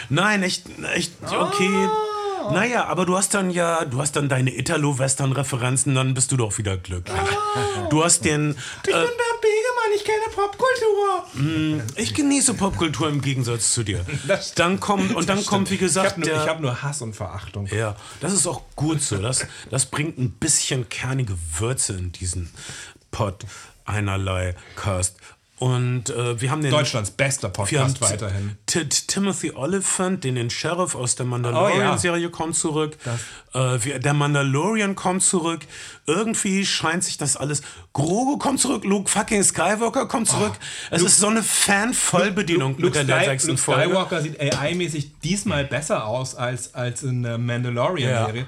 Nein, 0.10 0.44
echt, 0.44 0.64
echt, 0.94 1.14
okay. 1.24 1.88
Naja, 2.50 2.86
aber 2.86 3.06
du 3.06 3.16
hast 3.18 3.34
dann 3.34 3.52
ja, 3.52 3.86
du 3.86 4.00
hast 4.00 4.16
dann 4.16 4.28
deine 4.30 4.56
Italo-Western-Referenzen, 4.58 5.94
dann 5.96 6.14
bist 6.14 6.32
du 6.32 6.38
doch 6.38 6.58
wieder 6.58 6.78
glücklich. 6.78 7.16
Du 7.90 8.04
hast 8.04 8.26
den, 8.26 8.52
Ich 8.52 8.84
bin 8.84 8.94
Bernd 8.94 9.12
Begemann, 9.42 9.92
ich 9.96 10.04
kenne 10.04 10.26
Popkultur. 10.34 11.92
ich 11.98 12.14
genieße 12.14 12.54
Popkultur 12.56 13.10
im 13.10 13.22
Gegensatz 13.22 13.74
zu 13.74 13.84
dir. 13.84 14.06
Das- 14.28 14.54
Dann 14.56 14.80
kommt, 14.80 15.14
und 15.16 15.28
dann 15.30 15.46
kommt, 15.46 15.70
wie 15.70 15.76
Ich 15.76 15.80
gesagt, 15.80 16.12
habe 16.12 16.22
nur, 16.22 16.30
der, 16.30 16.44
ich 16.44 16.50
hab 16.50 16.60
nur 16.60 16.82
Hass 16.82 17.02
und 17.02 17.16
Verachtung. 17.16 17.68
Ja, 17.68 17.96
das 18.22 18.34
ist 18.34 18.48
auch 18.48 18.62
gut 18.76 19.02
so. 19.02 19.18
Das, 19.18 19.46
das 19.70 19.86
bringt 19.88 20.18
ein 20.18 20.32
bisschen 20.32 20.90
kernige 20.90 21.36
Würze 21.60 21.94
in 21.94 22.12
diesen 22.12 22.52
Pot 23.12 23.46
einerlei 23.86 24.56
Cast. 24.76 25.18
Und 25.62 26.10
äh, 26.10 26.42
wir 26.42 26.50
haben 26.50 26.64
den. 26.64 26.72
Deutschlands 26.72 27.12
bester 27.12 27.48
Podcast 27.50 28.02
weiterhin. 28.02 28.58
T 28.66 28.84
Timothy 28.86 29.52
Oliphant, 29.52 30.24
den, 30.24 30.34
den 30.34 30.50
Sheriff 30.50 30.96
aus 30.96 31.14
der 31.14 31.28
Oh, 31.28 31.30
Mandalorian-Serie, 31.30 32.32
kommt 32.32 32.56
zurück. 32.56 32.98
Äh, 33.54 33.78
wir, 33.84 34.00
der 34.00 34.16
Mandalorian 34.16 34.96
kommt 34.96 35.22
zurück. 35.22 35.60
Irgendwie 36.08 36.66
scheint 36.66 37.04
sich 37.04 37.18
das 37.18 37.38
alles. 37.38 37.62
Grogu 37.94 38.38
kommt 38.38 38.60
zurück, 38.60 38.84
Luke 38.86 39.10
fucking 39.10 39.44
Skywalker 39.44 40.08
kommt 40.08 40.28
zurück. 40.28 40.54
es 40.90 41.02
ist 41.04 41.20
so 41.20 41.28
eine 41.28 41.44
Fan-Vollbedienung 41.44 42.76
mit 42.80 42.96
der 42.96 43.04
Sky- 43.04 43.48
Luke. 43.48 43.58
Skywalker 43.62 44.22
sieht 44.22 44.40
AI-mäßig 44.40 45.12
diesmal 45.24 45.66
besser 45.66 46.06
aus 46.08 46.36
als, 46.36 46.74
als 46.74 47.04
in 47.04 47.24
der 47.24 47.38
Mandalorian-Serie. 47.38 48.46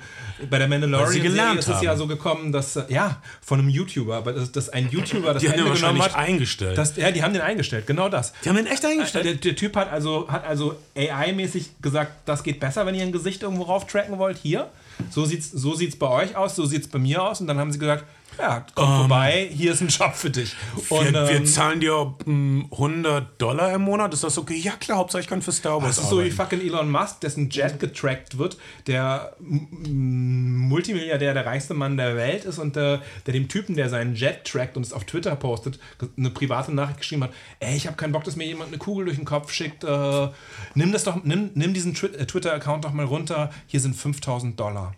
Bei 0.49 0.57
der 0.59 0.67
Mandalorian-Serie 0.67 1.59
ist 1.59 1.67
es 1.69 1.81
ja 1.81 1.91
haben. 1.91 1.97
so 1.97 2.07
gekommen, 2.07 2.51
dass, 2.51 2.75
äh, 2.75 2.84
ja, 2.89 3.21
von 3.41 3.59
einem 3.59 3.69
YouTuber, 3.69 4.15
aber 4.17 4.34
dass, 4.34 4.51
dass 4.51 4.69
ein 4.69 4.89
YouTuber 4.89 5.34
das 5.34 5.41
Die 5.43 5.49
haben 5.49 5.57
den 5.57 5.65
Ende 5.67 5.80
genommen 5.80 5.99
wahrscheinlich 5.99 6.03
hat. 6.05 6.15
eingestellt. 6.15 6.77
Das, 6.77 6.95
ja, 6.97 7.11
die 7.11 7.23
haben 7.23 7.34
den 7.34 7.41
eingestellt, 7.43 7.85
genau 7.88 8.09
das. 8.09 8.34
Die 8.43 8.49
haben 8.49 8.55
den 8.55 8.67
echt 8.67 8.84
eingestellt. 8.85 9.25
Der, 9.25 9.34
der 9.35 9.55
Typ 9.55 9.75
hat 9.75 9.91
also, 9.91 10.27
hat 10.30 10.45
also 10.45 10.75
AI-mäßig 10.97 11.81
gesagt, 11.81 12.11
das 12.25 12.43
geht 12.43 12.59
besser, 12.59 12.85
wenn 12.85 12.95
ihr 12.95 13.03
ein 13.03 13.11
Gesicht 13.11 13.43
irgendwo 13.43 13.63
rauf 13.63 13.85
tracken 13.88 14.17
wollt. 14.17 14.38
Hier, 14.38 14.69
so 15.10 15.26
sieht's, 15.26 15.52
so 15.52 15.74
sieht's 15.76 15.95
bei 15.95 16.07
euch 16.07 16.36
aus, 16.36 16.56
so 16.56 16.65
sieht's 16.65 16.88
bei 16.88 16.99
mir 16.99 17.24
aus. 17.24 17.41
Und 17.41 17.48
dann 17.48 17.57
haben 17.57 17.72
sie 17.72 17.80
gesagt, 17.80 18.06
ja, 18.38 18.65
komm 18.76 18.97
vorbei, 18.99 19.49
hier 19.51 19.72
ist 19.73 19.81
ein 19.81 19.88
Job 19.88 20.15
für 20.15 20.30
dich. 20.30 20.55
Und, 20.89 21.14
Ähm, 21.14 21.14
wir, 21.14 21.27
wir 21.30 21.35
ähm, 21.38 21.45
zahlen 21.45 21.80
dir 21.80 22.15
mm, 22.26 22.65
100 22.72 23.41
Dollar 23.41 23.73
im 23.73 23.81
Monat. 23.81 24.14
Ist 24.14 24.23
das 24.23 24.38
okay? 24.38 24.55
Ja, 24.55 24.73
klar, 24.73 24.97
Hauptsache 24.97 25.22
ich 25.22 25.27
kann 25.27 25.41
für 25.41 25.51
Star 25.51 25.81
Wars 25.81 25.95
Das 25.95 26.05
ist 26.05 26.10
so 26.10 26.23
wie 26.23 26.31
fucking 26.31 26.61
Elon 26.61 26.89
Musk, 26.89 27.22
dessen 27.22 27.49
Jet 27.49 27.80
getrackt 27.80 28.38
wird, 28.38 28.57
der 28.88 29.35
Multimilliardär, 29.39 31.34
der 31.34 31.45
reichste 31.45 31.73
Mann 31.73 31.97
der 31.97 32.15
Welt 32.15 32.45
ist 32.45 32.60
und 32.60 32.76
der, 32.76 33.01
der 33.26 33.34
dem 33.34 33.47
Typen, 33.47 33.76
der 33.76 33.89
seinen 33.89 34.15
Jet 34.15 34.45
trackt 34.45 34.77
und 34.77 34.85
es 34.85 34.93
auf 34.93 35.03
Twitter 35.05 35.35
postet, 35.35 35.80
eine 36.18 36.30
private 36.30 36.73
Nachricht 36.73 36.99
geschrieben 36.99 37.23
hat, 37.23 37.31
ey, 37.60 37.76
ich 37.76 37.88
habe 37.88 37.97
keinen 37.97 38.11
Bock, 38.11 38.23
dass 38.23 38.35
mir 38.35 38.45
jemand 38.45 38.69
eine 38.69 38.77
Kugel 38.77 39.05
durch 39.05 39.18
den 39.18 39.26
Kopf 39.26 39.51
schickt, 39.51 39.84
äh, 39.84 40.30
nimm 40.76 40.91
das 40.91 41.03
doch, 41.03 41.23
nimm, 41.23 41.51
nimm 41.55 41.73
diesen 41.73 41.93
äh, 41.93 42.26
Twitter-Account 42.26 42.85
doch 42.85 42.93
mal 42.93 43.05
runter, 43.05 43.51
hier 43.68 43.80
sind 43.80 43.95
5000 43.95 44.60
Dollar. 44.60 44.95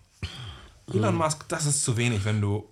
Elon 0.94 1.16
Musk, 1.16 1.48
das 1.48 1.66
ist 1.66 1.84
zu 1.84 1.98
wenig, 1.98 2.26
wenn 2.26 2.42
du 2.42 2.64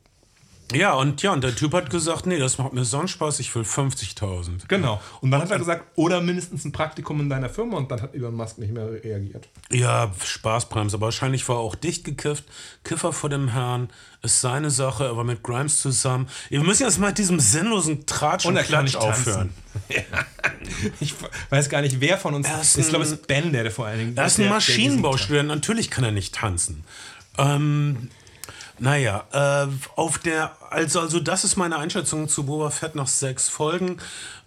Ja, 0.76 0.94
und 0.94 1.22
ja, 1.22 1.32
und 1.34 1.44
der 1.44 1.56
Typ 1.56 1.74
hat 1.74 1.90
gesagt, 1.90 2.26
nee, 2.26 2.38
das 2.40 2.58
macht 2.58 2.74
mir 2.74 2.84
sonst 2.86 3.12
Spaß, 3.12 3.40
ich 3.40 3.54
will 3.56 3.64
50.000. 3.64 4.68
Genau. 4.68 5.02
Und 5.22 5.32
dann 5.32 5.42
hat 5.42 5.52
er 5.52 5.60
gesagt, 5.60 5.86
oder 5.96 6.22
mindestens 6.22 6.66
ein 6.66 6.72
Praktikum 6.72 7.20
in 7.20 7.30
deiner 7.30 7.50
Firma 7.50 7.78
und 7.78 7.92
dann 7.92 8.02
hat 8.02 8.14
Elon 8.16 8.36
Musk 8.36 8.58
nicht 8.58 8.74
mehr 8.74 8.92
reagiert. 9.04 9.48
Ja, 9.72 10.12
Spaßbremse. 10.24 10.98
Aber 10.98 11.08
wahrscheinlich 11.08 11.48
war 11.50 11.58
er 11.58 11.60
auch 11.62 11.76
dicht 11.76 12.04
gekifft. 12.04 12.46
Kiffer 12.84 13.14
vor 13.14 13.30
dem 13.30 13.50
Herrn 13.50 13.90
ist 14.22 14.42
seine 14.42 14.70
Sache, 14.70 15.04
er 15.06 15.18
war 15.18 15.24
mit 15.24 15.44
Grimes 15.44 15.82
zusammen. 15.82 16.28
Wir 16.50 16.62
müssen 16.64 16.84
jetzt 16.84 17.00
mal 17.00 17.08
mit 17.08 17.18
diesem 17.18 17.40
sinnlosen 17.40 18.06
Tratsch 18.06 18.46
und, 18.46 18.56
Klatsch 18.58 18.96
aufhören. 18.96 19.50
Ich 21.00 21.14
weiß 21.50 21.70
gar 21.70 21.82
nicht, 21.82 22.00
wer 22.00 22.18
von 22.18 22.34
uns. 22.36 22.48
Er 22.48 22.62
ist 22.62 22.78
ich 22.78 22.88
glaube, 22.88 23.04
es 23.04 23.12
ein- 23.12 23.16
ist 23.18 23.28
Ben, 23.28 23.52
der 23.52 23.70
vor 23.72 23.86
allen 23.88 24.00
Dingen. 24.00 24.18
Er 24.18 24.26
ist 24.26 24.40
ein 24.40 24.50
Maschinenbaustudent, 24.50 25.48
natürlich 25.48 25.90
kann 25.90 26.04
er 26.04 26.12
nicht 26.12 26.36
tanzen. 26.36 26.84
Ähm, 27.38 28.10
naja, 28.80 29.26
äh, 29.32 29.68
auf 29.96 30.18
der, 30.18 30.52
also, 30.70 31.00
also 31.00 31.20
das 31.20 31.44
ist 31.44 31.56
meine 31.56 31.78
Einschätzung 31.78 32.28
zu 32.28 32.46
Boba 32.46 32.70
Fett 32.70 32.96
nach 32.96 33.08
sechs 33.08 33.50
Folgen. 33.50 33.98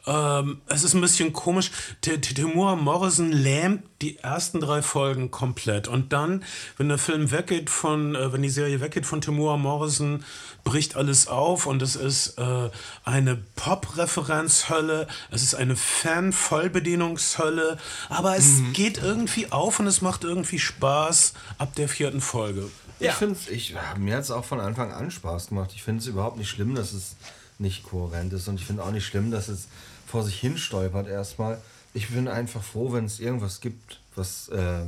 Ähm, 0.06 0.60
es 0.68 0.84
ist 0.84 0.94
ein 0.94 1.00
bisschen 1.00 1.32
komisch. 1.32 1.72
Timur 2.00 2.76
Morrison 2.76 3.32
lähmt 3.32 3.82
die 4.02 4.18
ersten 4.18 4.60
drei 4.60 4.82
Folgen 4.82 5.32
komplett. 5.32 5.88
Und 5.88 6.12
dann, 6.12 6.44
wenn 6.76 6.88
der 6.88 6.98
Film 6.98 7.32
weggeht 7.32 7.70
von, 7.70 8.14
äh, 8.14 8.32
wenn 8.32 8.42
die 8.42 8.48
Serie 8.48 8.80
weggeht 8.80 9.04
von 9.04 9.20
Timur 9.20 9.58
Morrison, 9.58 10.24
bricht 10.62 10.96
alles 10.96 11.26
auf 11.26 11.66
und 11.66 11.82
es 11.82 11.96
ist 11.96 12.38
äh, 12.38 12.70
eine 13.04 13.36
Pop-Referenz-Hölle, 13.56 15.08
es 15.30 15.42
ist 15.42 15.54
eine 15.54 15.76
Fan-Vollbedienungshölle, 15.76 17.78
aber 18.08 18.36
es 18.36 18.62
geht 18.72 18.98
irgendwie 18.98 19.50
auf 19.50 19.80
und 19.80 19.86
es 19.86 20.02
macht 20.02 20.24
irgendwie 20.24 20.58
Spaß 20.58 21.34
ab 21.58 21.74
der 21.74 21.88
vierten 21.88 22.20
Folge. 22.20 22.68
Ich 22.98 23.12
finde 23.12 23.38
ich, 23.50 23.74
mir 23.98 24.16
hat 24.16 24.22
es 24.22 24.30
auch 24.30 24.44
von 24.44 24.60
Anfang 24.60 24.92
an 24.92 25.10
Spaß 25.10 25.48
gemacht. 25.48 25.70
Ich 25.74 25.82
finde 25.82 26.00
es 26.00 26.06
überhaupt 26.06 26.38
nicht 26.38 26.48
schlimm, 26.48 26.74
dass 26.74 26.92
es 26.92 27.16
nicht 27.58 27.84
kohärent 27.84 28.32
ist. 28.32 28.48
Und 28.48 28.58
ich 28.60 28.66
finde 28.66 28.82
auch 28.84 28.90
nicht 28.90 29.06
schlimm, 29.06 29.30
dass 29.30 29.48
es 29.48 29.68
vor 30.06 30.22
sich 30.24 30.38
hin 30.40 30.56
stolpert 30.58 31.06
erstmal. 31.08 31.60
Ich 31.94 32.08
bin 32.10 32.28
einfach 32.28 32.62
froh, 32.62 32.92
wenn 32.92 33.04
es 33.04 33.20
irgendwas 33.20 33.60
gibt, 33.60 34.00
was, 34.14 34.48
äh, 34.48 34.80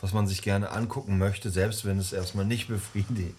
was 0.00 0.12
man 0.12 0.26
sich 0.26 0.42
gerne 0.42 0.70
angucken 0.70 1.18
möchte, 1.18 1.50
selbst 1.50 1.84
wenn 1.84 1.98
es 1.98 2.12
erstmal 2.12 2.44
nicht 2.44 2.68
befriedigt. 2.68 3.34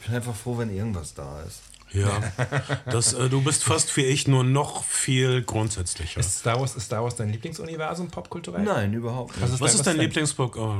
Ich 0.00 0.06
bin 0.06 0.16
einfach 0.16 0.34
froh, 0.34 0.58
wenn 0.58 0.74
irgendwas 0.74 1.14
da 1.14 1.42
ist. 1.42 1.60
Ja, 1.92 2.22
das, 2.86 3.12
äh, 3.12 3.28
du 3.28 3.42
bist 3.42 3.64
fast 3.64 3.94
wie 3.98 4.04
ich, 4.06 4.26
nur 4.26 4.44
noch 4.44 4.82
viel 4.84 5.42
grundsätzlicher. 5.42 6.20
Ist 6.20 6.38
Star 6.38 6.58
Wars, 6.58 6.74
ist 6.74 6.84
Star 6.86 7.02
Wars 7.04 7.16
dein 7.16 7.28
Lieblingsuniversum 7.30 8.08
popkulturell? 8.08 8.62
Nein, 8.64 8.94
überhaupt 8.94 9.32
nicht. 9.36 9.42
Was 9.42 9.50
ist 9.52 9.60
Was 9.60 9.70
dein- 9.72 9.78
ist 9.80 9.86
dein 9.86 9.96
dein- 9.98 10.06
Lieblingsbook? 10.06 10.56
Oh, 10.56 10.74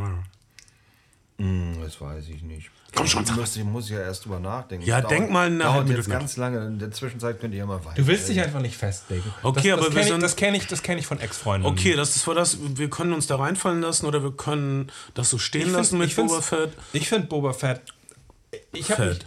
Hm, 1.38 1.76
das 1.82 2.00
weiß 2.00 2.28
ich 2.28 2.42
nicht. 2.42 2.70
Komm 2.94 3.06
schon, 3.06 3.22
ich 3.22 3.28
sag 3.28 3.36
muss, 3.38 3.56
ich 3.56 3.64
muss 3.64 3.88
ja 3.88 4.00
erst 4.00 4.24
drüber 4.24 4.38
nachdenken. 4.38 4.84
Ja, 4.86 5.00
Das 5.00 5.08
denk 5.08 5.30
mal 5.30 5.46
eine 5.46 5.58
dauert 5.64 5.88
jetzt 5.88 6.10
ganz 6.10 6.36
lange. 6.36 6.58
In 6.66 6.78
der 6.78 6.90
Zwischenzeit 6.90 7.40
könnt 7.40 7.54
ihr 7.54 7.60
ja 7.60 7.66
mal 7.66 7.82
weiter. 7.84 7.94
Du 7.96 8.06
willst 8.06 8.28
dich 8.28 8.38
einfach 8.40 8.60
nicht 8.60 8.76
festlegen. 8.76 9.32
Okay, 9.42 9.70
das, 9.70 9.78
aber 9.78 9.86
das 9.86 9.94
wir 9.94 10.02
kenn 10.02 10.14
ich, 10.14 10.20
das 10.20 10.36
kenne 10.36 10.56
ich, 10.58 10.66
das 10.66 10.82
kenn 10.82 10.98
ich 10.98 11.06
von 11.06 11.18
Ex-Freunden. 11.18 11.66
Okay, 11.66 11.94
das 11.96 12.16
ist 12.16 12.26
war 12.26 12.34
das. 12.34 12.58
Wir 12.60 12.90
können 12.90 13.12
uns 13.14 13.26
da 13.26 13.36
reinfallen 13.36 13.80
lassen 13.80 14.04
oder 14.06 14.22
wir 14.22 14.32
können 14.32 14.92
das 15.14 15.30
so 15.30 15.38
stehen 15.38 15.72
lassen 15.72 15.98
mit 15.98 16.08
ich 16.08 16.14
find's- 16.14 16.32
Boba 16.32 16.42
Fett. 16.42 16.72
Ich 16.92 17.08
finde 17.08 17.28
Boba 17.28 17.52
Fett. 17.54 17.80
Ich 18.72 18.90
habe 18.90 19.14
Fett. 19.14 19.26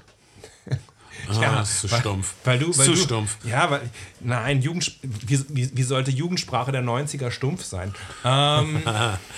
Ah, 1.28 1.62
ist 1.62 1.80
zu 1.80 1.92
weil, 1.92 2.00
stumpf. 2.02 2.34
Weil 2.44 2.60
du, 2.60 2.68
weil 2.78 2.86
zu 2.86 2.92
du, 2.92 2.98
stumpf. 2.98 3.38
Ja, 3.46 3.72
weil 3.72 3.82
nein, 4.20 4.62
Jugend, 4.62 4.96
wie, 5.02 5.44
wie, 5.50 5.76
wie 5.76 5.84
sollte 5.84 6.12
Jugendsprache 6.12 6.72
der 6.72 6.84
90er 6.84 7.32
stumpf 7.32 7.64
sein? 7.64 7.96
Ähm, 8.24 8.84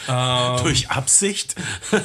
Durch 0.64 0.90
Absicht? 0.90 1.56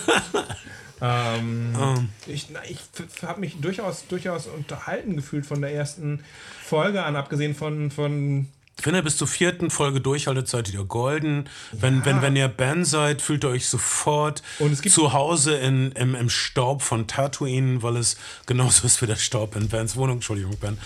ähm, 1.03 2.09
ich 2.27 2.49
na, 2.51 2.61
ich 2.69 2.79
habe 3.27 3.41
mich 3.41 3.57
durchaus, 3.61 4.07
durchaus 4.07 4.47
unterhalten 4.47 5.17
gefühlt 5.17 5.45
von 5.45 5.61
der 5.61 5.75
ersten 5.75 6.23
Folge 6.65 7.03
an, 7.05 7.17
abgesehen 7.17 7.55
von, 7.57 7.91
von 7.91 8.49
Wenn 8.85 8.95
ihr 8.95 9.03
bis 9.03 9.17
zur 9.17 9.27
vierten 9.29 9.71
Folge 9.71 10.01
durchhaltet, 10.01 10.47
seid 10.49 10.73
ihr 10.73 10.85
golden. 10.85 11.49
Wenn, 11.73 12.05
wenn, 12.05 12.23
wenn 12.23 12.37
ihr 12.37 12.49
Ben 12.49 12.85
seid, 12.85 13.21
fühlt 13.21 13.45
ihr 13.45 13.51
euch 13.51 13.67
sofort 13.69 14.43
Und 14.61 14.73
es 14.73 14.81
gibt- 14.81 14.95
zu 14.95 15.13
Hause 15.13 15.57
in, 15.57 15.93
im, 15.93 16.15
im 16.15 16.31
Staub 16.31 16.83
von 16.83 17.07
Tatooine, 17.09 17.83
weil 17.83 17.97
es 17.97 18.17
genauso 18.47 18.87
ist 18.87 19.03
wie 19.03 19.07
der 19.07 19.17
Staub 19.17 19.57
in 19.57 19.69
Bens 19.69 19.97
Wohnung. 19.97 20.17
Entschuldigung, 20.17 20.57
Ben. 20.59 20.79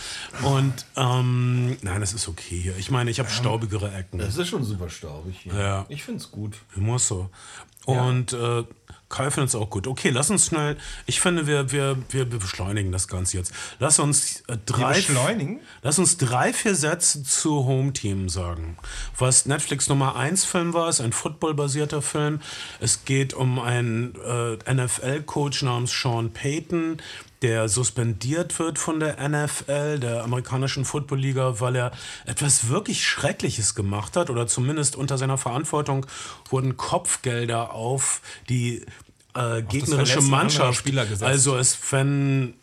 Und 0.42 0.74
ähm, 0.96 1.76
nein, 1.82 2.02
es 2.02 2.12
ist 2.14 2.26
okay 2.26 2.58
hier. 2.60 2.76
Ich 2.78 2.90
meine, 2.90 3.10
ich 3.10 3.18
habe 3.18 3.28
staubigere 3.30 3.92
Ecken. 3.94 4.18
Es 4.20 4.36
ist 4.38 4.48
schon 4.48 4.64
super 4.64 4.88
staubig 4.90 5.36
hier. 5.42 5.54
Ja. 5.54 5.86
Ich 5.88 6.02
finde 6.02 6.20
es 6.20 6.30
gut. 6.30 6.54
Muss 6.74 7.06
so. 7.06 7.28
Und 7.84 8.32
äh, 8.32 8.64
Kai 9.08 9.26
es 9.26 9.54
auch 9.54 9.70
gut. 9.70 9.86
Okay, 9.86 10.10
lass 10.10 10.30
uns 10.30 10.46
schnell. 10.46 10.76
Ich 11.06 11.20
finde, 11.20 11.46
wir, 11.46 11.70
wir, 11.70 11.96
wir, 12.10 12.32
wir 12.32 12.38
beschleunigen 12.40 12.90
das 12.90 13.06
Ganze 13.06 13.36
jetzt. 13.36 13.52
Lass 13.78 14.00
uns 14.00 14.40
äh, 14.48 14.58
drei. 14.66 14.94
beschleunigen? 14.94 15.60
Lass 15.82 16.00
uns 16.00 16.16
drei, 16.16 16.52
vier 16.52 16.74
Sätze 16.74 17.22
zu 17.22 17.66
Home 17.66 17.92
Team 17.92 18.28
sagen. 18.28 18.76
Was 19.16 19.46
Netflix 19.46 19.88
Nummer 19.88 20.16
1 20.16 20.44
Film 20.44 20.74
war, 20.74 20.88
ist 20.88 21.00
ein 21.00 21.12
Football-basierter 21.12 22.02
Film. 22.02 22.40
Es 22.80 23.04
geht 23.04 23.32
um 23.32 23.60
einen 23.60 24.16
äh, 24.24 24.74
NFL-Coach 24.74 25.62
namens 25.62 25.92
Sean 25.92 26.32
Payton, 26.32 27.00
der 27.46 27.68
suspendiert 27.68 28.58
wird 28.58 28.76
von 28.80 28.98
der 28.98 29.28
NFL, 29.28 30.00
der 30.00 30.24
amerikanischen 30.24 30.84
Football-Liga, 30.84 31.60
weil 31.60 31.76
er 31.76 31.92
etwas 32.24 32.68
wirklich 32.68 33.06
Schreckliches 33.06 33.76
gemacht 33.76 34.16
hat 34.16 34.30
oder 34.30 34.48
zumindest 34.48 34.96
unter 34.96 35.16
seiner 35.16 35.38
Verantwortung 35.38 36.06
wurden 36.50 36.76
Kopfgelder 36.76 37.72
auf 37.72 38.20
die 38.48 38.84
äh, 39.34 39.62
gegnerische 39.62 40.22
Mannschaft. 40.22 40.84
Also 41.22 41.56
es, 41.56 41.78
wenn 41.92 42.54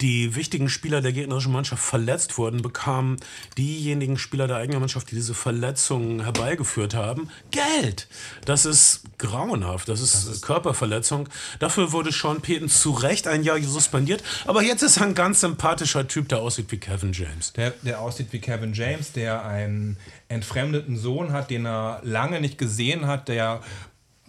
die 0.00 0.34
wichtigen 0.34 0.68
Spieler 0.68 1.00
der 1.00 1.12
gegnerischen 1.12 1.52
Mannschaft 1.52 1.82
verletzt 1.82 2.38
wurden, 2.38 2.62
bekamen 2.62 3.16
diejenigen 3.58 4.18
Spieler 4.18 4.46
der 4.46 4.56
eigenen 4.56 4.80
Mannschaft, 4.80 5.10
die 5.10 5.14
diese 5.14 5.34
Verletzungen 5.34 6.22
herbeigeführt 6.22 6.94
haben, 6.94 7.28
Geld. 7.50 8.08
Das 8.44 8.64
ist 8.64 9.02
grauenhaft. 9.18 9.88
Das 9.88 10.00
ist, 10.00 10.42
Körperverletzung. 10.42 11.28
Dafür 11.58 11.92
wurde 11.92 12.12
Sean 12.12 12.40
Payton 12.40 12.68
zu 12.68 12.92
Recht 12.92 13.26
ein 13.26 13.42
Jahr 13.42 13.60
suspendiert. 13.60 14.22
Aber 14.46 14.62
jetzt 14.62 14.82
ist 14.82 14.96
er 14.98 15.04
ein 15.04 15.14
ganz 15.14 15.40
sympathischer 15.40 16.06
Typ, 16.08 16.28
der 16.28 16.40
aussieht 16.40 16.70
wie 16.70 16.78
Kevin 16.78 17.12
James. 17.12 17.52
Der, 17.52 17.72
der 17.82 18.00
aussieht 18.00 18.28
wie 18.32 18.38
Kevin 18.38 18.72
James, 18.72 19.12
der 19.12 19.44
einen 19.44 19.96
entfremdeten 20.28 20.96
Sohn 20.96 21.32
hat, 21.32 21.50
den 21.50 21.66
er 21.66 22.00
lange 22.02 22.40
nicht 22.40 22.58
gesehen 22.58 23.06
hat, 23.06 23.28
der, 23.28 23.60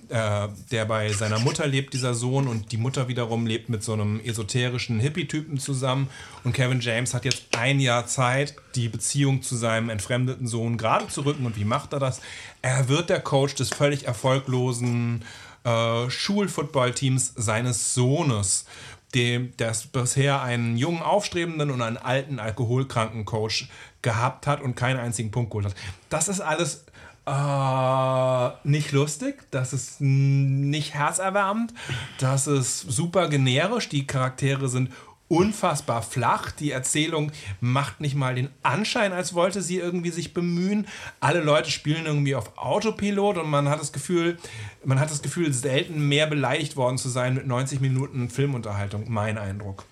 äh, 0.09 0.47
der 0.71 0.85
bei 0.85 1.11
seiner 1.11 1.39
Mutter 1.39 1.67
lebt, 1.67 1.93
dieser 1.93 2.13
Sohn, 2.13 2.47
und 2.47 2.71
die 2.71 2.77
Mutter 2.77 3.07
wiederum 3.07 3.45
lebt 3.45 3.69
mit 3.69 3.83
so 3.83 3.93
einem 3.93 4.19
esoterischen 4.19 4.99
Hippie-Typen 4.99 5.57
zusammen. 5.57 6.09
Und 6.43 6.53
Kevin 6.53 6.81
James 6.81 7.13
hat 7.13 7.25
jetzt 7.25 7.43
ein 7.57 7.79
Jahr 7.79 8.07
Zeit, 8.07 8.55
die 8.75 8.89
Beziehung 8.89 9.41
zu 9.41 9.55
seinem 9.55 9.89
entfremdeten 9.89 10.47
Sohn 10.47 10.77
gerade 10.77 11.07
zu 11.07 11.21
rücken. 11.21 11.45
Und 11.45 11.55
wie 11.55 11.65
macht 11.65 11.93
er 11.93 11.99
das? 11.99 12.21
Er 12.61 12.89
wird 12.89 13.09
der 13.09 13.19
Coach 13.19 13.55
des 13.55 13.69
völlig 13.69 14.05
erfolglosen 14.05 15.23
äh, 15.63 16.09
Schulfootballteams 16.09 17.33
seines 17.35 17.93
Sohnes 17.93 18.65
dem 19.13 19.53
das 19.57 19.85
bisher 19.87 20.41
einen 20.41 20.77
jungen, 20.77 21.01
aufstrebenden 21.01 21.71
und 21.71 21.81
einen 21.81 21.97
alten, 21.97 22.39
alkoholkranken 22.39 23.25
Coach 23.25 23.69
gehabt 24.01 24.47
hat 24.47 24.61
und 24.61 24.75
keinen 24.75 24.99
einzigen 24.99 25.31
Punkt 25.31 25.51
geholt 25.51 25.67
hat. 25.67 25.75
Das 26.09 26.27
ist 26.27 26.41
alles 26.41 26.85
äh, 27.25 28.67
nicht 28.67 28.91
lustig, 28.91 29.43
das 29.51 29.73
ist 29.73 30.01
nicht 30.01 30.93
herzerwärmend, 30.93 31.73
das 32.19 32.47
ist 32.47 32.79
super 32.81 33.29
generisch, 33.29 33.89
die 33.89 34.05
Charaktere 34.05 34.67
sind 34.67 34.89
unfassbar 35.33 36.03
flach. 36.03 36.51
Die 36.51 36.71
Erzählung 36.71 37.31
macht 37.59 38.01
nicht 38.01 38.15
mal 38.15 38.35
den 38.35 38.49
Anschein, 38.61 39.13
als 39.13 39.33
wollte 39.33 39.61
sie 39.61 39.77
irgendwie 39.77 40.11
sich 40.11 40.33
bemühen. 40.33 40.87
Alle 41.19 41.41
Leute 41.41 41.71
spielen 41.71 42.05
irgendwie 42.05 42.35
auf 42.35 42.57
Autopilot 42.57 43.37
und 43.37 43.49
man 43.49 43.67
hat 43.67 43.79
das 43.79 43.91
Gefühl, 43.91 44.37
man 44.85 44.99
hat 44.99 45.09
das 45.09 45.21
Gefühl, 45.21 45.51
selten 45.53 46.07
mehr 46.07 46.27
beleidigt 46.27 46.75
worden 46.75 46.97
zu 46.97 47.09
sein 47.09 47.33
mit 47.33 47.47
90 47.47 47.81
Minuten 47.81 48.29
Filmunterhaltung. 48.29 49.05
Mein 49.07 49.37
Eindruck. 49.37 49.85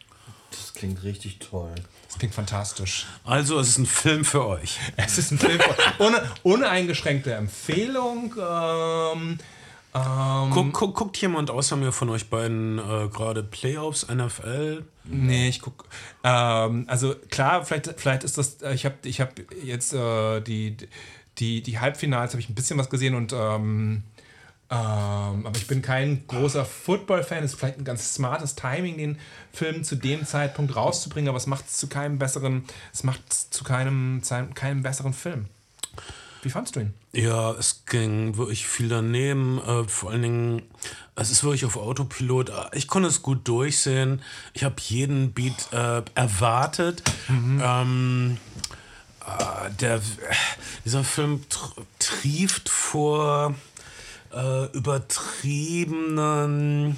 Das 0.51 0.73
klingt 0.73 1.03
richtig 1.03 1.39
toll. 1.39 1.73
Das 2.11 2.19
klingt 2.19 2.35
fantastisch. 2.35 3.05
Also 3.23 3.57
es 3.57 3.69
ist 3.69 3.77
ein 3.77 3.85
Film 3.85 4.25
für 4.25 4.45
euch. 4.45 4.77
Es 4.97 5.17
ist 5.17 5.31
ein 5.31 5.39
Film 5.39 5.59
von 5.61 5.75
ohne, 6.07 6.21
uneingeschränkte 6.43 7.33
Empfehlung. 7.33 8.35
Ähm, 8.37 9.39
ähm, 9.93 10.49
Guck, 10.51 10.73
guck, 10.73 10.95
guckt 10.95 11.17
jemand 11.21 11.49
außer 11.49 11.77
mir 11.77 11.91
von 11.93 12.09
euch 12.09 12.29
beiden 12.29 12.79
äh, 12.79 13.07
gerade 13.09 13.43
Playoffs, 13.43 14.07
NFL? 14.07 14.83
Nee, 15.05 15.47
ich 15.49 15.61
guck. 15.61 15.85
Ähm, 16.23 16.85
also 16.87 17.15
klar, 17.29 17.65
vielleicht, 17.65 17.93
vielleicht 17.97 18.23
ist 18.25 18.37
das. 18.37 18.61
äh, 18.61 18.73
Ich 18.73 18.85
habe 18.85 18.95
ich 19.03 19.19
hab 19.21 19.33
jetzt 19.63 19.93
äh, 19.93 20.41
die, 20.41 20.75
die, 21.39 21.61
die 21.63 21.79
Halbfinals 21.79 22.33
habe 22.33 22.41
ich 22.41 22.49
ein 22.49 22.55
bisschen 22.55 22.77
was 22.77 22.89
gesehen 22.89 23.15
und 23.15 23.33
ähm, 23.33 24.03
ähm, 24.71 25.45
aber 25.45 25.57
ich 25.57 25.67
bin 25.67 25.81
kein 25.81 26.25
großer 26.27 26.63
Football-Fan. 26.63 27.43
Es 27.43 27.51
ist 27.51 27.59
vielleicht 27.59 27.77
ein 27.77 27.83
ganz 27.83 28.13
smartes 28.13 28.55
Timing, 28.55 28.97
den 28.97 29.19
Film 29.51 29.83
zu 29.83 29.97
dem 29.97 30.25
Zeitpunkt 30.25 30.77
rauszubringen, 30.77 31.27
aber 31.27 31.37
es 31.37 31.45
macht 31.45 31.67
es 31.67 31.77
zu 31.77 31.87
keinem 31.87 32.17
besseren, 32.17 32.63
es 32.93 33.03
macht 33.03 33.21
es 33.29 33.49
zu 33.49 33.65
keinem, 33.65 34.21
keinem 34.53 34.81
besseren 34.81 35.13
Film. 35.13 35.47
Wie 36.41 36.49
fandst 36.49 36.77
du 36.77 36.79
ihn? 36.79 36.93
Ja, 37.11 37.51
es 37.51 37.85
ging 37.85 38.37
wirklich 38.37 38.65
viel 38.65 38.87
daneben. 38.87 39.59
Äh, 39.59 39.83
vor 39.89 40.11
allen 40.11 40.21
Dingen, 40.21 40.61
es 41.15 41.29
ist 41.29 41.43
wirklich 41.43 41.65
auf 41.65 41.75
Autopilot. 41.75 42.51
Ich 42.71 42.87
konnte 42.87 43.09
es 43.09 43.21
gut 43.21 43.47
durchsehen. 43.49 44.21
Ich 44.53 44.63
habe 44.63 44.75
jeden 44.79 45.33
Beat 45.33 45.73
äh, 45.73 46.01
erwartet. 46.15 47.03
Ähm, 47.29 48.37
äh, 49.19 49.69
der, 49.81 50.01
dieser 50.85 51.03
Film 51.03 51.43
tr 51.49 51.73
trieft 51.99 52.69
vor 52.69 53.53
äh, 54.33 54.65
übertriebenen 54.75 56.95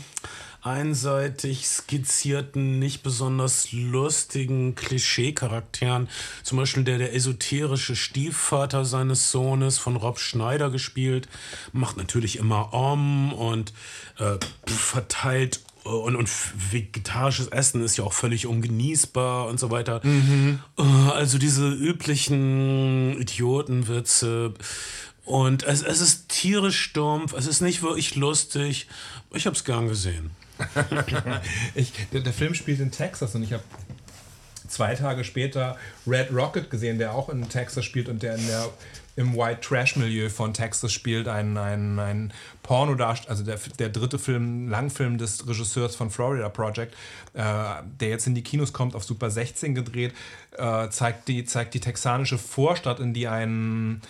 einseitig 0.63 1.67
skizzierten, 1.67 2.79
nicht 2.79 3.03
besonders 3.03 3.73
lustigen 3.73 4.75
Klischee-Charakteren. 4.75 6.07
Zum 6.41 6.57
Beispiel 6.57 6.85
der, 6.85 6.97
der 6.97 7.13
esoterische 7.13 7.97
Stiefvater 7.97 8.85
seines 8.85 9.29
Sohnes 9.31 9.77
von 9.77 9.97
Rob 9.97 10.19
Schneider 10.19 10.69
gespielt, 10.69 11.27
macht 11.73 11.97
natürlich 11.97 12.37
immer 12.37 12.73
Om 12.73 13.33
und 13.33 13.73
äh, 14.19 14.37
verteilt 14.65 15.59
äh, 15.85 15.89
und, 15.89 16.15
und 16.15 16.29
vegetarisches 16.71 17.47
Essen 17.47 17.83
ist 17.83 17.97
ja 17.97 18.05
auch 18.05 18.13
völlig 18.13 18.47
ungenießbar 18.47 19.47
und 19.47 19.59
so 19.59 19.69
weiter. 19.69 19.99
Äh, 20.05 20.81
Also 21.11 21.37
diese 21.37 21.69
üblichen 21.69 23.19
Idiotenwitze. 23.19 24.53
Und 25.25 25.63
es, 25.63 25.83
es 25.83 26.01
ist 26.01 26.29
tierisch 26.29 26.79
stumpf, 26.79 27.33
es 27.33 27.47
ist 27.47 27.61
nicht 27.61 27.81
wirklich 27.81 28.15
lustig. 28.15 28.87
Ich 29.33 29.45
habe 29.45 29.55
es 29.55 29.63
gern 29.63 29.87
gesehen. 29.87 30.31
Ich, 31.75 31.91
der, 32.11 32.21
der 32.21 32.33
Film 32.33 32.53
spielt 32.53 32.79
in 32.79 32.91
Texas 32.91 33.33
und 33.35 33.43
ich 33.43 33.53
habe 33.53 33.63
zwei 34.67 34.95
Tage 34.95 35.23
später 35.23 35.77
Red 36.05 36.31
Rocket 36.31 36.69
gesehen, 36.69 36.97
der 36.99 37.13
auch 37.13 37.29
in 37.29 37.47
Texas 37.49 37.85
spielt 37.85 38.07
und 38.07 38.21
der 38.21 38.37
der 38.37 38.69
im 39.15 39.35
White 39.35 39.61
Trash 39.61 39.95
Milieu 39.95 40.29
von 40.29 40.53
Texas 40.53 40.91
spielt 40.91 41.27
ein, 41.27 41.57
ein, 41.57 41.99
ein 41.99 42.33
Porno 42.63 42.93
also 43.03 43.43
der, 43.43 43.59
der 43.77 43.89
dritte 43.89 44.17
Film, 44.17 44.69
Langfilm 44.69 45.17
des 45.17 45.47
Regisseurs 45.47 45.95
von 45.95 46.09
Florida 46.09 46.49
Project, 46.49 46.95
äh, 47.33 47.43
der 47.99 48.09
jetzt 48.09 48.25
in 48.25 48.33
die 48.33 48.41
Kinos 48.41 48.73
kommt, 48.73 48.95
auf 48.95 49.03
Super 49.03 49.29
16 49.29 49.75
gedreht, 49.75 50.13
äh, 50.57 50.89
zeigt, 50.89 51.27
die, 51.27 51.45
zeigt 51.45 51.75
die 51.75 51.79
texanische 51.79 52.39
Vorstadt, 52.39 52.99
in 52.99 53.13
die 53.13 53.27
ein 53.27 54.01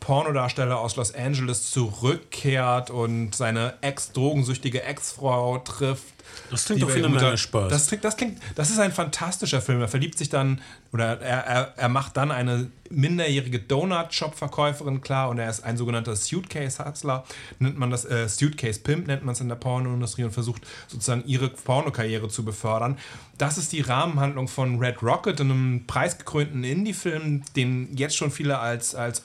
Pornodarsteller 0.00 0.78
aus 0.78 0.96
Los 0.96 1.14
Angeles 1.14 1.70
zurückkehrt 1.70 2.90
und 2.90 3.34
seine 3.34 3.74
ex-drogensüchtige 3.80 4.82
Ex-Frau 4.82 5.58
trifft. 5.58 6.04
Das 6.50 6.66
klingt 6.66 6.82
jeden 6.94 7.06
unter- 7.06 7.20
Fall 7.20 7.38
Spaß. 7.38 7.70
Das, 7.70 7.86
klingt- 7.88 8.04
das, 8.04 8.16
klingt, 8.16 8.38
das 8.54 8.70
ist 8.70 8.78
ein 8.78 8.92
fantastischer 8.92 9.60
Film. 9.60 9.80
Er 9.80 9.88
verliebt 9.88 10.16
sich 10.18 10.28
dann, 10.28 10.60
oder 10.92 11.20
er, 11.20 11.38
er, 11.46 11.72
er 11.76 11.88
macht 11.88 12.16
dann 12.16 12.30
eine 12.30 12.70
minderjährige 12.90 13.58
Donut-Shop-Verkäuferin 13.60 15.00
klar 15.02 15.28
und 15.28 15.38
er 15.38 15.50
ist 15.50 15.62
ein 15.62 15.76
sogenannter 15.76 16.16
Suitcase-Hustler, 16.16 17.24
nennt 17.58 17.78
man 17.78 17.90
das, 17.90 18.04
äh, 18.06 18.28
Suitcase-Pimp 18.28 19.06
nennt 19.06 19.24
man 19.24 19.34
es 19.34 19.40
in 19.40 19.48
der 19.48 19.56
Pornoindustrie 19.56 20.24
und 20.24 20.30
versucht 20.30 20.62
sozusagen 20.86 21.22
ihre 21.26 21.48
Pornokarriere 21.48 22.28
zu 22.28 22.44
befördern. 22.44 22.96
Das 23.36 23.56
ist 23.58 23.72
die 23.72 23.82
Rahmenhandlung 23.82 24.48
von 24.48 24.78
Red 24.78 25.02
Rocket, 25.02 25.40
einem 25.40 25.84
preisgekrönten 25.86 26.64
Indie-Film, 26.64 27.42
den 27.56 27.94
jetzt 27.96 28.16
schon 28.16 28.30
viele 28.30 28.58
als, 28.58 28.94
als 28.94 29.24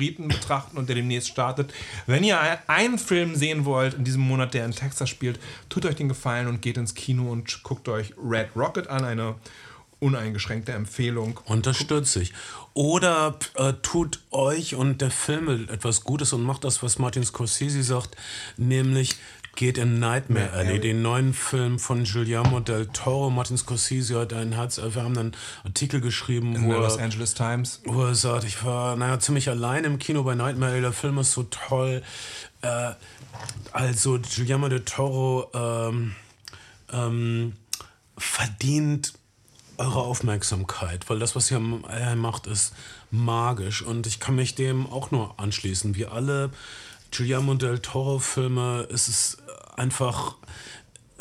Oscar-Favoriten 0.00 0.28
betrachten 0.28 0.78
und 0.78 0.88
der 0.88 0.96
demnächst 0.96 1.28
startet. 1.28 1.72
Wenn 2.06 2.24
ihr 2.24 2.40
ein- 2.40 2.58
einen 2.66 2.98
Film 2.98 3.34
sehen 3.36 3.64
wollt 3.64 3.94
in 3.94 4.04
diesem 4.04 4.22
Monat, 4.22 4.54
der 4.54 4.64
in 4.64 4.72
Texas 4.72 5.08
spielt, 5.08 5.38
tut 5.68 5.84
euch 5.86 5.96
den 5.96 6.08
Gefallen 6.08 6.46
und 6.46 6.62
geht 6.62 6.76
ins 6.76 6.94
Kino 6.94 7.30
und 7.30 7.62
guckt 7.62 7.88
euch 7.88 8.14
Red 8.22 8.48
Rocket 8.56 8.88
an, 8.88 9.04
eine 9.04 9.34
uneingeschränkte 9.98 10.72
Empfehlung. 10.72 11.38
Unterstütze 11.44 12.22
ich. 12.22 12.32
Oder 12.72 13.38
äh, 13.56 13.74
tut 13.82 14.20
euch 14.30 14.74
und 14.74 15.02
der 15.02 15.10
Film 15.10 15.68
etwas 15.68 16.04
Gutes 16.04 16.32
und 16.32 16.42
macht 16.42 16.64
das, 16.64 16.82
was 16.82 16.98
Martin 16.98 17.22
Scorsese 17.24 17.82
sagt, 17.82 18.16
nämlich 18.56 19.16
geht 19.60 19.76
in 19.76 19.98
Nightmare 19.98 20.52
Alley, 20.52 20.80
den 20.80 21.02
neuen 21.02 21.34
Film 21.34 21.78
von 21.78 22.04
Guillermo 22.04 22.60
del 22.60 22.86
Toro. 22.86 23.28
Martin 23.28 23.58
Scorsese 23.58 24.18
hat 24.18 24.32
einen 24.32 24.52
herzerwärmenden 24.52 25.36
Artikel 25.64 26.00
geschrieben, 26.00 26.54
In 26.56 26.64
wo 26.64 26.70
der 26.70 26.80
Los 26.80 26.96
Angeles 26.96 27.34
Times. 27.34 27.82
wo 27.84 28.04
er 28.04 28.14
sagt, 28.14 28.44
ich 28.44 28.64
war 28.64 28.96
naja, 28.96 29.18
ziemlich 29.20 29.50
allein 29.50 29.84
im 29.84 29.98
Kino 29.98 30.22
bei 30.22 30.34
Nightmare 30.34 30.72
Alley, 30.72 30.80
der 30.80 30.94
Film 30.94 31.18
ist 31.18 31.32
so 31.32 31.42
toll. 31.42 32.02
Äh, 32.62 32.92
also 33.72 34.18
Guillermo 34.34 34.70
del 34.70 34.82
Toro 34.82 35.50
ähm, 35.52 36.14
ähm, 36.90 37.52
verdient 38.16 39.12
eure 39.76 40.00
Aufmerksamkeit, 40.00 41.10
weil 41.10 41.18
das, 41.18 41.36
was 41.36 41.50
ihr 41.50 41.60
er 41.86 42.16
macht, 42.16 42.46
ist 42.46 42.72
magisch 43.10 43.82
und 43.82 44.06
ich 44.06 44.20
kann 44.20 44.36
mich 44.36 44.54
dem 44.54 44.86
auch 44.86 45.10
nur 45.10 45.38
anschließen. 45.38 45.96
Wie 45.96 46.06
alle 46.06 46.50
Guillermo 47.10 47.54
del 47.54 47.80
Toro-Filme 47.80 48.86
ist 48.88 49.08
es 49.08 49.38
einfach 49.80 50.36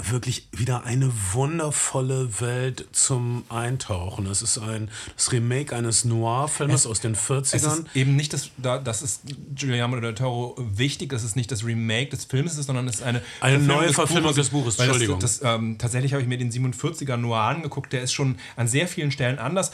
wirklich 0.01 0.47
wieder 0.51 0.83
eine 0.85 1.11
wundervolle 1.33 2.39
Welt 2.39 2.87
zum 2.93 3.43
Eintauchen. 3.49 4.27
Es 4.27 4.41
ist 4.41 4.57
ein 4.57 4.89
das 5.15 5.31
Remake 5.31 5.75
eines 5.75 6.05
Noir-Filmes 6.05 6.85
aus 6.87 7.01
den 7.01 7.13
Es 7.13 7.27
40ern. 7.27 7.55
ist 7.55 7.95
eben 7.95 8.15
nicht 8.15 8.31
das, 8.31 8.49
da, 8.57 8.77
das 8.77 9.01
ist 9.01 9.21
Guillermo 9.55 9.99
del 9.99 10.15
Toro 10.15 10.55
wichtig, 10.57 11.09
das 11.09 11.23
ist 11.23 11.35
nicht 11.35 11.51
das 11.51 11.65
Remake 11.65 12.09
des 12.09 12.25
Films, 12.25 12.57
ist, 12.57 12.67
sondern 12.67 12.87
es 12.87 12.95
ist 12.95 13.03
eine, 13.03 13.21
Eine 13.41 13.57
Verfilmung 13.57 13.67
neue 13.67 13.93
Verfilmung 13.93 14.33
des 14.33 14.49
Buches, 14.49 14.79
Entschuldigung. 14.79 15.19
Das, 15.19 15.39
das, 15.39 15.55
ähm, 15.55 15.77
tatsächlich 15.77 16.13
habe 16.13 16.21
ich 16.21 16.29
mir 16.29 16.37
den 16.37 16.51
47er 16.51 17.17
Noir 17.17 17.41
angeguckt, 17.41 17.91
der 17.91 18.01
ist 18.01 18.13
schon 18.13 18.37
an 18.55 18.67
sehr 18.67 18.87
vielen 18.87 19.11
Stellen 19.11 19.39
anders. 19.39 19.71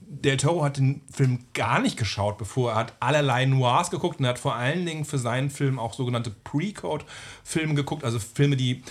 Del 0.00 0.36
Toro 0.36 0.64
hat 0.64 0.76
den 0.76 1.02
Film 1.12 1.44
gar 1.54 1.80
nicht 1.80 1.96
geschaut, 1.96 2.38
bevor 2.38 2.72
er 2.72 2.76
hat 2.76 2.94
allerlei 3.00 3.46
Noirs 3.46 3.90
geguckt 3.90 4.20
und 4.20 4.26
hat 4.26 4.38
vor 4.38 4.54
allen 4.54 4.84
Dingen 4.84 5.04
für 5.04 5.18
seinen 5.18 5.48
Film 5.48 5.78
auch 5.78 5.94
sogenannte 5.94 6.30
Pre-Code-Filme 6.30 7.74
geguckt, 7.74 8.04
also 8.04 8.18
Filme, 8.18 8.56
die 8.56 8.82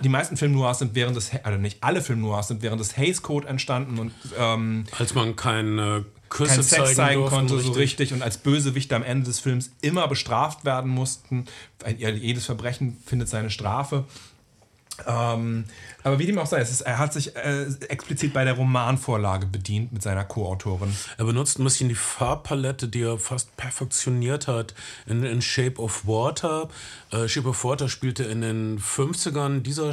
die 0.00 0.08
meisten 0.08 0.36
Film 0.36 0.52
Noirs 0.52 0.78
sind 0.78 0.94
während 0.94 1.14
des, 1.14 1.30
also 1.42 1.58
nicht 1.58 1.84
alle 1.84 2.00
Film 2.00 2.22
Noirs 2.22 2.48
sind 2.48 2.62
während 2.62 2.80
des 2.80 2.96
Hays 2.96 3.22
Code 3.22 3.46
entstanden 3.46 3.98
und 3.98 4.12
ähm, 4.38 4.84
als 4.98 5.14
man 5.14 5.36
keine 5.36 6.06
Küsse 6.30 6.54
kein 6.54 6.62
Sex 6.62 6.82
zeigen, 6.82 6.94
zeigen 6.96 7.20
durften, 7.20 7.36
konnte 7.36 7.52
so 7.52 7.72
richtig. 7.72 7.76
richtig 7.76 8.12
und 8.14 8.22
als 8.22 8.38
Bösewichte 8.38 8.96
am 8.96 9.02
Ende 9.02 9.26
des 9.26 9.40
Films 9.40 9.72
immer 9.82 10.08
bestraft 10.08 10.64
werden 10.64 10.90
mussten. 10.90 11.44
Jedes 11.96 12.46
Verbrechen 12.46 12.96
findet 13.04 13.28
seine 13.28 13.50
Strafe. 13.50 14.04
Ähm, 15.06 15.64
aber 16.02 16.18
wie 16.18 16.26
dem 16.26 16.38
auch 16.38 16.46
sei, 16.46 16.60
ist, 16.60 16.80
er 16.82 16.98
hat 16.98 17.12
sich 17.12 17.34
äh, 17.36 17.64
explizit 17.88 18.32
bei 18.32 18.44
der 18.44 18.54
Romanvorlage 18.54 19.46
bedient 19.46 19.92
mit 19.92 20.02
seiner 20.02 20.24
Co-Autorin. 20.24 20.94
Er 21.16 21.24
benutzt 21.24 21.58
ein 21.58 21.64
bisschen 21.64 21.88
die 21.88 21.94
Farbpalette, 21.94 22.88
die 22.88 23.02
er 23.02 23.18
fast 23.18 23.56
perfektioniert 23.56 24.46
hat 24.46 24.74
in, 25.06 25.24
in 25.24 25.42
Shape 25.42 25.80
of 25.80 26.06
Water. 26.06 26.68
Äh, 27.10 27.28
Shape 27.28 27.48
of 27.48 27.64
Water 27.64 27.88
spielte 27.88 28.24
in 28.24 28.42
den 28.42 28.78
50ern. 28.78 29.60
Dieser 29.60 29.92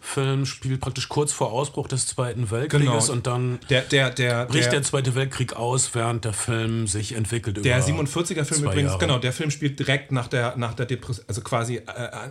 Film 0.00 0.46
spielt 0.46 0.80
praktisch 0.80 1.08
kurz 1.08 1.32
vor 1.32 1.52
Ausbruch 1.52 1.88
des 1.88 2.06
Zweiten 2.06 2.50
Weltkrieges 2.50 3.06
Genau. 3.06 3.12
und 3.12 3.26
dann 3.26 3.58
Der, 3.70 3.82
der, 3.82 4.10
der, 4.10 4.46
bricht 4.46 4.72
der 4.72 4.82
Zweite 4.82 5.14
Weltkrieg 5.14 5.54
aus, 5.54 5.94
während 5.94 6.24
der 6.24 6.32
Film 6.32 6.86
sich 6.86 7.12
entwickelt. 7.14 7.64
der 7.64 7.78
über 7.78 8.02
47er 8.02 8.44
Film 8.44 8.62
übrigens, 8.64 8.90
Jahre. 8.92 8.98
genau, 8.98 9.18
der 9.18 9.32
Film 9.32 9.50
spielt 9.50 9.78
direkt 9.78 10.12
nach 10.12 10.28
der, 10.28 10.56
nach 10.56 10.74
der 10.74 10.86
Depression, 10.86 11.24
also 11.28 11.40
quasi 11.40 11.76
äh, 11.76 11.82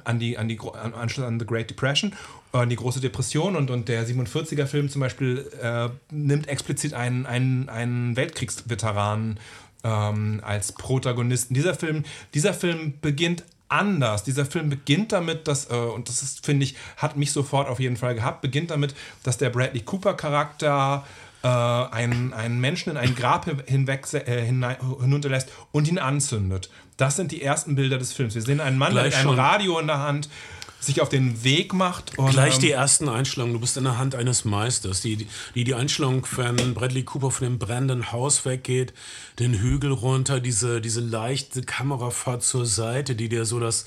an 0.03 0.19
die, 0.19 0.37
an 0.37 0.47
die 0.47 0.59
an, 0.59 0.93
Anschluss 0.93 1.25
an 1.25 1.39
The 1.39 1.45
Great 1.45 1.69
Depression, 1.69 2.13
äh, 2.53 2.57
an 2.57 2.69
die 2.69 2.75
große 2.75 2.99
Depression 2.99 3.55
und, 3.55 3.69
und 3.71 3.87
der 3.89 4.07
47er 4.07 4.65
Film 4.65 4.89
zum 4.89 5.01
Beispiel 5.01 5.49
äh, 5.61 5.89
nimmt 6.11 6.47
explizit 6.47 6.93
einen, 6.93 7.25
einen, 7.25 7.69
einen 7.69 8.15
Weltkriegsveteran 8.15 9.39
ähm, 9.83 10.41
als 10.43 10.71
Protagonisten. 10.71 11.53
Dieser 11.53 11.73
Film, 11.75 12.03
dieser 12.33 12.53
Film 12.53 12.93
beginnt 13.01 13.43
anders. 13.73 14.23
Dieser 14.23 14.45
Film 14.45 14.69
beginnt 14.69 15.11
damit, 15.11 15.47
dass, 15.47 15.69
äh, 15.69 15.73
und 15.73 16.07
das 16.07 16.21
ist, 16.21 16.45
finde 16.45 16.63
ich, 16.65 16.75
hat 16.97 17.17
mich 17.17 17.31
sofort 17.31 17.67
auf 17.67 17.79
jeden 17.79 17.97
Fall 17.97 18.15
gehabt, 18.15 18.41
beginnt 18.41 18.71
damit, 18.71 18.95
dass 19.23 19.37
der 19.37 19.49
Bradley 19.49 19.81
Cooper-Charakter 19.81 21.03
äh, 21.43 21.47
einen, 21.47 22.33
einen 22.33 22.59
Menschen 22.59 22.91
in 22.91 22.97
ein 22.97 23.15
Grab 23.15 23.45
hinweg, 23.65 24.05
äh, 24.13 24.45
hinein, 24.45 24.77
hinunterlässt 25.01 25.49
und 25.71 25.87
ihn 25.87 25.99
anzündet. 25.99 26.69
Das 26.97 27.15
sind 27.15 27.31
die 27.31 27.41
ersten 27.41 27.75
Bilder 27.75 27.97
des 27.97 28.13
Films. 28.13 28.35
Wir 28.35 28.41
sehen 28.41 28.61
einen 28.61 28.77
Mann, 28.77 28.91
Gleich 28.91 29.05
mit 29.05 29.15
einem 29.15 29.23
schon. 29.23 29.39
Radio 29.39 29.79
in 29.79 29.87
der 29.87 29.99
Hand 29.99 30.29
sich 30.85 31.01
auf 31.01 31.09
den 31.09 31.43
Weg 31.43 31.73
macht. 31.73 32.17
Und, 32.17 32.31
Gleich 32.31 32.59
die 32.59 32.71
ähm, 32.71 32.79
ersten 32.79 33.09
Einstellungen. 33.09 33.53
Du 33.53 33.59
bist 33.59 33.77
in 33.77 33.83
der 33.83 33.97
Hand 33.97 34.15
eines 34.15 34.45
Meisters. 34.45 35.01
Die, 35.01 35.27
die, 35.55 35.63
die 35.63 35.73
Einstellung, 35.73 36.25
wenn 36.35 36.73
Bradley 36.73 37.03
Cooper 37.03 37.31
von 37.31 37.45
dem 37.45 37.59
brennenden 37.59 38.11
Haus 38.11 38.45
weggeht, 38.45 38.93
den 39.39 39.53
Hügel 39.53 39.91
runter, 39.91 40.39
diese, 40.39 40.81
diese 40.81 41.01
leichte 41.01 41.61
Kamerafahrt 41.61 42.43
zur 42.43 42.65
Seite, 42.65 43.15
die 43.15 43.29
dir 43.29 43.45
so 43.45 43.59
das 43.59 43.85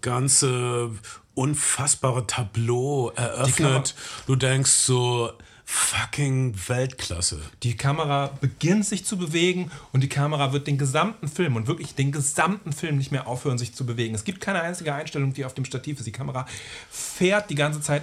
ganze 0.00 0.90
unfassbare 1.34 2.26
Tableau 2.26 3.10
eröffnet. 3.10 3.94
Du 4.26 4.36
denkst 4.36 4.70
so, 4.70 5.32
fucking 5.64 6.54
Weltklasse. 6.68 7.40
Die 7.62 7.76
Kamera 7.76 8.30
beginnt 8.40 8.84
sich 8.84 9.04
zu 9.04 9.16
bewegen 9.16 9.70
und 9.92 10.02
die 10.02 10.08
Kamera 10.08 10.52
wird 10.52 10.66
den 10.66 10.76
gesamten 10.76 11.28
Film 11.28 11.56
und 11.56 11.66
wirklich 11.66 11.94
den 11.94 12.12
gesamten 12.12 12.72
Film 12.72 12.98
nicht 12.98 13.12
mehr 13.12 13.26
aufhören, 13.26 13.58
sich 13.58 13.74
zu 13.74 13.86
bewegen. 13.86 14.14
Es 14.14 14.24
gibt 14.24 14.40
keine 14.40 14.60
einzige 14.60 14.94
Einstellung, 14.94 15.32
die 15.32 15.44
auf 15.44 15.54
dem 15.54 15.64
Stativ 15.64 15.98
ist. 15.98 16.06
Die 16.06 16.12
Kamera 16.12 16.46
fährt 16.90 17.48
die 17.50 17.54
ganze 17.54 17.80
Zeit 17.80 18.02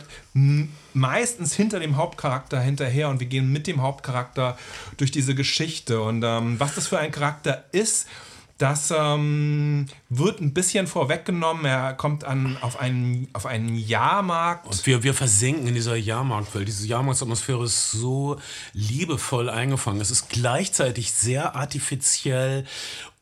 meistens 0.94 1.54
hinter 1.54 1.80
dem 1.80 1.98
Hauptcharakter 1.98 2.60
hinterher 2.60 3.10
und 3.10 3.20
wir 3.20 3.28
gehen 3.28 3.52
mit 3.52 3.68
dem 3.68 3.82
Hauptcharakter 3.82 4.58
durch 4.98 5.12
diese 5.12 5.36
Geschichte. 5.36 6.02
Und 6.02 6.24
ähm, 6.24 6.60
was 6.60 6.76
das 6.76 6.88
für 6.88 7.00
ein 7.00 7.12
Charakter 7.12 7.66
ist, 7.72 8.08
Das 8.62 8.94
ähm, 8.96 9.88
wird 10.10 10.40
ein 10.40 10.54
bisschen 10.54 10.86
vorweggenommen. 10.86 11.66
Er 11.66 11.94
kommt 11.94 12.26
an, 12.26 12.60
auf, 12.62 12.80
einen, 12.80 13.28
auf 13.34 13.48
einen 13.48 13.76
Jahrmarkt. 13.76 14.68
Und 14.68 14.86
wir, 14.86 15.02
wir 15.02 15.16
versinken 15.16 15.66
in 15.66 15.74
dieser 15.74 15.96
Jahrmarktwelt. 15.96 16.68
Diese 16.68 16.86
Jahrmarktsatmosphäre 16.86 17.64
ist 17.64 17.90
so 17.90 18.38
liebevoll 18.74 19.50
eingefangen. 19.50 20.00
Es 20.00 20.12
ist 20.12 20.30
gleichzeitig 20.30 21.12
sehr 21.12 21.56
artifiziell 21.56 22.66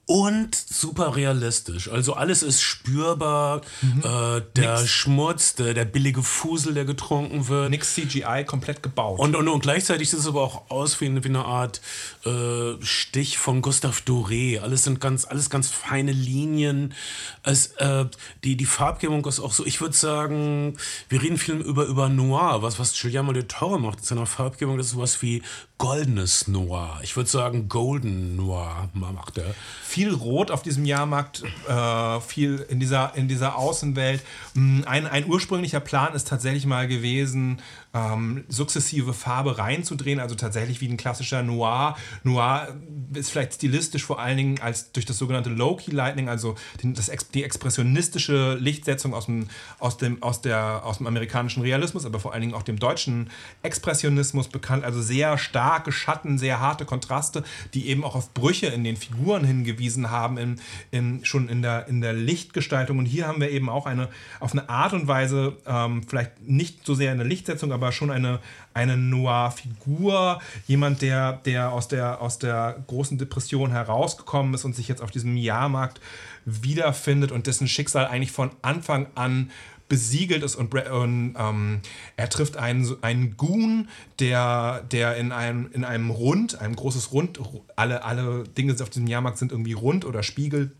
und 0.09 0.55
super 0.55 1.15
realistisch. 1.15 1.87
Also 1.87 2.13
alles 2.15 2.41
ist 2.41 2.63
spürbar. 2.63 3.61
Mhm. 3.83 4.01
Äh, 4.03 4.41
der 4.55 4.87
Schmutz, 4.87 5.53
der, 5.53 5.75
der 5.75 5.85
billige 5.85 6.23
Fusel, 6.23 6.73
der 6.73 6.83
getrunken 6.85 7.47
wird. 7.47 7.69
Nix 7.69 7.93
CGI, 7.93 8.43
komplett 8.43 8.81
gebaut. 8.81 9.19
Und, 9.19 9.35
und, 9.35 9.47
und 9.47 9.59
gleichzeitig 9.61 10.09
sieht 10.09 10.17
es 10.19 10.25
aber 10.27 10.41
auch 10.41 10.71
aus 10.71 10.99
wie, 10.99 11.05
eine- 11.05 11.23
wie 11.23 11.27
eine 11.27 11.45
Art 11.45 11.79
äh, 12.25 12.73
Stich 12.81 13.37
von 13.37 13.61
Gustave 13.61 14.01
Doré. 14.07 14.59
Alles 14.61 14.85
sind 14.85 14.99
ganz, 14.99 15.25
alles 15.25 15.51
ganz 15.51 15.69
feine 15.69 16.11
Linien. 16.11 16.95
Es, 17.43 17.67
äh, 17.77 18.05
die, 18.43 18.57
die 18.57 18.65
Farbgebung 18.65 19.23
ist 19.27 19.39
auch 19.39 19.53
so, 19.53 19.63
ich 19.63 19.79
würde 19.79 19.95
sagen, 19.95 20.75
wir 21.09 21.21
reden 21.21 21.37
viel 21.37 21.53
über, 21.57 21.85
über 21.85 22.09
Noir, 22.09 22.63
was, 22.63 22.79
was 22.79 22.99
Guillermo 22.99 23.31
del 23.31 23.43
Toro 23.43 23.77
macht 23.77 23.99
in 23.99 24.05
seiner 24.05 24.25
Farbgebung, 24.25 24.75
das 24.77 24.87
ist 24.87 24.93
sowas 24.93 25.21
wie 25.21 25.43
goldenes 25.79 26.47
Noir. 26.47 26.99
Ich 27.01 27.15
würde 27.15 27.29
sagen, 27.29 27.69
Golden 27.69 28.35
Noir 28.35 28.89
macht 28.93 29.39
er. 29.39 29.55
viel 29.81 30.13
Rot 30.13 30.51
auf 30.51 30.61
diesem 30.61 30.85
Jahrmarkt, 30.85 31.41
äh, 31.67 32.19
viel 32.19 32.63
in 32.69 32.79
dieser, 32.79 33.15
in 33.15 33.27
dieser 33.27 33.55
Außenwelt. 33.55 34.21
Mm, 34.53 34.81
Ein, 34.85 35.07
ein 35.07 35.25
ursprünglicher 35.27 35.79
Plan 35.79 36.13
ist 36.13 36.27
tatsächlich 36.27 36.65
mal 36.65 36.87
gewesen, 36.87 37.61
ähm, 37.93 38.43
sukzessive 38.47 39.13
Farbe 39.13 39.57
reinzudrehen, 39.57 40.19
also 40.19 40.35
tatsächlich 40.35 40.81
wie 40.81 40.87
ein 40.87 40.97
klassischer 40.97 41.41
Noir. 41.41 41.95
Noir 42.23 42.75
ist 43.13 43.31
vielleicht 43.31 43.55
stilistisch 43.55 44.03
vor 44.03 44.19
allen 44.19 44.37
Dingen 44.37 44.59
als 44.61 44.91
durch 44.91 45.05
das 45.05 45.17
sogenannte 45.17 45.49
Low-Key 45.49 45.91
Lightning, 45.91 46.29
also 46.29 46.55
den, 46.83 46.93
das, 46.93 47.09
die 47.33 47.43
expressionistische 47.43 48.55
Lichtsetzung 48.55 49.13
aus 49.13 49.25
dem, 49.25 49.47
aus, 49.79 49.97
dem, 49.97 50.21
aus, 50.21 50.41
der, 50.41 50.85
aus 50.85 50.97
dem 50.99 51.07
amerikanischen 51.07 51.63
Realismus, 51.63 52.05
aber 52.05 52.19
vor 52.19 52.33
allen 52.33 52.41
Dingen 52.41 52.53
auch 52.53 52.63
dem 52.63 52.77
deutschen 52.77 53.29
Expressionismus 53.63 54.49
bekannt. 54.49 54.83
Also 54.83 55.01
sehr 55.01 55.37
starke 55.37 55.91
Schatten, 55.91 56.37
sehr 56.37 56.59
harte 56.59 56.85
Kontraste, 56.85 57.43
die 57.73 57.87
eben 57.87 58.03
auch 58.03 58.15
auf 58.15 58.33
Brüche 58.33 58.67
in 58.67 58.83
den 58.83 58.97
Figuren 58.97 59.43
hingewiesen 59.43 60.11
haben, 60.11 60.37
in, 60.37 60.61
in, 60.91 61.25
schon 61.25 61.49
in 61.49 61.63
der, 61.63 61.87
in 61.87 62.01
der 62.01 62.13
Lichtgestaltung. 62.13 62.99
Und 62.99 63.05
hier 63.05 63.27
haben 63.27 63.41
wir 63.41 63.49
eben 63.49 63.69
auch 63.69 63.87
eine, 63.87 64.09
auf 64.39 64.51
eine 64.51 64.69
Art 64.69 64.93
und 64.93 65.07
Weise, 65.07 65.57
ähm, 65.65 66.03
vielleicht 66.03 66.41
nicht 66.41 66.85
so 66.85 66.93
sehr 66.93 67.11
in 67.11 67.17
der 67.17 67.27
Lichtsetzung, 67.27 67.71
aber 67.79 67.91
schon 67.91 68.11
eine, 68.11 68.39
eine 68.73 68.97
Noir-Figur, 68.97 70.41
jemand, 70.67 71.01
der, 71.01 71.33
der, 71.45 71.71
aus 71.71 71.87
der 71.87 72.21
aus 72.21 72.39
der 72.39 72.83
großen 72.87 73.17
Depression 73.17 73.71
herausgekommen 73.71 74.53
ist 74.53 74.65
und 74.65 74.75
sich 74.75 74.87
jetzt 74.87 75.01
auf 75.01 75.11
diesem 75.11 75.37
Jahrmarkt 75.37 75.99
wiederfindet 76.45 77.31
und 77.31 77.47
dessen 77.47 77.67
Schicksal 77.67 78.07
eigentlich 78.07 78.31
von 78.31 78.51
Anfang 78.61 79.07
an 79.15 79.51
besiegelt 79.89 80.43
ist. 80.43 80.55
Und, 80.55 80.73
und 80.73 81.35
ähm, 81.37 81.81
er 82.15 82.29
trifft 82.29 82.55
einen, 82.55 82.95
einen 83.01 83.35
Goon, 83.35 83.89
der, 84.19 84.83
der 84.91 85.17
in 85.17 85.31
einem, 85.31 85.69
in 85.73 85.83
einem 85.83 86.11
Rund, 86.11 86.61
einem 86.61 86.75
großes 86.75 87.11
Rund, 87.11 87.39
alle, 87.75 88.03
alle 88.03 88.43
Dinge 88.43 88.75
auf 88.81 88.89
diesem 88.89 89.07
Jahrmarkt 89.07 89.39
sind 89.39 89.51
irgendwie 89.51 89.73
rund 89.73 90.05
oder 90.05 90.23
Spiegel, 90.23 90.71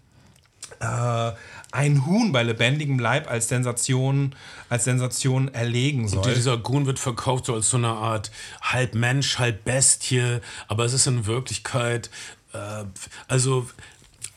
äh, 0.79 1.31
ein 1.71 2.05
Huhn 2.05 2.31
bei 2.31 2.43
lebendigem 2.43 2.99
Leib 2.99 3.29
als 3.29 3.47
Sensation, 3.47 4.35
als 4.69 4.85
Sensation 4.85 5.53
erlegen 5.53 6.07
soll. 6.07 6.25
Und 6.25 6.35
dieser 6.35 6.57
Goon 6.57 6.85
wird 6.85 6.99
verkauft 6.99 7.45
so 7.45 7.53
als 7.53 7.69
so 7.69 7.77
eine 7.77 7.89
Art 7.89 8.31
halb 8.61 8.95
Mensch, 8.95 9.37
halb 9.39 9.63
Bestie, 9.65 10.39
aber 10.67 10.85
es 10.85 10.93
ist 10.93 11.07
in 11.07 11.25
Wirklichkeit, 11.25 12.09
äh, 12.53 12.85
also 13.27 13.67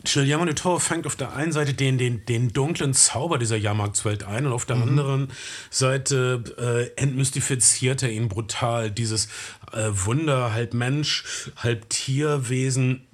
Guillermo 0.04 0.44
del 0.44 0.54
Toro 0.54 0.78
fängt 0.78 1.06
auf 1.06 1.16
der 1.16 1.34
einen 1.34 1.52
Seite 1.52 1.74
den, 1.74 1.96
den, 1.96 2.26
den 2.26 2.52
dunklen 2.52 2.92
Zauber 2.92 3.38
dieser 3.38 3.56
Jahrmarktswelt 3.56 4.24
ein 4.24 4.46
und 4.46 4.52
auf 4.52 4.66
der 4.66 4.76
anderen 4.76 5.28
Seite 5.70 6.42
äh, 6.58 7.00
entmystifiziert 7.00 8.02
er 8.02 8.10
ihn 8.10 8.28
brutal. 8.28 8.90
Dieses 8.90 9.28
äh, 9.72 9.90
Wunder, 9.90 10.52
halb 10.52 10.74
Mensch, 10.74 11.50
halb 11.56 11.88
Tierwesen 11.88 13.06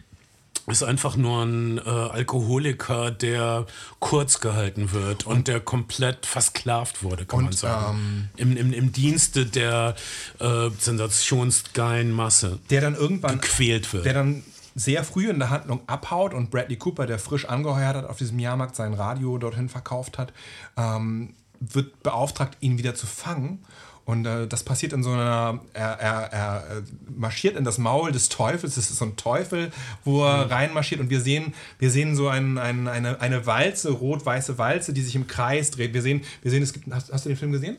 ist 0.70 0.82
einfach 0.82 1.16
nur 1.16 1.44
ein 1.44 1.78
äh, 1.78 1.80
Alkoholiker, 1.80 3.10
der 3.10 3.66
kurz 3.98 4.40
gehalten 4.40 4.92
wird 4.92 5.26
und, 5.26 5.48
der 5.48 5.60
komplett 5.60 6.26
versklavt 6.26 7.02
wurde, 7.02 7.24
kann 7.26 7.44
man 7.44 7.52
sagen. 7.52 8.30
Im, 8.36 8.56
im, 8.56 8.72
Im 8.72 8.92
Dienste 8.92 9.46
der 9.46 9.94
äh, 10.38 10.70
sensationsgeilen 10.78 12.12
Masse 12.12 12.58
der 12.70 12.80
dann 12.80 12.94
irgendwann 12.94 13.40
gequält 13.40 13.92
wird. 13.92 14.04
der 14.04 14.14
dann 14.14 14.42
sehr 14.74 15.02
früh 15.04 15.28
in 15.28 15.38
der 15.38 15.50
Handlung 15.50 15.80
abhaut 15.86 16.34
und 16.34 16.50
Bradley 16.50 16.76
Cooper, 16.76 17.06
der 17.06 17.18
frisch 17.18 17.46
angeheuert 17.46 17.96
hat, 17.96 18.04
auf 18.04 18.18
diesem 18.18 18.38
Jahrmarkt 18.38 18.76
sein 18.76 18.94
Radio 18.94 19.38
dorthin 19.38 19.68
verkauft 19.68 20.18
hat, 20.18 20.32
ähm, 20.76 21.34
wird 21.60 22.02
beauftragt, 22.02 22.56
ihn 22.60 22.78
wieder 22.78 22.94
zu 22.94 23.06
fangen. 23.06 23.64
Und 24.08 24.24
äh, 24.24 24.46
das 24.46 24.62
passiert 24.62 24.94
in 24.94 25.02
so 25.02 25.10
einer, 25.12 25.60
er, 25.74 26.00
er, 26.00 26.32
er 26.32 26.78
äh, 26.78 26.82
marschiert 27.14 27.58
in 27.58 27.64
das 27.64 27.76
Maul 27.76 28.10
des 28.10 28.30
Teufels, 28.30 28.76
das 28.76 28.90
ist 28.90 28.96
so 28.96 29.04
ein 29.04 29.16
Teufel, 29.16 29.70
wo 30.02 30.24
er 30.24 30.50
reinmarschiert 30.50 31.02
und 31.02 31.10
wir 31.10 31.20
sehen, 31.20 31.52
wir 31.78 31.90
sehen 31.90 32.16
so 32.16 32.26
ein, 32.26 32.56
ein, 32.56 32.88
eine, 32.88 33.20
eine 33.20 33.44
Walze, 33.44 33.90
rot-weiße 33.90 34.56
Walze, 34.56 34.94
die 34.94 35.02
sich 35.02 35.14
im 35.14 35.26
Kreis 35.26 35.72
dreht. 35.72 35.92
Wir 35.92 36.00
sehen, 36.00 36.22
wir 36.40 36.50
sehen 36.50 36.62
es 36.62 36.72
gibt, 36.72 36.90
hast, 36.90 37.12
hast 37.12 37.26
du 37.26 37.28
den 37.28 37.36
Film 37.36 37.52
gesehen? 37.52 37.76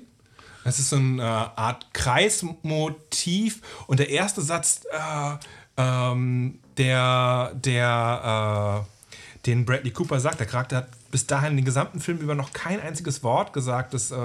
Das 0.63 0.77
ist 0.77 0.89
so 0.89 0.97
eine 0.97 1.19
äh, 1.19 1.25
Art 1.25 1.91
Kreismotiv 1.95 3.61
und 3.87 3.99
der 3.99 4.11
erste 4.11 4.43
Satz, 4.43 4.81
äh, 4.91 5.37
ähm, 5.77 6.59
der, 6.77 7.53
der, 7.55 8.85
äh, 8.85 9.45
den 9.47 9.65
Bradley 9.65 9.89
Cooper 9.89 10.19
sagt, 10.19 10.39
der 10.39 10.45
Charakter 10.45 10.77
hat 10.77 10.89
bis 11.09 11.25
dahin 11.25 11.55
den 11.55 11.65
gesamten 11.65 11.99
Film 11.99 12.19
über 12.19 12.35
noch 12.35 12.53
kein 12.53 12.79
einziges 12.79 13.23
Wort 13.23 13.51
gesagt, 13.53 13.95
das 13.95 14.11
äh, 14.11 14.15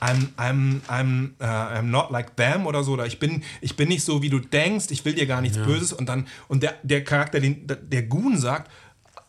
I'm, 0.00 0.28
I'm, 0.36 0.80
I'm, 0.88 1.34
äh, 1.38 1.44
I'm 1.44 1.90
not 1.90 2.10
like 2.10 2.36
them 2.36 2.66
oder 2.66 2.82
so, 2.84 2.92
oder 2.92 3.06
ich 3.06 3.18
bin, 3.18 3.42
ich 3.60 3.76
bin 3.76 3.88
nicht 3.88 4.04
so, 4.04 4.22
wie 4.22 4.30
du 4.30 4.38
denkst, 4.38 4.86
ich 4.90 5.04
will 5.04 5.14
dir 5.14 5.26
gar 5.26 5.40
nichts 5.40 5.58
Böses. 5.58 5.92
Und 5.92 6.08
dann, 6.08 6.26
und 6.48 6.62
der, 6.62 6.74
der 6.82 7.04
Charakter, 7.04 7.40
den, 7.40 7.66
der 7.66 8.02
Goon 8.02 8.36
sagt, 8.36 8.70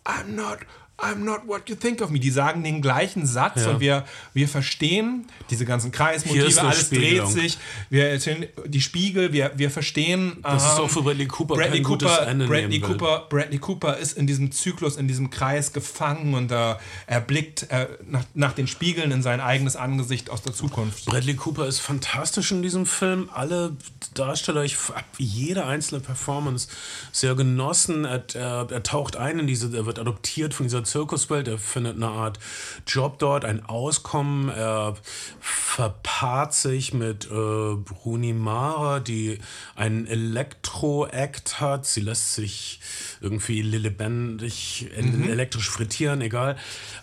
I'm 0.04 0.36
not, 0.36 0.60
I'm 0.98 1.26
not 1.26 1.42
what 1.46 1.68
you 1.70 1.76
think 1.76 2.02
of 2.02 2.10
me. 2.10 2.20
Die 2.20 2.30
sagen 2.32 2.64
den 2.64 2.82
gleichen 2.82 3.26
Satz 3.26 3.64
Ja. 3.66 3.72
und 3.72 3.80
wir, 3.82 4.06
wir 4.34 4.48
verstehen 4.48 5.28
diese 5.50 5.66
ganzen 5.66 5.92
Kreismotive, 5.92 6.46
ist 6.46 6.58
alles 6.58 6.90
dreht 6.90 7.00
Spiegelung. 7.02 7.32
sich, 7.32 7.58
wir 7.90 8.08
erzählen 8.10 8.46
die 8.66 8.80
Spiegel, 8.80 9.34
wir, 9.34 9.52
wir 9.56 9.70
verstehen. 9.70 10.38
das 10.42 10.64
ist 10.64 10.78
ähm, 10.78 10.86
auch 10.86 10.90
für 10.90 11.02
Bradley 11.02 11.28
Cooper 11.28 11.56
Bradley 11.56 11.80
kein 11.80 11.84
gutes 11.84 12.10
Cooper, 12.10 12.28
Ende 12.28 12.48
Bradley, 12.48 12.82
will. 12.82 12.88
Cooper, 12.88 13.26
Bradley 13.30 13.58
Cooper 13.60 13.98
ist 13.98 14.18
in 14.18 14.26
diesem 14.26 14.54
Zyklus, 14.54 14.96
in 14.96 15.10
diesem 15.10 15.30
Kreis 15.30 15.74
gefangen 15.74 16.34
und 16.34 16.50
äh, 16.54 16.76
er 17.08 17.22
blickt 17.22 17.70
äh, 17.72 17.88
nach, 18.08 18.24
nach 18.34 18.54
den 18.54 18.68
Spiegeln 18.68 19.12
in 19.12 19.22
sein 19.22 19.42
eigenes 19.42 19.76
Angesicht 19.76 20.30
aus 20.30 20.44
der 20.44 20.54
Zukunft. 20.54 21.06
Bradley 21.08 21.36
Cooper 21.36 21.68
ist 21.68 21.80
fantastisch 21.82 22.54
in 22.54 22.62
diesem 22.62 22.86
Film. 22.86 23.30
Alle 23.34 23.76
Darsteller, 24.14 24.64
ich 24.64 24.78
habe 24.88 25.04
jede 25.18 25.66
einzelne 25.66 26.00
Performance 26.00 26.70
sehr 27.12 27.36
genossen. 27.36 28.06
Er, 28.06 28.24
er, 28.34 28.68
er 28.72 28.84
taucht 28.84 29.18
ein 29.18 29.40
in 29.40 29.48
diese, 29.48 29.76
er 29.76 29.86
wird 29.86 30.00
adoptiert 30.00 30.54
von 30.54 30.66
dieser 30.66 30.85
Zirkuswelt. 30.86 31.48
Er 31.48 31.58
findet 31.58 31.96
eine 31.96 32.08
Art 32.08 32.40
Job 32.88 33.20
dort, 33.20 33.46
ein 33.46 33.66
Auskommen. 33.66 34.50
Er 34.50 34.96
verpaart 35.40 36.54
sich 36.54 36.94
mit 36.94 37.26
äh, 37.26 37.76
Bruni 37.76 38.34
Mara, 38.34 39.00
die 39.00 39.40
einen 39.76 40.08
Elektro-Act 40.08 41.60
hat. 41.60 41.86
Sie 41.86 42.02
lässt 42.02 42.36
sich 42.36 42.80
irgendwie 43.26 43.62
lebendig 43.64 44.88
elektrisch 44.96 45.70
frittieren, 45.70 46.22
egal. 46.22 46.56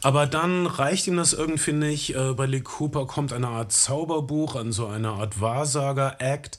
Aber 0.03 0.27
dann 0.27 0.66
reicht 0.66 1.07
ihm 1.09 1.16
das 1.16 1.32
irgendwie 1.32 1.73
nicht. 1.73 2.15
Äh, 2.15 2.32
Bradley 2.35 2.61
Cooper 2.62 3.07
kommt 3.07 3.32
eine 3.32 3.49
Art 3.49 3.73
Zauberbuch, 3.73 4.55
an 4.57 4.73
so 4.73 4.86
eine 4.86 5.11
Art 5.11 5.40
Wahrsager-Act, 5.40 6.59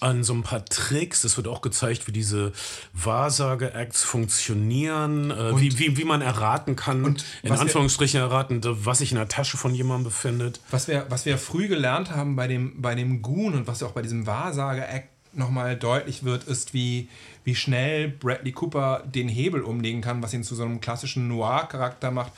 an 0.00 0.24
so 0.24 0.32
ein 0.32 0.42
paar 0.42 0.64
Tricks. 0.64 1.24
Es 1.24 1.36
wird 1.36 1.46
auch 1.48 1.60
gezeigt, 1.60 2.06
wie 2.08 2.12
diese 2.12 2.52
Wahrsager-Acts 2.94 4.02
funktionieren, 4.04 5.30
äh, 5.30 5.60
wie, 5.60 5.78
wie, 5.78 5.96
wie 5.96 6.04
man 6.04 6.22
erraten 6.22 6.76
kann, 6.76 7.04
in 7.04 7.16
was 7.50 7.58
wir- 7.58 7.60
Anführungsstrichen 7.60 8.20
erraten, 8.20 8.60
was 8.64 8.98
sich 8.98 9.12
in 9.12 9.18
der 9.18 9.28
Tasche 9.28 9.56
von 9.56 9.74
jemandem 9.74 10.04
befindet. 10.04 10.60
Was 10.70 10.88
wir, 10.88 11.06
was 11.10 11.26
wir 11.26 11.36
früh 11.38 11.68
gelernt 11.68 12.10
haben 12.10 12.36
bei 12.36 12.46
dem, 12.48 12.80
bei 12.80 12.94
dem 12.94 13.22
Goon 13.22 13.54
und 13.54 13.66
was 13.66 13.82
auch 13.82 13.92
bei 13.92 14.02
diesem 14.02 14.26
Wahrsager-Act 14.26 15.08
nochmal 15.34 15.76
deutlich 15.76 16.24
wird, 16.24 16.44
ist, 16.44 16.72
wie, 16.74 17.08
wie 17.48 17.54
schnell 17.54 18.08
Bradley 18.08 18.52
Cooper 18.52 19.02
den 19.06 19.26
Hebel 19.26 19.62
umlegen 19.62 20.02
kann, 20.02 20.22
was 20.22 20.34
ihn 20.34 20.44
zu 20.44 20.54
so 20.54 20.64
einem 20.64 20.82
klassischen 20.82 21.28
Noir-Charakter 21.28 22.10
macht. 22.10 22.32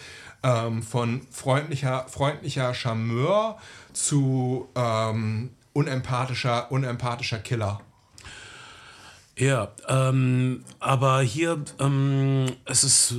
Ähm, 0.44 0.84
von 0.84 1.22
freundlicher, 1.32 2.06
freundlicher 2.08 2.72
Charmeur 2.74 3.58
zu 3.92 4.68
ähm, 4.76 5.50
unempathischer, 5.72 6.70
unempathischer 6.70 7.40
Killer. 7.40 7.80
Ja, 9.36 9.72
ähm, 9.88 10.64
aber 10.78 11.22
hier 11.22 11.64
ähm, 11.80 12.46
es 12.66 12.84
ist 12.84 13.14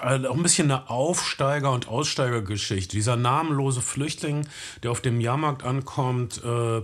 äh, 0.00 0.26
auch 0.26 0.34
ein 0.34 0.42
bisschen 0.42 0.70
eine 0.70 0.88
Aufsteiger- 0.90 1.70
und 1.70 1.86
Aussteigergeschichte. 1.86 2.96
Dieser 2.96 3.16
namenlose 3.16 3.82
Flüchtling, 3.82 4.48
der 4.82 4.90
auf 4.90 5.00
dem 5.00 5.20
Jahrmarkt 5.20 5.64
ankommt, 5.64 6.42
äh, 6.42 6.82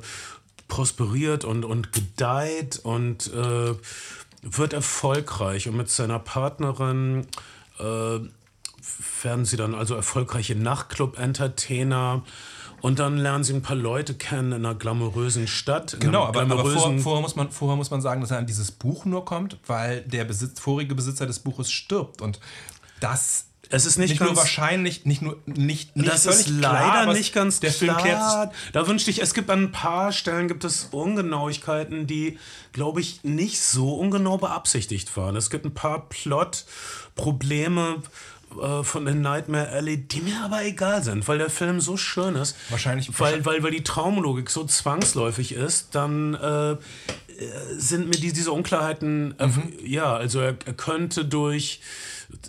prosperiert 0.75 1.45
und, 1.45 1.65
und 1.65 1.93
gedeiht 1.93 2.81
und 2.83 3.33
äh, 3.33 3.75
wird 4.43 4.73
erfolgreich 4.73 5.69
und 5.69 5.77
mit 5.77 5.89
seiner 5.89 6.19
Partnerin 6.19 7.29
äh, 7.79 8.19
werden 9.23 9.45
sie 9.45 9.57
dann 9.57 9.77
also 9.77 9.95
erfolgreiche 9.95 10.57
Nachtclub-Entertainer. 10.57 12.25
Und 12.81 12.99
dann 12.99 13.17
lernen 13.17 13.45
sie 13.45 13.55
ein 13.55 13.63
paar 13.63 13.77
Leute 13.77 14.15
kennen 14.15 14.51
in 14.51 14.67
einer 14.67 14.75
glamourösen 14.75 15.47
Stadt. 15.47 15.97
Genau, 16.01 16.25
aber, 16.25 16.43
aber 16.43 16.69
vor, 16.69 16.99
vorher, 16.99 17.23
muss 17.23 17.37
man, 17.37 17.53
vorher 17.53 17.77
muss 17.77 17.93
man 17.93 18.03
sagen, 18.03 18.21
dass 18.21 18.33
er 18.33 18.39
an 18.39 18.47
dieses 18.47 18.73
Buch 18.73 19.05
nur 19.05 19.25
kommt, 19.25 19.59
weil 19.69 20.01
der 20.03 20.25
Besitz, 20.25 20.59
vorige 20.59 20.97
Besitzer 20.97 21.25
des 21.27 21.39
Buches 21.39 21.71
stirbt. 21.71 22.21
Und 22.21 22.41
das 22.99 23.47
es 23.71 23.87
ist 23.87 23.99
nicht, 23.99 24.11
nicht 24.11 24.21
nur 24.21 24.37
wahrscheinlich, 24.37 25.05
nicht 25.07 25.23
nur 25.23 25.37
nicht, 25.47 25.97
nicht 25.97 26.11
das 26.11 26.27
ist 26.27 26.49
leider 26.49 27.03
klar, 27.03 27.13
nicht 27.13 27.33
ganz 27.35 27.61
der 27.61 27.73
Film 27.73 27.97
klärt. 27.97 28.53
Da 28.73 28.87
wünschte 28.87 29.11
ich, 29.11 29.23
es 29.23 29.35
gibt 29.35 29.51
an 29.51 29.65
ein 29.65 29.73
paar 29.73 30.13
Stellen 30.13 30.49
gibt 30.49 30.65
es 30.65 30.89
Ungenauigkeiten, 30.91 32.07
die 32.07 32.39
glaube 32.73 33.01
ich 33.01 33.25
nicht 33.25 33.61
so 33.61 33.95
ungenau 33.95 34.39
beabsichtigt 34.39 35.17
waren. 35.17 35.37
Es 35.37 35.51
gibt 35.51 35.65
ein 35.65 35.75
paar 35.75 36.09
Plot-Probleme 36.09 38.03
äh, 38.61 38.83
von 38.83 39.05
der 39.05 39.15
Nightmare 39.15 39.69
Alley, 39.71 39.97
die 39.97 40.21
mir 40.21 40.41
aber 40.45 40.65
egal 40.65 41.03
sind, 41.03 41.27
weil 41.27 41.39
der 41.39 41.51
Film 41.51 41.81
so 41.81 41.97
schön 41.97 42.37
ist. 42.37 42.57
Wahrscheinlich. 42.71 43.09
Weil, 43.19 43.45
weil, 43.45 43.63
weil 43.63 43.71
die 43.71 43.83
Traumlogik 43.83 44.51
so 44.51 44.65
zwangsläufig 44.65 45.55
ist, 45.55 45.95
dann 45.95 46.35
äh, 46.35 46.77
sind 47.77 48.07
mir 48.07 48.17
die, 48.17 48.33
diese 48.33 48.53
Unklarheiten, 48.53 49.35
äh, 49.39 49.47
mhm. 49.47 49.73
ja, 49.85 50.15
also 50.15 50.41
er, 50.41 50.57
er 50.65 50.75
könnte 50.75 51.25
durch 51.25 51.81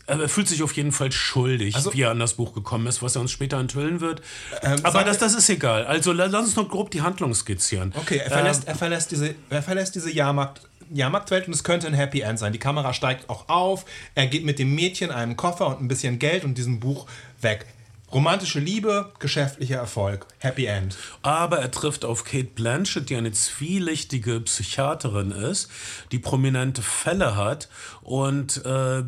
er 0.07 0.29
fühlt 0.29 0.47
sich 0.47 0.63
auf 0.63 0.73
jeden 0.73 0.91
Fall 0.91 1.11
schuldig, 1.11 1.75
also, 1.75 1.93
wie 1.93 2.01
er 2.01 2.11
an 2.11 2.19
das 2.19 2.35
Buch 2.35 2.53
gekommen 2.53 2.87
ist, 2.87 3.01
was 3.01 3.15
er 3.15 3.21
uns 3.21 3.31
später 3.31 3.57
enthüllen 3.59 4.01
wird. 4.01 4.21
Ähm, 4.61 4.79
Aber 4.83 5.03
das, 5.03 5.17
das 5.17 5.33
ist 5.33 5.49
egal. 5.49 5.85
Also 5.85 6.11
lass 6.11 6.33
uns 6.33 6.55
noch 6.55 6.69
grob 6.69 6.91
die 6.91 7.01
Handlung 7.01 7.33
skizzieren. 7.33 7.93
Okay, 7.95 8.17
er 8.17 8.29
verlässt, 8.29 8.63
ähm, 8.63 8.69
er 8.69 8.75
verlässt, 8.75 9.11
diese, 9.11 9.35
er 9.49 9.61
verlässt 9.61 9.95
diese 9.95 10.11
Jahrmarkt, 10.11 10.61
Jahrmarktwelt 10.91 11.47
und 11.47 11.53
es 11.53 11.63
könnte 11.63 11.87
ein 11.87 11.93
Happy 11.93 12.21
End 12.21 12.39
sein. 12.39 12.53
Die 12.53 12.59
Kamera 12.59 12.93
steigt 12.93 13.29
auch 13.29 13.49
auf, 13.49 13.85
er 14.13 14.27
geht 14.27 14.45
mit 14.45 14.59
dem 14.59 14.75
Mädchen 14.75 15.11
einem 15.11 15.35
Koffer 15.35 15.67
und 15.67 15.81
ein 15.81 15.87
bisschen 15.87 16.19
Geld 16.19 16.43
und 16.43 16.57
diesem 16.57 16.79
Buch 16.79 17.07
weg. 17.41 17.65
Romantische 18.11 18.59
Liebe, 18.59 19.11
geschäftlicher 19.19 19.77
Erfolg, 19.77 20.27
Happy 20.37 20.65
End. 20.65 20.95
Aber 21.23 21.59
er 21.59 21.71
trifft 21.71 22.05
auf 22.05 22.23
Kate 22.23 22.49
Blanchett, 22.55 23.09
die 23.09 23.15
eine 23.15 23.31
zwielichtige 23.31 24.39
Psychiaterin 24.41 25.31
ist, 25.31 25.69
die 26.11 26.19
prominente 26.19 26.81
Fälle 26.83 27.35
hat 27.35 27.67
und 28.03 28.63
äh, 28.63 29.03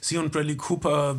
sie 0.00 0.16
und 0.16 0.30
Bradley 0.30 0.56
Cooper 0.56 1.16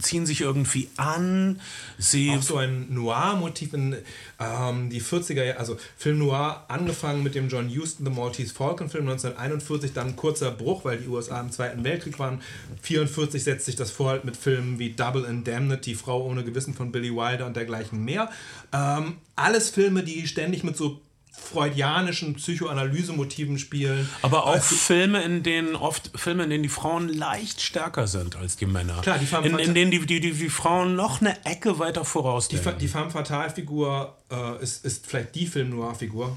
ziehen 0.00 0.26
sich 0.26 0.40
irgendwie 0.40 0.90
an. 0.96 1.60
Sie 1.96 2.36
Auch 2.36 2.42
so 2.42 2.56
ein 2.56 2.92
Noir-Motiv 2.92 3.72
in 3.72 3.96
ähm, 4.38 4.90
die 4.90 5.00
40er, 5.00 5.54
also 5.54 5.76
Film 5.96 6.18
Noir, 6.18 6.64
angefangen 6.68 7.22
mit 7.22 7.34
dem 7.34 7.48
John 7.48 7.68
Huston 7.68 8.04
The 8.04 8.12
Maltese 8.12 8.52
Falcon 8.52 8.88
Film 8.90 9.08
1941, 9.08 9.92
dann 9.92 10.08
ein 10.08 10.16
kurzer 10.16 10.50
Bruch, 10.50 10.84
weil 10.84 10.98
die 10.98 11.08
USA 11.08 11.40
im 11.40 11.50
Zweiten 11.50 11.84
Weltkrieg 11.84 12.18
waren. 12.18 12.40
1944 12.82 13.42
setzt 13.42 13.66
sich 13.66 13.76
das 13.76 13.90
vor 13.90 14.20
mit 14.24 14.36
Filmen 14.36 14.78
wie 14.78 14.90
Double 14.90 15.24
Indemnity, 15.24 15.94
Frau 15.94 16.24
ohne 16.24 16.44
Gewissen 16.44 16.74
von 16.74 16.92
Billy 16.92 17.14
Wilder 17.14 17.46
und 17.46 17.56
dergleichen 17.56 18.04
mehr. 18.04 18.30
Ähm, 18.72 19.16
alles 19.36 19.70
Filme, 19.70 20.02
die 20.02 20.26
ständig 20.26 20.64
mit 20.64 20.76
so 20.76 21.00
freudianischen 21.46 22.34
Psychoanalysemotiven 22.34 23.58
spielen. 23.58 24.08
Aber 24.22 24.44
auch 24.44 24.54
also, 24.54 24.74
Filme, 24.74 25.22
in 25.22 25.42
denen 25.42 25.76
oft 25.76 26.10
Filme, 26.14 26.44
in 26.44 26.50
denen 26.50 26.62
die 26.62 26.68
Frauen 26.68 27.08
leicht 27.08 27.60
stärker 27.60 28.06
sind 28.06 28.36
als 28.36 28.56
die 28.56 28.66
Männer. 28.66 29.00
Klar, 29.02 29.18
die 29.18 29.48
in, 29.48 29.58
in 29.58 29.74
denen 29.74 29.90
die, 29.90 30.04
die, 30.04 30.20
die, 30.20 30.32
die, 30.32 30.48
Frauen 30.50 30.96
noch 30.96 31.20
eine 31.20 31.44
Ecke 31.44 31.78
weiter 31.78 32.04
voraus 32.04 32.48
Die, 32.48 32.58
die 32.80 32.88
Femme 32.88 33.10
Fatale 33.10 33.50
Figur 33.50 34.16
äh, 34.30 34.62
ist, 34.62 34.84
ist 34.84 35.06
vielleicht 35.06 35.34
die 35.34 35.46
Film 35.46 35.70
Noir 35.70 35.94
Figur. 35.94 36.36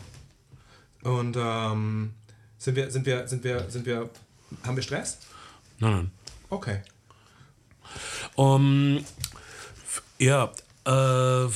Und 1.03 1.37
ähm, 1.37 2.13
sind 2.57 2.75
wir 2.75 2.91
sind 2.91 3.05
wir 3.05 3.27
sind 3.27 3.43
wir 3.43 3.69
sind 3.69 3.85
wir 3.85 4.09
haben 4.63 4.75
wir 4.75 4.83
Stress? 4.83 5.17
Nein, 5.79 5.91
nein. 5.91 6.11
Okay. 6.49 6.81
Um, 8.35 9.03
ja, 10.17 10.51
äh, 10.85 11.47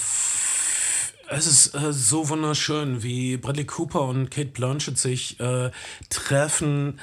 es 1.36 1.48
ist 1.48 1.76
äh, 1.76 1.92
so 1.92 2.30
wunderschön, 2.30 3.04
wie 3.04 3.38
Bradley 3.38 3.66
Cooper 3.66 4.02
und 4.02 4.30
Kate 4.30 4.50
Blanchett 4.50 4.98
sich 4.98 5.40
äh, 5.40 5.72
treffen 6.10 7.00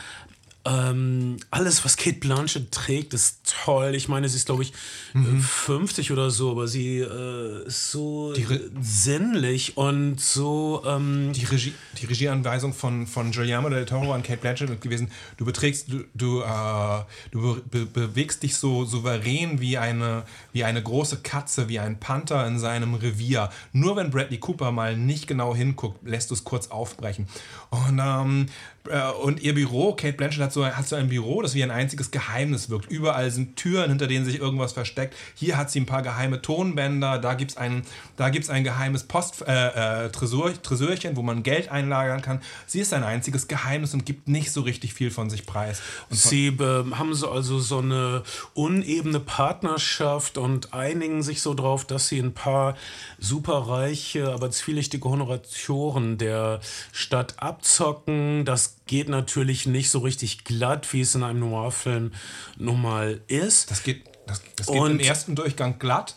ähm, 0.67 1.39
alles, 1.51 1.85
was 1.87 1.97
Kate 1.97 2.19
Blanchett 2.19 2.71
trägt, 2.71 3.15
ist 3.15 3.55
toll. 3.65 3.95
Ich 3.95 4.09
meine, 4.09 4.29
sie 4.29 4.37
ist, 4.37 4.45
glaube 4.45 4.63
ich, 4.63 4.75
mhm. 5.15 5.41
50 5.41 6.13
oder 6.13 6.31
so, 6.31 6.51
aber 6.51 6.69
sie 6.69 6.99
äh, 6.99 7.67
ist 7.67 7.91
so 7.91 8.35
sinnlich 8.81 9.79
und 9.79 10.21
so. 10.21 10.83
Ähm 10.87 11.33
die, 11.33 11.47
Regie, 11.47 11.73
die 11.99 12.05
Regieanweisung 12.05 12.75
von, 12.75 13.07
von 13.07 13.33
Guillermo 13.33 13.71
del 13.71 13.87
Toro 13.87 14.13
an 14.13 14.23
Kate 14.23 14.41
Blanchett 14.41 14.81
gewesen: 14.83 15.11
Du 15.39 15.47
beträgst, 15.47 15.91
du, 15.91 16.05
du, 16.15 16.43
äh, 16.43 17.05
du 17.31 17.63
be 17.71 17.87
bewegst 17.87 18.43
dich 18.43 18.57
so 18.57 18.85
souverän 18.85 19.61
wie 19.61 19.79
eine, 19.79 20.25
wie 20.53 20.65
eine 20.65 20.83
große 20.83 21.23
Katze, 21.23 21.69
wie 21.71 21.79
ein 21.79 21.99
Panther 21.99 22.47
in 22.47 22.59
seinem 22.59 22.95
Revier. 22.95 23.51
Nur 23.73 23.97
wenn 23.97 24.11
Bradley 24.11 24.39
Cooper 24.39 24.73
mal 24.73 24.97
nicht 24.97 25.27
genau 25.27 25.55
hinguckt, 25.55 26.07
lässt 26.07 26.31
du 26.31 26.35
es 26.35 26.45
kurz 26.45 26.69
aufbrechen. 26.69 27.29
Und 27.71 27.99
ähm, 28.03 28.47
äh, 28.80 28.80
und 29.23 29.43
ihr 29.43 29.55
Büro, 29.55 29.93
Kate 29.93 30.15
Blanchett 30.15 30.43
hat 30.43 30.53
so, 30.53 30.67
hat 30.67 30.89
so 30.89 30.97
ein 30.97 31.09
Büro, 31.09 31.43
das 31.43 31.55
wie 31.55 31.63
ein 31.63 31.71
einziges 31.71 32.11
Geheimnis 32.11 32.71
wirkt. 32.71 32.91
Überall 32.91 33.31
sind 33.31 33.57
Türen, 33.57 33.91
hinter 33.91 34.07
denen 34.07 34.25
sich 34.25 34.39
irgendwas 34.39 34.73
versteckt. 34.73 35.15
Hier 35.35 35.57
hat 35.57 35.71
sie 35.71 35.81
ein 35.81 35.87
paar 35.87 36.03
geheime 36.03 36.41
Tonbänder, 36.41 37.19
da 37.19 37.35
gibt 37.35 37.53
es 37.53 37.57
ein, 37.57 37.83
ein 38.17 38.65
geheimes 38.65 39.05
Post, 39.05 39.45
äh, 39.47 40.07
äh, 40.07 40.09
Tresor, 40.11 40.53
Tresorchen, 40.63 41.17
wo 41.17 41.23
man 41.23 41.43
Geld 41.43 41.71
einlagern 41.71 42.23
kann. 42.23 42.41
Sie 42.67 42.81
ist 42.81 42.95
ein 42.95 43.05
einziges 43.05 43.49
Geheimnis 43.49 43.93
und 43.93 44.07
gibt 44.07 44.29
nicht 44.29 44.51
so 44.51 44.63
richtig 44.63 44.95
viel 44.95 45.11
von 45.11 45.29
sich 45.29 45.47
preis. 45.47 45.81
Von 46.09 46.17
sie 46.17 46.49
äh, 46.49 46.85
haben 46.93 47.15
so 47.15 47.31
also 47.31 47.59
so 47.59 47.79
eine 47.79 48.23
unebene 48.55 49.21
Partnerschaft 49.21 50.39
und 50.39 50.73
einigen 50.73 51.23
sich 51.23 51.43
so 51.43 51.55
drauf, 51.55 51.85
dass 51.85 52.09
sie 52.09 52.19
ein 52.19 52.33
paar 52.33 52.77
superreiche, 53.19 54.33
aber 54.33 54.51
zwielichtige 54.51 55.09
Honoratoren 55.09 56.19
der 56.19 56.61
Stadt 56.93 57.35
abzocken. 57.39 58.45
Das 58.71 58.87
geht 58.87 59.09
natürlich 59.09 59.67
nicht 59.67 59.91
so 59.91 60.01
richtig 60.01 60.45
glatt, 60.45 60.93
wie 60.93 61.01
es 61.01 61.15
in 61.15 61.23
einem 61.23 61.41
Noir-Film 61.41 62.13
nun 62.59 62.83
mal 62.83 63.21
ist. 63.29 63.71
Das 63.71 63.83
geht, 63.83 64.05
das, 64.27 64.43
das 64.57 64.67
geht 64.67 64.81
und, 64.81 64.91
im 64.93 65.01
ersten 65.01 65.35
Durchgang 65.35 65.79
glatt. 65.79 66.17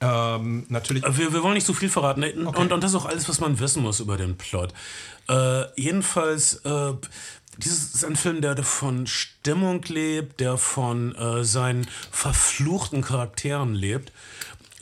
Ähm, 0.00 0.66
natürlich. 0.68 1.04
Wir, 1.16 1.32
wir 1.32 1.42
wollen 1.42 1.54
nicht 1.54 1.66
so 1.66 1.74
viel 1.74 1.88
verraten. 1.88 2.24
Okay. 2.24 2.60
Und, 2.60 2.72
und 2.72 2.82
das 2.82 2.92
ist 2.92 2.96
auch 2.96 3.06
alles, 3.06 3.28
was 3.28 3.40
man 3.40 3.58
wissen 3.58 3.82
muss 3.82 4.00
über 4.00 4.16
den 4.16 4.36
Plot. 4.36 4.72
Äh, 5.28 5.64
jedenfalls, 5.80 6.56
äh, 6.64 6.92
dieses 7.58 7.94
ist 7.94 8.04
ein 8.04 8.16
Film, 8.16 8.40
der 8.40 8.56
von 8.62 9.06
Stimmung 9.06 9.82
lebt, 9.82 10.40
der 10.40 10.56
von 10.56 11.14
äh, 11.14 11.44
seinen 11.44 11.86
verfluchten 12.10 13.02
Charakteren 13.02 13.74
lebt. 13.74 14.12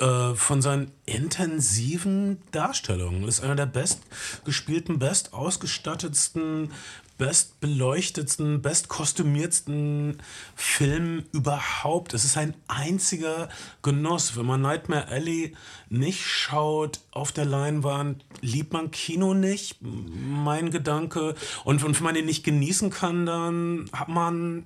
Äh, 0.01 0.35
von 0.35 0.63
seinen 0.63 0.93
intensiven 1.05 2.39
Darstellungen. 2.53 3.29
Ist 3.29 3.43
einer 3.43 3.55
der 3.55 3.67
bestgespielten, 3.67 4.99
bestausgestattetsten, 4.99 6.73
bestbeleuchtetsten, 7.21 8.63
bestkostümiertsten 8.63 10.23
Film 10.57 11.25
überhaupt. 11.33 12.15
Es 12.15 12.25
ist 12.25 12.39
ein 12.39 12.55
einziger 12.67 13.51
Genuss. 13.83 14.39
Wenn 14.39 14.47
man 14.47 14.63
Nightmare 14.63 15.07
Alley 15.09 15.55
nicht 15.91 16.25
schaut 16.25 17.01
auf 17.11 17.31
der 17.31 17.45
Leinwand, 17.45 18.25
liebt 18.41 18.73
man 18.73 18.91
Kino 18.91 19.35
nicht, 19.35 19.77
mein 19.83 20.71
Gedanke. 20.71 21.35
Und, 21.65 21.85
und 21.85 21.99
wenn 21.99 22.05
man 22.05 22.15
den 22.15 22.25
nicht 22.25 22.43
genießen 22.43 22.89
kann, 22.89 23.27
dann 23.27 23.91
hat 23.93 24.09
man 24.09 24.65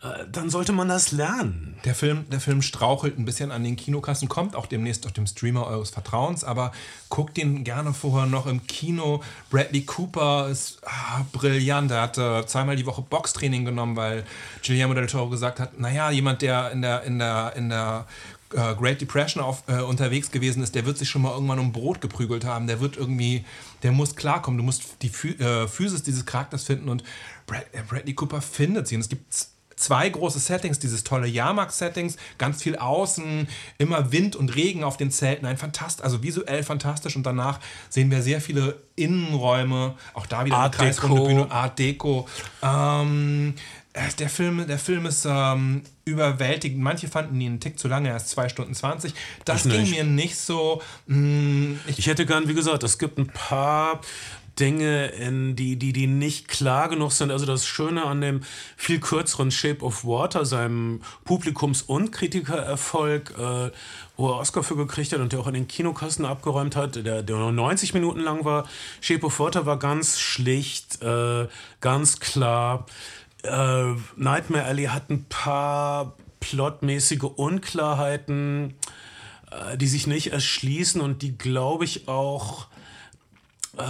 äh, 0.00 0.26
dann 0.30 0.48
sollte 0.48 0.72
man 0.72 0.88
das 0.88 1.10
lernen. 1.10 1.76
Der 1.84 1.94
Film, 1.94 2.26
der 2.30 2.40
Film 2.40 2.62
strauchelt 2.62 3.18
ein 3.18 3.24
bisschen 3.24 3.50
an 3.50 3.64
den 3.64 3.74
Kinokassen, 3.74 4.28
kommt 4.28 4.54
auch 4.54 4.66
demnächst 4.66 5.06
auf 5.06 5.12
dem 5.12 5.26
Streamer 5.26 5.66
eures 5.66 5.90
Vertrauens, 5.90 6.44
aber 6.44 6.70
guckt 7.08 7.36
ihn 7.36 7.64
gerne 7.64 7.92
vorher 7.92 8.26
noch 8.26 8.46
im 8.46 8.66
Kino. 8.66 9.22
Bradley 9.50 9.82
Cooper 9.82 10.48
ist 10.48 10.80
ah, 10.84 11.24
brillant. 11.32 11.87
Er 11.90 12.02
hat 12.02 12.18
äh, 12.18 12.46
zweimal 12.46 12.76
die 12.76 12.86
Woche 12.86 13.02
Boxtraining 13.02 13.64
genommen, 13.64 13.96
weil 13.96 14.24
Guillermo 14.64 14.94
del 14.94 15.06
Toro 15.06 15.28
gesagt 15.28 15.60
hat, 15.60 15.78
naja, 15.78 16.10
jemand, 16.10 16.42
der 16.42 16.70
in 16.70 16.82
der, 16.82 17.02
in 17.02 17.18
der, 17.18 17.52
in 17.56 17.68
der 17.68 18.06
äh, 18.52 18.74
Great 18.74 19.00
Depression 19.00 19.42
auf, 19.42 19.62
äh, 19.66 19.80
unterwegs 19.80 20.30
gewesen 20.30 20.62
ist, 20.62 20.74
der 20.74 20.86
wird 20.86 20.98
sich 20.98 21.08
schon 21.08 21.22
mal 21.22 21.32
irgendwann 21.32 21.58
um 21.58 21.72
Brot 21.72 22.00
geprügelt 22.00 22.44
haben. 22.44 22.66
Der 22.66 22.80
wird 22.80 22.96
irgendwie, 22.96 23.44
der 23.82 23.92
muss 23.92 24.16
klarkommen. 24.16 24.58
Du 24.58 24.64
musst 24.64 25.02
die 25.02 25.08
Phy 25.08 25.30
äh, 25.34 25.68
Physis 25.68 26.02
dieses 26.02 26.24
Charakters 26.24 26.64
finden 26.64 26.88
und 26.88 27.02
Brad, 27.46 27.66
äh, 27.72 27.82
Bradley 27.86 28.14
Cooper 28.14 28.40
findet 28.40 28.88
sie. 28.88 28.94
Und 28.94 29.02
es 29.02 29.08
gibt 29.08 29.48
zwei 29.78 30.08
große 30.08 30.38
Settings, 30.38 30.78
dieses 30.78 31.04
tolle 31.04 31.26
Jahrmarkt-Settings, 31.26 32.16
ganz 32.36 32.62
viel 32.62 32.76
außen, 32.76 33.48
immer 33.78 34.12
Wind 34.12 34.36
und 34.36 34.54
Regen 34.54 34.84
auf 34.84 34.96
den 34.96 35.10
Zelten, 35.10 35.46
ein 35.46 35.56
fantast, 35.56 36.02
also 36.02 36.22
visuell 36.22 36.62
fantastisch 36.62 37.16
und 37.16 37.24
danach 37.24 37.60
sehen 37.88 38.10
wir 38.10 38.22
sehr 38.22 38.40
viele 38.40 38.76
Innenräume, 38.96 39.94
auch 40.14 40.26
da 40.26 40.44
wieder 40.44 40.56
Art 40.56 40.78
eine 40.80 40.90
Deco. 40.90 41.24
Bühne, 41.24 41.50
Art 41.50 41.78
Deco. 41.78 42.28
Ähm, 42.62 43.54
äh, 43.98 44.12
der 44.18 44.28
Film, 44.28 44.66
der 44.66 44.78
Film 44.78 45.06
ist 45.06 45.26
ähm, 45.28 45.82
überwältigend. 46.04 46.82
Manche 46.82 47.08
fanden 47.08 47.40
ihn 47.40 47.52
einen 47.52 47.60
Tick 47.60 47.78
zu 47.78 47.88
lange, 47.88 48.08
erst 48.08 48.28
2 48.30 48.48
Stunden 48.48 48.74
20. 48.74 49.12
Das 49.44 49.64
ging 49.64 49.90
mir 49.90 50.04
nicht 50.04 50.36
so. 50.36 50.82
Mh, 51.06 51.16
mm, 51.16 51.80
ich, 51.86 51.98
ich 52.00 52.06
hätte 52.06 52.26
gern, 52.26 52.48
wie 52.48 52.54
gesagt, 52.54 52.82
es 52.82 52.98
gibt 52.98 53.18
ein 53.18 53.28
paar 53.28 54.00
Dinge, 54.58 55.06
in 55.06 55.56
die, 55.56 55.76
die, 55.76 55.92
die 55.92 56.06
nicht 56.06 56.48
klar 56.48 56.88
genug 56.88 57.12
sind. 57.12 57.30
Also 57.30 57.46
das 57.46 57.66
Schöne 57.66 58.04
an 58.04 58.20
dem 58.20 58.40
viel 58.76 59.00
kürzeren 59.00 59.50
Shape 59.50 59.84
of 59.84 60.04
Water, 60.04 60.44
seinem 60.44 61.00
Publikums- 61.24 61.82
und 61.82 62.10
Kritikererfolg, 62.10 63.34
äh, 63.38 63.70
wo 64.16 64.30
er 64.30 64.38
Oscar 64.38 64.62
für 64.62 64.76
gekriegt 64.76 65.12
hat 65.12 65.20
und 65.20 65.32
der 65.32 65.40
auch 65.40 65.46
in 65.46 65.54
den 65.54 65.68
Kinokassen 65.68 66.24
abgeräumt 66.24 66.76
hat, 66.76 66.96
der, 66.96 67.22
der 67.22 67.36
nur 67.36 67.52
90 67.52 67.94
Minuten 67.94 68.20
lang 68.20 68.44
war. 68.44 68.68
Shape 69.00 69.26
of 69.26 69.38
Water 69.38 69.66
war 69.66 69.78
ganz 69.78 70.18
schlicht, 70.18 71.02
äh, 71.02 71.46
ganz 71.80 72.18
klar. 72.18 72.86
Äh, 73.42 73.94
Nightmare 74.16 74.64
Alley 74.64 74.84
hat 74.84 75.10
ein 75.10 75.24
paar 75.28 76.14
plotmäßige 76.40 77.24
Unklarheiten, 77.36 78.74
äh, 79.50 79.76
die 79.76 79.86
sich 79.86 80.06
nicht 80.06 80.32
erschließen 80.32 81.00
und 81.00 81.22
die, 81.22 81.38
glaube 81.38 81.84
ich, 81.84 82.08
auch 82.08 82.66
äh, 83.76 83.82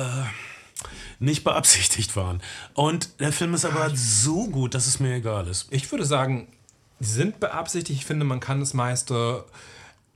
nicht 1.18 1.44
beabsichtigt 1.44 2.16
waren. 2.16 2.40
Und 2.74 3.20
der 3.20 3.32
Film 3.32 3.54
ist 3.54 3.64
aber 3.64 3.90
so 3.94 4.46
gut, 4.46 4.74
dass 4.74 4.86
es 4.86 5.00
mir 5.00 5.14
egal 5.14 5.46
ist. 5.48 5.66
Ich 5.70 5.90
würde 5.90 6.04
sagen, 6.04 6.48
sie 7.00 7.12
sind 7.12 7.40
beabsichtigt. 7.40 8.00
Ich 8.00 8.06
finde, 8.06 8.24
man 8.24 8.40
kann 8.40 8.60
das 8.60 8.74
meiste 8.74 9.44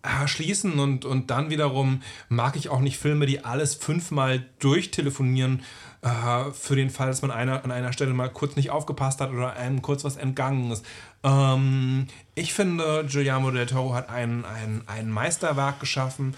erschließen 0.02 0.78
und, 0.80 1.04
und 1.04 1.30
dann 1.30 1.50
wiederum 1.50 2.02
mag 2.28 2.56
ich 2.56 2.68
auch 2.68 2.80
nicht 2.80 2.98
Filme, 2.98 3.26
die 3.26 3.44
alles 3.44 3.76
fünfmal 3.76 4.44
durchtelefonieren 4.58 5.62
äh, 6.02 6.50
für 6.52 6.74
den 6.74 6.90
Fall, 6.90 7.06
dass 7.06 7.22
man 7.22 7.30
einer, 7.30 7.64
an 7.64 7.70
einer 7.70 7.92
Stelle 7.92 8.12
mal 8.12 8.28
kurz 8.28 8.56
nicht 8.56 8.70
aufgepasst 8.70 9.20
hat 9.20 9.30
oder 9.30 9.54
einem 9.54 9.80
kurz 9.80 10.02
was 10.02 10.16
entgangen 10.16 10.72
ist. 10.72 10.84
Ähm, 11.22 12.08
ich 12.34 12.52
finde, 12.52 13.06
Guillermo 13.10 13.52
del 13.52 13.66
Toro 13.66 13.94
hat 13.94 14.08
ein, 14.08 14.44
ein, 14.44 14.82
ein 14.86 15.08
Meisterwerk 15.08 15.78
geschaffen 15.78 16.34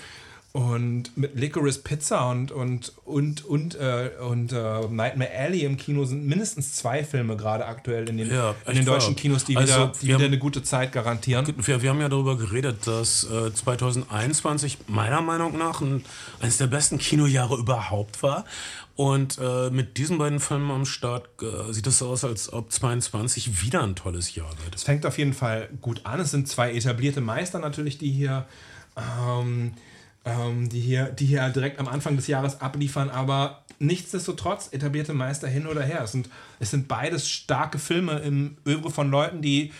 und 0.54 1.16
mit 1.16 1.34
Licorice 1.34 1.80
Pizza 1.82 2.30
und, 2.30 2.52
und, 2.52 2.92
und, 3.04 3.44
und, 3.44 3.74
äh, 3.74 4.10
und 4.20 4.52
äh, 4.52 4.86
Nightmare 4.88 5.32
Alley 5.36 5.64
im 5.64 5.76
Kino 5.76 6.04
sind 6.04 6.24
mindestens 6.28 6.76
zwei 6.76 7.02
Filme 7.02 7.36
gerade 7.36 7.66
aktuell 7.66 8.08
in 8.08 8.18
den, 8.18 8.30
Ja, 8.30 8.54
in 8.68 8.76
den 8.76 8.84
deutschen. 8.84 9.16
Kinos, 9.16 9.44
die 9.44 9.56
Also, 9.56 9.74
wieder, 9.74 9.92
die 10.00 10.06
wieder 10.06 10.14
haben- 10.14 10.24
eine 10.26 10.38
gute 10.38 10.62
Zeit 10.62 10.92
garantieren. 10.92 11.52
Wir, 11.58 11.82
wir 11.82 11.90
haben 11.90 12.00
ja 12.00 12.08
darüber 12.08 12.36
geredet, 12.38 12.86
dass 12.86 13.24
äh, 13.24 13.52
2021 13.52 14.78
meiner 14.86 15.20
Meinung 15.22 15.58
nach 15.58 15.80
ein, 15.80 16.04
eines 16.40 16.58
der 16.58 16.68
besten 16.68 16.98
Kinojahre 16.98 17.56
überhaupt 17.56 18.22
war. 18.22 18.44
Und 18.94 19.38
äh, 19.42 19.70
mit 19.70 19.96
diesen 19.96 20.18
beiden 20.18 20.38
Filmen 20.38 20.70
am 20.70 20.86
Start 20.86 21.28
äh, 21.42 21.72
sieht 21.72 21.88
es 21.88 21.98
so 21.98 22.08
aus, 22.10 22.22
als 22.22 22.52
ob 22.52 22.70
22 22.70 23.60
wieder 23.64 23.82
ein 23.82 23.96
tolles 23.96 24.36
Jahr 24.36 24.50
wird. 24.62 24.76
Es 24.76 24.84
fängt 24.84 25.04
auf 25.04 25.18
jeden 25.18 25.32
Fall 25.34 25.68
gut 25.80 26.02
an. 26.04 26.20
Es 26.20 26.30
sind 26.30 26.46
zwei 26.46 26.72
etablierte 26.72 27.20
Meister 27.20 27.58
natürlich, 27.58 27.98
die 27.98 28.12
hier, 28.12 28.46
ähm, 28.96 29.72
ähm, 30.24 30.68
die 30.68 30.80
hier, 30.80 31.06
die 31.06 31.26
hier 31.26 31.48
direkt 31.50 31.78
am 31.78 31.88
Anfang 31.88 32.16
des 32.16 32.26
Jahres 32.26 32.60
abliefern, 32.60 33.10
aber 33.10 33.62
nichtsdestotrotz 33.78 34.68
etablierte 34.72 35.12
Meister 35.12 35.48
hin 35.48 35.66
oder 35.66 35.82
her. 35.82 36.02
Es 36.02 36.12
sind, 36.12 36.28
es 36.60 36.70
sind 36.70 36.88
beides 36.88 37.28
starke 37.28 37.78
Filme 37.78 38.18
im 38.20 38.56
Övre 38.66 38.90
von 38.90 39.10
Leuten, 39.10 39.42
die 39.42 39.72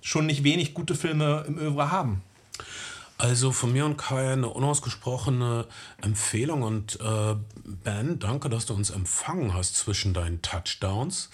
schon 0.00 0.26
nicht 0.26 0.44
wenig 0.44 0.74
gute 0.74 0.94
Filme 0.94 1.44
im 1.46 1.58
Övre 1.58 1.90
haben. 1.90 2.22
Also 3.18 3.52
von 3.52 3.70
mir 3.70 3.84
und 3.84 3.98
Kai 3.98 4.32
eine 4.32 4.48
unausgesprochene 4.48 5.66
Empfehlung 6.00 6.62
und 6.62 6.98
äh, 7.00 7.34
Ben, 7.84 8.18
danke, 8.18 8.48
dass 8.48 8.64
du 8.64 8.72
uns 8.72 8.88
empfangen 8.88 9.52
hast 9.52 9.76
zwischen 9.76 10.14
deinen 10.14 10.40
Touchdowns. 10.40 11.28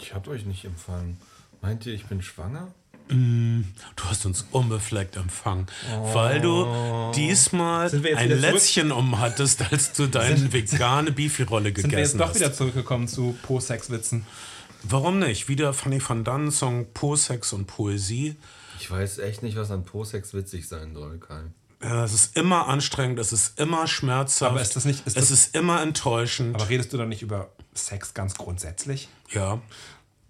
Ich 0.00 0.14
hab 0.14 0.28
euch 0.28 0.46
nicht 0.46 0.64
empfangen. 0.64 1.18
Meint 1.60 1.84
ihr, 1.84 1.92
ich 1.92 2.06
bin 2.06 2.22
schwanger? 2.22 2.68
Du 3.08 4.04
hast 4.04 4.26
uns 4.26 4.46
unbefleckt 4.50 5.16
empfangen, 5.16 5.66
weil 6.12 6.40
du 6.40 7.12
diesmal 7.14 7.88
ein? 8.16 8.28
Lätzchen 8.30 8.90
um 8.90 9.18
hattest, 9.20 9.62
als 9.70 9.92
du 9.92 10.08
deine 10.08 10.52
vegane 10.52 11.12
Beefy-Rolle 11.12 11.66
Sind 11.74 11.76
wir 11.76 11.82
jetzt 11.82 11.90
gegessen 12.12 12.18
doch 12.18 12.28
hast. 12.30 12.36
wieder 12.36 12.52
zurückgekommen 12.52 13.06
zu 13.06 13.36
Po-Sex-Witzen? 13.42 14.26
Warum 14.82 15.18
nicht? 15.20 15.48
Wieder 15.48 15.72
Fanny 15.72 16.00
van 16.06 16.24
Dunn 16.24 16.50
Song 16.50 16.86
Po-Sex 16.94 17.52
und 17.52 17.66
Poesie. 17.66 18.36
Ich 18.80 18.90
weiß 18.90 19.18
echt 19.18 19.42
nicht, 19.42 19.56
was 19.56 19.70
an 19.70 19.84
Po-Sex 19.84 20.34
witzig 20.34 20.66
sein 20.68 20.94
soll, 20.94 21.18
Kai. 21.18 21.42
Ja, 21.82 22.04
es 22.04 22.12
ist 22.12 22.36
immer 22.36 22.66
anstrengend, 22.68 23.18
es 23.20 23.32
ist 23.32 23.58
immer 23.60 23.86
schmerzhaft. 23.86 24.50
Aber 24.50 24.60
ist 24.62 24.74
das 24.76 24.84
nicht- 24.84 25.06
ist 25.06 25.16
es 25.16 25.28
das- 25.28 25.30
ist 25.30 25.54
immer 25.54 25.80
enttäuschend. 25.82 26.54
Aber 26.56 26.68
redest 26.68 26.92
du 26.92 26.96
dann 26.96 27.08
nicht 27.08 27.22
über 27.22 27.50
Sex 27.74 28.14
ganz 28.14 28.34
grundsätzlich? 28.34 29.08
ja. 29.30 29.60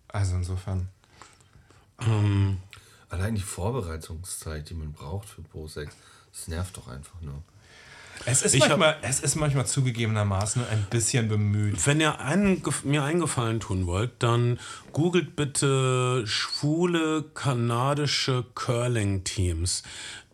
Also 0.08 0.34
insofern. 0.36 0.88
Allein 3.08 3.34
die 3.34 3.42
Vorbereitungszeit, 3.42 4.68
die 4.68 4.74
man 4.74 4.92
braucht 4.92 5.28
für 5.28 5.42
Po-Sex, 5.42 5.94
das 6.32 6.48
nervt 6.48 6.76
doch 6.76 6.88
einfach 6.88 7.20
nur. 7.20 7.42
Es 8.24 8.42
ist, 8.42 8.54
Ich 8.54 8.62
hab- 8.62 8.70
manchmal, 8.78 8.96
es 9.02 9.20
ist 9.20 9.36
manchmal 9.36 9.66
zugegebenermaßen 9.66 10.66
ein 10.66 10.86
bisschen 10.90 11.28
bemüht. 11.28 11.86
Wenn 11.86 12.00
ihr 12.00 12.18
einen, 12.18 12.62
mir 12.84 13.04
einen 13.04 13.20
Gefallen 13.20 13.60
tun 13.60 13.86
wollt, 13.86 14.10
dann 14.20 14.58
googelt 14.92 15.36
bitte 15.36 16.26
schwule 16.26 17.24
kanadische 17.34 18.44
Curling-Teams. 18.54 19.82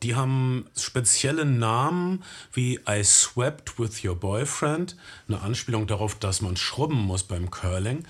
Die 0.05 0.15
haben 0.15 0.67
spezielle 0.77 1.45
Namen 1.45 2.23
wie 2.53 2.81
I 2.89 3.03
swept 3.05 3.79
with 3.79 4.05
your 4.05 4.15
boyfriend, 4.17 4.97
eine 5.29 5.41
Anspielung 5.41 5.87
darauf, 5.89 6.15
dass 6.15 6.41
man 6.41 6.57
schrubben 6.57 6.99
muss 6.99 7.25
beim 7.25 7.51
Curling. 7.51 8.05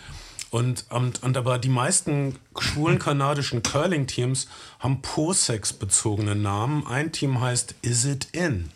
Und, 0.53 0.85
und, 0.91 1.23
und 1.23 1.39
aber 1.39 1.59
die 1.59 1.71
meisten 1.71 2.39
schwulen 2.59 2.99
kanadischen 2.99 3.63
Curling-Teams 3.63 4.49
haben 4.81 5.01
Po-Sex-bezogene 5.01 6.35
Namen. 6.35 6.87
Ein 6.87 7.11
Team 7.11 7.41
heißt 7.41 7.75
Is 7.81 8.05
It 8.05 8.29
In? 8.33 8.71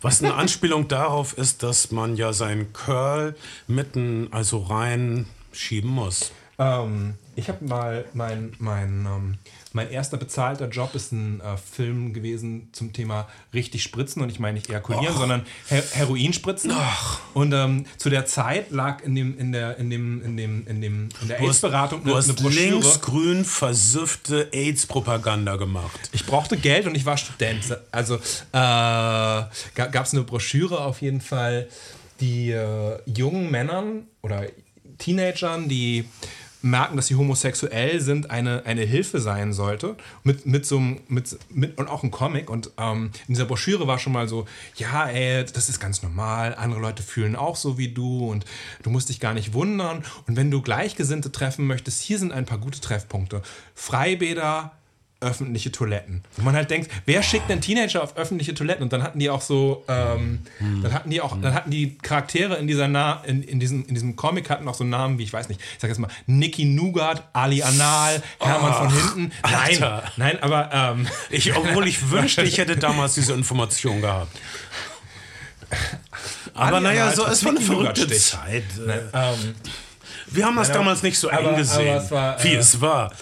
Was 0.00 0.22
eine 0.22 0.32
Anspielung 0.36 0.88
darauf 0.88 1.36
ist, 1.36 1.62
dass 1.62 1.90
man 1.90 2.16
ja 2.16 2.32
seinen 2.32 2.72
Curl 2.72 3.36
mitten, 3.66 4.28
also 4.30 4.60
rein 4.60 5.26
schieben 5.52 5.90
muss. 5.90 6.32
Ähm, 6.58 7.12
ich 7.36 7.50
habe 7.50 7.66
mal 7.66 8.06
mein, 8.14 8.54
mein, 8.58 9.06
ähm, 9.06 9.34
mein 9.72 9.90
erster 9.90 10.16
bezahlter 10.16 10.68
Job 10.68 10.94
ist 10.94 11.12
ein 11.12 11.40
äh, 11.40 11.56
Film 11.56 12.12
gewesen 12.12 12.68
zum 12.72 12.92
Thema 12.92 13.28
richtig 13.54 13.82
spritzen 13.82 14.22
und 14.22 14.30
ich 14.30 14.40
meine 14.40 14.54
nicht 14.54 14.68
ejakulieren, 14.68 15.16
sondern 15.16 15.46
Her 15.68 15.82
Heroinspritzen. 15.92 16.72
Und 17.34 17.52
ähm, 17.52 17.86
zu 17.96 18.10
der 18.10 18.26
Zeit 18.26 18.70
lag 18.70 19.02
in 19.02 19.14
dem 19.14 19.38
in 19.38 19.52
der 19.52 19.78
in 19.78 19.90
dem 19.90 20.22
in 20.24 20.36
dem 20.36 20.66
in 20.66 20.80
dem 20.80 21.08
in 21.22 21.28
der 21.28 21.40
AIDS-Beratung 21.40 22.02
eine, 22.02 22.14
eine 22.14 22.32
Broschüre. 22.32 22.70
linksgrün 22.70 23.44
versüffte 23.44 24.48
AIDS-Propaganda 24.52 25.56
gemacht. 25.56 26.10
Ich 26.12 26.26
brauchte 26.26 26.56
Geld 26.56 26.86
und 26.86 26.96
ich 26.96 27.06
war 27.06 27.16
Student. 27.16 27.78
Also 27.92 28.16
äh, 28.16 28.20
gab 28.52 30.04
es 30.04 30.12
eine 30.12 30.22
Broschüre 30.22 30.80
auf 30.80 31.00
jeden 31.00 31.20
Fall, 31.20 31.68
die 32.20 32.50
äh, 32.50 32.98
jungen 33.06 33.50
Männern 33.50 34.06
oder 34.22 34.46
Teenagern, 34.98 35.68
die 35.68 36.04
merken, 36.62 36.96
dass 36.96 37.06
sie 37.06 37.14
homosexuell 37.14 38.00
sind, 38.00 38.30
eine, 38.30 38.64
eine 38.66 38.82
Hilfe 38.82 39.20
sein 39.20 39.52
sollte. 39.52 39.96
Mit, 40.24 40.46
mit 40.46 40.66
so 40.66 40.78
einem, 40.78 41.00
mit, 41.08 41.38
mit, 41.50 41.78
und 41.78 41.88
auch 41.88 42.02
ein 42.02 42.10
Comic. 42.10 42.50
Und 42.50 42.70
ähm, 42.78 43.10
in 43.28 43.34
dieser 43.34 43.46
Broschüre 43.46 43.86
war 43.86 43.98
schon 43.98 44.12
mal 44.12 44.28
so, 44.28 44.46
ja, 44.76 45.06
ey, 45.06 45.44
das 45.44 45.68
ist 45.68 45.80
ganz 45.80 46.02
normal, 46.02 46.54
andere 46.54 46.80
Leute 46.80 47.02
fühlen 47.02 47.36
auch 47.36 47.56
so 47.56 47.78
wie 47.78 47.88
du 47.88 48.28
und 48.30 48.44
du 48.82 48.90
musst 48.90 49.08
dich 49.08 49.20
gar 49.20 49.34
nicht 49.34 49.52
wundern. 49.52 50.04
Und 50.26 50.36
wenn 50.36 50.50
du 50.50 50.62
Gleichgesinnte 50.62 51.32
treffen 51.32 51.66
möchtest, 51.66 52.02
hier 52.02 52.18
sind 52.18 52.32
ein 52.32 52.46
paar 52.46 52.58
gute 52.58 52.80
Treffpunkte. 52.80 53.42
Freibäder, 53.74 54.72
öffentliche 55.20 55.70
Toiletten. 55.72 56.22
Wo 56.36 56.42
man 56.42 56.54
halt 56.54 56.70
denkt, 56.70 56.90
wer 57.06 57.22
schickt 57.22 57.48
denn 57.50 57.60
Teenager 57.60 58.02
auf 58.02 58.16
öffentliche 58.16 58.54
Toiletten? 58.54 58.82
Und 58.82 58.92
dann 58.92 59.02
hatten 59.02 59.18
die 59.18 59.30
auch 59.30 59.42
so, 59.42 59.84
ähm, 59.88 60.40
dann 60.82 60.92
hatten 60.92 61.10
die 61.10 61.20
auch, 61.20 61.40
dann 61.40 61.54
hatten 61.54 61.70
die 61.70 61.98
Charaktere 61.98 62.56
in 62.56 62.66
dieser 62.66 62.88
Na 62.88 63.22
in, 63.24 63.42
in, 63.42 63.60
diesem, 63.60 63.84
in 63.86 63.94
diesem 63.94 64.16
Comic 64.16 64.50
hatten 64.50 64.66
auch 64.68 64.74
so 64.74 64.84
Namen 64.84 65.18
wie, 65.18 65.24
ich 65.24 65.32
weiß 65.32 65.48
nicht, 65.48 65.60
ich 65.60 65.78
sag 65.78 65.88
jetzt 65.88 65.98
mal, 65.98 66.10
Nicky 66.26 66.64
Nougat, 66.64 67.24
Ali 67.32 67.62
Anal, 67.62 68.22
Hermann 68.40 68.74
von 68.74 68.90
hinten. 68.90 69.32
Nein, 69.42 69.82
Alter. 69.82 70.12
nein, 70.16 70.42
aber 70.42 70.70
ähm, 70.72 71.06
Ich, 71.30 71.54
obwohl 71.56 71.86
ich 71.86 72.10
wünschte, 72.10 72.42
ich 72.42 72.58
hätte 72.58 72.76
damals 72.76 73.14
diese 73.14 73.32
Information 73.32 74.00
gehabt. 74.00 74.36
Aber 76.54 76.80
naja, 76.80 77.12
so, 77.12 77.26
es 77.26 77.44
war 77.44 77.52
eine 77.52 77.60
verrückte. 77.60 78.08
Zeit. 78.08 78.64
Äh, 78.86 79.00
ähm, 79.12 79.54
Wir 80.32 80.46
haben 80.46 80.56
das 80.56 80.68
aber- 80.70 80.78
damals 80.78 81.02
nicht 81.02 81.18
so 81.18 81.30
aber- 81.30 81.50
eng 81.50 81.56
gesehen, 81.56 81.88
aber 81.94 82.04
es 82.04 82.10
war, 82.10 82.44
wie 82.44 82.54
äh, 82.54 82.56
es 82.58 82.80
war. 82.80 83.12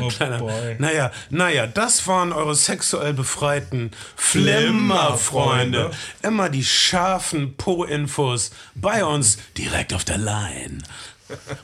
oh 0.00 0.08
Kleiner- 0.08 0.38
boy. 0.38 0.76
Naja, 0.78 1.10
naja, 1.30 1.66
das 1.66 2.06
waren 2.06 2.32
eure 2.32 2.54
sexuell 2.54 3.14
befreiten 3.14 3.90
Flimmerfreunde. 4.16 5.90
Immer 6.22 6.48
die 6.50 6.64
scharfen 6.64 7.56
Po-Infos 7.56 8.50
bei 8.74 9.04
uns 9.04 9.38
direkt 9.56 9.92
auf 9.94 10.04
der 10.04 10.18
Line. 10.18 10.78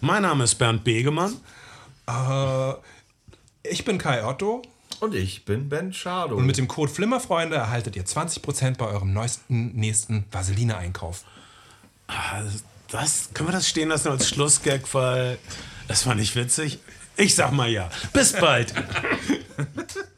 Mein 0.00 0.22
Name 0.22 0.44
ist 0.44 0.54
Bernd 0.56 0.84
Begemann. 0.84 1.36
äh, 2.08 2.72
ich 3.62 3.84
bin 3.84 3.96
Kai 3.98 4.24
Otto 4.24 4.62
Und 5.00 5.14
ich 5.14 5.44
bin 5.46 5.68
Ben 5.70 5.92
Schado. 5.92 6.36
und 6.36 6.44
mit 6.46 6.56
dem 6.58 6.68
Code 6.68 6.92
Flimmerfreunde 6.92 7.56
erhaltet 7.56 7.96
ihr 7.96 8.04
20% 8.04 8.76
bei 8.78 8.86
eurem 8.86 9.12
neuesten, 9.12 9.72
nächsten 9.74 10.24
Vaseline-Einkauf. 10.30 11.24
Ah, 12.08 12.42
Das, 12.94 13.30
können 13.34 13.48
wir 13.48 13.52
das 13.52 13.68
stehen 13.68 13.88
lassen 13.88 14.06
als 14.06 14.28
Schlussgag, 14.28 14.82
weil 14.94 15.36
das 15.88 16.06
war 16.06 16.14
nicht 16.14 16.36
witzig? 16.36 16.78
Ich 17.16 17.34
sag 17.34 17.50
mal 17.50 17.68
ja. 17.68 17.90
Bis 18.12 18.32
bald. 18.32 18.72